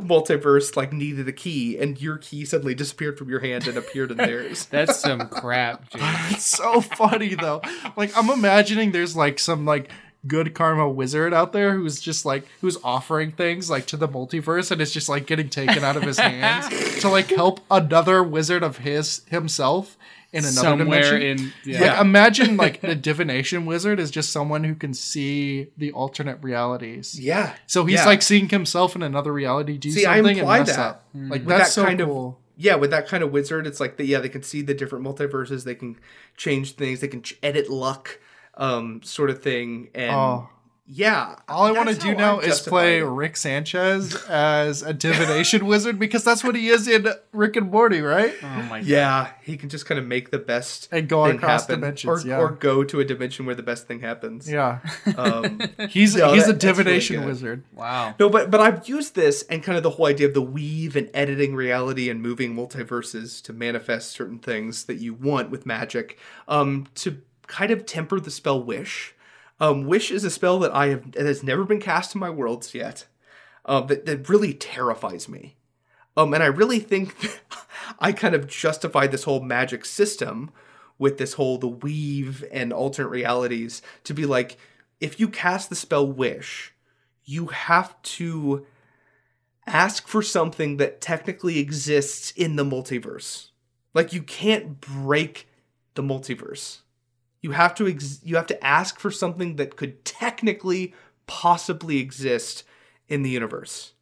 multiverse 0.00 0.76
like 0.76 0.92
needed 0.92 1.28
a 1.28 1.32
key, 1.32 1.78
and 1.78 2.00
your 2.00 2.18
key 2.18 2.44
suddenly 2.44 2.74
disappeared 2.74 3.18
from 3.18 3.28
your 3.28 3.40
hand 3.40 3.66
and 3.66 3.76
appeared 3.76 4.10
in 4.10 4.16
theirs. 4.16 4.66
That's 4.70 4.98
some 4.98 5.28
crap, 5.28 5.90
dude. 5.90 6.02
It's 6.30 6.46
so 6.46 6.80
funny 6.80 7.34
though. 7.34 7.62
Like 7.96 8.16
I'm 8.16 8.30
imagining 8.30 8.92
there's 8.92 9.16
like 9.16 9.38
some 9.38 9.64
like 9.64 9.90
good 10.26 10.54
karma 10.54 10.88
wizard 10.88 11.32
out 11.32 11.52
there 11.52 11.74
who's 11.74 11.98
just 11.98 12.26
like 12.26 12.46
who's 12.60 12.76
offering 12.84 13.32
things 13.32 13.70
like 13.70 13.86
to 13.86 13.96
the 13.96 14.08
multiverse 14.08 14.70
and 14.70 14.80
it's 14.82 14.92
just 14.92 15.08
like 15.08 15.26
getting 15.26 15.48
taken 15.48 15.82
out 15.82 15.96
of 15.96 16.02
his 16.02 16.18
hands 16.18 16.68
to 17.00 17.08
like 17.08 17.28
help 17.30 17.60
another 17.70 18.22
wizard 18.22 18.62
of 18.62 18.78
his 18.78 19.22
himself 19.30 19.96
in 20.32 20.44
another 20.44 20.52
Somewhere 20.84 21.02
dimension. 21.18 21.46
in 21.46 21.52
yeah. 21.72 21.80
Like 21.92 22.00
imagine 22.00 22.56
like 22.56 22.80
the 22.82 22.94
divination 22.94 23.66
wizard 23.66 23.98
is 23.98 24.10
just 24.10 24.30
someone 24.30 24.62
who 24.64 24.74
can 24.74 24.94
see 24.94 25.68
the 25.76 25.90
alternate 25.92 26.38
realities. 26.42 27.18
Yeah. 27.18 27.54
So 27.66 27.84
he's 27.84 27.96
Yeah. 28.00 28.06
like 28.06 28.22
seeing 28.22 28.48
himself 28.48 28.94
in 28.94 29.02
another 29.02 29.32
reality 29.32 29.76
do 29.78 29.90
See, 29.90 30.06
I 30.06 30.16
something 30.18 30.30
and 30.32 30.38
implied 30.40 30.66
mess 30.66 30.76
that. 30.76 30.78
up. 30.80 31.06
Like 31.14 31.40
With 31.40 31.48
that's 31.48 31.68
that 31.70 31.72
so 31.72 31.84
kind 31.84 32.00
of- 32.00 32.08
cool. 32.08 32.40
yeah, 32.56 32.76
with 32.76 32.90
that 32.90 33.08
kind 33.08 33.22
of 33.24 33.32
wizard, 33.32 33.66
it's 33.66 33.80
like 33.80 33.96
the, 33.96 34.04
yeah, 34.04 34.18
they 34.20 34.28
can 34.28 34.42
see 34.42 34.62
the 34.62 34.74
different 34.74 35.04
multiverses. 35.04 35.64
They 35.64 35.74
can 35.74 35.96
change 36.36 36.76
things. 36.76 37.00
They 37.00 37.08
can 37.08 37.22
ch- 37.22 37.36
edit 37.42 37.68
luck, 37.70 38.20
um, 38.54 39.00
sort 39.02 39.30
of 39.30 39.42
thing. 39.42 39.88
And 39.94 40.10
Oh. 40.14 40.48
Yeah, 40.92 41.36
All 41.48 41.64
I 41.66 41.70
want 41.70 41.88
to 41.88 41.94
do 41.94 42.14
now 42.16 42.40
I 42.40 42.44
is 42.44 42.60
play. 42.60 43.00
Rick 43.00 43.36
Sanchez 43.36 44.14
as 44.28 44.82
a 44.82 44.92
divination 44.92 45.66
wizard 45.72 45.98
because 46.00 46.24
that's 46.24 46.42
what 46.42 46.56
he 46.56 46.68
is 46.68 46.88
in 46.88 47.06
Rick 47.32 47.54
and 47.54 47.70
Morty, 47.70 48.00
right? 48.00 48.34
oh 48.42 48.46
my 48.68 48.80
god. 48.80 48.86
Yeah, 48.86 49.30
he 49.42 49.56
can 49.56 49.68
just 49.68 49.86
kind 49.86 50.00
of 50.00 50.06
make 50.06 50.30
the 50.30 50.38
best 50.38 50.88
And 50.90 51.08
go 51.08 51.26
thing 51.26 51.36
across 51.36 51.62
happen, 51.62 51.80
dimensions, 51.80 52.24
or, 52.24 52.28
yeah. 52.28 52.38
or 52.38 52.50
go 52.50 52.82
to 52.82 52.98
a 52.98 53.04
dimension 53.04 53.46
where 53.46 53.54
the 53.54 53.62
best 53.62 53.86
thing 53.86 54.00
happens. 54.00 54.50
Yeah, 54.50 54.80
Um, 55.16 55.60
he's 55.88 56.16
No, 56.16 56.32
he's 56.32 56.46
that- 56.46 56.50
a 56.50 56.52
that's 56.54 56.64
really 56.64 56.84
divination 56.84 57.24
wizard. 57.24 57.62
Wow. 57.72 58.14
No, 58.18 58.28
but 58.28 58.50
but 58.50 58.60
I've 58.60 58.88
used 58.88 59.14
this 59.14 59.42
and 59.44 59.62
kind 59.62 59.76
of 59.76 59.84
the 59.84 59.90
whole 59.90 60.06
idea 60.06 60.26
of 60.26 60.34
the 60.34 60.42
weave 60.42 60.96
and 60.96 61.08
editing 61.14 61.54
reality 61.54 62.10
and 62.10 62.20
moving 62.20 62.54
multiverses 62.56 63.40
to 63.42 63.52
manifest 63.52 64.10
certain 64.10 64.38
things 64.40 64.84
that 64.86 64.96
you 64.96 65.14
want 65.14 65.50
with 65.50 65.64
magic, 65.66 66.18
um, 66.48 66.86
to 66.96 67.22
kind 67.46 67.70
of 67.70 67.86
temper 67.86 68.18
the 68.18 68.30
spell 68.30 68.60
wish. 68.62 69.14
Um, 69.60 69.84
wish 69.84 70.10
is 70.10 70.24
a 70.24 70.30
spell 70.30 70.58
that 70.60 70.74
I 70.74 70.88
have 70.88 71.12
that 71.12 71.26
has 71.26 71.42
never 71.42 71.64
been 71.64 71.80
cast 71.80 72.14
in 72.14 72.20
my 72.20 72.30
worlds 72.30 72.74
yet. 72.74 73.06
Um, 73.66 73.86
that 73.88 74.06
that 74.06 74.28
really 74.28 74.54
terrifies 74.54 75.28
me. 75.28 75.56
Um, 76.16 76.34
and 76.34 76.42
I 76.42 76.46
really 76.46 76.80
think 76.80 77.14
I 77.98 78.12
kind 78.12 78.34
of 78.34 78.46
justified 78.46 79.12
this 79.12 79.24
whole 79.24 79.40
magic 79.40 79.84
system 79.84 80.50
with 80.98 81.18
this 81.18 81.34
whole 81.34 81.58
the 81.58 81.68
weave 81.68 82.44
and 82.52 82.72
alternate 82.72 83.08
realities 83.08 83.80
to 84.04 84.14
be 84.14 84.26
like, 84.26 84.58
if 85.00 85.18
you 85.18 85.28
cast 85.28 85.70
the 85.70 85.76
spell 85.76 86.06
wish, 86.06 86.74
you 87.24 87.46
have 87.46 88.00
to 88.02 88.66
ask 89.66 90.08
for 90.08 90.22
something 90.22 90.76
that 90.78 91.00
technically 91.00 91.58
exists 91.58 92.32
in 92.32 92.56
the 92.56 92.64
multiverse. 92.64 93.48
Like 93.94 94.12
you 94.12 94.22
can't 94.22 94.80
break 94.80 95.48
the 95.94 96.02
multiverse. 96.02 96.80
You 97.42 97.52
have 97.52 97.74
to 97.76 97.86
ex- 97.88 98.20
you 98.22 98.36
have 98.36 98.46
to 98.48 98.64
ask 98.64 98.98
for 98.98 99.10
something 99.10 99.56
that 99.56 99.76
could 99.76 100.04
technically 100.04 100.94
possibly 101.26 101.98
exist 101.98 102.64
in 103.08 103.22
the 103.22 103.30
universe. 103.30 103.92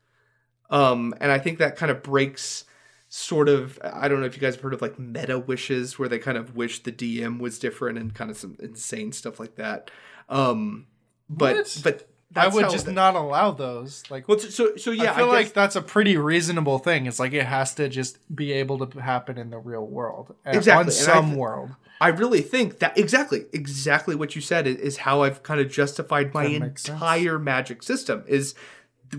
Um 0.70 1.14
and 1.20 1.30
I 1.32 1.39
think 1.39 1.59
that 1.59 1.76
kind 1.76 1.91
of 1.91 2.03
breaks 2.03 2.64
sort 3.09 3.49
of 3.49 3.78
I 3.82 4.09
don't 4.09 4.20
know 4.20 4.26
if 4.26 4.34
you 4.34 4.41
guys 4.41 4.55
have 4.55 4.62
heard 4.62 4.74
of 4.74 4.82
like 4.82 4.99
meta 4.99 5.39
wishes 5.39 5.99
where 5.99 6.09
they 6.09 6.18
kind 6.18 6.36
of 6.36 6.57
wish 6.57 6.82
the 6.82 6.93
DM 6.93 7.39
was 7.39 7.59
different 7.59 7.97
and 7.99 8.14
kind 8.14 8.30
of 8.30 8.36
some 8.36 8.57
insane 8.61 9.12
stuff 9.12 9.39
like 9.41 9.55
that. 9.57 9.91
Um 10.28 10.86
but 11.30 11.57
What? 11.57 11.80
but 11.84 12.09
I 12.37 12.49
would 12.49 12.70
just 12.70 12.87
the- 12.87 12.93
not 12.93 13.14
allow 13.14 13.51
those. 13.53 14.03
Like, 14.11 14.29
well, 14.29 14.39
so 14.39 14.76
so 14.76 14.91
yeah, 14.91 15.12
I 15.12 15.16
feel 15.16 15.26
guess- 15.26 15.33
like 15.35 15.53
that's 15.55 15.76
a 15.76 15.83
pretty 15.83 16.16
reasonable 16.16 16.79
thing. 16.79 17.07
It's 17.07 17.18
like 17.18 17.33
it 17.33 17.47
has 17.47 17.74
to 17.76 17.89
just 17.89 18.18
be 18.35 18.53
able 18.53 18.87
to 18.87 19.01
happen 19.01 19.39
in 19.39 19.51
the 19.51 19.59
real 19.59 19.87
world, 19.87 20.35
uh, 20.47 20.51
Exactly, 20.51 20.72
on 20.72 20.81
and 20.81 20.89
I 20.91 20.93
some 20.93 21.26
th- 21.29 21.39
world. 21.39 21.70
I 22.01 22.09
really 22.09 22.43
think 22.43 22.79
that 22.79 22.97
exactly, 22.97 23.47
exactly 23.53 24.14
what 24.14 24.37
you 24.37 24.41
said 24.43 24.66
is, 24.66 24.76
is 24.76 24.97
how 24.99 25.22
I've 25.22 25.43
kind 25.43 25.61
of 25.61 25.70
justified 25.70 26.33
my 26.33 26.45
That 26.49 26.61
makes 26.61 26.83
sense. 26.85 26.95
entire 26.95 27.39
magic 27.41 27.83
system. 27.83 28.22
Is 28.29 28.55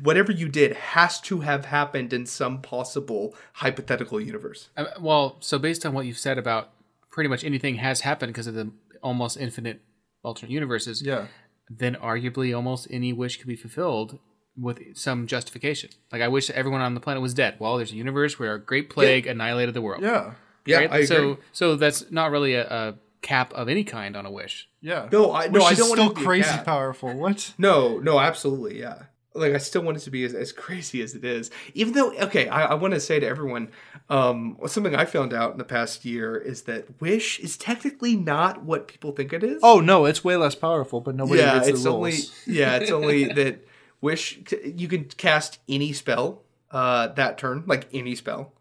whatever 0.03 0.32
you 0.32 0.47
did 0.47 0.74
has 0.78 1.20
to 1.22 1.39
have 1.41 1.66
happened 1.66 2.14
in 2.14 2.26
some 2.28 2.62
possible 2.62 3.36
hypothetical 3.53 4.22
universe. 4.22 4.70
Uh, 4.78 4.86
well, 4.99 5.38
so 5.39 5.57
based 5.57 5.84
on 5.86 5.93
what 5.93 6.05
you've 6.05 6.18
said 6.20 6.38
about 6.38 6.70
pretty 7.10 7.28
much 7.28 7.43
anything 7.43 7.76
has 7.76 8.01
happened 8.01 8.32
because 8.32 8.45
of 8.47 8.53
the 8.53 8.72
almost 9.01 9.36
infinite 9.38 9.82
alternate 10.24 10.51
universes, 10.51 11.01
Yeah, 11.01 11.26
then 11.70 11.95
arguably 11.95 12.55
almost 12.55 12.88
any 12.89 13.13
wish 13.13 13.38
could 13.38 13.47
be 13.47 13.55
fulfilled 13.55 14.20
with 14.57 14.80
some 14.97 15.28
justification. 15.28 15.89
Like 16.11 16.22
I 16.22 16.28
wish 16.28 16.49
everyone 16.49 16.82
on 16.82 16.93
the 16.93 16.99
planet 16.99 17.22
was 17.22 17.34
dead. 17.34 17.55
Well, 17.59 17.78
there's 17.78 17.91
a 17.91 17.95
universe 17.95 18.38
where 18.39 18.53
a 18.55 18.59
great 18.59 18.89
plague 18.89 19.28
annihilated 19.28 19.74
the 19.74 19.82
world. 19.82 20.01
yeah, 20.03 20.34
Yeah, 20.65 20.78
right? 20.78 20.91
I 20.91 20.95
agree. 20.97 21.05
So 21.05 21.38
so 21.53 21.76
that's 21.76 22.09
not 22.11 22.32
really 22.32 22.55
a, 22.55 22.67
a 22.67 22.95
cap 23.22 23.53
of 23.53 23.70
any 23.70 23.84
kind 23.84 24.15
on 24.17 24.26
a 24.26 24.32
wish. 24.32 24.67
yeah. 24.82 25.07
No, 25.11 25.32
I- 25.32 25.45
no, 25.47 25.51
Which 25.51 25.63
I 25.63 25.74
don't 25.76 25.89
want 25.89 25.99
it 25.99 26.03
still 26.03 26.09
to 26.13 26.15
be 26.20 26.26
crazy 26.26 26.57
powerful. 26.65 27.13
What? 27.13 27.53
No, 27.57 27.99
no, 27.99 28.20
absolutely, 28.20 28.80
yeah. 28.80 29.03
Like 29.34 29.54
I 29.54 29.58
still 29.58 29.84
want 29.84 29.98
it 29.98 30.02
to 30.02 30.12
be 30.12 30.24
as, 30.24 30.34
as 30.34 30.52
crazy 30.52 31.02
as 31.02 31.14
it 31.14 31.24
is. 31.24 31.52
Even 31.74 31.94
though, 31.94 32.12
okay, 32.14 32.48
I, 32.50 32.66
I 32.66 32.74
want 32.74 32.94
to 32.96 33.00
say 33.00 33.20
to 33.20 33.28
everyone, 33.28 33.70
um, 34.10 34.58
something 34.68 34.96
I 34.96 35.06
found 35.06 35.34
out 35.34 35.52
in 35.52 35.58
the 35.58 35.64
past 35.64 36.04
year 36.04 36.36
is 36.36 36.64
that 36.64 37.00
Wish 37.00 37.40
is 37.40 37.56
technically 37.56 38.16
not 38.16 38.64
what 38.64 38.88
people 38.88 39.12
think 39.12 39.32
it 39.32 39.44
is. 39.44 39.60
Oh 39.62 39.80
no, 39.80 40.06
it's 40.06 40.24
way 40.24 40.36
less 40.36 40.56
powerful, 40.56 41.00
but 41.00 41.16
nobody 41.16 41.42
yeah, 41.42 41.64
it's 41.64 41.86
only 41.86 42.14
yeah, 42.48 42.78
it's 42.78 42.92
only 42.92 43.26
that 43.26 43.66
Wish 44.02 44.40
you 44.64 44.88
can 44.88 45.06
cast 45.06 45.60
any 45.68 45.92
spell 45.94 46.44
uh, 46.72 47.08
that 47.08 47.38
turn, 47.38 47.64
like 47.68 47.88
any 47.94 48.16
spell. 48.16 48.54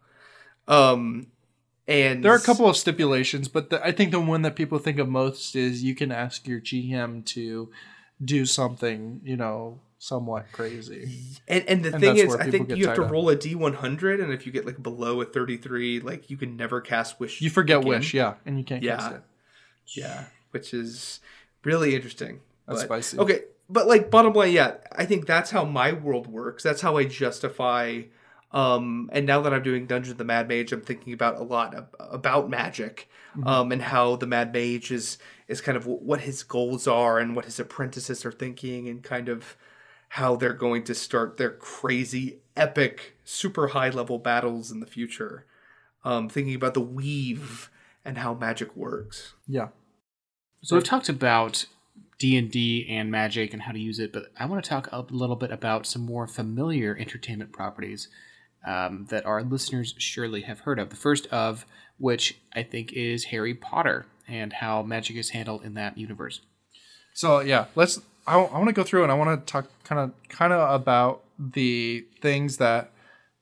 Um, 0.67 1.27
and 1.87 2.23
There 2.23 2.31
are 2.31 2.37
a 2.37 2.41
couple 2.41 2.67
of 2.69 2.77
stipulations, 2.77 3.47
but 3.47 3.71
the, 3.71 3.83
I 3.83 3.91
think 3.91 4.11
the 4.11 4.19
one 4.19 4.43
that 4.43 4.55
people 4.55 4.77
think 4.77 4.99
of 4.99 5.09
most 5.09 5.55
is 5.55 5.83
you 5.83 5.95
can 5.95 6.11
ask 6.11 6.47
your 6.47 6.59
GM 6.59 7.25
to 7.27 7.71
do 8.23 8.45
something, 8.45 9.21
you 9.23 9.35
know, 9.35 9.79
somewhat 9.99 10.45
crazy. 10.51 11.11
And 11.47 11.63
and 11.67 11.83
the 11.85 11.91
And 11.93 11.99
thing 12.01 12.17
is, 12.17 12.33
I 12.35 12.49
think 12.49 12.69
you 12.75 12.87
have 12.87 12.95
to 12.95 13.03
up. 13.05 13.11
roll 13.11 13.29
a 13.29 13.35
D 13.35 13.53
one 13.53 13.73
hundred, 13.73 14.19
and 14.19 14.33
if 14.33 14.45
you 14.47 14.51
get 14.51 14.65
like 14.65 14.81
below 14.81 15.21
a 15.21 15.25
thirty 15.25 15.57
three, 15.57 15.99
like 15.99 16.29
you 16.31 16.37
can 16.37 16.57
never 16.57 16.81
cast 16.81 17.19
Wish. 17.19 17.41
You 17.41 17.49
forget 17.51 17.77
again. 17.79 17.89
wish, 17.89 18.13
yeah, 18.13 18.35
and 18.45 18.57
you 18.57 18.63
can't 18.63 18.81
Yeah. 18.81 18.95
cast 18.97 19.11
it. 19.15 19.21
Yeah, 19.95 20.23
which 20.51 20.73
is 20.73 21.19
really 21.63 21.95
interesting. 21.95 22.39
That's 22.67 22.81
But- 22.81 22.85
spicy. 23.03 23.17
Okay, 23.19 23.41
but 23.69 23.87
like 23.87 24.09
bottom 24.09 24.33
line, 24.33 24.51
yeah, 24.53 24.75
I 24.91 25.05
think 25.05 25.27
that's 25.27 25.51
how 25.51 25.65
my 25.65 25.91
world 25.93 26.27
works. 26.27 26.63
That's 26.63 26.81
how 26.81 26.97
I 26.97 27.03
justify. 27.05 28.03
Um, 28.51 29.11
and 29.13 29.27
now 29.27 29.41
that 29.41 29.53
I'm 29.53 29.61
doing 29.61 29.85
Dungeons 29.85 30.13
of 30.13 30.17
the 30.17 30.23
Mad 30.23 30.47
Mage, 30.47 30.71
I'm 30.73 30.81
thinking 30.81 31.13
about 31.13 31.37
a 31.37 31.43
lot 31.43 31.75
ab- 31.75 31.95
about 31.99 32.49
magic, 32.49 33.07
Mm-hmm. 33.37 33.47
um, 33.47 33.71
and 33.71 33.79
how 33.83 34.15
the 34.15 34.25
Mad 34.25 34.51
Mage 34.53 34.91
is 34.91 35.19
is 35.47 35.61
kind 35.61 35.77
of 35.77 35.83
wh- 35.83 36.01
what 36.01 36.21
his 36.21 36.41
goals 36.41 36.87
are 36.87 37.19
and 37.19 37.35
what 37.35 37.45
his 37.45 37.59
apprentices 37.59 38.25
are 38.25 38.31
thinking, 38.31 38.87
and 38.87 39.03
kind 39.03 39.29
of 39.29 39.55
how 40.09 40.35
they're 40.35 40.53
going 40.53 40.83
to 40.83 40.95
start 40.95 41.37
their 41.37 41.51
crazy, 41.51 42.39
epic, 42.55 43.15
super 43.23 43.69
high 43.69 43.89
level 43.89 44.17
battles 44.17 44.71
in 44.71 44.79
the 44.79 44.85
future. 44.85 45.45
Um, 46.03 46.29
thinking 46.29 46.55
about 46.55 46.73
the 46.73 46.81
weave 46.81 47.69
and 48.05 48.17
how 48.17 48.33
magic 48.33 48.75
works. 48.75 49.33
Yeah. 49.47 49.69
So 50.61 50.75
we've 50.75 50.83
talked 50.83 51.09
about 51.09 51.65
D 52.17 52.37
and 52.37 52.49
D 52.51 52.85
and 52.89 53.11
magic 53.11 53.53
and 53.53 53.61
how 53.61 53.71
to 53.71 53.79
use 53.79 53.99
it, 53.99 54.11
but 54.11 54.31
I 54.37 54.45
want 54.45 54.63
to 54.63 54.69
talk 54.69 54.89
a 54.91 55.05
little 55.09 55.35
bit 55.35 55.51
about 55.51 55.85
some 55.85 56.01
more 56.01 56.27
familiar 56.27 56.97
entertainment 56.99 57.51
properties 57.51 58.07
um, 58.65 59.07
that 59.09 59.25
our 59.25 59.43
listeners 59.43 59.95
surely 59.97 60.41
have 60.41 60.61
heard 60.61 60.79
of. 60.79 60.89
The 60.89 60.95
first 60.95 61.27
of 61.27 61.65
which 61.97 62.39
I 62.53 62.63
think 62.63 62.93
is 62.93 63.25
Harry 63.25 63.53
Potter 63.53 64.05
and 64.27 64.53
how 64.53 64.83
magic 64.83 65.17
is 65.17 65.29
handled 65.31 65.63
in 65.63 65.75
that 65.75 65.97
universe. 65.97 66.41
So 67.13 67.39
yeah, 67.41 67.65
let's. 67.75 67.99
I, 68.35 68.57
want 68.57 68.67
to 68.67 68.73
go 68.73 68.83
through 68.83 69.03
and 69.03 69.11
I 69.11 69.15
want 69.15 69.45
to 69.45 69.51
talk 69.51 69.67
kind 69.83 69.99
of 69.99 70.29
kind 70.29 70.53
of 70.53 70.73
about 70.73 71.23
the 71.37 72.05
things 72.21 72.57
that 72.57 72.91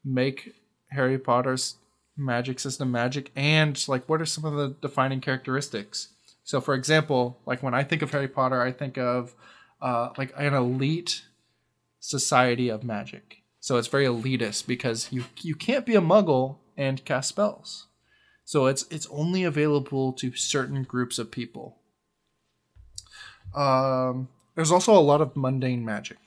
make 0.06 0.54
Harry 0.92 1.18
Potter's 1.18 1.76
magic 2.16 2.60
system 2.60 2.92
magic, 2.92 3.32
and 3.36 3.84
like 3.88 4.08
what 4.08 4.22
are 4.22 4.26
some 4.26 4.46
of 4.46 4.54
the 4.54 4.76
defining 4.82 5.22
characteristics. 5.22 6.10
So, 6.44 6.62
for 6.62 6.74
example, 6.74 7.40
like 7.46 7.62
when 7.62 7.74
I 7.74 7.84
think 7.84 8.02
of 8.02 8.12
Harry 8.12 8.28
Potter, 8.28 8.62
I 8.62 8.72
think 8.72 8.98
of 8.98 9.36
uh, 9.82 10.10
like 10.18 10.34
an 10.38 10.54
elite 10.54 11.24
society 12.00 12.70
of 12.70 12.84
magic. 12.84 13.44
So 13.60 13.76
it's 13.76 13.90
very 13.90 14.06
elitist 14.06 14.66
because 14.66 15.10
you 15.12 15.26
you 15.42 15.56
can't 15.56 15.86
be 15.86 15.96
a 15.96 16.02
Muggle 16.02 16.58
and 16.78 17.04
cast 17.04 17.30
spells. 17.30 17.88
So 18.46 18.68
it's 18.68 18.86
it's 18.90 19.08
only 19.08 19.44
available 19.44 20.14
to 20.14 20.32
certain 20.34 20.84
groups 20.84 21.20
of 21.20 21.32
people. 21.32 21.80
Um, 23.54 24.30
there's 24.58 24.72
also 24.72 24.92
a 24.92 25.00
lot 25.00 25.22
of 25.22 25.38
mundane 25.38 25.86
magic. 25.86 26.18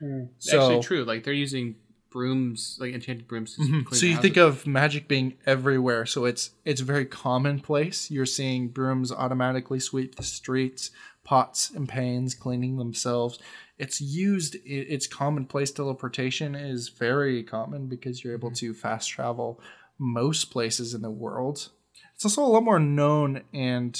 Hmm. 0.00 0.24
So, 0.38 0.58
Actually, 0.58 0.82
true. 0.82 1.04
Like 1.04 1.22
they're 1.22 1.34
using 1.34 1.76
brooms, 2.10 2.78
like 2.80 2.94
enchanted 2.94 3.28
brooms. 3.28 3.56
To 3.56 3.60
mm-hmm. 3.60 3.82
clean 3.82 4.00
so 4.00 4.06
you 4.06 4.16
think 4.16 4.38
of 4.38 4.66
magic 4.66 5.06
being 5.06 5.34
everywhere. 5.44 6.06
So 6.06 6.24
it's 6.24 6.52
it's 6.64 6.80
very 6.80 7.04
commonplace. 7.04 8.10
You're 8.10 8.24
seeing 8.24 8.68
brooms 8.68 9.12
automatically 9.12 9.80
sweep 9.80 10.14
the 10.14 10.22
streets, 10.22 10.92
pots 11.24 11.70
and 11.70 11.86
pans 11.86 12.34
cleaning 12.34 12.78
themselves. 12.78 13.38
It's 13.76 14.00
used. 14.00 14.56
It's 14.64 15.06
commonplace. 15.06 15.70
Teleportation 15.70 16.54
is 16.54 16.88
very 16.88 17.42
common 17.42 17.88
because 17.88 18.24
you're 18.24 18.32
able 18.32 18.48
hmm. 18.48 18.54
to 18.54 18.72
fast 18.72 19.10
travel 19.10 19.60
most 19.98 20.46
places 20.46 20.94
in 20.94 21.02
the 21.02 21.10
world. 21.10 21.68
It's 22.14 22.24
also 22.24 22.44
a 22.44 22.48
lot 22.48 22.62
more 22.62 22.80
known 22.80 23.42
and 23.52 23.94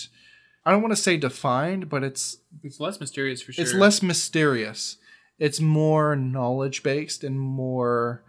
I 0.67 0.73
don't 0.73 0.83
want 0.83 0.93
to 0.93 1.01
say 1.01 1.17
defined, 1.17 1.89
but 1.89 2.03
it's 2.03 2.39
it's 2.63 2.81
less 2.81 3.01
mysterious 3.01 3.43
for 3.43 3.53
sure. 3.53 3.63
it's 3.63 3.75
less 3.75 4.03
mysterious. 4.03 4.97
It's 5.39 5.61
more 5.61 6.15
knowledge 6.17 6.83
based 6.83 7.25
and 7.25 7.39
more 7.39 8.23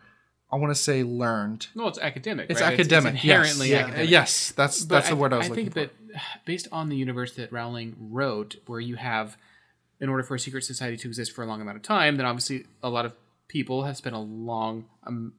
I 0.51 0.57
want 0.57 0.71
to 0.71 0.81
say 0.81 1.03
learned. 1.03 1.67
No, 1.75 1.87
it's 1.87 1.99
academic. 1.99 2.49
It's 2.49 2.61
right? 2.61 2.73
academic. 2.73 3.11
inherently 3.11 3.69
yes. 3.69 3.83
academic. 3.83 4.09
Yes, 4.09 4.53
that's 4.55 4.85
But 4.85 4.95
that's 4.95 5.09
the 5.09 5.15
word 5.15 5.33
I 5.33 5.37
was 5.37 5.47
I 5.47 5.49
looking 5.49 5.69
think 5.69 5.89
for. 5.89 6.13
that 6.13 6.21
based 6.45 6.67
on 6.71 6.89
the 6.89 6.95
universe 6.95 7.35
that 7.35 7.51
Rowling 7.51 7.95
wrote, 7.99 8.55
where 8.65 8.79
you 8.79 8.95
have, 8.95 9.37
in 9.99 10.07
order 10.07 10.23
for 10.23 10.35
a 10.35 10.39
secret 10.39 10.63
society 10.63 10.97
to 10.97 11.07
exist 11.07 11.33
for 11.33 11.43
a 11.43 11.45
long 11.45 11.61
amount 11.61 11.77
of 11.77 11.83
time, 11.83 12.17
then 12.17 12.25
obviously 12.25 12.65
a 12.81 12.89
lot 12.89 13.05
of 13.05 13.13
people 13.47 13.83
have 13.83 13.97
spent 13.97 14.15
a 14.15 14.19
long, 14.19 14.85
um, 15.05 15.33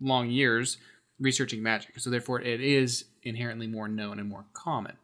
long 0.00 0.30
years 0.30 0.78
researching 1.20 1.62
magic. 1.62 1.98
So 2.00 2.10
therefore, 2.10 2.40
it 2.40 2.60
is 2.60 3.04
inherently 3.22 3.66
more 3.66 3.88
known 3.88 4.18
and 4.18 4.28
more 4.28 4.46
common. 4.52 4.96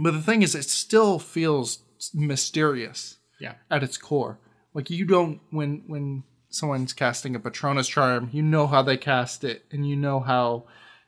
But 0.00 0.12
the 0.12 0.22
thing 0.22 0.42
is, 0.42 0.54
it 0.54 0.64
still 0.64 1.18
feels 1.18 1.80
mysterious 2.14 3.18
Yeah. 3.40 3.54
at 3.70 3.82
its 3.82 3.96
core. 3.96 4.38
Like 4.74 4.90
you 4.90 5.04
don't 5.04 5.40
when 5.50 5.82
when 5.86 6.22
someone's 6.50 6.92
casting 6.92 7.34
a 7.34 7.40
Patronus 7.40 7.88
charm, 7.88 8.30
you 8.32 8.42
know 8.42 8.66
how 8.66 8.82
they 8.82 8.96
cast 8.96 9.44
it, 9.44 9.64
and 9.72 9.88
you 9.88 9.96
know 9.96 10.20
how 10.20 10.64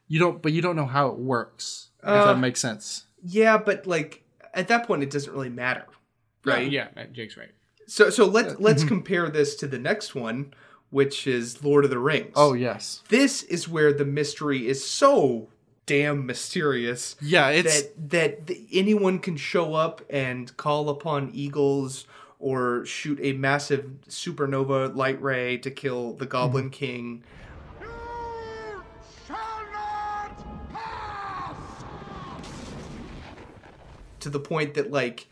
you 0.09 0.19
don't, 0.19 0.43
but 0.43 0.53
you 0.53 0.61
don't 0.61 0.77
know 0.77 0.87
how 0.87 1.09
it 1.09 1.19
works. 1.19 1.91
if 2.03 2.09
Uh, 2.09 2.25
that 2.33 2.39
makes 2.39 2.61
sense. 2.61 3.05
Yeah, 3.23 3.59
but 3.59 3.87
like 3.87 4.25
at 4.55 4.69
that 4.69 4.87
point, 4.87 5.03
it 5.03 5.11
doesn't 5.11 5.33
really 5.33 5.51
matter, 5.51 5.85
right? 6.45 6.71
Yeah, 6.71 6.89
uh, 6.97 7.05
Jake's 7.13 7.37
right. 7.37 7.51
So 7.87 8.11
so 8.11 8.25
let's 8.27 8.59
let's 8.59 8.83
compare 8.85 9.29
this 9.31 9.55
to 9.57 9.67
the 9.67 9.79
next 9.79 10.15
one, 10.15 10.53
which 10.91 11.27
is 11.27 11.63
Lord 11.63 11.85
of 11.85 11.91
the 11.91 11.99
Rings. 11.99 12.33
Oh 12.35 12.55
yes, 12.55 13.03
this 13.09 13.43
is 13.45 13.69
where 13.69 13.93
the 13.93 14.05
mystery 14.05 14.67
is 14.67 14.85
so 14.85 15.49
damn 15.91 16.25
mysterious 16.25 17.17
yeah. 17.21 17.49
It's 17.49 17.83
that 17.83 18.47
that 18.47 18.57
anyone 18.73 19.19
can 19.19 19.37
show 19.37 19.75
up 19.75 20.01
and 20.09 20.57
call 20.57 20.89
upon 20.89 21.33
eagles 21.35 22.07
or 22.39 22.87
shoot 22.87 23.19
a 23.21 23.33
massive 23.33 23.91
supernova 24.09 24.95
light 24.95 25.21
ray 25.21 25.59
to 25.59 25.71
kill 25.71 26.15
the 26.15 26.27
Goblin 26.27 26.67
mm-hmm. 26.67 26.71
King. 26.71 27.25
To 34.21 34.31
the 34.31 34.39
point 34.39 34.75
that 34.75 34.93
like 34.93 35.27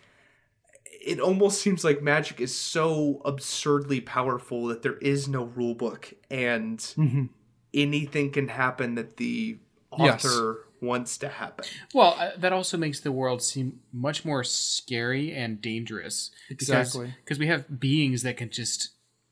it 0.83 1.21
almost 1.21 1.61
seems 1.61 1.85
like 1.85 2.03
magic 2.03 2.41
is 2.41 2.57
so 2.57 3.23
absurdly 3.25 4.01
powerful 4.01 4.67
that 4.67 4.83
there 4.83 4.97
is 4.97 5.29
no 5.29 5.45
rule 5.45 5.77
book 5.77 6.13
and 6.33 6.79
mm-hmm. 6.79 7.27
anything 7.73 8.33
can 8.33 8.49
happen 8.49 8.97
that 8.97 9.19
the 9.19 9.59
Yes. 9.99 10.25
author 10.25 10.65
wants 10.81 11.19
to 11.19 11.29
happen. 11.29 11.65
Well, 11.93 12.17
uh, 12.19 12.31
that 12.39 12.53
also 12.53 12.77
makes 12.77 13.01
the 13.01 13.13
world 13.13 13.43
seem 13.43 13.81
much 13.93 14.25
more 14.25 14.45
scary 14.45 15.33
and 15.33 15.61
dangerous. 15.61 16.31
Exactly. 16.51 17.15
Because 17.25 17.39
we 17.39 17.47
have 17.49 17.81
beings 17.81 18.23
that 18.23 18.37
can 18.37 18.51
just 18.51 18.91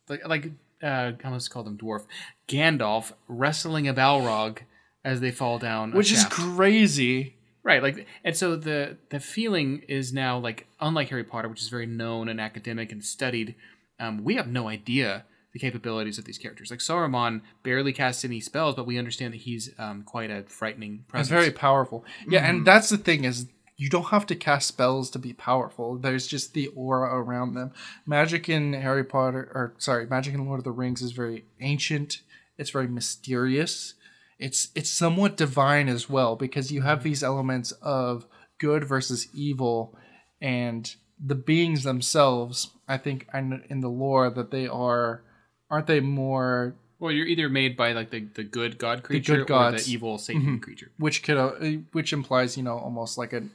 like 0.09 0.27
like 0.27 0.53
uh, 0.83 0.87
I 0.87 1.17
almost 1.25 1.51
call 1.51 1.63
them 1.63 1.79
dwarf 1.79 2.05
Gandalf 2.49 3.13
wrestling 3.29 3.89
a 3.89 3.95
Balrog 3.95 4.59
as 5.05 5.21
they 5.21 5.31
fall 5.31 5.59
down, 5.59 5.93
a 5.93 5.97
which 5.97 6.13
is 6.13 6.25
crazy. 6.25 7.37
right. 7.63 7.83
Like, 7.83 8.07
and 8.25 8.37
so 8.37 8.57
the 8.57 8.97
the 9.11 9.21
feeling 9.21 9.83
is 9.89 10.13
now 10.13 10.39
like 10.39 10.67
unlike 10.81 11.09
Harry 11.11 11.25
Potter, 11.25 11.49
which 11.49 11.63
is 11.63 11.69
very 11.69 11.87
known 11.87 12.29
and 12.29 12.41
academic 12.41 12.93
and 12.93 13.05
studied. 13.05 13.55
Um, 13.99 14.25
we 14.25 14.35
have 14.35 14.47
no 14.47 14.69
idea 14.69 15.25
the 15.57 15.61
capabilities 15.67 16.19
of 16.19 16.27
these 16.27 16.37
characters. 16.37 16.71
Like 16.71 16.81
Saruman 16.81 17.41
barely 17.63 17.95
casts 17.95 18.27
any 18.27 18.41
spells, 18.41 18.75
but 18.75 18.87
we 18.87 18.99
understand 18.99 19.33
that 19.33 19.39
he's 19.41 19.73
um, 19.79 20.03
quite 20.03 20.31
a 20.31 20.43
frightening 20.43 20.99
It's 21.01 21.11
presence. 21.11 21.29
very 21.31 21.51
powerful. 21.51 22.05
Yeah, 22.29 22.47
and 22.47 22.67
that's 22.67 22.91
the 22.91 22.99
thing 22.99 23.25
is 23.25 23.47
you 23.79 23.89
don't 23.89 24.09
have 24.09 24.27
to 24.27 24.35
cast 24.37 24.69
spells 24.69 25.09
to 25.13 25.19
be 25.19 25.33
powerful. 25.33 25.97
There's 25.97 26.27
just 26.27 26.53
the 26.53 26.67
aura 26.69 27.17
around 27.19 27.55
them. 27.55 27.73
Magic 28.05 28.51
in 28.51 28.75
Harry 28.75 29.03
Potter 29.03 29.51
or 29.55 29.73
sorry, 29.79 30.07
magic 30.07 30.35
in 30.35 30.45
Lord 30.45 30.59
of 30.59 30.65
the 30.65 30.73
Rings 30.73 31.01
is 31.01 31.13
very 31.13 31.47
ancient. 31.61 32.21
It's 32.59 32.71
very 32.71 32.87
mysterious. 32.89 33.95
It's 34.39 34.69
it's 34.75 34.91
somewhat 34.91 35.39
divine 35.39 35.89
as 35.89 36.11
well 36.11 36.37
because 36.37 36.71
you 36.71 36.83
have 36.83 37.03
these 37.03 37.23
elements 37.23 37.73
of 37.81 38.27
good 38.59 38.85
versus 38.85 39.27
evil 39.33 39.97
and 40.39 40.95
the 41.19 41.35
beings 41.35 41.83
themselves, 41.83 42.73
I 42.87 42.99
think 42.99 43.27
in 43.33 43.63
in 43.71 43.81
the 43.81 43.89
lore 43.89 44.29
that 44.29 44.51
they 44.51 44.67
are 44.69 45.23
aren't 45.71 45.87
they 45.87 46.01
more 46.01 46.75
Well, 46.99 47.13
you're 47.13 47.27
either 47.27 47.49
made 47.49 47.77
by 47.77 47.93
like 47.93 48.11
the, 48.11 48.21
the 48.35 48.45
good 48.45 48.79
god 48.79 49.03
creature 49.03 49.39
the 49.39 49.45
good 49.45 49.53
or 49.55 49.71
the 49.73 49.85
evil 49.91 50.19
Satan 50.19 50.61
creature. 50.61 50.91
which 50.99 51.23
could 51.23 51.37
uh, 51.37 51.51
which 51.93 52.13
implies 52.13 52.57
you 52.57 52.63
know 52.63 52.79
almost 52.79 53.19
like 53.19 53.33
an 53.33 53.51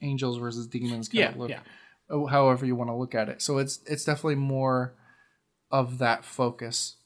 angels 0.00 0.38
versus 0.38 0.66
demons 0.66 1.08
kind 1.08 1.18
Yeah, 1.20 1.30
of 1.30 1.36
look 1.36 1.50
yeah. 1.50 1.60
oh, 2.10 2.26
however 2.26 2.64
you 2.66 2.74
want 2.76 2.90
to 2.90 2.94
look 2.94 3.14
at 3.14 3.28
it. 3.28 3.42
So 3.42 3.58
it's 3.58 3.80
it's 3.86 4.04
definitely 4.04 4.36
more 4.36 4.94
of 5.70 5.98
that 5.98 6.24
focus. 6.24 6.96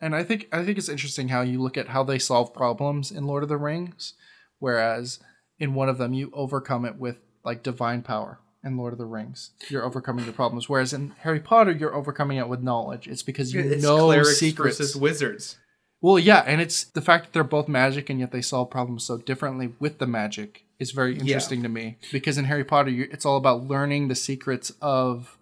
And 0.00 0.16
i 0.16 0.24
think 0.24 0.48
i 0.52 0.64
think 0.64 0.78
it's 0.78 0.88
interesting 0.88 1.28
how 1.28 1.42
you 1.42 1.62
look 1.62 1.76
at 1.78 1.88
how 1.88 2.02
they 2.02 2.18
solve 2.18 2.52
problems 2.52 3.12
in 3.12 3.24
lord 3.24 3.44
of 3.44 3.48
the 3.48 3.56
rings 3.56 4.14
whereas 4.58 5.20
in 5.60 5.74
one 5.74 5.88
of 5.88 5.96
them 5.98 6.12
you 6.12 6.28
overcome 6.34 6.84
it 6.84 6.96
with 6.96 7.18
like 7.44 7.62
divine 7.62 8.02
power 8.02 8.40
in 8.64 8.76
lord 8.76 8.92
of 8.92 8.98
the 8.98 9.04
rings 9.04 9.50
you're 9.68 9.84
overcoming 9.84 10.24
your 10.24 10.34
problems 10.34 10.68
whereas 10.68 10.92
in 10.92 11.10
harry 11.20 11.40
potter 11.40 11.72
you're 11.72 11.94
overcoming 11.94 12.38
it 12.38 12.48
with 12.48 12.62
knowledge 12.62 13.06
it's 13.08 13.22
because 13.22 13.52
you 13.52 13.60
It's 13.60 13.82
know 13.82 14.06
clerics 14.06 14.38
secrets 14.38 14.78
versus 14.78 14.96
wizards. 14.96 15.56
well, 16.00 16.18
yeah, 16.18 16.42
and 16.46 16.60
it's 16.60 16.84
the 16.84 17.00
fact 17.00 17.24
that 17.26 17.32
they're 17.32 17.44
both 17.44 17.68
magic 17.68 18.10
and 18.10 18.18
yet 18.20 18.32
they 18.32 18.42
solve 18.42 18.70
problems 18.70 19.04
so 19.04 19.18
differently 19.18 19.72
with 19.78 19.98
the 19.98 20.06
magic 20.06 20.64
is 20.78 20.90
very 20.90 21.16
interesting 21.18 21.62
to 21.62 21.68
me 21.68 21.96
because 22.10 22.36
in 22.38 22.46
Harry 22.46 22.64
Potter, 22.64 22.90
you, 22.90 23.08
it's 23.12 23.24
all 23.24 23.36
about 23.36 23.62
learning 23.68 24.08
the 24.08 24.16
secrets 24.16 24.72
of. 24.80 25.38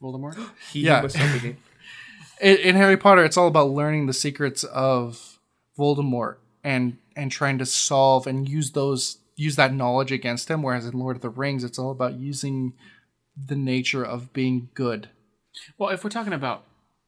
Voldemort. 0.00 0.36
He 0.72 0.82
Yeah. 0.82 1.02
was. 1.02 1.16
In, 2.40 2.56
in 2.58 2.74
Harry 2.76 2.96
Potter, 2.98 3.24
it's 3.24 3.36
all 3.36 3.48
about 3.48 3.70
learning 3.70 4.06
the 4.06 4.12
secrets 4.12 4.62
of 4.64 5.38
Voldemort 5.78 6.36
and 6.62 6.98
and 7.16 7.32
trying 7.32 7.58
to 7.58 7.66
solve 7.66 8.26
and 8.26 8.48
use 8.48 8.72
those 8.72 9.18
use 9.36 9.56
that 9.56 9.72
knowledge 9.74 10.10
against 10.12 10.50
him. 10.50 10.62
Whereas 10.62 10.86
in 10.86 10.98
Lord 10.98 11.16
of 11.16 11.22
the 11.22 11.28
Rings, 11.30 11.62
it's 11.64 11.78
all 11.78 11.90
about 11.90 12.14
using 12.18 12.72
the 13.36 13.54
nature 13.56 14.04
of 14.04 14.32
being 14.32 14.70
good. 14.74 15.08
Well, 15.78 15.90
if 15.90 16.02
we're 16.02 16.10
talking 16.10 16.32
about 16.32 16.64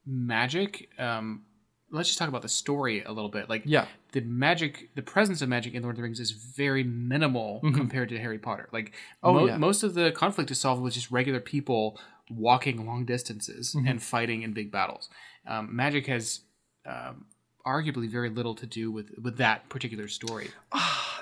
magic, 0.06 0.88
um, 0.98 1.42
let's 1.90 2.08
just 2.08 2.18
talk 2.18 2.28
about 2.28 2.42
the 2.42 2.48
story 2.48 3.02
a 3.02 3.12
little 3.12 3.30
bit. 3.30 3.48
Like, 3.48 3.62
Yeah. 3.64 3.86
the 4.12 4.20
magic, 4.22 4.90
the 4.94 5.02
presence 5.02 5.42
of 5.42 5.48
magic 5.48 5.74
in 5.74 5.82
Lord 5.82 5.94
of 5.94 5.96
the 5.98 6.02
Rings 6.02 6.20
is 6.20 6.30
very 6.32 6.82
minimal 6.84 7.60
compared 7.74 8.08
to 8.10 8.18
Harry 8.18 8.38
Potter. 8.38 8.68
Like, 8.72 8.92
Oh, 9.22 9.32
mo- 9.32 9.46
yeah. 9.46 9.56
most 9.56 9.82
of 9.82 9.94
the 9.94 10.12
conflict 10.12 10.50
is 10.50 10.58
solved 10.58 10.82
with 10.82 10.94
just 10.94 11.10
regular 11.10 11.40
people 11.40 11.98
walking 12.30 12.86
long 12.86 13.06
distances 13.06 13.74
and 13.86 14.02
fighting 14.02 14.42
in 14.42 14.52
big 14.52 14.70
battles. 14.70 15.08
Um, 15.46 15.74
magic 15.74 16.06
has 16.08 16.40
um, 16.86 17.26
arguably 17.68 18.08
very 18.08 18.30
little 18.30 18.54
to 18.54 18.66
do 18.66 18.90
with 18.90 19.10
with 19.18 19.36
that 19.36 19.68
particular 19.68 20.08
story. 20.08 20.50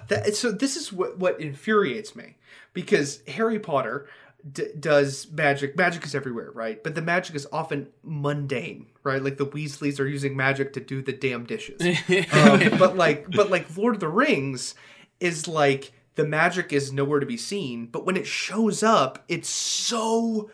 That, 0.08 0.36
so 0.36 0.52
this 0.52 0.76
is 0.76 0.92
what 0.92 1.18
what 1.18 1.40
infuriates 1.40 2.14
me 2.14 2.36
because 2.72 3.22
Harry 3.26 3.58
Potter 3.58 4.06
d- 4.52 4.68
does 4.78 5.30
magic. 5.32 5.76
Magic 5.76 6.04
is 6.04 6.14
everywhere, 6.14 6.50
right? 6.52 6.82
But 6.82 6.94
the 6.94 7.02
magic 7.02 7.34
is 7.34 7.46
often 7.52 7.88
mundane, 8.04 8.86
right? 9.02 9.22
Like 9.22 9.36
the 9.36 9.46
Weasleys 9.46 9.98
are 9.98 10.06
using 10.06 10.36
magic 10.36 10.72
to 10.74 10.80
do 10.80 11.02
the 11.02 11.12
damn 11.12 11.44
dishes. 11.44 11.80
um, 12.32 12.78
but 12.78 12.96
like, 12.96 13.30
but 13.30 13.50
like 13.50 13.76
Lord 13.76 13.94
of 13.96 14.00
the 14.00 14.08
Rings 14.08 14.74
is 15.18 15.48
like 15.48 15.92
the 16.14 16.26
magic 16.26 16.72
is 16.72 16.92
nowhere 16.92 17.20
to 17.20 17.26
be 17.26 17.36
seen. 17.36 17.86
But 17.86 18.06
when 18.06 18.16
it 18.16 18.26
shows 18.26 18.82
up, 18.82 19.24
it's 19.28 19.48
so 19.48 20.50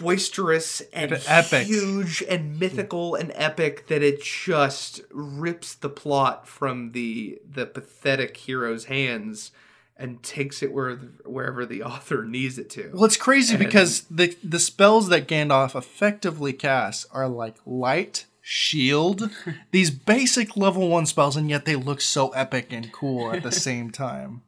boisterous 0.00 0.80
and 0.92 1.20
Epic. 1.26 1.66
huge 1.66 2.22
and 2.28 2.58
mythical 2.58 3.14
and 3.14 3.32
epic 3.34 3.86
that 3.88 4.02
it 4.02 4.22
just 4.22 5.02
rips 5.10 5.74
the 5.74 5.88
plot 5.88 6.48
from 6.48 6.92
the 6.92 7.40
the 7.48 7.66
pathetic 7.66 8.36
hero's 8.36 8.86
hands 8.86 9.52
and 9.96 10.22
takes 10.22 10.62
it 10.62 10.72
where 10.72 10.96
wherever 11.24 11.66
the 11.66 11.82
author 11.92 12.24
needs 12.24 12.58
it 12.58 12.70
to. 12.70 12.90
Well, 12.94 13.04
it's 13.04 13.16
crazy 13.16 13.56
because 13.56 14.02
the 14.10 14.36
the 14.42 14.58
spells 14.58 15.08
that 15.08 15.28
Gandalf 15.28 15.76
effectively 15.76 16.52
casts 16.52 17.06
are 17.12 17.28
like 17.28 17.56
light, 17.66 18.26
shield. 18.40 19.30
These 19.70 19.90
basic 19.90 20.56
level 20.56 20.88
one 20.88 21.06
spells, 21.06 21.36
and 21.36 21.50
yet 21.50 21.66
they 21.66 21.76
look 21.76 22.00
so 22.00 22.30
epic 22.30 22.72
and 22.72 22.90
cool 22.92 23.32
at 23.32 23.42
the 23.42 23.52
same 23.68 23.90
time. 23.90 24.42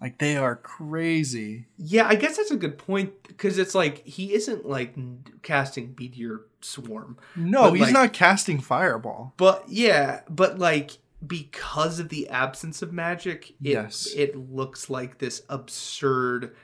Like 0.00 0.18
they 0.18 0.36
are 0.36 0.56
crazy. 0.56 1.66
Yeah, 1.76 2.06
I 2.08 2.14
guess 2.14 2.36
that's 2.38 2.50
a 2.50 2.56
good 2.56 2.78
point 2.78 3.12
because 3.28 3.58
it's 3.58 3.74
like 3.74 4.04
he 4.06 4.32
isn't 4.34 4.66
like 4.66 4.94
n- 4.96 5.24
casting 5.42 5.94
meteor 5.98 6.42
swarm, 6.62 7.18
No, 7.36 7.72
he's 7.72 7.82
like- 7.84 7.92
not 7.92 8.12
casting 8.12 8.60
fireball. 8.60 9.34
but 9.36 9.64
yeah, 9.68 10.20
but 10.28 10.58
like 10.58 10.92
because 11.26 12.00
of 12.00 12.08
the 12.08 12.28
absence 12.30 12.80
of 12.80 12.94
magic, 12.94 13.50
it 13.50 13.56
Yes. 13.60 14.08
it 14.16 14.34
looks 14.36 14.88
like 14.88 15.18
this 15.18 15.42
absurd, 15.50 16.56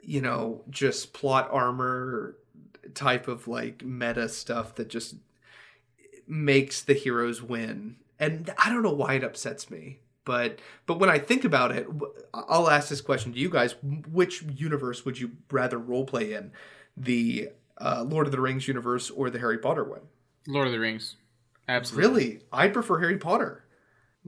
you 0.00 0.20
know, 0.20 0.62
just 0.70 1.12
plot 1.12 1.48
armor 1.50 2.36
type 2.94 3.26
of 3.26 3.48
like 3.48 3.84
meta 3.84 4.28
stuff 4.28 4.76
that 4.76 4.88
just 4.88 5.16
makes 6.28 6.82
the 6.82 6.94
heroes 6.94 7.42
win. 7.42 7.96
And 8.18 8.52
I 8.58 8.70
don't 8.70 8.82
know 8.82 8.92
why 8.92 9.14
it 9.14 9.24
upsets 9.24 9.70
me. 9.70 9.98
But 10.26 10.58
but 10.84 10.98
when 10.98 11.08
I 11.08 11.18
think 11.18 11.44
about 11.44 11.70
it, 11.74 11.86
I'll 12.34 12.68
ask 12.68 12.90
this 12.90 13.00
question 13.00 13.32
to 13.32 13.38
you 13.38 13.48
guys: 13.48 13.74
Which 14.12 14.42
universe 14.42 15.06
would 15.06 15.18
you 15.18 15.30
rather 15.50 15.78
roleplay 15.78 16.36
in, 16.36 16.52
the 16.96 17.48
uh, 17.78 18.04
Lord 18.06 18.26
of 18.26 18.32
the 18.32 18.40
Rings 18.40 18.68
universe 18.68 19.08
or 19.08 19.30
the 19.30 19.38
Harry 19.38 19.56
Potter 19.56 19.84
one? 19.84 20.00
Lord 20.46 20.66
of 20.66 20.72
the 20.74 20.80
Rings. 20.80 21.14
Absolutely. 21.68 22.08
Really, 22.24 22.40
I 22.52 22.68
prefer 22.68 22.98
Harry 23.00 23.16
Potter. 23.18 23.62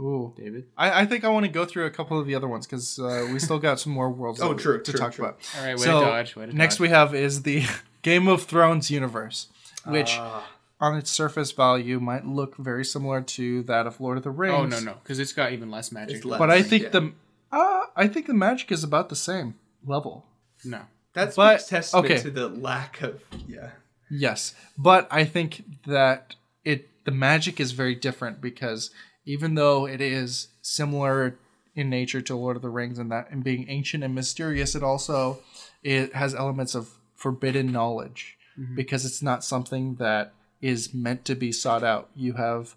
Ooh. 0.01 0.33
David. 0.37 0.67
I, 0.77 1.01
I 1.03 1.07
think 1.07 1.25
I 1.25 1.29
want 1.29 1.45
to 1.47 1.51
go 1.51 1.65
through 1.65 1.87
a 1.87 1.91
couple 1.91 2.21
of 2.21 2.27
the 2.29 2.35
other 2.37 2.47
ones 2.49 2.67
because 2.67 2.99
uh, 3.01 3.29
we 3.33 3.41
still 3.41 3.59
got 3.59 3.81
some 3.81 3.93
more 3.93 4.09
worlds 4.11 4.41
Oh, 4.43 4.55
true, 4.55 4.81
to 4.81 4.91
true, 4.93 5.01
talk 5.01 5.13
true. 5.15 5.25
about. 5.25 5.39
All 5.59 5.65
right, 5.65 5.77
way 5.77 5.85
So, 5.85 5.99
to 6.01 6.07
dodge. 6.07 6.37
Way 6.37 6.47
to 6.47 6.57
Next 6.57 6.77
dodge. 6.77 6.81
we 6.81 6.89
have 6.91 7.15
is 7.17 7.43
the 7.43 7.65
Game 8.03 8.29
of 8.29 8.45
Thrones 8.45 8.91
universe, 8.91 9.49
which 9.87 10.13
Ah. 10.17 10.47
On 10.81 10.97
its 10.97 11.11
surface 11.11 11.53
value 11.53 11.99
might 12.01 12.25
look 12.27 12.57
very 12.57 12.85
similar 12.85 13.21
to 13.21 13.63
that 13.65 13.87
of 13.87 14.01
Lord 14.01 14.17
of 14.19 14.25
the 14.25 14.31
Rings. 14.31 14.55
Oh 14.57 14.67
no 14.67 14.81
no, 14.81 14.95
because 15.03 15.19
it's 15.19 15.33
got 15.33 15.53
even 15.53 15.71
less 15.71 15.91
magic. 15.93 16.17
It's 16.17 16.25
less. 16.25 16.39
But 16.39 16.51
I 16.51 16.63
think 16.63 16.85
Yeah. 16.85 16.89
the 16.91 17.13
uh, 17.51 17.83
I 17.97 18.07
think 18.09 18.27
the 18.27 18.35
magic 18.35 18.71
is 18.71 18.85
about 18.85 19.09
the 19.09 19.17
same 19.17 19.55
level. 19.85 20.27
No. 20.65 20.83
That's 21.15 21.35
But- 21.37 21.67
testament 21.67 22.05
okay. 22.13 22.19
to 22.23 22.31
the 22.31 22.49
lack 22.49 23.01
of 23.03 23.23
yeah. 23.49 23.71
Yes, 24.11 24.55
but 24.77 25.07
I 25.11 25.25
think 25.25 25.65
that 25.87 26.37
it 26.65 26.89
the 27.05 27.11
magic 27.11 27.59
is 27.61 27.73
very 27.73 27.95
different 27.95 28.41
because 28.41 28.91
even 29.25 29.55
though 29.55 29.87
it 29.87 30.01
is 30.01 30.49
similar 30.63 31.37
in 31.75 31.91
nature 31.91 32.21
to 32.23 32.35
Lord 32.37 32.57
of 32.57 32.63
the 32.63 32.71
Rings 32.71 32.99
and 32.99 33.11
that 33.11 33.31
and 33.31 33.43
being 33.45 33.69
ancient 33.69 34.05
and 34.05 34.15
mysterious, 34.15 34.75
it 34.75 34.83
also 34.83 35.41
it 35.83 36.15
has 36.15 36.35
elements 36.35 36.75
of 36.75 36.91
forbidden 37.15 37.73
knowledge 37.73 38.37
because 38.75 39.05
it's 39.05 39.23
not 39.23 39.45
something 39.45 39.95
that 39.97 40.33
is 40.61 40.93
meant 40.95 41.25
to 41.27 41.35
be 41.35 41.53
sought 41.53 41.85
out. 41.85 42.11
You 42.15 42.35
have 42.35 42.75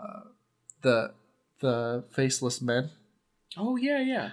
uh, 0.00 0.20
the 0.82 1.12
the 1.60 2.04
faceless 2.10 2.62
men 2.62 2.90
Oh 3.56 3.76
yeah 3.76 3.98
yeah. 4.00 4.30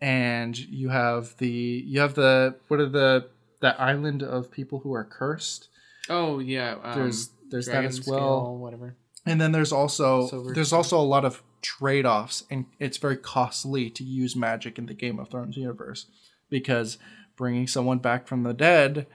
and 0.00 0.56
you 0.58 0.88
have 0.88 1.36
the 1.38 1.48
you 1.48 2.00
have 2.00 2.14
the 2.14 2.56
what 2.68 2.80
are 2.80 2.88
the 2.88 3.28
that 3.60 3.78
island 3.80 4.22
of 4.22 4.50
people 4.50 4.80
who 4.80 4.92
are 4.94 5.04
cursed 5.04 5.68
Oh 6.08 6.38
yeah. 6.38 6.76
Um, 6.82 6.98
there's 6.98 7.30
there's 7.50 7.66
that 7.66 7.84
as 7.84 7.96
scale, 7.96 8.14
well 8.14 8.56
whatever. 8.56 8.96
and 9.26 9.40
then 9.40 9.52
there's 9.52 9.72
also 9.72 10.26
Silver 10.26 10.52
there's 10.54 10.68
scale. 10.68 10.78
also 10.78 10.98
a 10.98 11.02
lot 11.02 11.24
of 11.24 11.42
trade-offs 11.62 12.44
and 12.50 12.66
it's 12.78 12.98
very 12.98 13.16
costly 13.16 13.88
to 13.90 14.04
use 14.04 14.34
magic 14.36 14.78
in 14.78 14.86
the 14.86 14.94
game 14.94 15.18
of 15.18 15.28
thrones 15.30 15.56
universe 15.56 16.06
because 16.50 16.98
bringing 17.36 17.66
someone 17.66 17.98
back 17.98 18.26
from 18.26 18.42
the 18.42 18.52
dead 18.54 19.06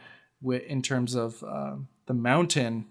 in 0.44 0.82
terms 0.82 1.16
of 1.16 1.44
um, 1.44 1.88
the 2.08 2.14
mountain 2.14 2.86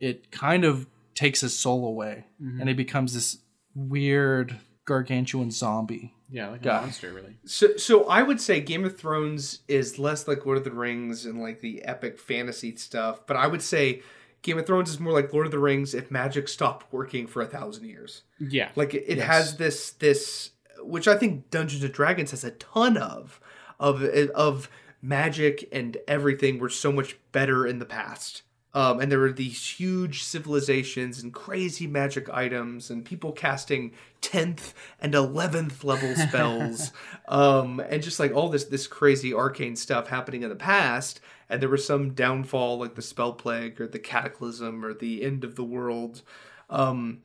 it 0.00 0.30
kind 0.30 0.64
of 0.64 0.86
takes 1.14 1.40
his 1.40 1.56
soul 1.58 1.86
away 1.86 2.26
Mm-hmm. 2.42 2.60
and 2.60 2.68
he 2.68 2.74
becomes 2.74 3.14
this 3.14 3.38
weird 3.74 4.56
gargantuan 4.84 5.50
zombie 5.50 6.14
Yeah, 6.30 6.48
like 6.50 6.64
a 6.64 6.68
monster 6.68 7.12
really. 7.12 7.36
So 7.44 7.76
so 7.76 8.04
I 8.04 8.22
would 8.22 8.40
say 8.40 8.60
Game 8.60 8.84
of 8.84 8.96
Thrones 8.98 9.60
is 9.68 9.98
less 9.98 10.28
like 10.28 10.44
Lord 10.46 10.58
of 10.58 10.64
the 10.64 10.70
Rings 10.70 11.24
and 11.26 11.40
like 11.40 11.60
the 11.60 11.82
epic 11.84 12.18
fantasy 12.18 12.76
stuff, 12.76 13.26
but 13.26 13.36
I 13.36 13.46
would 13.46 13.62
say 13.62 14.02
Game 14.42 14.58
of 14.58 14.66
Thrones 14.66 14.90
is 14.90 15.00
more 15.00 15.12
like 15.12 15.32
Lord 15.32 15.46
of 15.46 15.52
the 15.52 15.58
Rings 15.58 15.92
if 15.94 16.10
magic 16.10 16.46
stopped 16.48 16.92
working 16.92 17.26
for 17.26 17.42
a 17.42 17.46
thousand 17.46 17.86
years. 17.86 18.22
Yeah. 18.38 18.68
Like 18.76 18.94
it, 18.94 19.04
it 19.08 19.16
Yes. 19.18 19.26
has 19.26 19.56
this 19.56 19.90
this 19.92 20.50
which 20.82 21.08
I 21.08 21.16
think 21.16 21.50
Dungeons 21.50 21.82
and 21.82 21.92
Dragons 21.92 22.30
has 22.30 22.44
a 22.44 22.50
ton 22.52 22.96
of 22.96 23.40
of 23.80 24.02
of 24.04 24.68
magic 25.02 25.68
and 25.72 25.96
everything 26.06 26.58
were 26.58 26.68
so 26.68 26.92
much 26.92 27.16
better 27.32 27.66
in 27.66 27.78
the 27.78 27.86
past. 27.86 28.42
Um, 28.76 29.00
and 29.00 29.10
there 29.10 29.20
were 29.20 29.32
these 29.32 29.66
huge 29.66 30.22
civilizations 30.22 31.22
and 31.22 31.32
crazy 31.32 31.86
magic 31.86 32.28
items 32.28 32.90
and 32.90 33.06
people 33.06 33.32
casting 33.32 33.92
10th 34.20 34.74
and 35.00 35.14
11th 35.14 35.82
level 35.82 36.14
spells 36.28 36.92
um, 37.26 37.80
and 37.80 38.02
just 38.02 38.20
like 38.20 38.34
all 38.34 38.50
this 38.50 38.64
this 38.64 38.86
crazy 38.86 39.32
arcane 39.32 39.76
stuff 39.76 40.08
happening 40.08 40.42
in 40.42 40.50
the 40.50 40.56
past. 40.56 41.20
And 41.48 41.62
there 41.62 41.70
was 41.70 41.86
some 41.86 42.12
downfall 42.12 42.78
like 42.78 42.96
the 42.96 43.02
spell 43.02 43.32
plague 43.32 43.80
or 43.80 43.86
the 43.86 43.98
cataclysm 43.98 44.84
or 44.84 44.92
the 44.92 45.24
end 45.24 45.42
of 45.42 45.56
the 45.56 45.64
world. 45.64 46.20
Um, 46.68 47.22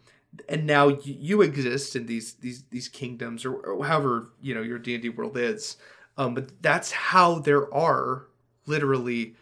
and 0.47 0.66
now 0.66 0.88
you, 0.88 1.18
you 1.20 1.41
exist 1.41 1.97
in 1.97 2.06
these 2.06 2.36
these 2.36 2.64
these 2.70 2.88
kingdoms 2.88 3.43
or, 3.43 3.56
or 3.56 3.86
however 3.86 4.30
you 4.41 4.56
know 4.56 4.62
your 4.62 4.80
D&D 4.80 5.10
world 5.10 5.38
is. 5.38 5.76
Um, 6.18 6.34
but 6.34 6.62
that's 6.62 6.93
how 6.93 7.39
there 7.39 7.74
are 7.74 8.28
literally 8.66 9.36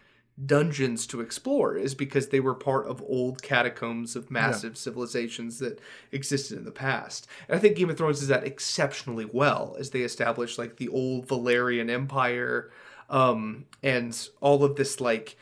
dungeons 0.45 1.05
to 1.07 1.21
explore 1.21 1.75
is 1.75 1.95
because 1.95 2.29
they 2.29 2.39
were 2.39 2.53
part 2.53 2.87
of 2.87 3.03
old 3.03 3.41
catacombs 3.41 4.15
of 4.15 4.31
massive 4.31 4.77
civilizations 4.77 5.59
that 5.59 5.79
existed 6.11 6.57
in 6.57 6.63
the 6.63 6.71
past. 6.71 7.27
And 7.47 7.57
I 7.57 7.59
think 7.59 7.75
Game 7.75 7.89
of 7.89 7.97
Thrones 7.97 8.19
does 8.19 8.29
that 8.29 8.45
exceptionally 8.45 9.25
well 9.25 9.75
as 9.79 9.89
they 9.89 10.01
establish 10.01 10.57
like 10.57 10.77
the 10.77 10.87
old 10.89 11.27
Valyrian 11.27 11.89
Empire 11.89 12.71
um, 13.09 13.65
and 13.83 14.29
all 14.39 14.63
of 14.63 14.75
this 14.75 15.01
like 15.01 15.35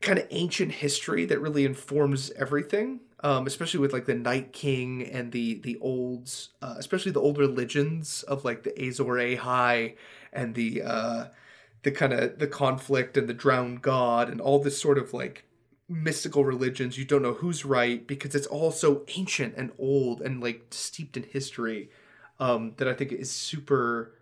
kind 0.00 0.18
of 0.18 0.26
ancient 0.30 0.72
history 0.72 1.24
that 1.26 1.40
really 1.40 1.64
informs 1.64 2.30
everything. 2.32 3.00
Um, 3.24 3.46
especially 3.46 3.78
with 3.78 3.92
like 3.92 4.06
the 4.06 4.16
Night 4.16 4.52
King 4.52 5.04
and 5.04 5.30
the 5.30 5.60
the 5.60 5.78
old, 5.80 6.28
uh, 6.60 6.74
especially 6.76 7.12
the 7.12 7.20
old 7.20 7.38
religions 7.38 8.24
of 8.24 8.44
like 8.44 8.64
the 8.64 8.72
Azor 8.72 9.04
Ahai 9.04 9.94
and 10.32 10.56
the 10.56 10.82
uh, 10.82 11.26
the 11.82 11.90
kind 11.90 12.12
of 12.12 12.38
the 12.38 12.46
conflict 12.46 13.16
and 13.16 13.28
the 13.28 13.34
drowned 13.34 13.82
god 13.82 14.28
and 14.28 14.40
all 14.40 14.58
this 14.58 14.80
sort 14.80 14.98
of 14.98 15.12
like 15.12 15.44
mystical 15.88 16.44
religions 16.44 16.96
you 16.96 17.04
don't 17.04 17.22
know 17.22 17.34
who's 17.34 17.64
right 17.64 18.06
because 18.06 18.34
it's 18.34 18.46
all 18.46 18.70
so 18.70 19.02
ancient 19.16 19.54
and 19.56 19.70
old 19.78 20.20
and 20.22 20.40
like 20.40 20.64
steeped 20.70 21.16
in 21.16 21.22
history 21.24 21.90
um 22.40 22.72
that 22.78 22.88
i 22.88 22.94
think 22.94 23.12
is 23.12 23.30
super 23.30 24.14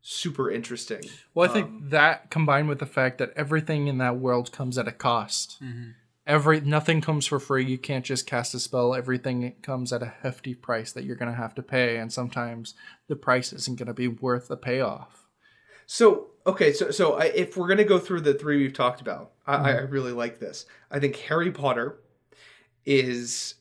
super 0.00 0.50
interesting 0.50 1.02
Well, 1.34 1.50
I 1.50 1.52
think 1.52 1.66
Um, 1.66 1.88
that 1.90 2.30
combined 2.30 2.68
with 2.68 2.78
the 2.78 2.86
fact 2.86 3.18
that 3.18 3.32
everything 3.36 3.88
in 3.88 3.98
that 3.98 4.16
world 4.16 4.52
comes 4.52 4.78
at 4.78 4.88
a 4.88 4.92
cost. 4.92 5.62
Mm-hmm. 5.62 5.90
Every 6.26 6.60
nothing 6.60 7.00
comes 7.02 7.26
for 7.26 7.38
free. 7.40 7.64
You 7.66 7.78
can't 7.78 8.04
just 8.04 8.26
cast 8.26 8.54
a 8.54 8.60
spell. 8.60 8.94
Everything 8.94 9.54
comes 9.60 9.92
at 9.92 10.02
a 10.02 10.14
hefty 10.22 10.54
price 10.54 10.92
that 10.92 11.04
you're 11.04 11.16
going 11.16 11.30
to 11.30 11.36
have 11.36 11.54
to 11.56 11.62
pay, 11.62 11.96
and 11.96 12.12
sometimes 12.12 12.74
the 13.08 13.16
price 13.16 13.52
isn't 13.52 13.78
going 13.78 13.88
to 13.88 13.94
be 13.94 14.08
worth 14.08 14.48
the 14.48 14.56
payoff. 14.56 15.26
So 15.86 16.28
okay, 16.48 16.72
so 16.72 16.90
so 16.90 17.14
I, 17.14 17.24
if 17.26 17.56
we're 17.56 17.68
gonna 17.68 17.84
go 17.84 17.98
through 17.98 18.22
the 18.22 18.34
three 18.34 18.58
we've 18.58 18.72
talked 18.72 19.00
about, 19.00 19.32
I, 19.46 19.54
I 19.54 19.70
I 19.70 19.80
really 19.80 20.12
like 20.12 20.38
this. 20.40 20.66
I 20.90 20.98
think 20.98 21.16
Harry 21.16 21.50
Potter 21.52 21.98
is 22.84 23.54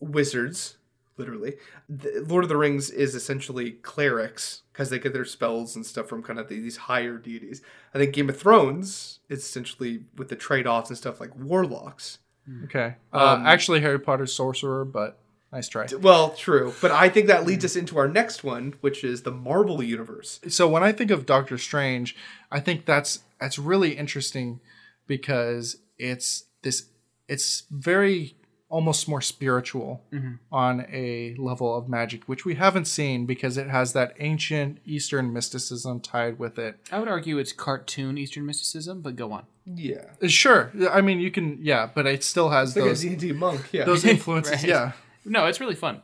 wizards, 0.00 0.76
literally. 1.16 1.54
The, 1.88 2.24
Lord 2.26 2.44
of 2.44 2.48
the 2.48 2.56
Rings 2.56 2.90
is 2.90 3.14
essentially 3.14 3.72
clerics 3.72 4.62
because 4.72 4.90
they 4.90 4.98
get 4.98 5.12
their 5.12 5.24
spells 5.24 5.74
and 5.76 5.84
stuff 5.84 6.06
from 6.08 6.22
kind 6.22 6.38
of 6.38 6.48
these 6.48 6.76
higher 6.76 7.18
deities. 7.18 7.62
I 7.94 7.98
think 7.98 8.14
Game 8.14 8.28
of 8.28 8.38
Thrones 8.38 9.20
is 9.28 9.40
essentially 9.40 10.04
with 10.16 10.28
the 10.28 10.36
trade 10.36 10.66
offs 10.66 10.90
and 10.90 10.96
stuff 10.96 11.20
like 11.20 11.34
warlocks. 11.36 12.18
Okay. 12.64 12.94
Uh, 13.12 13.34
Um, 13.34 13.46
actually, 13.46 13.80
Harry 13.80 13.98
Potter's 13.98 14.32
sorcerer, 14.32 14.84
but 14.84 15.18
nice 15.52 15.68
try. 15.68 15.86
Well, 16.00 16.30
true, 16.30 16.74
but 16.80 16.90
I 16.90 17.08
think 17.08 17.26
that 17.26 17.46
leads 17.46 17.62
hmm. 17.62 17.66
us 17.66 17.76
into 17.76 17.98
our 17.98 18.08
next 18.08 18.44
one, 18.44 18.74
which 18.80 19.04
is 19.04 19.22
the 19.22 19.30
Marvel 19.30 19.82
universe. 19.82 20.40
so 20.48 20.68
when 20.68 20.82
I 20.82 20.92
think 20.92 21.10
of 21.10 21.26
Doctor 21.26 21.58
Strange, 21.58 22.16
I 22.50 22.60
think 22.60 22.84
that's 22.86 23.20
that's 23.40 23.58
really 23.58 23.96
interesting 23.96 24.60
because 25.06 25.76
it's 25.98 26.44
this 26.62 26.86
it's 27.28 27.64
very 27.70 28.34
almost 28.70 29.08
more 29.08 29.22
spiritual 29.22 30.02
mm-hmm. 30.12 30.34
on 30.52 30.86
a 30.92 31.34
level 31.38 31.74
of 31.74 31.88
magic, 31.88 32.24
which 32.24 32.44
we 32.44 32.54
haven't 32.56 32.84
seen 32.84 33.24
because 33.24 33.56
it 33.56 33.68
has 33.68 33.94
that 33.94 34.14
ancient 34.18 34.78
Eastern 34.84 35.32
mysticism 35.32 36.00
tied 36.00 36.38
with 36.38 36.58
it. 36.58 36.78
I 36.92 36.98
would 36.98 37.08
argue 37.08 37.38
it's 37.38 37.52
cartoon 37.52 38.18
Eastern 38.18 38.44
mysticism, 38.44 39.00
but 39.00 39.16
go 39.16 39.32
on. 39.32 39.46
Yeah, 39.64 40.04
Sure, 40.26 40.72
I 40.90 41.00
mean 41.02 41.20
you 41.20 41.30
can, 41.30 41.58
yeah, 41.60 41.90
but 41.94 42.06
it 42.06 42.24
still 42.24 42.50
has 42.50 42.74
like 42.74 42.86
those 42.86 43.04
a 43.04 43.10
D&D 43.10 43.32
monk. 43.32 43.68
Yeah, 43.72 43.84
those 43.84 44.04
influences, 44.14 44.62
Right. 44.62 44.64
yeah. 44.64 44.92
No, 45.28 45.46
it's 45.46 45.60
really 45.60 45.74
fun. 45.74 46.02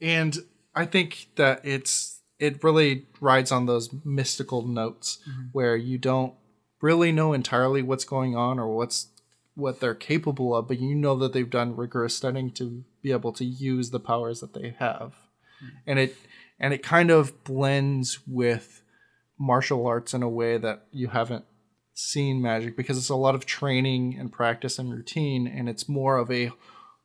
and 0.00 0.36
I 0.74 0.86
think 0.86 1.28
that 1.36 1.60
it's 1.64 2.20
it 2.38 2.64
really 2.64 3.06
rides 3.20 3.52
on 3.52 3.66
those 3.66 3.90
mystical 4.04 4.66
notes 4.66 5.18
mm-hmm. 5.28 5.42
where 5.52 5.76
you 5.76 5.98
don't 5.98 6.34
really 6.80 7.12
know 7.12 7.32
entirely 7.32 7.82
what's 7.82 8.04
going 8.04 8.34
on 8.36 8.58
or 8.58 8.74
what's 8.74 9.08
what 9.54 9.80
they're 9.80 9.94
capable 9.94 10.54
of, 10.56 10.66
but 10.66 10.80
you 10.80 10.94
know 10.94 11.14
that 11.16 11.32
they've 11.32 11.50
done 11.50 11.76
rigorous 11.76 12.16
studying 12.16 12.50
to 12.50 12.84
be 13.02 13.12
able 13.12 13.32
to 13.32 13.44
use 13.44 13.90
the 13.90 14.00
powers 14.00 14.40
that 14.40 14.54
they 14.54 14.74
have. 14.78 15.14
Mm-hmm. 15.62 15.76
And 15.86 15.98
it 15.98 16.16
and 16.58 16.74
it 16.74 16.82
kind 16.82 17.10
of 17.10 17.44
blends 17.44 18.20
with 18.26 18.82
martial 19.38 19.86
arts 19.86 20.14
in 20.14 20.22
a 20.22 20.28
way 20.28 20.56
that 20.56 20.86
you 20.90 21.08
haven't 21.08 21.44
seen 21.94 22.40
magic 22.40 22.76
because 22.76 22.96
it's 22.96 23.08
a 23.08 23.14
lot 23.14 23.34
of 23.34 23.44
training 23.44 24.16
and 24.18 24.32
practice 24.32 24.78
and 24.78 24.92
routine 24.92 25.46
and 25.46 25.68
it's 25.68 25.88
more 25.88 26.16
of 26.16 26.30
a 26.30 26.50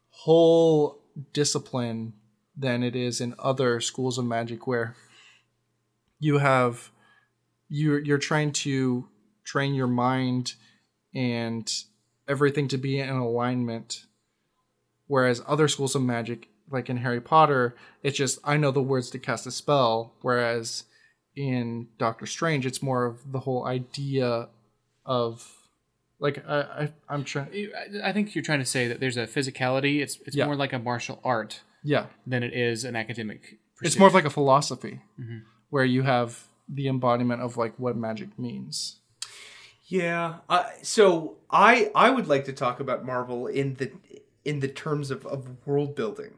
whole 0.10 1.04
discipline 1.34 2.14
than 2.56 2.84
it 2.84 2.96
is 2.96 3.22
in 3.22 3.36
other 3.40 3.80
schools 3.80 4.18
of 4.18 4.26
magic 4.26 4.66
where 4.66 4.96
you 6.20 6.40
have 6.40 6.92
you 7.70 7.98
you're 7.98 8.18
trying 8.18 8.52
to 8.52 9.08
train 9.44 9.74
your 9.74 9.88
mind 9.88 10.54
and 11.14 11.72
everything 12.28 12.68
to 12.68 12.78
be 12.78 13.00
in 13.00 13.10
alignment. 13.10 14.06
Whereas 15.08 15.42
other 15.48 15.68
schools 15.68 15.96
of 15.96 16.02
magic 16.02 16.50
like 16.70 16.90
in 16.90 16.98
Harry 16.98 17.22
Potter 17.22 17.76
it's 18.04 18.18
just 18.18 18.40
I 18.44 18.58
know 18.58 18.72
the 18.72 18.82
words 18.82 19.10
to 19.12 19.20
cast 19.20 19.48
a 19.48 19.52
spell. 19.52 20.14
Whereas 20.22 20.84
in 21.36 21.88
Doctor 21.98 22.26
Strange 22.26 22.66
it's 22.66 22.82
more 22.82 23.06
of 23.06 23.32
the 23.32 23.40
whole 23.40 23.66
idea 23.66 24.50
of 25.06 25.57
like 26.20 26.44
I, 26.48 26.60
I 26.62 26.94
I'm 27.10 27.24
trying 27.24 27.50
I- 28.04 28.10
I 28.10 28.12
think 28.14 28.34
you're 28.36 28.44
trying 28.44 28.60
to 28.60 28.66
say 28.66 28.88
that 28.88 29.00
there's 29.00 29.18
a 29.18 29.28
physicality. 29.28 30.02
It's 30.02 30.20
it's 30.26 30.36
Yeah. 30.36 30.46
more 30.46 30.56
like 30.56 30.74
a 30.74 30.80
martial 30.80 31.20
art 31.24 31.62
yeah 31.84 32.08
than 32.26 32.44
it 32.44 32.54
is 32.54 32.84
an 32.84 32.96
academic. 32.96 33.60
it's 33.82 33.98
more 34.00 34.08
of 34.08 34.14
like 34.14 34.26
a 34.26 34.30
philosophy 34.30 35.02
Mm-hmm. 35.20 35.38
where 35.70 35.86
you 35.86 36.02
have 36.04 36.48
the 36.68 36.88
embodiment 36.88 37.42
of 37.42 37.56
like 37.58 37.74
what 37.78 37.96
magic 37.96 38.30
means 38.38 39.00
Yeah. 39.90 40.36
Uh, 40.50 40.66
so 40.82 41.38
I 41.50 41.92
I 41.96 42.10
would 42.10 42.28
like 42.28 42.46
to 42.46 42.54
talk 42.54 42.80
about 42.80 43.06
Marvel 43.06 43.48
in 43.48 43.76
the 43.76 43.92
in 44.44 44.60
the 44.60 44.68
terms 44.68 45.12
of, 45.12 45.26
of 45.26 45.40
world 45.66 45.96
building, 45.96 46.34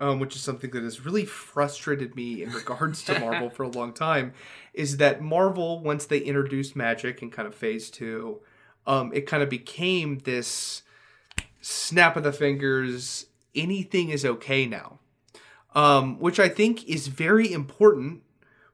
um, 0.00 0.18
which 0.20 0.34
is 0.36 0.42
something 0.42 0.70
that 0.72 0.82
has 0.82 1.04
really 1.06 1.24
frustrated 1.24 2.14
me 2.16 2.42
in 2.42 2.50
regards 2.52 3.02
to 3.04 3.18
Marvel 3.26 3.50
for 3.50 3.62
a 3.64 3.68
long 3.68 3.92
time. 3.92 4.34
Is 4.74 4.96
that 4.98 5.20
Marvel 5.22 5.80
once 5.82 6.06
they 6.06 6.18
introduced 6.18 6.76
magic 6.76 7.22
in 7.22 7.30
kind 7.30 7.46
of 7.48 7.54
Phase 7.54 7.90
Two, 7.90 8.40
um, 8.86 9.12
it 9.12 9.26
kind 9.26 9.42
of 9.42 9.48
became 9.48 10.18
this 10.18 10.82
snap 11.60 12.16
of 12.16 12.22
the 12.22 12.32
fingers. 12.32 13.26
Anything 13.54 14.10
is 14.10 14.24
okay 14.24 14.66
now, 14.66 14.98
um, 15.74 16.18
which 16.18 16.40
I 16.40 16.48
think 16.48 16.84
is 16.88 17.08
very 17.08 17.52
important 17.52 18.22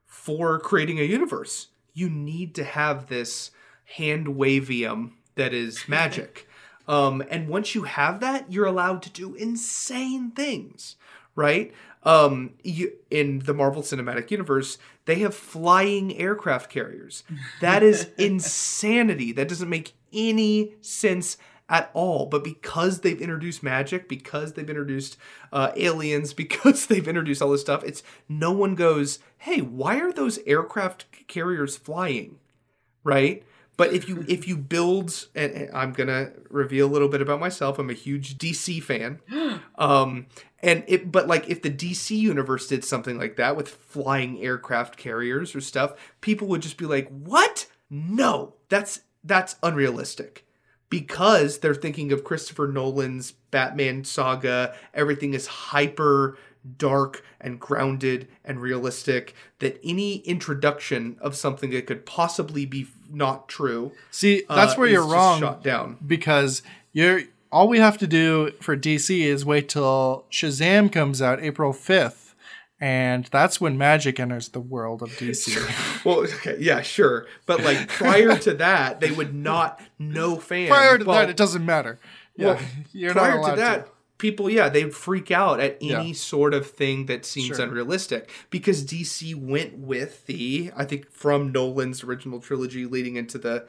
for 0.05 0.59
creating 0.59 0.99
a 0.99 1.03
universe. 1.03 1.67
You 1.93 2.09
need 2.09 2.55
to 2.55 2.63
have 2.63 3.07
this 3.07 3.51
hand 3.95 4.27
wavium 4.27 5.11
that 5.35 5.53
is 5.53 5.83
magic. 5.87 6.47
Um, 6.87 7.23
and 7.29 7.47
once 7.47 7.75
you 7.75 7.83
have 7.83 8.19
that, 8.21 8.51
you're 8.51 8.65
allowed 8.65 9.03
to 9.03 9.11
do 9.11 9.35
insane 9.35 10.31
things, 10.31 10.95
right? 11.35 11.71
Um, 12.01 12.53
you, 12.63 12.93
in 13.11 13.39
the 13.39 13.53
Marvel 13.53 13.83
Cinematic 13.83 14.31
Universe, 14.31 14.79
they 15.05 15.15
have 15.15 15.35
flying 15.35 16.15
aircraft 16.17 16.71
carriers. 16.71 17.23
That 17.61 17.83
is 17.83 18.09
insanity. 18.17 19.31
That 19.33 19.49
doesn't 19.49 19.69
make 19.69 19.93
any 20.13 20.75
sense 20.81 21.37
at 21.69 21.91
all. 21.93 22.25
But 22.25 22.43
because 22.43 23.01
they've 23.01 23.21
introduced 23.21 23.63
magic, 23.63 24.09
because 24.09 24.53
they've 24.53 24.69
introduced 24.69 25.17
uh, 25.53 25.71
aliens, 25.75 26.33
because 26.43 26.87
they've 26.87 27.07
introduced 27.07 27.41
all 27.41 27.51
this 27.51 27.61
stuff, 27.61 27.83
it's 27.83 28.03
no 28.27 28.51
one 28.51 28.75
goes, 28.75 29.19
"Hey, 29.37 29.61
why 29.61 29.99
are 29.99 30.11
those 30.11 30.39
aircraft 30.45 31.05
carriers 31.27 31.77
flying?" 31.77 32.39
Right? 33.03 33.43
But 33.77 33.93
if 33.93 34.09
you 34.09 34.25
if 34.27 34.47
you 34.47 34.57
build, 34.57 35.27
and, 35.35 35.53
and 35.53 35.75
I'm 35.75 35.93
gonna 35.93 36.31
reveal 36.49 36.87
a 36.87 36.91
little 36.91 37.07
bit 37.07 37.21
about 37.21 37.39
myself. 37.39 37.79
I'm 37.79 37.89
a 37.89 37.93
huge 37.93 38.37
DC 38.37 38.83
fan, 38.83 39.21
um, 39.75 40.25
and 40.61 40.83
it. 40.87 41.11
But 41.11 41.27
like, 41.27 41.47
if 41.49 41.61
the 41.61 41.71
DC 41.71 42.17
universe 42.17 42.67
did 42.67 42.83
something 42.83 43.17
like 43.17 43.37
that 43.37 43.55
with 43.55 43.69
flying 43.69 44.41
aircraft 44.41 44.97
carriers 44.97 45.55
or 45.55 45.61
stuff, 45.61 45.93
people 46.19 46.47
would 46.47 46.61
just 46.61 46.77
be 46.77 46.85
like, 46.85 47.07
"What? 47.09 47.67
No, 47.89 48.55
that's 48.67 49.01
that's 49.23 49.55
unrealistic." 49.63 50.45
because 50.89 51.59
they're 51.59 51.75
thinking 51.75 52.11
of 52.11 52.23
Christopher 52.23 52.67
Nolan's 52.67 53.31
Batman 53.51 54.03
saga. 54.03 54.73
Everything 54.93 55.33
is 55.33 55.47
hyper 55.47 56.37
dark 56.77 57.23
and 57.39 57.59
grounded 57.59 58.27
and 58.43 58.61
realistic. 58.61 59.33
That 59.59 59.79
any 59.83 60.17
introduction 60.17 61.17
of 61.21 61.35
something 61.35 61.69
that 61.71 61.87
could 61.87 62.05
possibly 62.05 62.65
be 62.65 62.87
not 63.09 63.47
true. 63.47 63.91
see 64.11 64.43
that's 64.49 64.73
uh, 64.73 64.75
where 64.75 64.89
you're 64.89 65.05
wrong 65.05 65.39
Shot 65.39 65.63
down. 65.63 65.97
because 66.05 66.61
you're 66.91 67.21
all 67.51 67.67
we 67.67 67.79
have 67.79 67.97
to 67.97 68.07
do 68.07 68.51
for 68.61 68.77
DC 68.77 69.21
is 69.21 69.45
wait 69.45 69.69
till 69.69 70.25
Shazam 70.31 70.91
comes 70.91 71.21
out 71.21 71.41
April 71.41 71.73
5th 71.73 72.28
and 72.79 73.25
that's 73.25 73.59
when 73.59 73.77
magic 73.77 74.19
enters 74.19 74.49
the 74.49 74.59
world 74.59 75.01
of 75.01 75.09
DC. 75.11 76.05
Well, 76.05 76.19
okay, 76.19 76.57
yeah, 76.59 76.81
sure, 76.81 77.25
but 77.45 77.63
like 77.63 77.87
prior 77.89 78.37
to 78.39 78.53
that, 78.55 78.99
they 78.99 79.11
would 79.11 79.33
not 79.33 79.81
know 79.97 80.37
fans. 80.37 80.69
Prior 80.69 80.97
to 80.97 81.05
Well, 81.05 81.19
that 81.19 81.29
it 81.29 81.37
doesn't 81.37 81.65
matter. 81.65 81.99
Yeah, 82.35 82.45
Well, 82.53 82.59
you're 82.93 83.13
not 83.13 83.21
prior 83.21 83.37
allowed 83.37 83.49
to 83.51 83.55
that, 83.57 83.87
people, 84.17 84.49
yeah, 84.49 84.69
they'd 84.69 84.93
freak 84.93 85.29
out 85.31 85.59
at 85.59 85.77
any 85.81 86.07
Yeah. 86.09 86.13
sort 86.13 86.53
of 86.53 86.69
thing 86.69 87.05
that 87.07 87.25
seems 87.25 87.57
Sure. 87.57 87.65
unrealistic 87.65 88.29
because 88.49 88.83
DC 88.83 89.33
went 89.35 89.77
with 89.77 90.25
the, 90.25 90.71
I 90.75 90.85
think, 90.85 91.09
from 91.11 91.51
Nolan's 91.51 92.03
original 92.03 92.39
trilogy 92.39 92.85
leading 92.85 93.15
into 93.17 93.37
the 93.37 93.65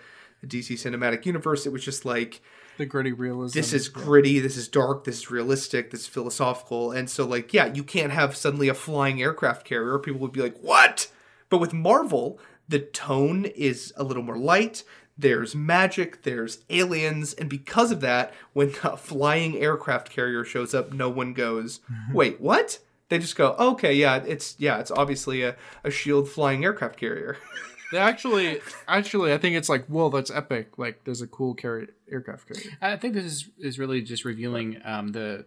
DC 0.47 0.75
cinematic 0.75 1.27
universe. 1.27 1.67
It 1.67 1.73
was 1.73 1.85
just 1.85 2.05
like 2.05 2.41
the 2.81 2.87
gritty 2.87 3.12
realism. 3.12 3.57
this 3.57 3.72
is 3.72 3.89
gritty, 3.89 4.41
this 4.41 4.57
is 4.57 4.66
dark, 4.66 5.05
this 5.05 5.18
is 5.18 5.31
realistic, 5.31 5.91
this 5.91 6.01
is 6.01 6.07
philosophical, 6.07 6.91
and 6.91 7.09
so 7.09 7.26
like, 7.26 7.53
yeah, 7.53 7.66
you 7.72 7.85
can't 7.85 8.11
have 8.11 8.35
suddenly 8.35 8.68
a 8.68 8.74
flying 8.74 9.22
aircraft 9.22 9.64
carrier. 9.64 9.99
People 9.99 10.20
would 10.20 10.33
be 10.33 10.41
like, 10.41 10.59
what? 10.61 11.12
But 11.51 11.59
with 11.59 11.72
Marvel, 11.72 12.41
the 12.68 12.78
tone 12.78 13.45
is 13.45 13.93
a 13.97 14.03
little 14.03 14.22
more 14.22 14.39
light. 14.39 14.83
There's 15.18 15.55
magic, 15.55 16.22
there's 16.22 16.64
aliens, 16.70 17.35
and 17.35 17.51
because 17.51 17.93
of 17.93 18.01
that, 18.01 18.33
when 18.55 18.74
a 18.83 18.97
flying 18.97 19.57
aircraft 19.59 20.09
carrier 20.11 20.45
shows 20.45 20.74
up, 20.74 20.93
no 20.93 21.11
one 21.11 21.35
goes, 21.35 21.81
mm-hmm. 21.93 22.14
"Wait, 22.14 22.41
what?" 22.41 22.78
They 23.11 23.18
just 23.18 23.37
go, 23.37 23.55
"Okay, 23.59 23.93
yeah, 23.93 24.22
it's 24.26 24.57
yeah, 24.59 24.78
it's 24.78 24.91
obviously 24.91 25.43
a, 25.43 25.57
a 25.85 25.91
shield 25.91 26.31
flying 26.31 26.64
aircraft 26.64 26.99
carrier." 26.99 27.37
They 27.93 27.99
actually 27.99 28.61
actually 28.86 29.32
I 29.32 29.38
think 29.38 29.57
it's 29.57 29.68
like, 29.68 29.86
whoa, 29.86 30.11
that's 30.11 30.30
epic. 30.30 30.78
Like 30.78 31.05
there's 31.05 31.22
a 31.22 31.26
cool 31.26 31.55
carrier 31.55 31.88
aircraft 32.11 32.49
carrier. 32.49 32.76
I 32.80 32.97
think 32.97 33.14
this 33.14 33.24
is 33.24 33.49
is 33.59 33.78
really 33.78 34.03
just 34.03 34.24
revealing 34.24 34.80
um, 34.84 35.09
the 35.09 35.47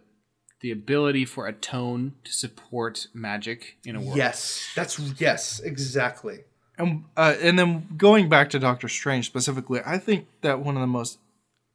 the 0.60 0.70
ability 0.70 1.24
for 1.24 1.46
a 1.46 1.52
tone 1.52 2.14
to 2.24 2.32
support 2.32 3.06
magic 3.12 3.76
in 3.84 3.96
a 3.96 4.00
world. 4.00 4.16
yes, 4.16 4.66
that's 4.74 4.98
yes, 5.20 5.60
exactly. 5.60 6.40
And 6.78 7.04
uh, 7.16 7.34
and 7.40 7.58
then 7.58 7.88
going 7.96 8.28
back 8.28 8.50
to 8.50 8.58
Doctor 8.58 8.88
Strange 8.88 9.26
specifically, 9.26 9.80
I 9.84 9.98
think 9.98 10.26
that 10.40 10.60
one 10.60 10.76
of 10.76 10.80
the 10.80 10.86
most 10.86 11.18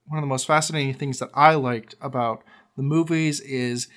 one 0.06 0.18
of 0.18 0.22
the 0.22 0.28
most 0.28 0.46
fascinating 0.46 0.94
things 0.94 1.18
that 1.20 1.30
I 1.34 1.54
liked 1.54 1.94
about 2.00 2.42
the 2.76 2.82
movies 2.82 3.40
is 3.40 3.88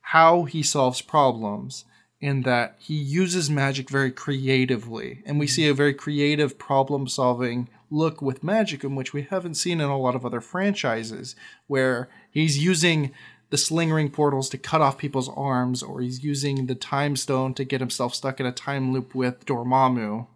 how 0.00 0.44
he 0.44 0.62
solves 0.62 1.00
problems 1.00 1.84
in 2.20 2.42
that 2.42 2.76
he 2.78 2.94
uses 2.94 3.48
magic 3.48 3.88
very 3.88 4.10
creatively. 4.10 5.22
And 5.24 5.38
we 5.38 5.46
see 5.46 5.68
a 5.68 5.74
very 5.74 5.94
creative 5.94 6.58
problem 6.58 7.06
solving 7.06 7.68
look 7.90 8.20
with 8.20 8.42
magic 8.42 8.84
in 8.84 8.94
which 8.94 9.12
we 9.12 9.22
haven't 9.22 9.54
seen 9.54 9.80
in 9.80 9.88
a 9.88 9.98
lot 9.98 10.14
of 10.14 10.26
other 10.26 10.40
franchises 10.40 11.36
where 11.68 12.08
he's 12.30 12.62
using 12.62 13.12
the 13.50 13.56
sling 13.56 13.90
ring 13.90 14.10
portals 14.10 14.50
to 14.50 14.58
cut 14.58 14.82
off 14.82 14.98
people's 14.98 15.30
arms 15.30 15.82
or 15.82 16.00
he's 16.00 16.22
using 16.22 16.66
the 16.66 16.74
time 16.74 17.16
stone 17.16 17.54
to 17.54 17.64
get 17.64 17.80
himself 17.80 18.14
stuck 18.14 18.40
in 18.40 18.46
a 18.46 18.52
time 18.52 18.92
loop 18.92 19.14
with 19.14 19.46
Dormammu. 19.46 20.26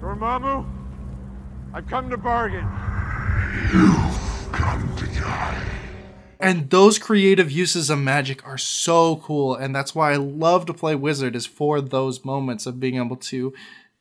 Dormammu, 0.00 0.66
I've 1.74 1.86
come 1.88 2.08
to 2.10 2.16
bargain. 2.16 2.66
You've 3.72 4.48
come 4.52 4.96
to 4.96 5.20
bargain. 5.20 5.79
And 6.40 6.70
those 6.70 6.98
creative 6.98 7.50
uses 7.50 7.90
of 7.90 7.98
magic 7.98 8.46
are 8.46 8.58
so 8.58 9.16
cool, 9.16 9.54
and 9.54 9.74
that's 9.74 9.94
why 9.94 10.12
I 10.12 10.16
love 10.16 10.66
to 10.66 10.74
play 10.74 10.94
Wizard 10.94 11.36
is 11.36 11.46
for 11.46 11.80
those 11.80 12.24
moments 12.24 12.66
of 12.66 12.80
being 12.80 12.96
able 12.96 13.16
to 13.16 13.52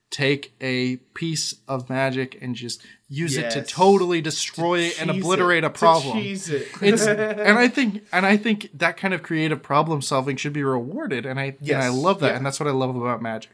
take 0.09 0.53
a 0.59 0.97
piece 1.13 1.55
of 1.67 1.89
magic 1.89 2.37
and 2.41 2.55
just 2.55 2.83
use 3.07 3.37
it 3.37 3.51
to 3.51 3.61
totally 3.61 4.21
destroy 4.21 4.89
and 4.99 5.11
obliterate 5.11 5.63
it, 5.63 5.67
a 5.67 5.69
to 5.69 5.77
problem. 5.77 6.17
it. 6.17 6.67
It's 6.81 7.05
and 7.07 7.59
I 7.59 7.67
think 7.67 8.03
and 8.11 8.25
I 8.25 8.37
think 8.37 8.69
that 8.73 8.97
kind 8.97 9.13
of 9.13 9.21
creative 9.21 9.61
problem 9.61 10.01
solving 10.01 10.35
should 10.35 10.53
be 10.53 10.63
rewarded, 10.63 11.25
and 11.25 11.39
I 11.39 11.57
and 11.61 11.77
I 11.77 11.89
love 11.89 12.19
that, 12.21 12.29
yeah. 12.29 12.37
and 12.37 12.45
that's 12.45 12.59
what 12.59 12.67
I 12.67 12.71
love 12.71 12.95
about 12.95 13.21
magic. 13.21 13.51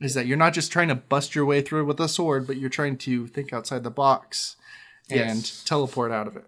Is 0.00 0.14
that 0.14 0.26
you're 0.26 0.38
not 0.38 0.54
just 0.54 0.72
trying 0.72 0.88
to 0.88 0.94
bust 0.94 1.34
your 1.34 1.44
way 1.44 1.60
through 1.60 1.84
with 1.84 2.00
a 2.00 2.08
sword, 2.08 2.46
but 2.46 2.56
you're 2.56 2.70
trying 2.70 2.96
to 2.98 3.26
think 3.26 3.52
outside 3.52 3.82
the 3.82 3.90
box 3.90 4.56
and 5.10 5.52
teleport 5.66 6.12
out 6.12 6.26
of 6.26 6.36
it. 6.36 6.44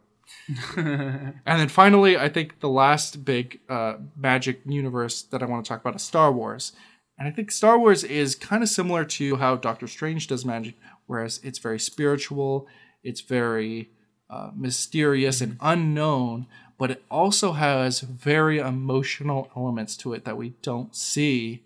and 0.77 1.35
then 1.45 1.69
finally, 1.69 2.17
I 2.17 2.29
think 2.29 2.61
the 2.61 2.69
last 2.69 3.25
big 3.25 3.61
uh, 3.69 3.95
magic 4.17 4.63
universe 4.67 5.23
that 5.23 5.43
I 5.43 5.47
want 5.47 5.65
to 5.65 5.69
talk 5.69 5.81
about 5.81 5.97
is 5.97 6.03
Star 6.03 6.33
Wars. 6.33 6.73
And 7.19 7.29
I 7.29 7.31
think 7.31 7.51
Star 7.51 7.79
Wars 7.79 8.05
is 8.05 8.35
kind 8.35 8.63
of 8.63 8.69
similar 8.69 9.05
to 9.05 9.37
how 9.37 9.57
Doctor 9.57 9.87
Strange 9.87 10.27
does 10.27 10.45
magic, 10.45 10.75
whereas 11.07 11.41
it's 11.43 11.59
very 11.59 11.79
spiritual, 11.79 12.67
it's 13.03 13.21
very 13.21 13.91
uh, 14.29 14.51
mysterious 14.57 15.41
and 15.41 15.57
unknown, 15.61 16.47
but 16.79 16.91
it 16.91 17.05
also 17.11 17.53
has 17.53 18.01
very 18.01 18.59
emotional 18.59 19.51
elements 19.57 19.97
to 19.99 20.13
it 20.15 20.25
that 20.25 20.37
we 20.37 20.51
don't 20.63 20.97
see 20.97 21.63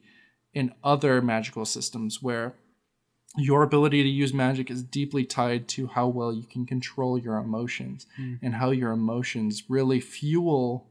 in 0.52 0.74
other 0.82 1.22
magical 1.22 1.64
systems 1.64 2.22
where 2.22 2.54
your 3.36 3.62
ability 3.62 4.02
to 4.02 4.08
use 4.08 4.32
magic 4.32 4.70
is 4.70 4.82
deeply 4.82 5.24
tied 5.24 5.68
to 5.68 5.86
how 5.88 6.08
well 6.08 6.32
you 6.32 6.44
can 6.44 6.66
control 6.66 7.18
your 7.18 7.36
emotions 7.36 8.06
and 8.42 8.54
how 8.54 8.70
your 8.70 8.92
emotions 8.92 9.64
really 9.68 10.00
fuel 10.00 10.86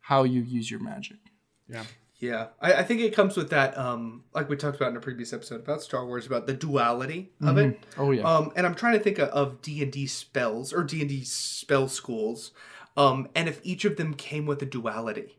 how 0.00 0.24
you 0.24 0.42
use 0.42 0.70
your 0.70 0.80
magic. 0.80 1.18
Yeah. 1.68 1.84
Yeah, 2.18 2.48
I, 2.60 2.74
I 2.74 2.82
think 2.84 3.00
it 3.00 3.14
comes 3.16 3.36
with 3.36 3.50
that, 3.50 3.76
um, 3.76 4.22
like 4.32 4.48
we 4.48 4.56
talked 4.56 4.76
about 4.76 4.90
in 4.90 4.96
a 4.96 5.00
previous 5.00 5.32
episode 5.32 5.58
about 5.60 5.82
Star 5.82 6.06
Wars, 6.06 6.24
about 6.24 6.46
the 6.46 6.52
duality 6.54 7.32
of 7.40 7.58
it. 7.58 7.80
Oh 7.98 8.12
yeah. 8.12 8.22
Um, 8.22 8.52
and 8.54 8.64
I'm 8.64 8.76
trying 8.76 8.92
to 8.92 9.00
think 9.00 9.18
of- 9.18 9.30
of 9.30 9.60
D 9.60 9.82
and 9.82 9.90
D 9.90 10.06
spells 10.06 10.72
or 10.72 10.84
D 10.84 11.00
and 11.00 11.08
D 11.08 11.24
spell 11.24 11.88
schools, 11.88 12.52
um, 12.96 13.28
and 13.34 13.48
if 13.48 13.60
each 13.64 13.84
of 13.84 13.96
them 13.96 14.14
came 14.14 14.46
with 14.46 14.62
a 14.62 14.66
duality, 14.66 15.36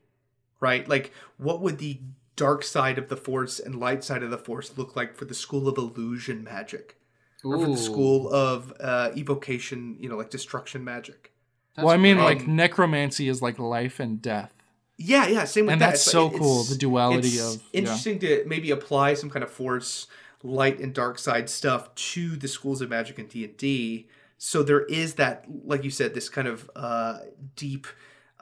right? 0.60 0.86
Like, 0.86 1.14
what 1.38 1.62
would 1.62 1.78
the 1.78 2.02
dark 2.36 2.64
side 2.64 2.98
of 2.98 3.10
the 3.10 3.18
Force 3.18 3.60
and 3.60 3.76
light 3.80 4.04
side 4.04 4.24
of 4.24 4.32
the 4.32 4.38
Force 4.38 4.78
look 4.78 4.96
like 4.96 5.16
for 5.16 5.26
the 5.26 5.34
School 5.34 5.68
of 5.68 5.78
Illusion 5.78 6.44
magic, 6.44 6.98
or 7.44 7.60
for 7.60 7.68
the 7.72 7.78
School 7.78 8.32
of 8.34 8.74
uh, 8.80 9.12
Evocation, 9.16 9.98
you 10.00 10.10
know, 10.10 10.18
like 10.18 10.30
destruction 10.30 10.84
magic? 10.84 11.32
well, 11.78 11.90
I 11.90 11.98
mean, 11.98 12.18
great. 12.18 12.26
like 12.40 12.48
necromancy 12.48 13.28
is 13.28 13.42
like 13.42 13.58
life 13.60 14.00
and 14.00 14.22
death. 14.22 14.54
Yeah, 14.98 15.26
yeah, 15.28 15.44
same 15.46 15.66
with 15.66 15.74
And 15.74 15.82
that. 15.82 15.88
that's 15.92 16.04
It's 16.04 16.12
so 16.12 16.28
like- 16.28 16.38
cool 16.40 16.64
the 16.64 16.76
duality 16.76 17.30
it's 17.30 17.56
of- 17.56 17.62
yeah. 17.72 17.80
interesting 17.80 18.20
to 18.20 18.44
maybe 18.48 18.70
apply 18.72 19.16
some 19.16 19.30
kind 19.30 19.44
of 19.44 19.50
force, 19.50 20.06
light 20.44 20.80
and 20.80 20.94
dark 20.94 21.18
side 21.18 21.50
stuff 21.50 21.94
to 21.96 22.36
the 22.36 22.48
schools 22.48 22.82
of 22.82 22.90
magic 22.90 23.18
and 23.18 23.28
D 23.28 23.44
and 23.46 23.58
D. 23.58 24.08
So 24.38 24.62
there 24.62 24.82
is 24.86 25.16
that, 25.16 25.46
like 25.66 25.84
you 25.84 25.90
said, 25.90 26.14
this 26.14 26.30
kind 26.30 26.48
of 26.48 26.70
uh, 26.76 27.20
deep, 27.56 27.88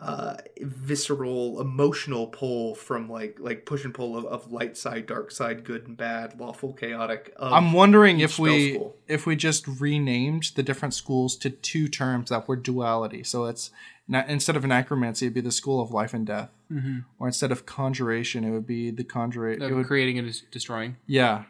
uh, 0.02 0.36
visceral, 0.60 1.62
emotional 1.62 2.28
pull 2.28 2.74
from 2.76 3.08
like 3.10 3.38
like 3.39 3.66
push 3.66 3.86
and 3.86 3.93
pull 3.93 4.18
of, 4.18 4.26
of 4.26 4.52
light 4.52 4.76
side, 4.76 5.06
dark 5.06 5.30
side, 5.32 5.64
good 5.64 5.88
and 5.88 5.95
bad, 5.95 6.39
lawful, 6.39 6.74
chaotic. 6.74 7.32
Of, 7.38 7.54
I'm 7.54 7.72
wondering 7.72 8.20
if 8.20 8.39
we 8.39 8.74
school. 8.74 8.95
if 9.08 9.26
we 9.26 9.36
just 9.36 9.68
renamed 9.68 10.52
the 10.56 10.64
different 10.64 10.93
schools 10.95 11.36
to 11.38 11.49
two 11.49 11.88
terms 11.88 12.30
that 12.30 12.47
were 12.47 12.56
duality. 12.56 13.24
So 13.24 13.45
it's 13.45 13.70
not, 14.08 14.28
instead 14.28 14.56
of 14.56 14.66
necromancy, 14.66 15.28
it'd 15.28 15.36
be 15.36 15.41
the 15.41 15.52
school 15.52 15.82
of 15.82 15.91
life 15.91 16.14
and 16.14 16.26
death, 16.26 16.49
Mm-hmm. 16.72 16.99
or 17.20 17.28
instead 17.28 17.52
of 17.52 17.66
conjuration, 17.66 18.43
it 18.45 18.52
would 18.52 18.66
be 18.66 18.91
the 18.91 19.04
conjurate. 19.04 19.62
It 19.62 19.74
would, 19.74 19.86
creating 19.88 20.18
and 20.20 20.41
destroying. 20.52 20.95
yeah, 21.06 21.43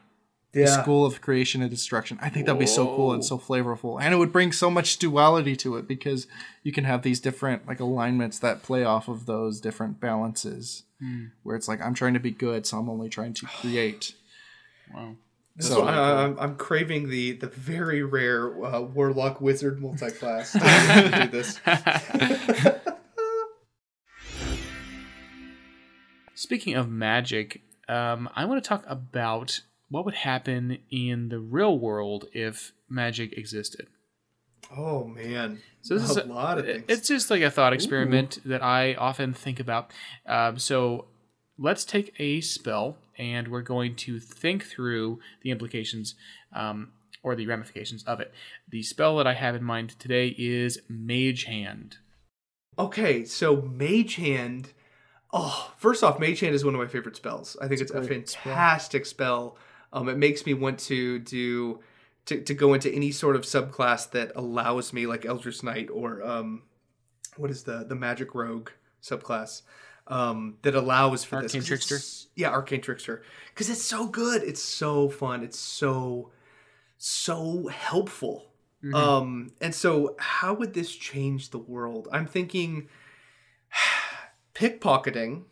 yeah. 0.54 0.66
the 0.66 0.82
school 0.82 1.06
of 1.06 1.22
creation 1.22 1.62
and 1.62 1.70
destruction. 1.72 2.20
I 2.22 2.30
think 2.30 2.46
that'd 2.46 2.60
be 2.60 2.66
so 2.68 2.86
cool 2.86 3.14
and 3.14 3.24
so 3.24 3.38
flavorful, 3.38 4.02
and 4.02 4.14
it 4.14 4.18
would 4.18 4.32
bring 4.34 4.52
so 4.52 4.70
much 4.70 4.98
duality 4.98 5.56
to 5.58 5.78
it 5.78 5.88
because 5.88 6.28
you 6.64 6.72
can 6.72 6.84
have 6.84 7.02
these 7.04 7.20
different 7.20 7.68
like 7.68 7.80
alignments 7.80 8.40
that 8.40 8.64
play 8.64 8.84
off 8.84 9.08
of 9.08 9.26
those 9.26 9.60
different 9.62 10.00
balances. 10.00 10.84
Where 11.42 11.56
it's 11.56 11.68
like 11.68 11.82
I'm 11.82 11.96
trying 11.96 12.14
to 12.14 12.20
be 12.20 12.30
good, 12.32 12.68
so 12.68 12.78
I'm 12.78 12.88
only 12.90 13.10
trying 13.10 13.34
to 13.36 13.46
create. 13.46 14.14
Wow. 14.94 15.16
So 15.60 15.68
So- 15.76 15.84
I, 15.84 16.24
I'm, 16.26 16.38
I'm 16.40 16.56
craving 16.58 17.08
the 17.10 17.32
the 17.32 17.48
very 17.48 18.04
rare 18.04 18.62
uh, 18.64 18.82
warlock 18.82 19.40
wizard 19.40 19.82
multi-class 19.82 20.52
to 20.54 20.60
do 21.24 21.28
this. 21.32 21.60
Speaking 26.36 26.76
of 26.76 26.90
magic, 26.90 27.62
um, 27.88 28.30
I 28.36 28.46
want 28.46 28.64
to 28.64 28.68
talk 28.68 28.84
about 28.88 29.62
what 29.92 30.06
would 30.06 30.16
happen 30.16 30.80
in 30.90 31.30
the 31.30 31.38
real 31.38 31.78
world 31.78 32.26
if 32.34 32.72
magic 32.90 33.38
existed. 33.38 33.88
Oh 34.76 35.04
man, 35.04 35.60
So 35.82 35.96
this 35.98 36.16
a 36.16 36.22
is 36.22 36.30
a 36.30 36.34
lot 36.34 36.58
of 36.58 36.66
things. 36.66 36.86
It's 36.88 37.08
just 37.08 37.30
like 37.30 37.42
a 37.42 37.52
thought 37.52 37.74
experiment 37.74 38.40
that 38.46 38.64
I 38.64 38.94
often 38.94 39.34
think 39.34 39.60
about. 39.60 39.92
Um, 40.26 40.58
so 40.58 41.06
let's 41.58 41.84
take 41.84 42.14
a 42.20 42.40
spell 42.40 42.96
and 43.18 43.50
we're 43.50 43.62
going 43.62 43.96
to 43.98 44.20
think 44.20 44.64
through 44.64 45.20
the 45.42 45.52
implications 45.52 46.16
um, 46.56 46.94
or 47.22 47.36
the 47.36 47.46
ramifications 47.46 48.04
of 48.06 48.22
it. 48.22 48.34
The 48.70 48.84
spell 48.84 49.18
that 49.18 49.28
I 49.28 49.34
have 49.34 49.56
in 49.56 49.64
mind 49.64 50.00
today 50.00 50.34
is 50.38 50.80
Mage 50.88 51.44
Hand. 51.44 51.98
Okay, 52.80 53.26
so 53.26 53.62
Mage 53.62 54.16
Hand. 54.16 54.70
Oh, 55.34 55.74
first 55.78 56.02
off, 56.02 56.18
Mage 56.18 56.40
Hand 56.40 56.56
is 56.56 56.64
one 56.64 56.76
of 56.76 56.80
my 56.80 56.88
favorite 56.88 57.18
spells. 57.18 57.58
I 57.62 57.68
think 57.68 57.82
it's, 57.82 57.92
a 57.92 58.02
fantastic 58.04 59.06
spell. 59.06 59.58
Um, 59.94 60.10
it 60.10 60.18
makes 60.18 60.46
me 60.46 60.54
want 60.54 60.80
to 60.80 61.20
do 61.20 61.80
to, 62.26 62.42
to 62.42 62.54
go 62.54 62.74
into 62.74 62.92
any 62.92 63.12
sort 63.12 63.36
of 63.36 63.42
subclass 63.44 64.10
that 64.12 64.32
allows 64.36 64.94
me, 64.94 65.06
like 65.08 65.26
Eldritch 65.26 65.64
Knight 65.64 65.90
or 65.92 66.24
um, 66.24 66.64
what 67.38 67.50
is 67.52 67.64
the 67.64 67.84
the 67.88 67.96
Magic 67.96 68.34
Rogue 68.36 68.70
subclass 69.02 69.64
um, 70.08 70.58
that 70.62 70.76
allows 70.76 71.24
for 71.24 71.42
this. 71.42 71.56
Arcane 71.56 71.62
it's- 71.62 71.86
Trickster? 71.86 72.28
Yeah, 72.36 72.50
Arcane 72.50 72.82
Trickster, 72.82 73.24
because 73.50 73.70
it's 73.70 73.84
so 73.84 74.08
good. 74.08 74.44
It's 74.44 74.62
so 74.62 75.10
fun. 75.10 75.44
It's 75.44 75.60
so 75.60 76.32
so 76.98 77.68
helpful. 77.68 78.48
Um, 78.96 79.52
and 79.62 79.76
so 79.76 80.16
how 80.18 80.56
would 80.56 80.74
this 80.74 80.96
change 80.96 81.52
the 81.52 81.60
world? 81.60 82.08
I'm 82.12 82.26
thinking 82.26 82.88
pickpocketing 84.56 85.44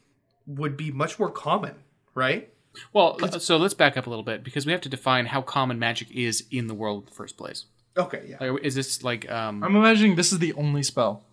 would 0.48 0.76
be 0.76 0.92
much 0.92 1.20
more 1.20 1.30
common, 1.30 1.76
right? 2.16 2.52
Well, 2.94 3.18
so 3.40 3.58
let's 3.58 3.74
back 3.74 3.98
up 3.98 4.06
a 4.08 4.10
little 4.10 4.24
bit 4.24 4.44
because 4.44 4.66
we 4.66 4.72
have 4.72 4.82
to 4.82 4.90
define 4.90 5.26
how 5.28 5.42
common 5.42 5.80
magic 5.80 6.10
is 6.12 6.46
in 6.52 6.68
the 6.68 6.74
world 6.74 7.04
in 7.04 7.06
the 7.10 7.16
first 7.16 7.38
place. 7.38 7.66
Okay, 7.98 8.24
yeah. 8.30 8.38
Like, 8.52 8.64
is 8.64 8.76
this 8.76 9.04
like 9.04 9.30
um, 9.30 9.64
I'm 9.64 9.76
imagining 9.76 10.16
this 10.16 10.32
is 10.32 10.40
the 10.40 10.54
only 10.54 10.84
spell. 10.84 11.24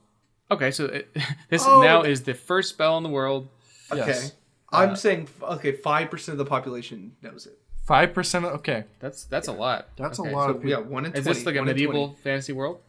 okay? 0.51 0.70
So 0.70 0.87
it, 0.87 1.14
this 1.51 1.62
Oh. 1.66 1.82
now 1.82 2.03
is 2.03 2.22
the 2.22 2.34
first 2.34 2.70
spell 2.70 2.97
in 2.97 3.03
the 3.03 3.09
world. 3.11 3.49
Okay. 3.93 4.07
Yes. 4.07 4.32
I'm 4.72 4.97
saying 4.97 5.28
okay, 5.43 5.72
five 5.72 6.11
percent 6.11 6.34
of 6.34 6.39
the 6.39 6.49
population 6.49 7.12
knows 7.22 7.47
it. 7.47 7.59
Five 7.87 8.12
percent. 8.14 8.45
Okay, 8.45 8.84
That's 8.99 9.24
that's 9.24 9.47
a 9.47 9.53
lot. 9.53 9.89
that's 9.97 10.18
Okay, 10.18 10.30
a 10.30 10.34
lot 10.34 10.47
so 10.47 10.51
of 10.51 10.57
people. 10.62 10.70
Yeah, 10.70 10.78
one 10.78 11.05
in 11.05 11.12
20. 11.12 11.18
Is 11.20 11.24
this 11.24 11.47
like 11.47 11.55
a 11.57 11.62
medieval 11.62 12.16
fantasy 12.24 12.53
world? 12.53 12.80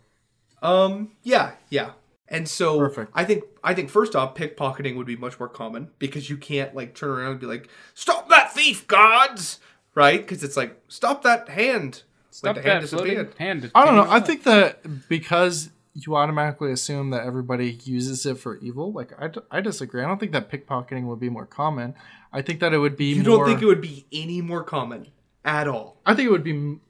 Um, 0.63 1.11
yeah, 1.21 1.51
yeah. 1.69 1.91
And 2.29 2.47
so 2.47 2.77
Perfect. 2.79 3.11
I 3.15 3.23
think 3.23 3.43
I 3.63 3.73
think 3.73 3.89
first 3.89 4.15
off, 4.15 4.35
pickpocketing 4.35 4.95
would 4.97 5.07
be 5.07 5.15
much 5.15 5.39
more 5.39 5.47
common 5.49 5.91
because 5.99 6.29
you 6.29 6.37
can't 6.37 6.75
like 6.75 6.93
turn 6.93 7.09
around 7.09 7.31
and 7.31 7.39
be 7.39 7.45
like, 7.45 7.69
"Stop 7.93 8.29
that 8.29 8.53
thief, 8.53 8.85
gods!" 8.87 9.59
Right? 9.95 10.19
Because 10.21 10.43
it's 10.43 10.57
like, 10.57 10.77
"Stop 10.89 11.23
that 11.23 11.49
hand." 11.49 12.03
Stop 12.29 12.55
like 12.57 12.63
the 12.65 12.69
hand 12.69 12.83
that 12.83 12.87
floating 12.89 13.13
disappeared. 13.15 13.35
hand. 13.39 13.71
I 13.73 13.85
don't 13.85 13.95
know. 13.95 14.05
I 14.11 14.19
think 14.19 14.43
that 14.43 15.07
because 15.09 15.69
you 15.93 16.15
automatically 16.15 16.71
assume 16.71 17.09
that 17.09 17.25
everybody 17.25 17.79
uses 17.85 18.25
it 18.27 18.37
for 18.37 18.57
evil, 18.59 18.91
like 18.91 19.11
I, 19.19 19.29
d- 19.29 19.39
I 19.49 19.61
disagree. 19.61 20.03
I 20.03 20.07
don't 20.07 20.19
think 20.19 20.33
that 20.33 20.51
pickpocketing 20.51 21.05
would 21.05 21.19
be 21.19 21.29
more 21.29 21.47
common. 21.47 21.95
I 22.31 22.43
think 22.43 22.59
that 22.59 22.73
it 22.73 22.77
would 22.77 22.95
be 22.97 23.13
You 23.13 23.23
more. 23.23 23.37
don't 23.37 23.45
think 23.47 23.61
it 23.63 23.65
would 23.65 23.81
be 23.81 24.05
any 24.11 24.41
more 24.41 24.63
common 24.63 25.07
at 25.43 25.67
all? 25.67 25.97
I 26.05 26.13
think 26.13 26.27
it 26.27 26.31
would 26.31 26.43
be. 26.43 26.51
m- 26.51 26.81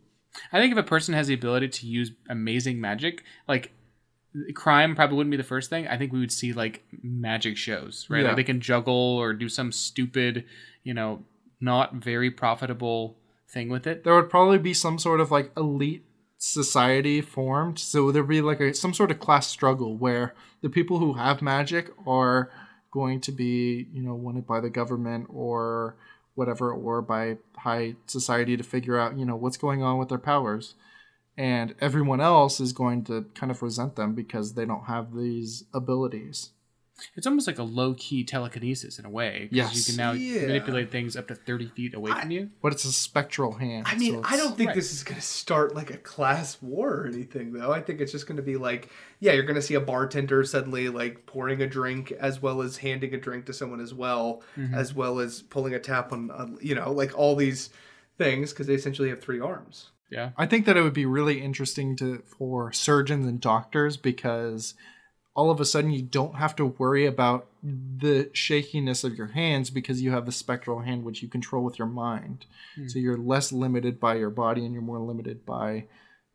I 0.52 0.60
think 0.60 0.74
if 0.74 0.78
a 0.78 0.84
person 0.84 1.14
has 1.14 1.28
the 1.28 1.34
ability 1.36 1.70
to 1.70 1.88
use 1.88 2.12
amazing 2.30 2.82
magic, 2.82 3.24
like 3.48 3.72
crime 4.54 4.96
probably 4.96 5.18
wouldn't 5.18 5.32
be 5.32 5.38
the 5.38 5.44
first 5.44 5.70
thing. 5.70 5.88
I 5.88 5.98
think 5.98 6.12
we 6.14 6.20
would 6.20 6.32
see 6.32 6.54
like 6.54 6.84
magic 7.02 7.58
shows, 7.58 8.06
right? 8.10 8.22
Yeah. 8.22 8.28
Like 8.28 8.38
they 8.38 8.44
can 8.44 8.62
juggle 8.62 8.94
or 8.94 9.34
do 9.34 9.50
some 9.50 9.72
stupid, 9.72 10.46
you 10.84 10.94
know, 10.94 11.24
not 11.60 11.96
very 11.96 12.30
profitable 12.32 13.18
thing 13.50 13.70
with 13.70 13.88
it. 13.88 14.04
There 14.04 14.16
would 14.16 14.30
probably 14.30 14.58
be 14.58 14.74
some 14.74 15.00
sort 15.00 15.20
of 15.20 15.32
like 15.32 15.52
elite 15.58 16.06
society 16.38 17.22
formed. 17.22 17.80
So 17.80 18.12
there'd 18.12 18.28
be 18.28 18.42
like 18.42 18.60
a 18.60 18.74
some 18.74 18.94
sort 18.94 19.12
of 19.12 19.20
class 19.20 19.48
struggle 19.48 19.96
where 19.96 20.36
the 20.62 20.70
people 20.70 21.00
who 21.00 21.14
have 21.14 21.42
magic 21.42 21.92
are 22.06 22.52
going 22.92 23.22
to 23.22 23.32
be, 23.32 23.88
you 23.92 24.02
know, 24.02 24.16
wanted 24.16 24.48
by 24.48 24.60
the 24.60 24.70
government 24.70 25.28
or 25.30 25.96
whatever, 26.36 26.72
or 26.72 27.02
by 27.02 27.38
high 27.58 27.96
society 28.06 28.56
to 28.56 28.64
figure 28.64 29.00
out, 29.00 29.18
you 29.18 29.26
know, 29.26 29.36
what's 29.36 29.58
going 29.58 29.82
on 29.82 29.98
with 29.98 30.10
their 30.10 30.18
powers. 30.20 30.76
And 31.38 31.76
everyone 31.80 32.20
else 32.20 32.60
is 32.60 32.74
going 32.74 33.04
to 33.06 33.26
kind 33.36 33.52
of 33.52 33.62
resent 33.62 33.96
them 33.96 34.16
because 34.16 34.54
they 34.54 34.66
don't 34.66 34.86
have 34.86 35.16
these 35.16 35.66
abilities. 35.74 36.52
It's 37.16 37.28
almost 37.28 37.48
like 37.48 37.60
a 37.60 37.64
low 37.64 37.94
key 37.94 38.24
telekinesis 38.24 38.98
in 38.98 39.06
a 39.06 39.10
way. 39.10 39.50
Yes. 39.52 39.76
You 39.76 39.84
can 39.84 39.98
now 39.98 40.12
Yeah. 40.14 40.48
manipulate 40.48 40.92
things 40.92 41.16
up 41.16 41.28
to 41.28 41.36
30 41.36 41.68
feet 41.68 41.94
away 41.94 42.12
from 42.12 42.32
you. 42.32 42.50
But 42.62 42.74
it's 42.74 42.86
a 42.86 42.92
spectral 42.92 43.54
hand. 43.54 43.86
I 43.88 43.96
mean, 43.96 44.16
so 44.16 44.22
I 44.24 44.38
don't 44.38 44.58
think 44.58 44.70
right. 44.70 44.76
this 44.76 44.92
is 44.92 45.04
going 45.04 45.20
to 45.20 45.26
start 45.26 45.76
like 45.76 45.92
a 45.92 45.98
class 45.98 46.62
war 46.62 47.02
or 47.02 47.08
anything, 47.08 47.54
though. 47.54 47.72
I 47.72 47.82
think 47.82 48.02
it's 48.02 48.12
just 48.12 48.26
going 48.26 48.38
to 48.38 48.44
be 48.44 48.58
like, 48.58 48.90
yeah, 49.20 49.34
you're 49.34 49.44
going 49.44 49.56
to 49.56 49.62
see 49.62 49.76
a 49.76 49.82
bartender 49.82 50.44
suddenly 50.44 50.90
like 50.90 51.26
pouring 51.26 51.62
a 51.62 51.68
drink 51.68 52.12
as 52.14 52.42
well 52.42 52.62
as 52.62 52.78
handing 52.78 53.14
a 53.14 53.18
drink 53.18 53.46
to 53.46 53.54
someone 53.54 53.80
as 53.80 53.94
well, 53.94 54.42
mm-hmm. 54.58 54.74
as 54.74 54.94
well 54.94 55.20
as 55.20 55.44
pulling 55.44 55.74
a 55.74 55.80
tap 55.80 56.12
on, 56.12 56.32
on 56.32 56.58
you 56.62 56.74
know, 56.74 56.92
like 56.92 57.18
all 57.18 57.36
these 57.36 57.70
things 58.18 58.52
because 58.52 58.66
they 58.68 58.74
essentially 58.74 59.10
have 59.10 59.22
three 59.22 59.40
arms. 59.40 59.92
Yeah. 60.10 60.32
I 60.38 60.46
think 60.46 60.66
that 60.66 60.78
it 60.78 60.82
would 60.82 60.94
be 60.94 61.06
really 61.06 61.42
interesting 61.42 61.96
to 61.98 62.24
for 62.38 62.72
surgeons 62.72 63.26
and 63.26 63.42
doctors 63.42 63.98
because 63.98 64.74
all 65.36 65.52
of 65.52 65.60
a 65.60 65.66
sudden 65.66 65.92
you 65.92 66.02
don't 66.02 66.36
have 66.36 66.56
to 66.56 66.66
worry 66.66 67.06
about 67.06 67.48
the 67.64 68.30
shakiness 68.34 69.04
of 69.04 69.16
your 69.16 69.28
hands 69.28 69.70
because 69.70 70.02
you 70.02 70.12
have 70.12 70.26
the 70.26 70.32
spectral 70.32 70.80
hand 70.80 71.04
which 71.04 71.22
you 71.22 71.28
control 71.28 71.64
with 71.64 71.78
your 71.78 71.88
mind. 71.88 72.46
Hmm. 72.76 72.88
So 72.88 73.00
you're 73.00 73.18
less 73.18 73.52
limited 73.52 74.00
by 74.00 74.16
your 74.16 74.30
body 74.30 74.66
and 74.66 74.74
you're 74.74 74.82
more 74.82 75.00
limited 75.00 75.46
by, 75.46 75.86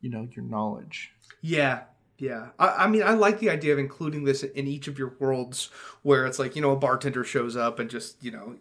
you 0.01 0.09
know, 0.09 0.27
your 0.35 0.45
knowledge. 0.45 1.11
Yeah, 1.41 1.81
Yeah, 2.19 2.49
I, 2.59 2.85
I 2.85 2.87
mean, 2.87 3.03
I 3.03 3.11
like 3.11 3.39
the 3.39 3.49
idea 3.49 3.73
of 3.73 3.79
including 3.79 4.23
this 4.23 4.43
in 4.43 4.67
each 4.67 4.87
of 4.87 4.99
your 4.99 5.15
worlds, 5.19 5.69
where 6.03 6.25
it's 6.25 6.39
like 6.39 6.55
you 6.55 6.61
know 6.61 6.71
a 6.71 6.75
bartender 6.75 7.23
shows 7.23 7.57
up 7.57 7.79
and 7.79 7.89
just 7.89 8.23
you 8.23 8.31
know 8.31 8.55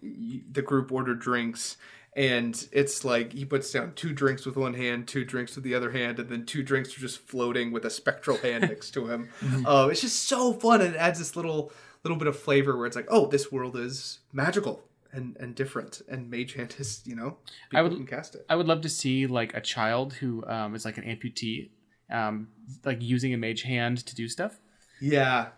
the 0.51 0.63
group 0.63 0.91
order 0.91 1.15
drinks, 1.15 1.77
and 2.15 2.69
it's 2.73 3.05
like 3.05 3.33
he 3.33 3.45
puts 3.45 3.71
down 3.73 3.93
two 3.95 4.13
drinks 4.13 4.45
with 4.45 4.57
one 4.57 4.75
hand, 4.75 5.09
two 5.09 5.25
drinks 5.25 5.55
with 5.55 5.65
the 5.65 5.75
other 5.75 5.91
hand, 5.93 6.19
and 6.19 6.29
then 6.29 6.45
two 6.45 6.63
drinks 6.63 6.97
are 6.97 7.01
just 7.01 7.19
floating 7.27 7.73
with 7.73 7.85
a 7.85 7.91
spectral 7.91 8.37
hand 8.39 8.63
next 8.69 8.91
to 8.93 9.07
him. 9.09 9.29
Uh, 9.67 9.89
it's 9.91 10.01
just 10.03 10.25
so 10.25 10.53
fun, 10.53 10.81
and 10.83 10.95
it 10.95 10.99
adds 10.99 11.19
this 11.19 11.37
little 11.37 11.73
little 12.05 12.19
bit 12.19 12.27
of 12.29 12.39
flavor 12.39 12.77
where 12.77 12.87
it's 12.87 12.97
like, 12.97 13.07
oh, 13.09 13.27
this 13.29 13.51
world 13.53 13.77
is 13.77 14.19
magical 14.33 14.83
and 15.13 15.37
and 15.39 15.55
different, 15.55 16.03
and 16.09 16.31
Mage 16.31 16.55
Hand 16.55 16.75
is 16.79 17.01
you 17.07 17.15
know 17.17 17.39
people 17.71 17.79
I 17.79 17.83
would- 17.83 17.93
can 17.97 18.07
cast 18.07 18.35
it. 18.35 18.45
I 18.49 18.57
would 18.57 18.67
love 18.67 18.81
to 18.83 18.89
see 18.89 19.27
like 19.27 19.55
a 19.55 19.61
child 19.61 20.15
who 20.15 20.45
um, 20.47 20.75
is 20.75 20.85
like 20.85 20.99
an 20.99 21.05
amputee, 21.05 21.71
um, 22.11 22.49
like 22.85 23.01
using 23.01 23.33
a 23.33 23.37
mage 23.39 23.63
hand 23.63 24.05
to 24.07 24.15
do 24.15 24.29
stuff. 24.29 24.59
Yeah, 25.01 25.49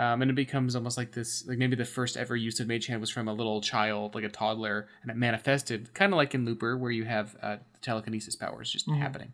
Um, 0.00 0.22
and 0.22 0.30
it 0.30 0.34
becomes 0.34 0.74
almost 0.74 0.96
like 0.96 1.12
this, 1.12 1.46
like 1.46 1.58
maybe 1.58 1.76
the 1.76 1.84
first 1.84 2.16
ever 2.16 2.34
use 2.34 2.58
of 2.60 2.66
mage 2.66 2.86
hand 2.86 3.00
was 3.00 3.10
from 3.10 3.28
a 3.28 3.34
little 3.34 3.60
child, 3.60 4.14
like 4.14 4.24
a 4.24 4.28
toddler, 4.30 4.88
and 5.02 5.10
it 5.10 5.16
manifested 5.16 5.92
kind 5.92 6.12
of 6.12 6.16
like 6.16 6.34
in 6.34 6.44
Looper, 6.46 6.78
where 6.78 6.90
you 6.90 7.04
have 7.04 7.36
uh, 7.42 7.56
telekinesis 7.82 8.34
powers 8.36 8.70
just 8.72 8.88
happening. 8.90 9.32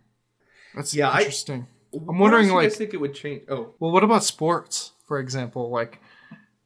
That's 0.74 0.92
Yeah, 0.94 1.16
interesting. 1.16 1.66
I'm 1.94 2.18
wondering, 2.18 2.46
you 2.48 2.52
guys 2.52 2.72
like- 2.72 2.78
think 2.78 2.94
it 2.94 3.00
would 3.00 3.14
change? 3.14 3.42
Oh, 3.48 3.74
Well, 3.78 3.92
what 3.92 4.02
about 4.04 4.24
sports, 4.24 4.92
for 5.06 5.18
example? 5.20 5.70
Like, 5.70 6.00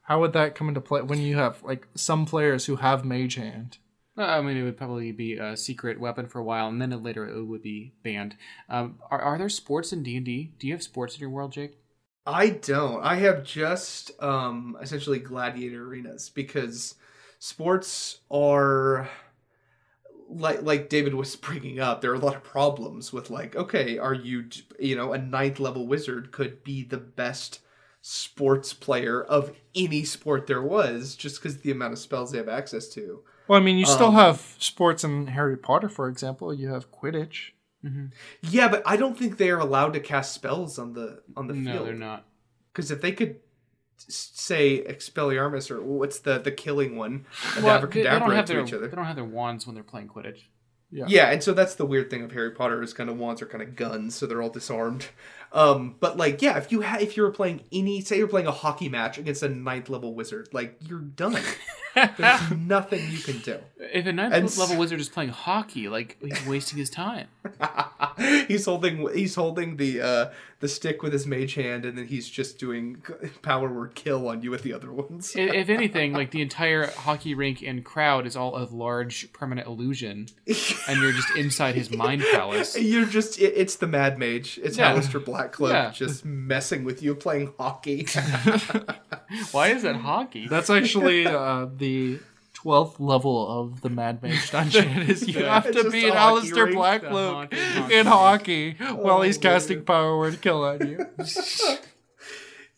how 0.02 0.20
would 0.20 0.32
that 0.32 0.54
come 0.54 0.68
into 0.68 0.80
play 0.80 1.02
when 1.02 1.20
you 1.20 1.36
have 1.36 1.62
like 1.62 1.86
some 1.94 2.24
players 2.26 2.66
who 2.66 2.76
have 2.76 3.04
mage 3.04 3.34
hand? 3.34 3.78
Uh, 4.18 4.22
I 4.22 4.40
mean, 4.40 4.56
it 4.56 4.62
would 4.64 4.76
probably 4.76 5.12
be 5.12 5.34
a 5.34 5.56
secret 5.56 6.00
weapon 6.00 6.26
for 6.26 6.38
a 6.40 6.44
while, 6.44 6.68
and 6.68 6.80
then 6.80 6.90
later 7.02 7.26
it 7.28 7.44
would 7.44 7.62
be 7.62 7.92
banned. 8.02 8.36
Um, 8.68 8.98
are, 9.10 9.20
are 9.20 9.38
there 9.38 9.48
sports 9.48 9.92
in 9.92 10.02
D 10.02 10.16
and 10.16 10.24
D? 10.26 10.52
Do 10.58 10.66
you 10.66 10.72
have 10.74 10.82
sports 10.82 11.14
in 11.16 11.20
your 11.20 11.30
world, 11.30 11.52
Jake? 11.52 11.76
I 12.26 12.50
don't. 12.50 13.02
I 13.02 13.16
have 13.16 13.44
just 13.44 14.10
um 14.22 14.76
essentially 14.80 15.18
gladiator 15.18 15.86
arenas 15.86 16.30
because 16.30 16.94
sports 17.38 18.20
are 18.30 19.08
like 20.28 20.62
like 20.62 20.88
David 20.88 21.14
was 21.14 21.34
bringing 21.46 21.80
up. 21.80 22.00
There 22.00 22.12
are 22.12 22.16
a 22.16 22.18
lot 22.18 22.36
of 22.36 22.44
problems 22.44 23.12
with 23.12 23.30
like, 23.30 23.56
okay, 23.56 23.98
are 23.98 24.14
you 24.14 24.46
you 24.78 24.96
know 24.96 25.12
a 25.12 25.18
ninth 25.18 25.60
level 25.60 25.86
wizard 25.86 26.32
could 26.32 26.62
be 26.62 26.84
the 26.84 26.98
best 26.98 27.60
sports 28.02 28.72
player 28.72 29.22
of 29.22 29.54
any 29.74 30.04
sport 30.04 30.46
there 30.46 30.62
was 30.62 31.14
just 31.14 31.36
because 31.36 31.58
the 31.60 31.70
amount 31.70 31.92
of 31.92 31.98
spells 31.98 32.32
they 32.32 32.38
have 32.38 32.48
access 32.48 32.88
to. 32.88 33.22
Well, 33.46 33.60
I 33.60 33.62
mean, 33.62 33.78
you 33.78 33.84
still 33.84 34.06
Um, 34.08 34.14
have 34.14 34.56
sports 34.58 35.04
in 35.04 35.26
Harry 35.28 35.56
Potter, 35.56 35.88
for 35.88 36.08
example. 36.08 36.54
You 36.54 36.68
have 36.68 36.92
Quidditch. 36.92 37.50
Mm-hmm. 37.84 38.06
Yeah, 38.42 38.68
but 38.68 38.82
I 38.84 38.96
don't 38.96 39.18
think 39.18 39.38
they 39.38 39.50
are 39.50 39.58
allowed 39.58 39.94
to 39.94 40.00
cast 40.00 40.34
spells 40.34 40.78
on 40.78 40.92
the 40.92 41.22
on 41.36 41.46
the 41.46 41.54
no, 41.54 41.72
field. 41.72 41.80
No, 41.80 41.84
they're 41.86 41.94
not. 41.94 42.26
Because 42.72 42.90
if 42.90 43.00
they 43.00 43.12
could 43.12 43.36
say 43.96 44.82
Expelliarmus 44.84 45.70
or 45.70 45.80
what's 45.82 46.20
the 46.20 46.38
the 46.38 46.52
killing 46.52 46.96
one, 46.96 47.26
and 47.56 47.64
Well, 47.64 47.80
they, 47.86 48.02
they 48.02 48.18
don't 48.18 48.32
have 48.32 48.44
to 48.46 48.52
their 48.54 48.64
each 48.64 48.72
other. 48.72 48.86
they 48.88 48.96
don't 48.96 49.06
have 49.06 49.16
their 49.16 49.24
wands 49.24 49.66
when 49.66 49.74
they're 49.74 49.84
playing 49.84 50.08
Quidditch. 50.08 50.42
Yeah. 50.92 51.04
Yeah, 51.06 51.30
and 51.30 51.42
so 51.42 51.52
that's 51.52 51.76
the 51.76 51.86
weird 51.86 52.10
thing 52.10 52.22
of 52.22 52.32
Harry 52.32 52.50
Potter 52.50 52.82
is 52.82 52.92
kind 52.92 53.08
of 53.08 53.16
wands 53.16 53.40
are 53.40 53.46
kind 53.46 53.62
of 53.62 53.76
guns, 53.76 54.16
so 54.16 54.26
they're 54.26 54.42
all 54.42 54.50
disarmed. 54.50 55.08
Um, 55.52 55.96
but 55.98 56.16
like, 56.16 56.42
yeah, 56.42 56.58
if 56.58 56.70
you 56.70 56.82
ha- 56.82 56.98
if 57.00 57.16
you 57.16 57.22
were 57.24 57.30
playing 57.32 57.62
any, 57.72 58.00
say 58.02 58.18
you're 58.18 58.28
playing 58.28 58.46
a 58.46 58.52
hockey 58.52 58.88
match 58.88 59.18
against 59.18 59.42
a 59.42 59.48
ninth 59.48 59.88
level 59.88 60.14
wizard, 60.14 60.48
like 60.52 60.76
you're 60.80 61.00
done. 61.00 61.42
There's 61.94 62.50
nothing 62.56 63.10
you 63.10 63.18
can 63.18 63.38
do. 63.38 63.58
If 63.78 64.06
a 64.06 64.12
ninth 64.12 64.32
And 64.32 64.56
level 64.58 64.76
wizard 64.76 65.00
is 65.00 65.08
playing 65.08 65.30
hockey, 65.30 65.88
like 65.88 66.16
he's 66.22 66.46
wasting 66.46 66.78
his 66.78 66.88
time. 66.88 67.26
he's 68.48 68.64
holding 68.66 69.08
he's 69.14 69.34
holding 69.34 69.76
the 69.76 70.00
uh 70.00 70.30
the 70.60 70.68
stick 70.68 71.02
with 71.02 71.12
his 71.14 71.26
mage 71.26 71.54
hand, 71.54 71.84
and 71.86 71.96
then 71.96 72.06
he's 72.06 72.28
just 72.28 72.58
doing 72.58 73.02
power 73.42 73.72
word 73.72 73.94
kill 73.94 74.28
on 74.28 74.42
you 74.42 74.50
with 74.50 74.62
the 74.62 74.74
other 74.74 74.92
ones. 74.92 75.32
if, 75.34 75.70
anything, 75.70 76.12
like 76.12 76.32
the 76.32 76.42
entire 76.42 76.86
hockey 76.88 77.34
rink 77.34 77.62
and 77.62 77.82
crowd 77.82 78.26
is 78.26 78.36
all 78.36 78.56
a 78.58 78.64
large 78.70 79.32
permanent 79.32 79.66
illusion, 79.66 80.26
and 80.86 81.00
you're 81.00 81.12
just 81.12 81.34
inside 81.34 81.74
his 81.74 81.90
mind 81.90 82.22
palace. 82.32 82.78
You're 82.78 83.06
just 83.06 83.40
it, 83.40 83.54
it's 83.56 83.76
the 83.76 83.86
Mad 83.86 84.18
Mage. 84.18 84.60
It's 84.62 84.76
Yeah. 84.76 84.94
Halaster 84.94 85.24
Blackcloak 85.52 85.70
Yeah. 85.70 85.90
just 85.90 86.24
messing 86.24 86.84
with 86.84 87.02
you 87.02 87.14
playing 87.14 87.52
hockey. 87.58 88.06
Why 89.52 89.68
is 89.68 89.82
that 89.82 89.96
hockey? 89.96 90.48
That's 90.48 90.70
actually 90.70 91.26
uh, 91.26 91.66
the 91.76 92.18
twelfth 92.52 93.00
level 93.00 93.48
of 93.60 93.80
the 93.80 93.88
Mad 93.90 94.22
Mage 94.22 94.50
dungeon. 94.50 95.02
Is 95.02 95.26
you 95.26 95.44
have 95.44 95.70
to 95.70 95.84
beat 95.84 95.92
be 95.92 96.08
a 96.08 96.12
Halaster 96.12 96.66
rink. 96.66 96.76
Blackcloak 96.76 97.50
The 97.50 97.56
hockey- 97.80 97.94
in 97.94 98.06
hockey 98.06 98.72
while 98.96 99.18
Oh, 99.18 99.22
he's 99.22 99.38
casting 99.38 99.84
power 99.84 100.18
word 100.18 100.40
kill 100.40 100.64
on 100.64 100.86
you. 100.86 101.06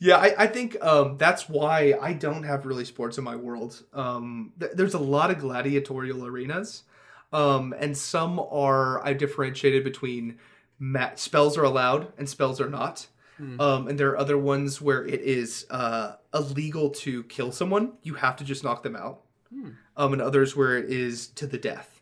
Yeah, 0.04 0.16
I, 0.16 0.34
I 0.36 0.46
think 0.48 0.76
um, 0.84 1.16
that's 1.16 1.48
why 1.48 1.94
I 2.02 2.12
don't 2.12 2.42
have 2.42 2.66
really 2.66 2.84
sports 2.84 3.18
in 3.18 3.24
my 3.24 3.36
world. 3.36 3.84
Um, 3.92 4.52
th- 4.58 4.72
there's 4.74 4.94
a 4.94 4.98
lot 4.98 5.30
of 5.30 5.38
gladiatorial 5.38 6.26
arenas, 6.26 6.82
um, 7.32 7.72
and 7.78 7.96
some 7.96 8.40
are 8.40 9.00
I've 9.06 9.18
differentiated 9.18 9.84
between 9.84 10.40
ma- 10.82 11.14
spells 11.14 11.56
are 11.56 11.62
allowed 11.62 12.12
and 12.18 12.28
spells 12.28 12.60
are 12.60 12.68
not. 12.68 13.06
Um, 13.60 13.88
and 13.88 13.98
there 13.98 14.10
are 14.10 14.18
other 14.18 14.36
ones 14.36 14.80
where 14.82 15.06
it 15.06 15.20
is 15.20 15.64
uh, 15.70 16.16
illegal 16.34 16.90
to 16.90 17.22
kill 17.24 17.50
someone; 17.52 17.92
you 18.02 18.14
have 18.14 18.36
to 18.36 18.44
just 18.44 18.62
knock 18.64 18.82
them 18.82 18.96
out. 18.96 19.20
Um, 19.96 20.12
and 20.12 20.20
others 20.22 20.56
where 20.56 20.76
it 20.76 20.90
is 20.90 21.28
to 21.28 21.46
the 21.46 21.58
death. 21.58 22.00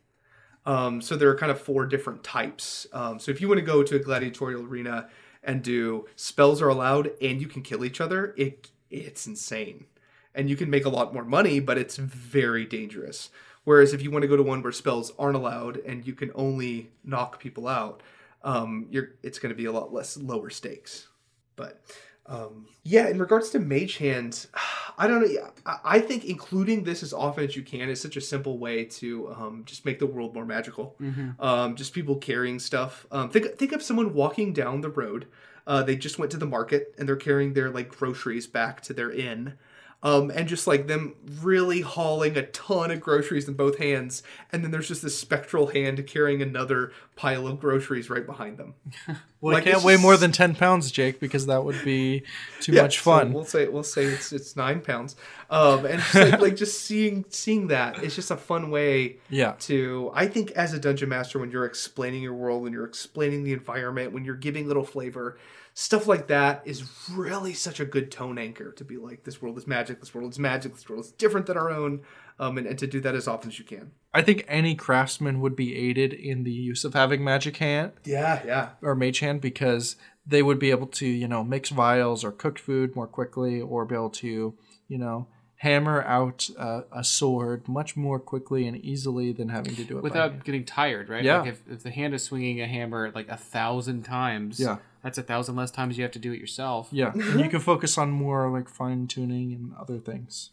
Um, 0.66 1.00
so 1.00 1.16
there 1.16 1.28
are 1.30 1.36
kind 1.36 1.52
of 1.52 1.60
four 1.60 1.84
different 1.86 2.22
types. 2.24 2.86
Um, 2.92 3.18
so 3.18 3.30
if 3.30 3.40
you 3.40 3.48
want 3.48 3.58
to 3.58 3.66
go 3.66 3.82
to 3.82 3.96
a 3.96 3.98
gladiatorial 3.98 4.62
arena 4.64 5.08
and 5.42 5.62
do 5.62 6.06
spells 6.16 6.60
are 6.62 6.68
allowed 6.68 7.10
and 7.20 7.40
you 7.40 7.48
can 7.48 7.62
kill 7.62 7.84
each 7.84 8.00
other, 8.00 8.34
it 8.36 8.70
it's 8.90 9.26
insane. 9.26 9.86
And 10.34 10.48
you 10.48 10.56
can 10.56 10.70
make 10.70 10.84
a 10.84 10.90
lot 10.90 11.12
more 11.12 11.24
money, 11.24 11.60
but 11.60 11.78
it's 11.78 11.96
very 11.96 12.64
dangerous. 12.64 13.30
Whereas 13.64 13.92
if 13.92 14.02
you 14.02 14.10
want 14.10 14.22
to 14.22 14.28
go 14.28 14.36
to 14.36 14.42
one 14.42 14.62
where 14.62 14.72
spells 14.72 15.12
aren't 15.18 15.36
allowed 15.36 15.78
and 15.78 16.06
you 16.06 16.14
can 16.14 16.30
only 16.34 16.90
knock 17.04 17.40
people 17.40 17.66
out, 17.66 18.02
um, 18.42 18.86
you're 18.90 19.14
it's 19.22 19.38
going 19.38 19.50
to 19.50 19.56
be 19.56 19.66
a 19.66 19.72
lot 19.72 19.92
less 19.92 20.16
lower 20.16 20.50
stakes. 20.50 21.08
But 21.56 21.82
um, 22.26 22.66
yeah, 22.84 23.08
in 23.08 23.18
regards 23.18 23.50
to 23.50 23.58
Mage 23.58 23.96
Hand, 23.98 24.46
I 24.98 25.06
don't 25.06 25.20
know. 25.20 25.26
yeah, 25.26 25.50
I, 25.66 25.78
I 25.84 25.98
think 26.00 26.24
including 26.24 26.84
this 26.84 27.02
as 27.02 27.12
often 27.12 27.44
as 27.44 27.56
you 27.56 27.62
can 27.62 27.88
is 27.88 28.00
such 28.00 28.16
a 28.16 28.20
simple 28.20 28.58
way 28.58 28.84
to 28.84 29.32
um, 29.32 29.62
just 29.64 29.84
make 29.84 29.98
the 29.98 30.06
world 30.06 30.34
more 30.34 30.44
magical. 30.44 30.96
Um, 31.38 31.76
just 31.76 31.92
people 31.94 32.16
carrying 32.16 32.58
stuff. 32.58 33.06
Um, 33.10 33.30
think 33.30 33.56
think 33.56 33.72
of 33.72 33.82
someone 33.82 34.14
walking 34.14 34.52
down 34.52 34.80
the 34.80 34.90
road. 34.90 35.26
Uh, 35.66 35.82
they 35.82 35.94
just 35.94 36.18
went 36.18 36.30
to 36.32 36.38
the 36.38 36.46
market 36.46 36.94
and 36.98 37.08
they're 37.08 37.16
carrying 37.16 37.52
their 37.52 37.70
like 37.70 37.88
groceries 37.88 38.46
back 38.46 38.80
to 38.82 38.92
their 38.92 39.10
inn. 39.10 39.54
Um, 40.02 40.30
and 40.30 40.48
just 40.48 40.66
like 40.66 40.86
them 40.86 41.14
really 41.42 41.82
hauling 41.82 42.34
a 42.38 42.46
ton 42.46 42.90
of 42.90 43.00
groceries 43.02 43.48
in 43.48 43.54
both 43.54 43.76
hands, 43.76 44.22
and 44.50 44.64
then 44.64 44.70
there's 44.70 44.88
just 44.88 45.02
this 45.02 45.18
spectral 45.18 45.66
hand 45.66 46.06
carrying 46.06 46.40
another 46.40 46.92
pile 47.16 47.46
of 47.46 47.60
groceries 47.60 48.08
right 48.08 48.24
behind 48.24 48.56
them. 48.56 48.74
Well, 49.42 49.54
Like, 49.54 49.66
it 49.66 49.70
can't 49.72 49.84
weigh 49.84 49.96
more 49.96 50.18
than 50.18 50.32
ten 50.32 50.54
pounds, 50.54 50.90
Jake, 50.90 51.18
because 51.18 51.46
that 51.46 51.64
would 51.64 51.82
be 51.82 52.24
too 52.60 52.72
Yeah, 52.72 52.82
much 52.82 52.96
so 52.98 53.04
fun. 53.04 53.32
we'll 53.32 53.46
say 53.46 53.68
we'll 53.68 53.82
say 53.82 54.04
it's 54.04 54.34
it's 54.34 54.54
nine 54.54 54.80
pounds. 54.82 55.16
Um, 55.48 55.86
and 55.86 55.98
just 56.02 56.14
like, 56.14 56.40
like 56.42 56.56
just 56.56 56.82
seeing 56.84 57.24
seeing 57.30 57.68
that, 57.68 58.02
it's 58.04 58.14
just 58.14 58.30
a 58.30 58.36
fun 58.36 58.70
way 58.70 59.16
yeah. 59.30 59.54
to 59.60 60.10
I 60.14 60.26
think 60.26 60.50
as 60.52 60.74
a 60.74 60.78
dungeon 60.78 61.08
master 61.08 61.38
when 61.38 61.50
you're 61.50 61.64
explaining 61.64 62.22
your 62.22 62.34
world, 62.34 62.62
when 62.64 62.74
you're 62.74 62.84
explaining 62.84 63.42
the 63.44 63.54
environment, 63.54 64.12
when 64.12 64.26
you're 64.26 64.34
giving 64.36 64.66
little 64.68 64.84
flavor, 64.84 65.38
stuff 65.80 66.06
like 66.06 66.26
that 66.26 66.60
is 66.66 66.84
really 67.10 67.54
such 67.54 67.80
a 67.80 67.86
good 67.86 68.10
tone 68.10 68.36
anchor 68.36 68.70
to 68.72 68.84
be 68.84 68.98
like 68.98 69.24
this 69.24 69.40
world 69.40 69.56
is 69.56 69.66
magic, 69.66 69.98
this 69.98 70.14
world 70.14 70.30
is 70.30 70.38
magic, 70.38 70.74
this 70.74 70.86
world 70.88 71.02
is 71.06 71.10
different 71.12 71.46
than 71.46 71.56
our 71.56 71.70
own. 71.70 72.02
Um, 72.38 72.58
and, 72.58 72.66
and 72.66 72.78
to 72.78 72.86
do 72.86 73.00
that 73.00 73.14
as 73.14 73.26
often 73.26 73.48
as 73.50 73.58
you 73.58 73.64
can. 73.64 73.90
I 74.14 74.20
think 74.22 74.44
any 74.48 74.74
craftsman 74.74 75.40
would 75.40 75.54
be 75.56 75.76
aided 75.76 76.12
in 76.12 76.44
the 76.44 76.50
use 76.52 76.84
of 76.84 76.92
having 76.94 77.22
magic 77.24 77.56
hand 77.58 77.92
Yeah, 78.04 78.42
yeah. 78.46 78.68
or 78.82 78.94
mage 78.94 79.20
hand 79.20 79.40
because 79.40 79.96
they 80.26 80.42
would 80.42 80.58
be 80.58 80.70
able 80.70 80.86
to, 80.88 81.06
you 81.06 81.28
know, 81.28 81.42
mix 81.44 81.70
vials 81.70 82.24
or 82.24 82.32
cook 82.32 82.58
food 82.58 82.94
more 82.96 83.06
quickly 83.06 83.60
or 83.60 83.84
be 83.86 83.94
able 83.94 84.10
to, 84.10 84.54
you 84.88 84.98
know, 84.98 85.28
hammer 85.56 86.02
out 86.04 86.48
uh, 86.58 86.82
a 86.92 87.04
sword 87.04 87.68
much 87.68 87.94
more 87.96 88.18
quickly 88.18 88.66
and 88.66 88.76
easily 88.84 89.32
than 89.32 89.48
having 89.50 89.74
to 89.76 89.84
do 89.84 89.96
it 89.98 90.02
Without 90.02 90.30
hand. 90.32 90.44
getting 90.44 90.64
tired, 90.64 91.08
right? 91.10 91.22
Yeah. 91.24 91.40
Like 91.40 91.50
if, 91.50 91.62
if 91.70 91.82
the 91.82 91.90
hand 91.90 92.14
is 92.14 92.22
swinging 92.24 92.60
a 92.62 92.66
hammer 92.66 93.12
like 93.14 93.28
a 93.28 93.36
thousand 93.36 94.02
times, 94.04 94.58
Yeah. 94.60 94.76
That's 95.02 95.18
a 95.18 95.22
thousand 95.22 95.56
less 95.56 95.70
times 95.70 95.96
you 95.96 96.02
have 96.02 96.12
to 96.12 96.18
do 96.18 96.32
it 96.32 96.40
yourself. 96.40 96.88
Yeah, 96.92 97.12
and 97.12 97.40
you 97.40 97.48
can 97.54 97.60
focus 97.60 97.96
on 97.98 98.10
more 98.10 98.50
like 98.50 98.68
fine 98.68 99.06
tuning 99.06 99.52
and 99.52 99.72
other 99.78 99.98
things. 99.98 100.50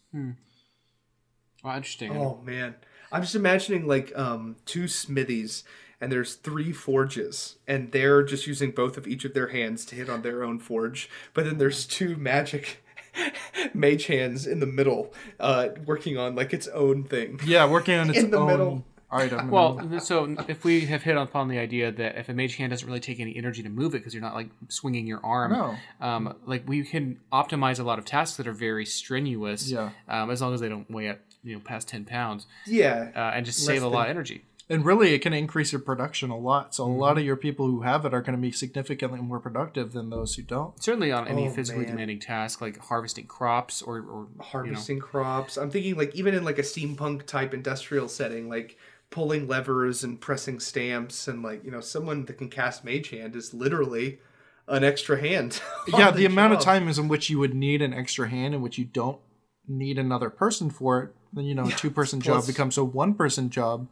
Wow, 1.64 1.76
interesting. 1.76 2.16
Oh 2.16 2.40
man, 2.44 2.76
I'm 3.12 3.22
just 3.22 3.36
imagining 3.36 3.88
like 3.88 4.12
um 4.18 4.56
two 4.66 4.88
smithies, 4.88 5.64
and 6.00 6.12
there's 6.12 6.36
three 6.36 6.72
forges, 6.72 7.58
and 7.68 7.92
they're 7.92 8.24
just 8.24 8.48
using 8.48 8.72
both 8.72 8.98
of 8.98 9.08
each 9.08 9.26
of 9.26 9.34
their 9.34 9.48
hands 9.48 9.86
to 9.86 9.96
hit 9.96 10.10
on 10.10 10.22
their 10.22 10.44
own 10.44 10.60
forge. 10.60 11.10
But 11.34 11.46
then 11.46 11.58
there's 11.58 11.86
two 11.86 12.16
magic 12.16 12.84
mage 13.74 14.06
hands 14.06 14.46
in 14.46 14.60
the 14.60 14.66
middle, 14.66 15.14
uh, 15.40 15.70
working 15.86 16.18
on 16.18 16.36
like 16.36 16.54
its 16.54 16.68
own 16.68 17.04
thing. 17.04 17.40
Yeah, 17.46 17.68
working 17.68 17.96
on 17.96 18.10
its 18.12 18.20
In 18.20 18.32
the 18.32 18.38
own 18.38 18.48
middle. 18.48 18.86
Item. 19.10 19.50
Well, 19.50 19.80
and- 19.80 20.02
so 20.04 20.36
if 20.48 20.64
we 20.64 20.86
have 20.86 21.04
hit 21.04 21.16
upon 21.18 21.48
the 21.48 21.58
idea 21.60 21.92
that 21.92 22.18
if 22.18 22.30
a 22.30 22.34
mage 22.34 22.56
hand 22.56 22.72
doesn't 22.72 22.88
really 22.88 23.00
take 23.00 23.20
any 23.20 23.36
energy 23.36 23.64
to 23.64 23.70
move 23.70 23.96
it 23.96 24.00
because 24.00 24.14
you're 24.14 24.22
not 24.24 24.34
like 24.36 24.50
swinging 24.70 25.08
your 25.08 25.24
arm, 25.26 25.52
No. 25.54 25.76
um, 26.06 26.34
like 26.46 26.64
we 26.68 26.84
can 26.84 27.20
optimize 27.32 27.80
a 27.80 27.84
lot 27.84 28.00
of 28.00 28.06
tasks 28.06 28.38
that 28.38 28.48
are 28.48 28.54
very 28.54 28.86
strenuous, 28.86 29.72
Yeah. 29.72 29.92
um, 30.10 30.30
as 30.30 30.42
long 30.42 30.54
as 30.54 30.60
they 30.60 30.70
don't 30.70 30.90
weigh 30.92 31.10
up 31.10 31.20
you 31.44 31.54
know 31.56 31.62
past 31.62 31.88
ten 31.88 32.04
pounds, 32.04 32.46
Yeah. 32.66 33.12
uh, 33.16 33.32
and 33.36 33.46
just 33.46 33.60
Less 33.60 33.68
save 33.68 33.78
a 33.78 33.86
than- 33.86 33.94
lot 33.94 34.06
of 34.08 34.10
energy. 34.12 34.44
and 34.70 34.84
really, 34.84 35.14
it 35.14 35.20
can 35.20 35.32
increase 35.32 35.72
your 35.72 35.80
production 35.80 36.30
a 36.30 36.38
lot. 36.38 36.76
So 36.76 36.84
a 36.84 36.88
Mm-hmm. 36.88 37.00
lot 37.00 37.18
of 37.18 37.24
your 37.24 37.38
people 37.38 37.68
who 37.68 37.82
have 37.84 38.04
it 38.06 38.14
are 38.14 38.20
going 38.20 38.36
to 38.36 38.42
be 38.42 38.52
significantly 38.52 39.22
more 39.22 39.40
productive 39.40 39.94
than 39.94 40.10
those 40.10 40.36
who 40.36 40.42
don't. 40.42 40.84
Certainly 40.84 41.14
on 41.14 41.26
any 41.26 41.48
Oh, 41.48 41.52
physically 41.52 41.84
man. 41.86 41.92
demanding 41.92 42.20
task 42.20 42.60
like 42.60 42.78
harvesting 42.78 43.28
crops 43.28 43.82
or, 43.82 44.00
or 44.00 44.28
harvesting 44.42 45.00
crops. 45.00 45.56
I'm 45.58 45.72
thinking 45.72 45.96
like 45.96 46.14
even 46.16 46.34
in 46.34 46.44
like 46.44 46.60
a 46.60 46.64
steampunk 46.64 47.26
type 47.26 47.54
industrial 47.54 48.10
setting, 48.10 48.50
like 48.50 48.78
pulling 49.10 49.48
levers 49.48 50.04
and 50.04 50.20
pressing 50.20 50.60
stamps 50.60 51.28
and 51.28 51.42
like 51.42 51.64
you 51.64 51.72
know 51.72 51.82
someone 51.82 52.26
that 52.26 52.38
can 52.38 52.50
cast 52.50 52.84
mage 52.84 53.10
hand 53.10 53.36
is 53.36 53.54
literally 53.54 54.20
an 54.68 54.84
extra 54.84 55.20
hand. 55.20 55.62
yeah, 55.88 56.12
the, 56.12 56.26
amount 56.26 56.54
of 56.54 56.60
job. 56.60 56.66
times 56.66 57.00
in 57.00 57.08
which 57.08 57.30
you 57.30 57.40
would 57.40 57.54
need 57.54 57.82
an 57.82 57.94
extra 57.94 58.28
hand 58.28 58.54
in 58.54 58.62
which 58.62 58.78
you 58.78 58.86
don't 58.86 59.20
need 59.68 59.98
another 59.98 60.30
person 60.30 60.70
for 60.70 61.04
it, 61.04 61.16
then 61.34 61.46
you 61.46 61.56
know 61.56 61.68
a 61.68 61.72
two 61.72 61.90
person 61.90 62.20
job 62.20 62.46
becomes 62.46 62.78
a 62.78 62.84
one 62.84 63.14
person 63.14 63.50
job 63.50 63.88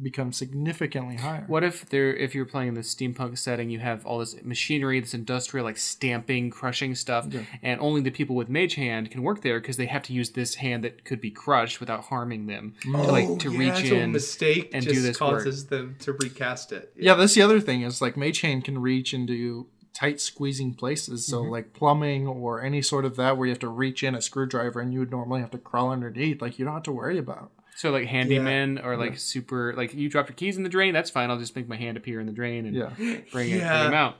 becomes 0.00 0.36
significantly 0.36 1.16
higher. 1.16 1.44
What 1.48 1.64
if 1.64 1.88
there, 1.88 2.14
if 2.14 2.34
you're 2.34 2.44
playing 2.44 2.68
in 2.68 2.74
the 2.74 2.80
steampunk 2.82 3.36
setting, 3.38 3.68
you 3.70 3.80
have 3.80 4.06
all 4.06 4.18
this 4.18 4.36
machinery, 4.44 5.00
this 5.00 5.14
industrial 5.14 5.64
like 5.64 5.76
stamping, 5.78 6.50
crushing 6.50 6.94
stuff, 6.94 7.26
and 7.62 7.80
only 7.80 8.00
the 8.00 8.10
people 8.10 8.36
with 8.36 8.48
mage 8.48 8.74
hand 8.74 9.10
can 9.10 9.22
work 9.22 9.42
there 9.42 9.60
because 9.60 9.76
they 9.76 9.86
have 9.86 10.02
to 10.04 10.12
use 10.12 10.30
this 10.30 10.56
hand 10.56 10.84
that 10.84 11.04
could 11.04 11.20
be 11.20 11.30
crushed 11.30 11.80
without 11.80 12.04
harming 12.04 12.46
them 12.46 12.74
to 12.82 12.90
like 12.90 13.38
to 13.40 13.48
Oh, 13.48 13.52
yeah, 13.52 13.58
reach 13.58 13.88
so 13.88 13.94
a 13.96 13.98
in. 13.98 14.12
mistake 14.12 14.70
and 14.72 14.82
just 14.84 14.94
do 14.94 15.02
this 15.02 15.20
work. 15.20 15.38
causes 15.38 15.66
them 15.66 15.96
to 16.00 16.12
recast 16.12 16.72
it. 16.72 16.92
Yeah, 16.96 17.14
that's 17.14 17.34
the 17.34 17.42
other 17.42 17.60
thing 17.60 17.82
is 17.82 18.00
like 18.00 18.16
mage 18.16 18.40
hand 18.42 18.64
can 18.64 18.78
reach 18.78 19.12
into 19.12 19.66
tight 19.94 20.20
squeezing 20.20 20.74
places. 20.74 21.26
So 21.26 21.42
Mm-hmm. 21.42 21.50
like 21.52 21.72
plumbing 21.72 22.26
or 22.28 22.62
any 22.62 22.82
sort 22.82 23.04
of 23.04 23.16
that 23.16 23.36
where 23.36 23.46
you 23.46 23.50
have 23.52 23.58
to 23.60 23.68
reach 23.68 24.04
in 24.04 24.14
a 24.14 24.22
screwdriver 24.22 24.80
and 24.80 24.92
you 24.92 25.00
would 25.00 25.10
normally 25.10 25.40
have 25.40 25.50
to 25.50 25.58
crawl 25.58 25.90
underneath, 25.90 26.40
like 26.40 26.58
you 26.58 26.64
don't 26.64 26.74
have 26.74 26.82
to 26.84 26.92
worry 26.92 27.18
about. 27.18 27.50
So 27.78 27.92
like 27.92 28.06
handyman 28.08 28.80
or 28.80 28.96
like 28.96 29.16
super 29.20 29.72
like 29.76 29.94
you 29.94 30.08
drop 30.08 30.28
your 30.28 30.34
keys 30.34 30.56
in 30.56 30.64
the 30.64 30.68
drain, 30.68 30.92
that's 30.92 31.10
fine. 31.10 31.30
I'll 31.30 31.38
just 31.38 31.54
make 31.54 31.68
my 31.68 31.76
hand 31.76 31.96
appear 31.96 32.18
in 32.18 32.26
the 32.26 32.32
drain 32.32 32.66
and 32.66 32.74
Yeah. 32.74 32.90
bring 32.96 33.12
it 33.12 33.30
bring 33.30 33.50
them 33.50 33.94
out. 33.94 34.16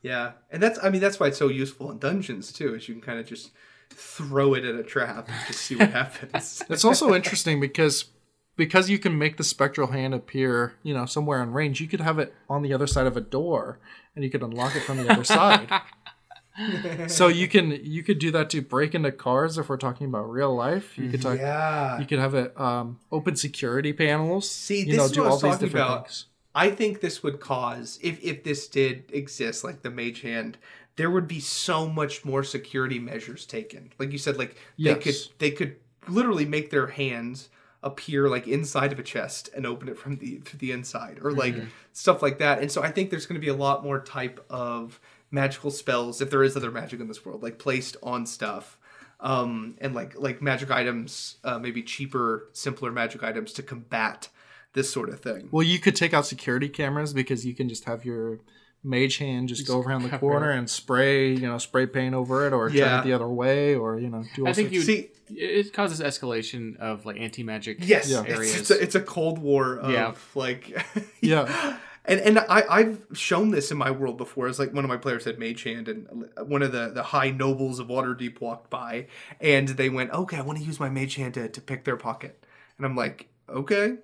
Yeah, 0.00 0.32
and 0.50 0.62
that's 0.62 0.78
I 0.82 0.88
mean 0.88 1.02
that's 1.02 1.20
why 1.20 1.26
it's 1.26 1.36
so 1.36 1.48
useful 1.48 1.90
in 1.90 1.98
dungeons 1.98 2.50
too, 2.50 2.74
is 2.74 2.88
you 2.88 2.94
can 2.94 3.02
kind 3.02 3.18
of 3.18 3.26
just 3.26 3.50
throw 3.90 4.54
it 4.54 4.64
in 4.64 4.76
a 4.76 4.82
trap 4.82 5.28
and 5.28 5.36
just 5.46 5.60
see 5.60 5.76
what 5.76 5.90
happens. 6.00 6.62
It's 6.70 6.82
also 6.82 7.12
interesting 7.12 7.60
because 7.60 8.06
because 8.56 8.88
you 8.88 8.98
can 8.98 9.18
make 9.18 9.36
the 9.36 9.44
spectral 9.44 9.88
hand 9.88 10.14
appear, 10.14 10.72
you 10.82 10.94
know, 10.94 11.04
somewhere 11.04 11.42
in 11.42 11.52
range, 11.52 11.82
you 11.82 11.86
could 11.88 12.00
have 12.00 12.18
it 12.18 12.32
on 12.48 12.62
the 12.62 12.72
other 12.72 12.86
side 12.86 13.06
of 13.06 13.18
a 13.18 13.20
door 13.20 13.80
and 14.16 14.24
you 14.24 14.30
could 14.30 14.42
unlock 14.42 14.74
it 14.76 14.82
from 14.84 14.96
the 15.02 15.12
other 15.12 15.24
side. 15.24 15.68
so 17.08 17.28
you 17.28 17.48
can 17.48 17.70
you 17.82 18.02
could 18.02 18.18
do 18.18 18.30
that 18.30 18.50
to 18.50 18.62
break 18.62 18.94
into 18.94 19.10
cars 19.12 19.58
if 19.58 19.68
we're 19.68 19.76
talking 19.76 20.06
about 20.06 20.30
real 20.30 20.54
life. 20.54 20.96
You 20.98 21.08
could 21.10 21.22
talk 21.22 21.38
yeah, 21.38 21.98
you 21.98 22.06
could 22.06 22.18
have 22.18 22.34
it 22.34 22.58
um, 22.58 23.00
open 23.10 23.36
security 23.36 23.92
panels. 23.92 24.48
See, 24.50 24.84
this 24.84 24.96
know, 24.96 25.04
is 25.04 25.16
what 25.18 25.26
I 25.26 25.30
was 25.30 25.40
talking 25.40 25.66
different 25.66 25.86
about. 25.86 26.04
things. 26.06 26.26
I 26.54 26.70
think 26.70 27.00
this 27.00 27.22
would 27.22 27.40
cause 27.40 27.98
if 28.02 28.22
if 28.22 28.44
this 28.44 28.68
did 28.68 29.04
exist, 29.12 29.64
like 29.64 29.82
the 29.82 29.90
mage 29.90 30.20
hand, 30.20 30.56
there 30.96 31.10
would 31.10 31.26
be 31.26 31.40
so 31.40 31.88
much 31.88 32.24
more 32.24 32.44
security 32.44 32.98
measures 32.98 33.44
taken. 33.46 33.92
Like 33.98 34.12
you 34.12 34.18
said, 34.18 34.36
like 34.38 34.56
they 34.78 34.90
Yes. 34.94 35.02
could 35.02 35.16
they 35.38 35.50
could 35.50 35.76
literally 36.08 36.44
make 36.44 36.70
their 36.70 36.86
hands 36.86 37.48
appear 37.82 38.28
like 38.30 38.46
inside 38.48 38.92
of 38.92 38.98
a 38.98 39.02
chest 39.02 39.50
and 39.54 39.66
open 39.66 39.88
it 39.88 39.98
from 39.98 40.16
the 40.16 40.38
from 40.38 40.58
the 40.60 40.70
inside, 40.72 41.18
or 41.22 41.32
like 41.32 41.56
stuff 41.92 42.22
like 42.22 42.38
that. 42.38 42.60
And 42.60 42.70
so 42.70 42.82
I 42.82 42.90
think 42.90 43.10
there's 43.10 43.26
going 43.26 43.40
to 43.40 43.44
be 43.44 43.50
a 43.50 43.54
lot 43.56 43.82
more 43.82 44.00
type 44.00 44.44
of 44.48 45.00
magical 45.34 45.70
spells 45.70 46.20
if 46.20 46.30
there 46.30 46.42
is 46.42 46.56
other 46.56 46.70
magic 46.70 47.00
in 47.00 47.08
this 47.08 47.24
world, 47.24 47.42
like 47.42 47.58
placed 47.58 47.96
on 48.02 48.24
stuff. 48.26 48.78
Um, 49.20 49.76
and 49.80 49.94
like 49.94 50.18
like 50.18 50.42
magic 50.42 50.70
items, 50.70 51.36
uh, 51.44 51.58
maybe 51.58 51.82
cheaper, 51.82 52.48
simpler 52.52 52.92
magic 52.92 53.22
items 53.22 53.52
to 53.54 53.62
combat 53.62 54.28
this 54.74 54.90
sort 54.90 55.08
of 55.08 55.20
thing. 55.20 55.48
Well, 55.50 55.62
you 55.62 55.78
could 55.78 55.96
take 55.96 56.12
out 56.12 56.26
security 56.26 56.68
cameras 56.68 57.12
because 57.14 57.46
you 57.46 57.54
can 57.54 57.68
just 57.68 57.84
have 57.84 58.04
your 58.04 58.40
mage 58.82 59.16
hand 59.16 59.48
just, 59.48 59.66
go 59.66 59.80
around 59.80 60.02
the 60.02 60.10
cover 60.10 60.20
corner 60.20 60.50
and 60.50 60.68
spray, 60.68 61.30
you 61.32 61.48
know, 61.48 61.56
spray 61.58 61.86
paint 61.86 62.14
over 62.14 62.46
it, 62.46 62.52
or 62.52 62.68
turn 62.68 63.00
it 63.00 63.04
the 63.04 63.14
other 63.14 63.28
way, 63.28 63.74
or 63.74 63.98
you 63.98 64.10
know, 64.10 64.24
do 64.34 64.42
all 64.42 64.48
I 64.50 64.52
think 64.52 64.72
you 64.72 64.82
See, 64.82 65.10
it 65.30 65.72
causes 65.72 66.00
escalation 66.00 66.76
of 66.76 67.06
like 67.06 67.18
anti 67.18 67.42
magic 67.42 67.78
Yes, 67.80 68.10
Yeah. 68.10 68.24
it's, 68.26 68.56
it's, 68.58 68.70
a, 68.70 68.82
it's 68.82 68.94
a 68.94 69.00
cold 69.00 69.38
war 69.38 69.78
of 69.78 69.90
Yeah. 69.90 70.14
like 70.34 70.76
Yeah. 71.22 71.78
And 72.04 72.20
and 72.20 72.38
I 72.38 72.64
I've 72.68 73.06
shown 73.12 73.50
this 73.50 73.70
in 73.70 73.78
my 73.78 73.90
world 73.90 74.18
before. 74.18 74.48
It's 74.48 74.58
like 74.58 74.72
one 74.72 74.84
of 74.84 74.88
my 74.88 74.96
players 74.96 75.24
had 75.24 75.38
mage 75.38 75.62
hand, 75.62 75.88
and 75.88 76.28
one 76.46 76.62
of 76.62 76.72
the 76.72 76.90
the 76.90 77.02
high 77.02 77.30
nobles 77.30 77.78
of 77.78 77.88
Waterdeep 77.88 78.40
walked 78.40 78.70
by, 78.70 79.06
and 79.40 79.68
they 79.68 79.88
went, 79.88 80.10
"Okay, 80.10 80.36
I 80.36 80.42
want 80.42 80.58
to 80.58 80.64
use 80.64 80.78
my 80.78 80.90
mage 80.90 81.14
hand 81.14 81.34
to 81.34 81.48
to 81.48 81.60
pick 81.60 81.84
their 81.84 81.96
pocket," 81.96 82.44
and 82.76 82.86
I'm 82.86 82.96
like, 82.96 83.28
"Okay." 83.48 83.96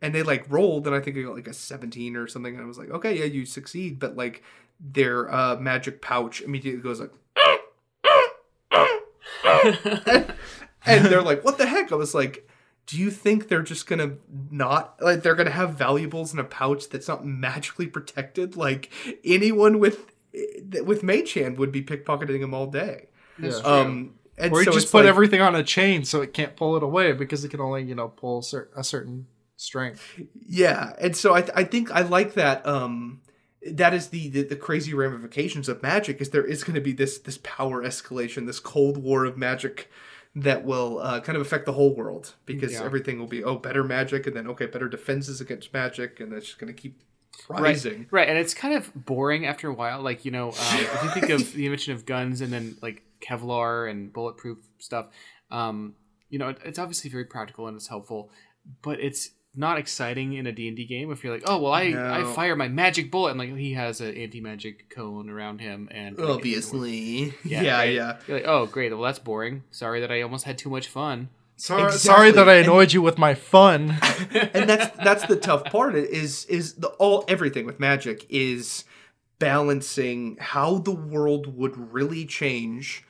And 0.00 0.14
they 0.14 0.22
like 0.22 0.44
rolled, 0.48 0.86
and 0.86 0.94
I 0.94 1.00
think 1.00 1.16
I 1.16 1.22
got 1.22 1.34
like 1.34 1.48
a 1.48 1.52
17 1.52 2.14
or 2.14 2.28
something. 2.28 2.54
And 2.54 2.62
I 2.62 2.66
was 2.66 2.78
like, 2.78 2.90
okay, 2.90 3.18
yeah, 3.18 3.24
you 3.24 3.44
succeed. 3.44 3.98
But 3.98 4.16
like 4.16 4.44
their 4.78 5.32
uh, 5.34 5.56
magic 5.56 6.00
pouch 6.00 6.40
immediately 6.40 6.80
goes 6.80 7.00
like, 7.00 7.10
and 10.86 11.04
they're 11.06 11.22
like, 11.22 11.44
"What 11.44 11.58
the 11.58 11.66
heck?" 11.66 11.90
I 11.90 11.96
was 11.96 12.14
like, 12.14 12.48
"Do 12.88 12.98
you 12.98 13.10
think 13.10 13.48
they're 13.48 13.62
just 13.62 13.86
gonna 13.86 14.16
not 14.50 14.96
like 15.00 15.22
they're 15.22 15.34
gonna 15.36 15.50
have 15.50 15.74
valuables 15.74 16.32
in 16.32 16.38
a 16.40 16.44
pouch 16.44 16.88
that's 16.88 17.06
not 17.06 17.24
magically 17.24 17.86
protected? 17.86 18.56
Like 18.56 18.90
anyone 19.24 19.78
with 19.78 20.10
with 20.82 21.02
mage 21.02 21.34
hand 21.34 21.58
would 21.58 21.70
be 21.70 21.82
pickpocketing 21.82 22.40
them 22.40 22.54
all 22.54 22.66
day." 22.66 23.08
Yeah. 23.40 23.50
Um, 23.64 24.14
and 24.36 24.52
or 24.52 24.60
you 24.60 24.64
so 24.64 24.72
just 24.72 24.90
put 24.90 25.04
like- 25.04 25.08
everything 25.08 25.40
on 25.40 25.54
a 25.54 25.62
chain 25.62 26.04
so 26.04 26.22
it 26.22 26.32
can't 26.32 26.56
pull 26.56 26.76
it 26.76 26.82
away 26.82 27.12
because 27.12 27.44
it 27.44 27.50
can 27.50 27.60
only, 27.60 27.82
you 27.82 27.94
know, 27.94 28.08
pull 28.08 28.42
cer- 28.42 28.70
a 28.76 28.82
certain 28.82 29.26
strength. 29.56 30.20
Yeah, 30.46 30.92
and 31.00 31.16
so 31.16 31.34
I, 31.34 31.48
I 31.54 31.64
think 31.64 31.90
I 31.90 32.02
like 32.02 32.34
that. 32.34 32.66
Um, 32.66 33.20
that 33.66 33.92
is 33.92 34.08
the, 34.08 34.28
the 34.28 34.42
the 34.44 34.56
crazy 34.56 34.94
ramifications 34.94 35.68
of 35.68 35.82
magic. 35.82 36.20
Is 36.20 36.30
there 36.30 36.44
is 36.44 36.64
going 36.64 36.76
to 36.76 36.80
be 36.80 36.92
this 36.92 37.18
this 37.18 37.38
power 37.42 37.82
escalation, 37.82 38.46
this 38.46 38.60
cold 38.60 38.96
war 38.96 39.24
of 39.24 39.36
magic 39.36 39.90
that 40.42 40.64
will 40.64 40.98
uh, 41.00 41.20
kind 41.20 41.36
of 41.36 41.42
affect 41.42 41.66
the 41.66 41.72
whole 41.72 41.94
world 41.94 42.34
because 42.46 42.72
Yeah. 42.72 42.84
everything 42.84 43.18
will 43.18 43.26
be 43.26 43.42
oh 43.44 43.56
better 43.56 43.82
magic 43.84 44.26
and 44.26 44.36
then 44.36 44.46
okay 44.48 44.66
better 44.66 44.88
defenses 44.88 45.40
against 45.40 45.72
magic 45.72 46.20
and 46.20 46.32
that's 46.32 46.46
just 46.46 46.58
going 46.58 46.72
to 46.74 46.80
keep 46.80 47.00
Right, 47.48 47.62
rising. 47.62 48.06
right, 48.10 48.28
and 48.28 48.36
it's 48.36 48.52
kind 48.52 48.74
of 48.74 48.90
boring 49.06 49.46
after 49.46 49.68
a 49.68 49.72
while. 49.74 50.02
Like 50.02 50.24
you 50.24 50.30
know, 50.32 50.48
um, 50.48 50.54
if 50.80 51.02
you 51.04 51.10
think 51.10 51.28
of 51.30 51.52
the 51.54 51.66
invention 51.66 51.92
of 51.94 52.04
guns 52.04 52.40
and 52.40 52.52
then 52.52 52.76
like 52.82 53.02
Kevlar 53.20 53.88
and 53.88 54.12
bulletproof 54.12 54.58
stuff, 54.78 55.06
um, 55.50 55.94
you 56.30 56.38
know, 56.40 56.48
it, 56.48 56.58
it's 56.64 56.78
obviously 56.80 57.10
very 57.10 57.24
practical 57.24 57.68
and 57.68 57.76
it's 57.76 57.86
helpful, 57.86 58.30
but 58.82 58.98
it's 58.98 59.30
not 59.54 59.78
exciting 59.78 60.34
in 60.34 60.46
a 60.46 60.52
D&D 60.52 60.84
game 60.86 61.10
if 61.10 61.24
you're 61.24 61.32
like, 61.32 61.42
oh 61.46 61.58
well, 61.60 61.72
I 61.72 61.82
I 62.20 62.24
fire 62.34 62.54
my 62.54 62.68
magic 62.68 63.10
bullet 63.10 63.30
and 63.30 63.38
like 63.38 63.54
he 63.56 63.72
has 63.74 64.00
an 64.00 64.14
anti 64.16 64.40
magic 64.40 64.90
cone 64.90 65.28
around 65.30 65.60
him 65.60 65.88
and 65.90 66.20
Obviously, 66.20 67.34
yeah, 67.44 67.62
yeah, 67.62 67.76
right? 67.78 67.92
yeah. 67.94 68.16
You're 68.26 68.36
like, 68.38 68.46
oh 68.46 68.66
great, 68.66 68.92
well 68.92 69.02
that's 69.02 69.18
boring. 69.18 69.64
Sorry 69.70 70.00
that 70.00 70.12
I 70.12 70.22
almost 70.22 70.44
had 70.44 70.58
too 70.58 70.70
much 70.70 70.88
fun. 70.88 71.30
Sorry, 71.56 71.82
Exactly. 71.82 71.98
sorry 71.98 72.30
that 72.32 72.48
I 72.48 72.54
annoyed 72.58 72.92
you 72.92 73.02
with 73.02 73.18
my 73.18 73.34
fun. 73.34 73.96
and 74.32 74.68
that's 74.68 74.96
that's 75.02 75.26
the 75.26 75.34
tough 75.36 75.64
part 75.64 75.96
is 75.96 76.44
is 76.46 76.74
the 76.74 76.88
all 76.98 77.24
everything 77.26 77.66
with 77.66 77.80
magic 77.80 78.24
is 78.28 78.84
balancing 79.40 80.36
how 80.40 80.78
the 80.78 80.92
world 80.94 81.56
would 81.56 81.92
really 81.92 82.26
change 82.26 83.04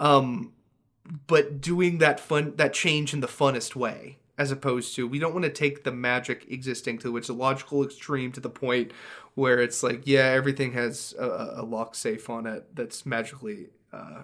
um 0.00 0.52
but 1.26 1.60
doing 1.60 1.98
that 1.98 2.18
fun 2.18 2.54
that 2.56 2.72
change 2.72 3.12
in 3.12 3.20
the 3.20 3.26
funnest 3.26 3.76
way 3.76 4.16
as 4.38 4.50
opposed 4.50 4.94
to 4.94 5.06
we 5.06 5.18
don't 5.18 5.34
want 5.34 5.44
to 5.44 5.50
take 5.50 5.84
the 5.84 5.92
magic 5.92 6.46
existing 6.48 6.96
to 6.98 7.16
its 7.16 7.28
logical 7.28 7.84
extreme 7.84 8.32
to 8.32 8.40
the 8.40 8.48
point 8.48 8.92
where 9.34 9.60
it's 9.60 9.82
like 9.82 10.02
yeah 10.06 10.26
everything 10.26 10.72
has 10.72 11.14
a, 11.18 11.54
a 11.56 11.62
lock 11.62 11.94
safe 11.94 12.30
on 12.30 12.46
it 12.46 12.64
that's 12.74 13.04
magically 13.04 13.66
uh 13.92 14.22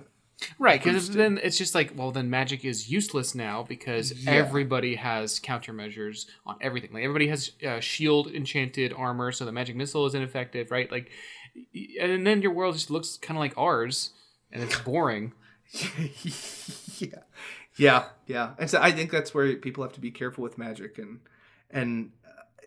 Right, 0.59 0.83
because 0.83 1.11
then 1.11 1.39
it's 1.43 1.57
just 1.57 1.75
like, 1.75 1.93
well, 1.97 2.11
then 2.11 2.29
magic 2.29 2.65
is 2.65 2.91
useless 2.91 3.35
now 3.35 3.63
because 3.63 4.13
everybody 4.27 4.97
has 4.97 5.39
countermeasures 5.41 6.27
on 6.45 6.57
everything. 6.61 6.93
Like 6.93 7.05
everybody 7.05 7.29
has 7.29 7.53
uh, 7.67 7.81
shield 7.81 8.27
enchanted 8.33 8.93
armor, 8.93 9.31
so 9.33 9.45
the 9.45 9.53
magic 9.53 9.77
missile 9.77 10.07
is 10.07 10.15
ineffective, 10.15 10.71
right? 10.71 10.91
Like, 10.91 11.11
and 12.01 12.27
then 12.27 12.43
your 12.43 12.53
world 12.53 12.75
just 12.75 12.91
looks 12.91 13.17
kind 13.17 13.39
of 13.39 13.41
like 13.41 13.57
ours, 13.57 14.11
and 14.51 14.63
it's 14.63 14.79
boring. 14.81 15.33
yeah 16.99 17.23
yeah 17.77 18.05
yeah. 18.27 18.55
And 18.59 18.71
so 18.71 18.81
i 18.81 18.91
think 18.91 19.11
that's 19.11 19.35
where 19.35 19.55
people 19.57 19.83
have 19.85 19.93
to 19.95 20.01
be 20.01 20.11
careful 20.11 20.43
with 20.43 20.59
magic 20.59 20.99
and 20.99 21.21
and 21.71 22.11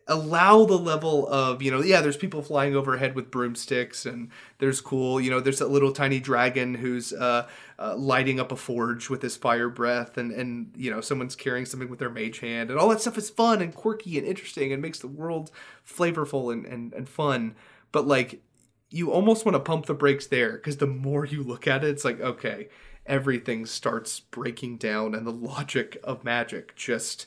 allow 0.08 0.66
the 0.66 0.78
level 0.78 1.28
of 1.28 1.62
you 1.62 1.70
know 1.70 1.82
yeah 1.82 2.02
there's 2.02 2.18
people 2.18 2.42
flying 2.42 2.76
overhead 2.76 3.14
with 3.14 3.30
broomsticks 3.30 4.06
and 4.06 4.30
there's 4.60 4.80
cool 4.80 5.20
you 5.20 5.30
know 5.30 5.40
there's 5.40 5.60
that 5.60 5.70
little 5.70 5.92
tiny 5.92 6.20
dragon 6.20 6.74
who's 6.74 7.12
uh, 7.14 7.46
uh, 7.78 7.96
lighting 7.96 8.40
up 8.40 8.52
a 8.52 8.56
forge 8.56 9.10
with 9.10 9.22
his 9.22 9.36
fire 9.36 9.70
breath 9.70 10.18
and 10.18 10.32
and 10.32 10.72
you 10.78 10.90
know 10.90 11.02
someone's 11.02 11.36
carrying 11.36 11.66
something 11.66 11.90
with 11.90 12.00
their 12.00 12.10
mage 12.10 12.40
hand 12.40 12.70
and 12.70 12.80
all 12.80 12.88
that 12.88 13.02
stuff 13.02 13.18
is 13.18 13.30
fun 13.30 13.62
and 13.62 13.76
quirky 13.76 14.18
and 14.18 14.26
interesting 14.26 14.72
and 14.72 14.82
makes 14.82 15.00
the 15.00 15.08
world 15.08 15.52
flavorful 15.86 16.54
and 16.54 16.66
and, 16.66 16.94
and 16.94 17.10
fun. 17.10 17.56
But 17.92 18.08
like 18.08 18.42
you 18.90 19.12
almost 19.12 19.46
want 19.46 19.56
to 19.56 19.60
pump 19.60 19.88
the 19.88 19.94
brakes 19.94 20.28
there 20.28 20.54
because 20.54 20.78
the 20.78 20.88
more 20.88 21.26
you 21.26 21.44
look 21.44 21.68
at 21.68 21.84
it 21.84 21.90
it's 21.90 22.06
like 22.06 22.22
okay 22.22 22.70
everything 23.08 23.66
starts 23.66 24.20
breaking 24.20 24.78
down 24.78 25.16
and 25.16 25.26
the 25.26 25.32
logic 25.32 25.98
of 26.04 26.24
magic 26.24 26.76
just 26.76 27.26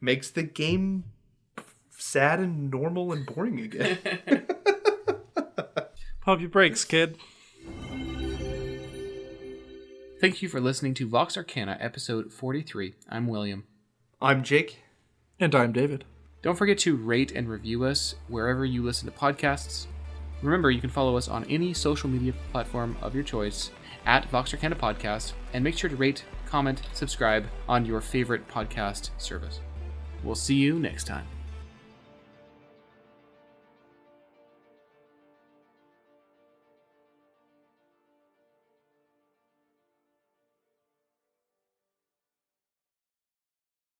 makes 0.00 0.30
the 0.30 0.42
game 0.42 1.04
sad 1.90 2.38
and 2.38 2.70
normal 2.70 3.12
and 3.12 3.26
boring 3.26 3.60
again. 3.60 3.98
Pump 6.20 6.40
your 6.40 6.50
brakes, 6.50 6.84
kid. 6.84 7.18
Thank 10.18 10.40
you 10.40 10.48
for 10.48 10.60
listening 10.60 10.94
to 10.94 11.08
Vox 11.08 11.36
Arcana, 11.36 11.76
episode 11.78 12.32
43. 12.32 12.94
I'm 13.10 13.26
William. 13.26 13.64
I'm 14.20 14.42
Jake. 14.42 14.82
And 15.38 15.54
I'm 15.54 15.72
David. 15.72 16.04
Don't 16.40 16.56
forget 16.56 16.78
to 16.78 16.96
rate 16.96 17.32
and 17.32 17.48
review 17.48 17.84
us 17.84 18.14
wherever 18.28 18.64
you 18.64 18.82
listen 18.82 19.10
to 19.10 19.16
podcasts. 19.16 19.86
Remember, 20.42 20.70
you 20.70 20.80
can 20.80 20.90
follow 20.90 21.16
us 21.16 21.28
on 21.28 21.44
any 21.44 21.74
social 21.74 22.08
media 22.08 22.32
platform 22.52 22.96
of 23.02 23.14
your 23.14 23.24
choice 23.24 23.70
at 24.06 24.30
Vox 24.30 24.54
Arcana 24.54 24.76
Podcast, 24.76 25.32
and 25.52 25.62
make 25.62 25.76
sure 25.76 25.90
to 25.90 25.96
rate, 25.96 26.24
comment, 26.46 26.80
subscribe 26.92 27.46
on 27.68 27.84
your 27.84 28.00
favorite 28.00 28.48
podcast 28.48 29.10
service. 29.18 29.60
We'll 30.22 30.34
see 30.34 30.54
you 30.54 30.78
next 30.78 31.04
time. 31.04 31.26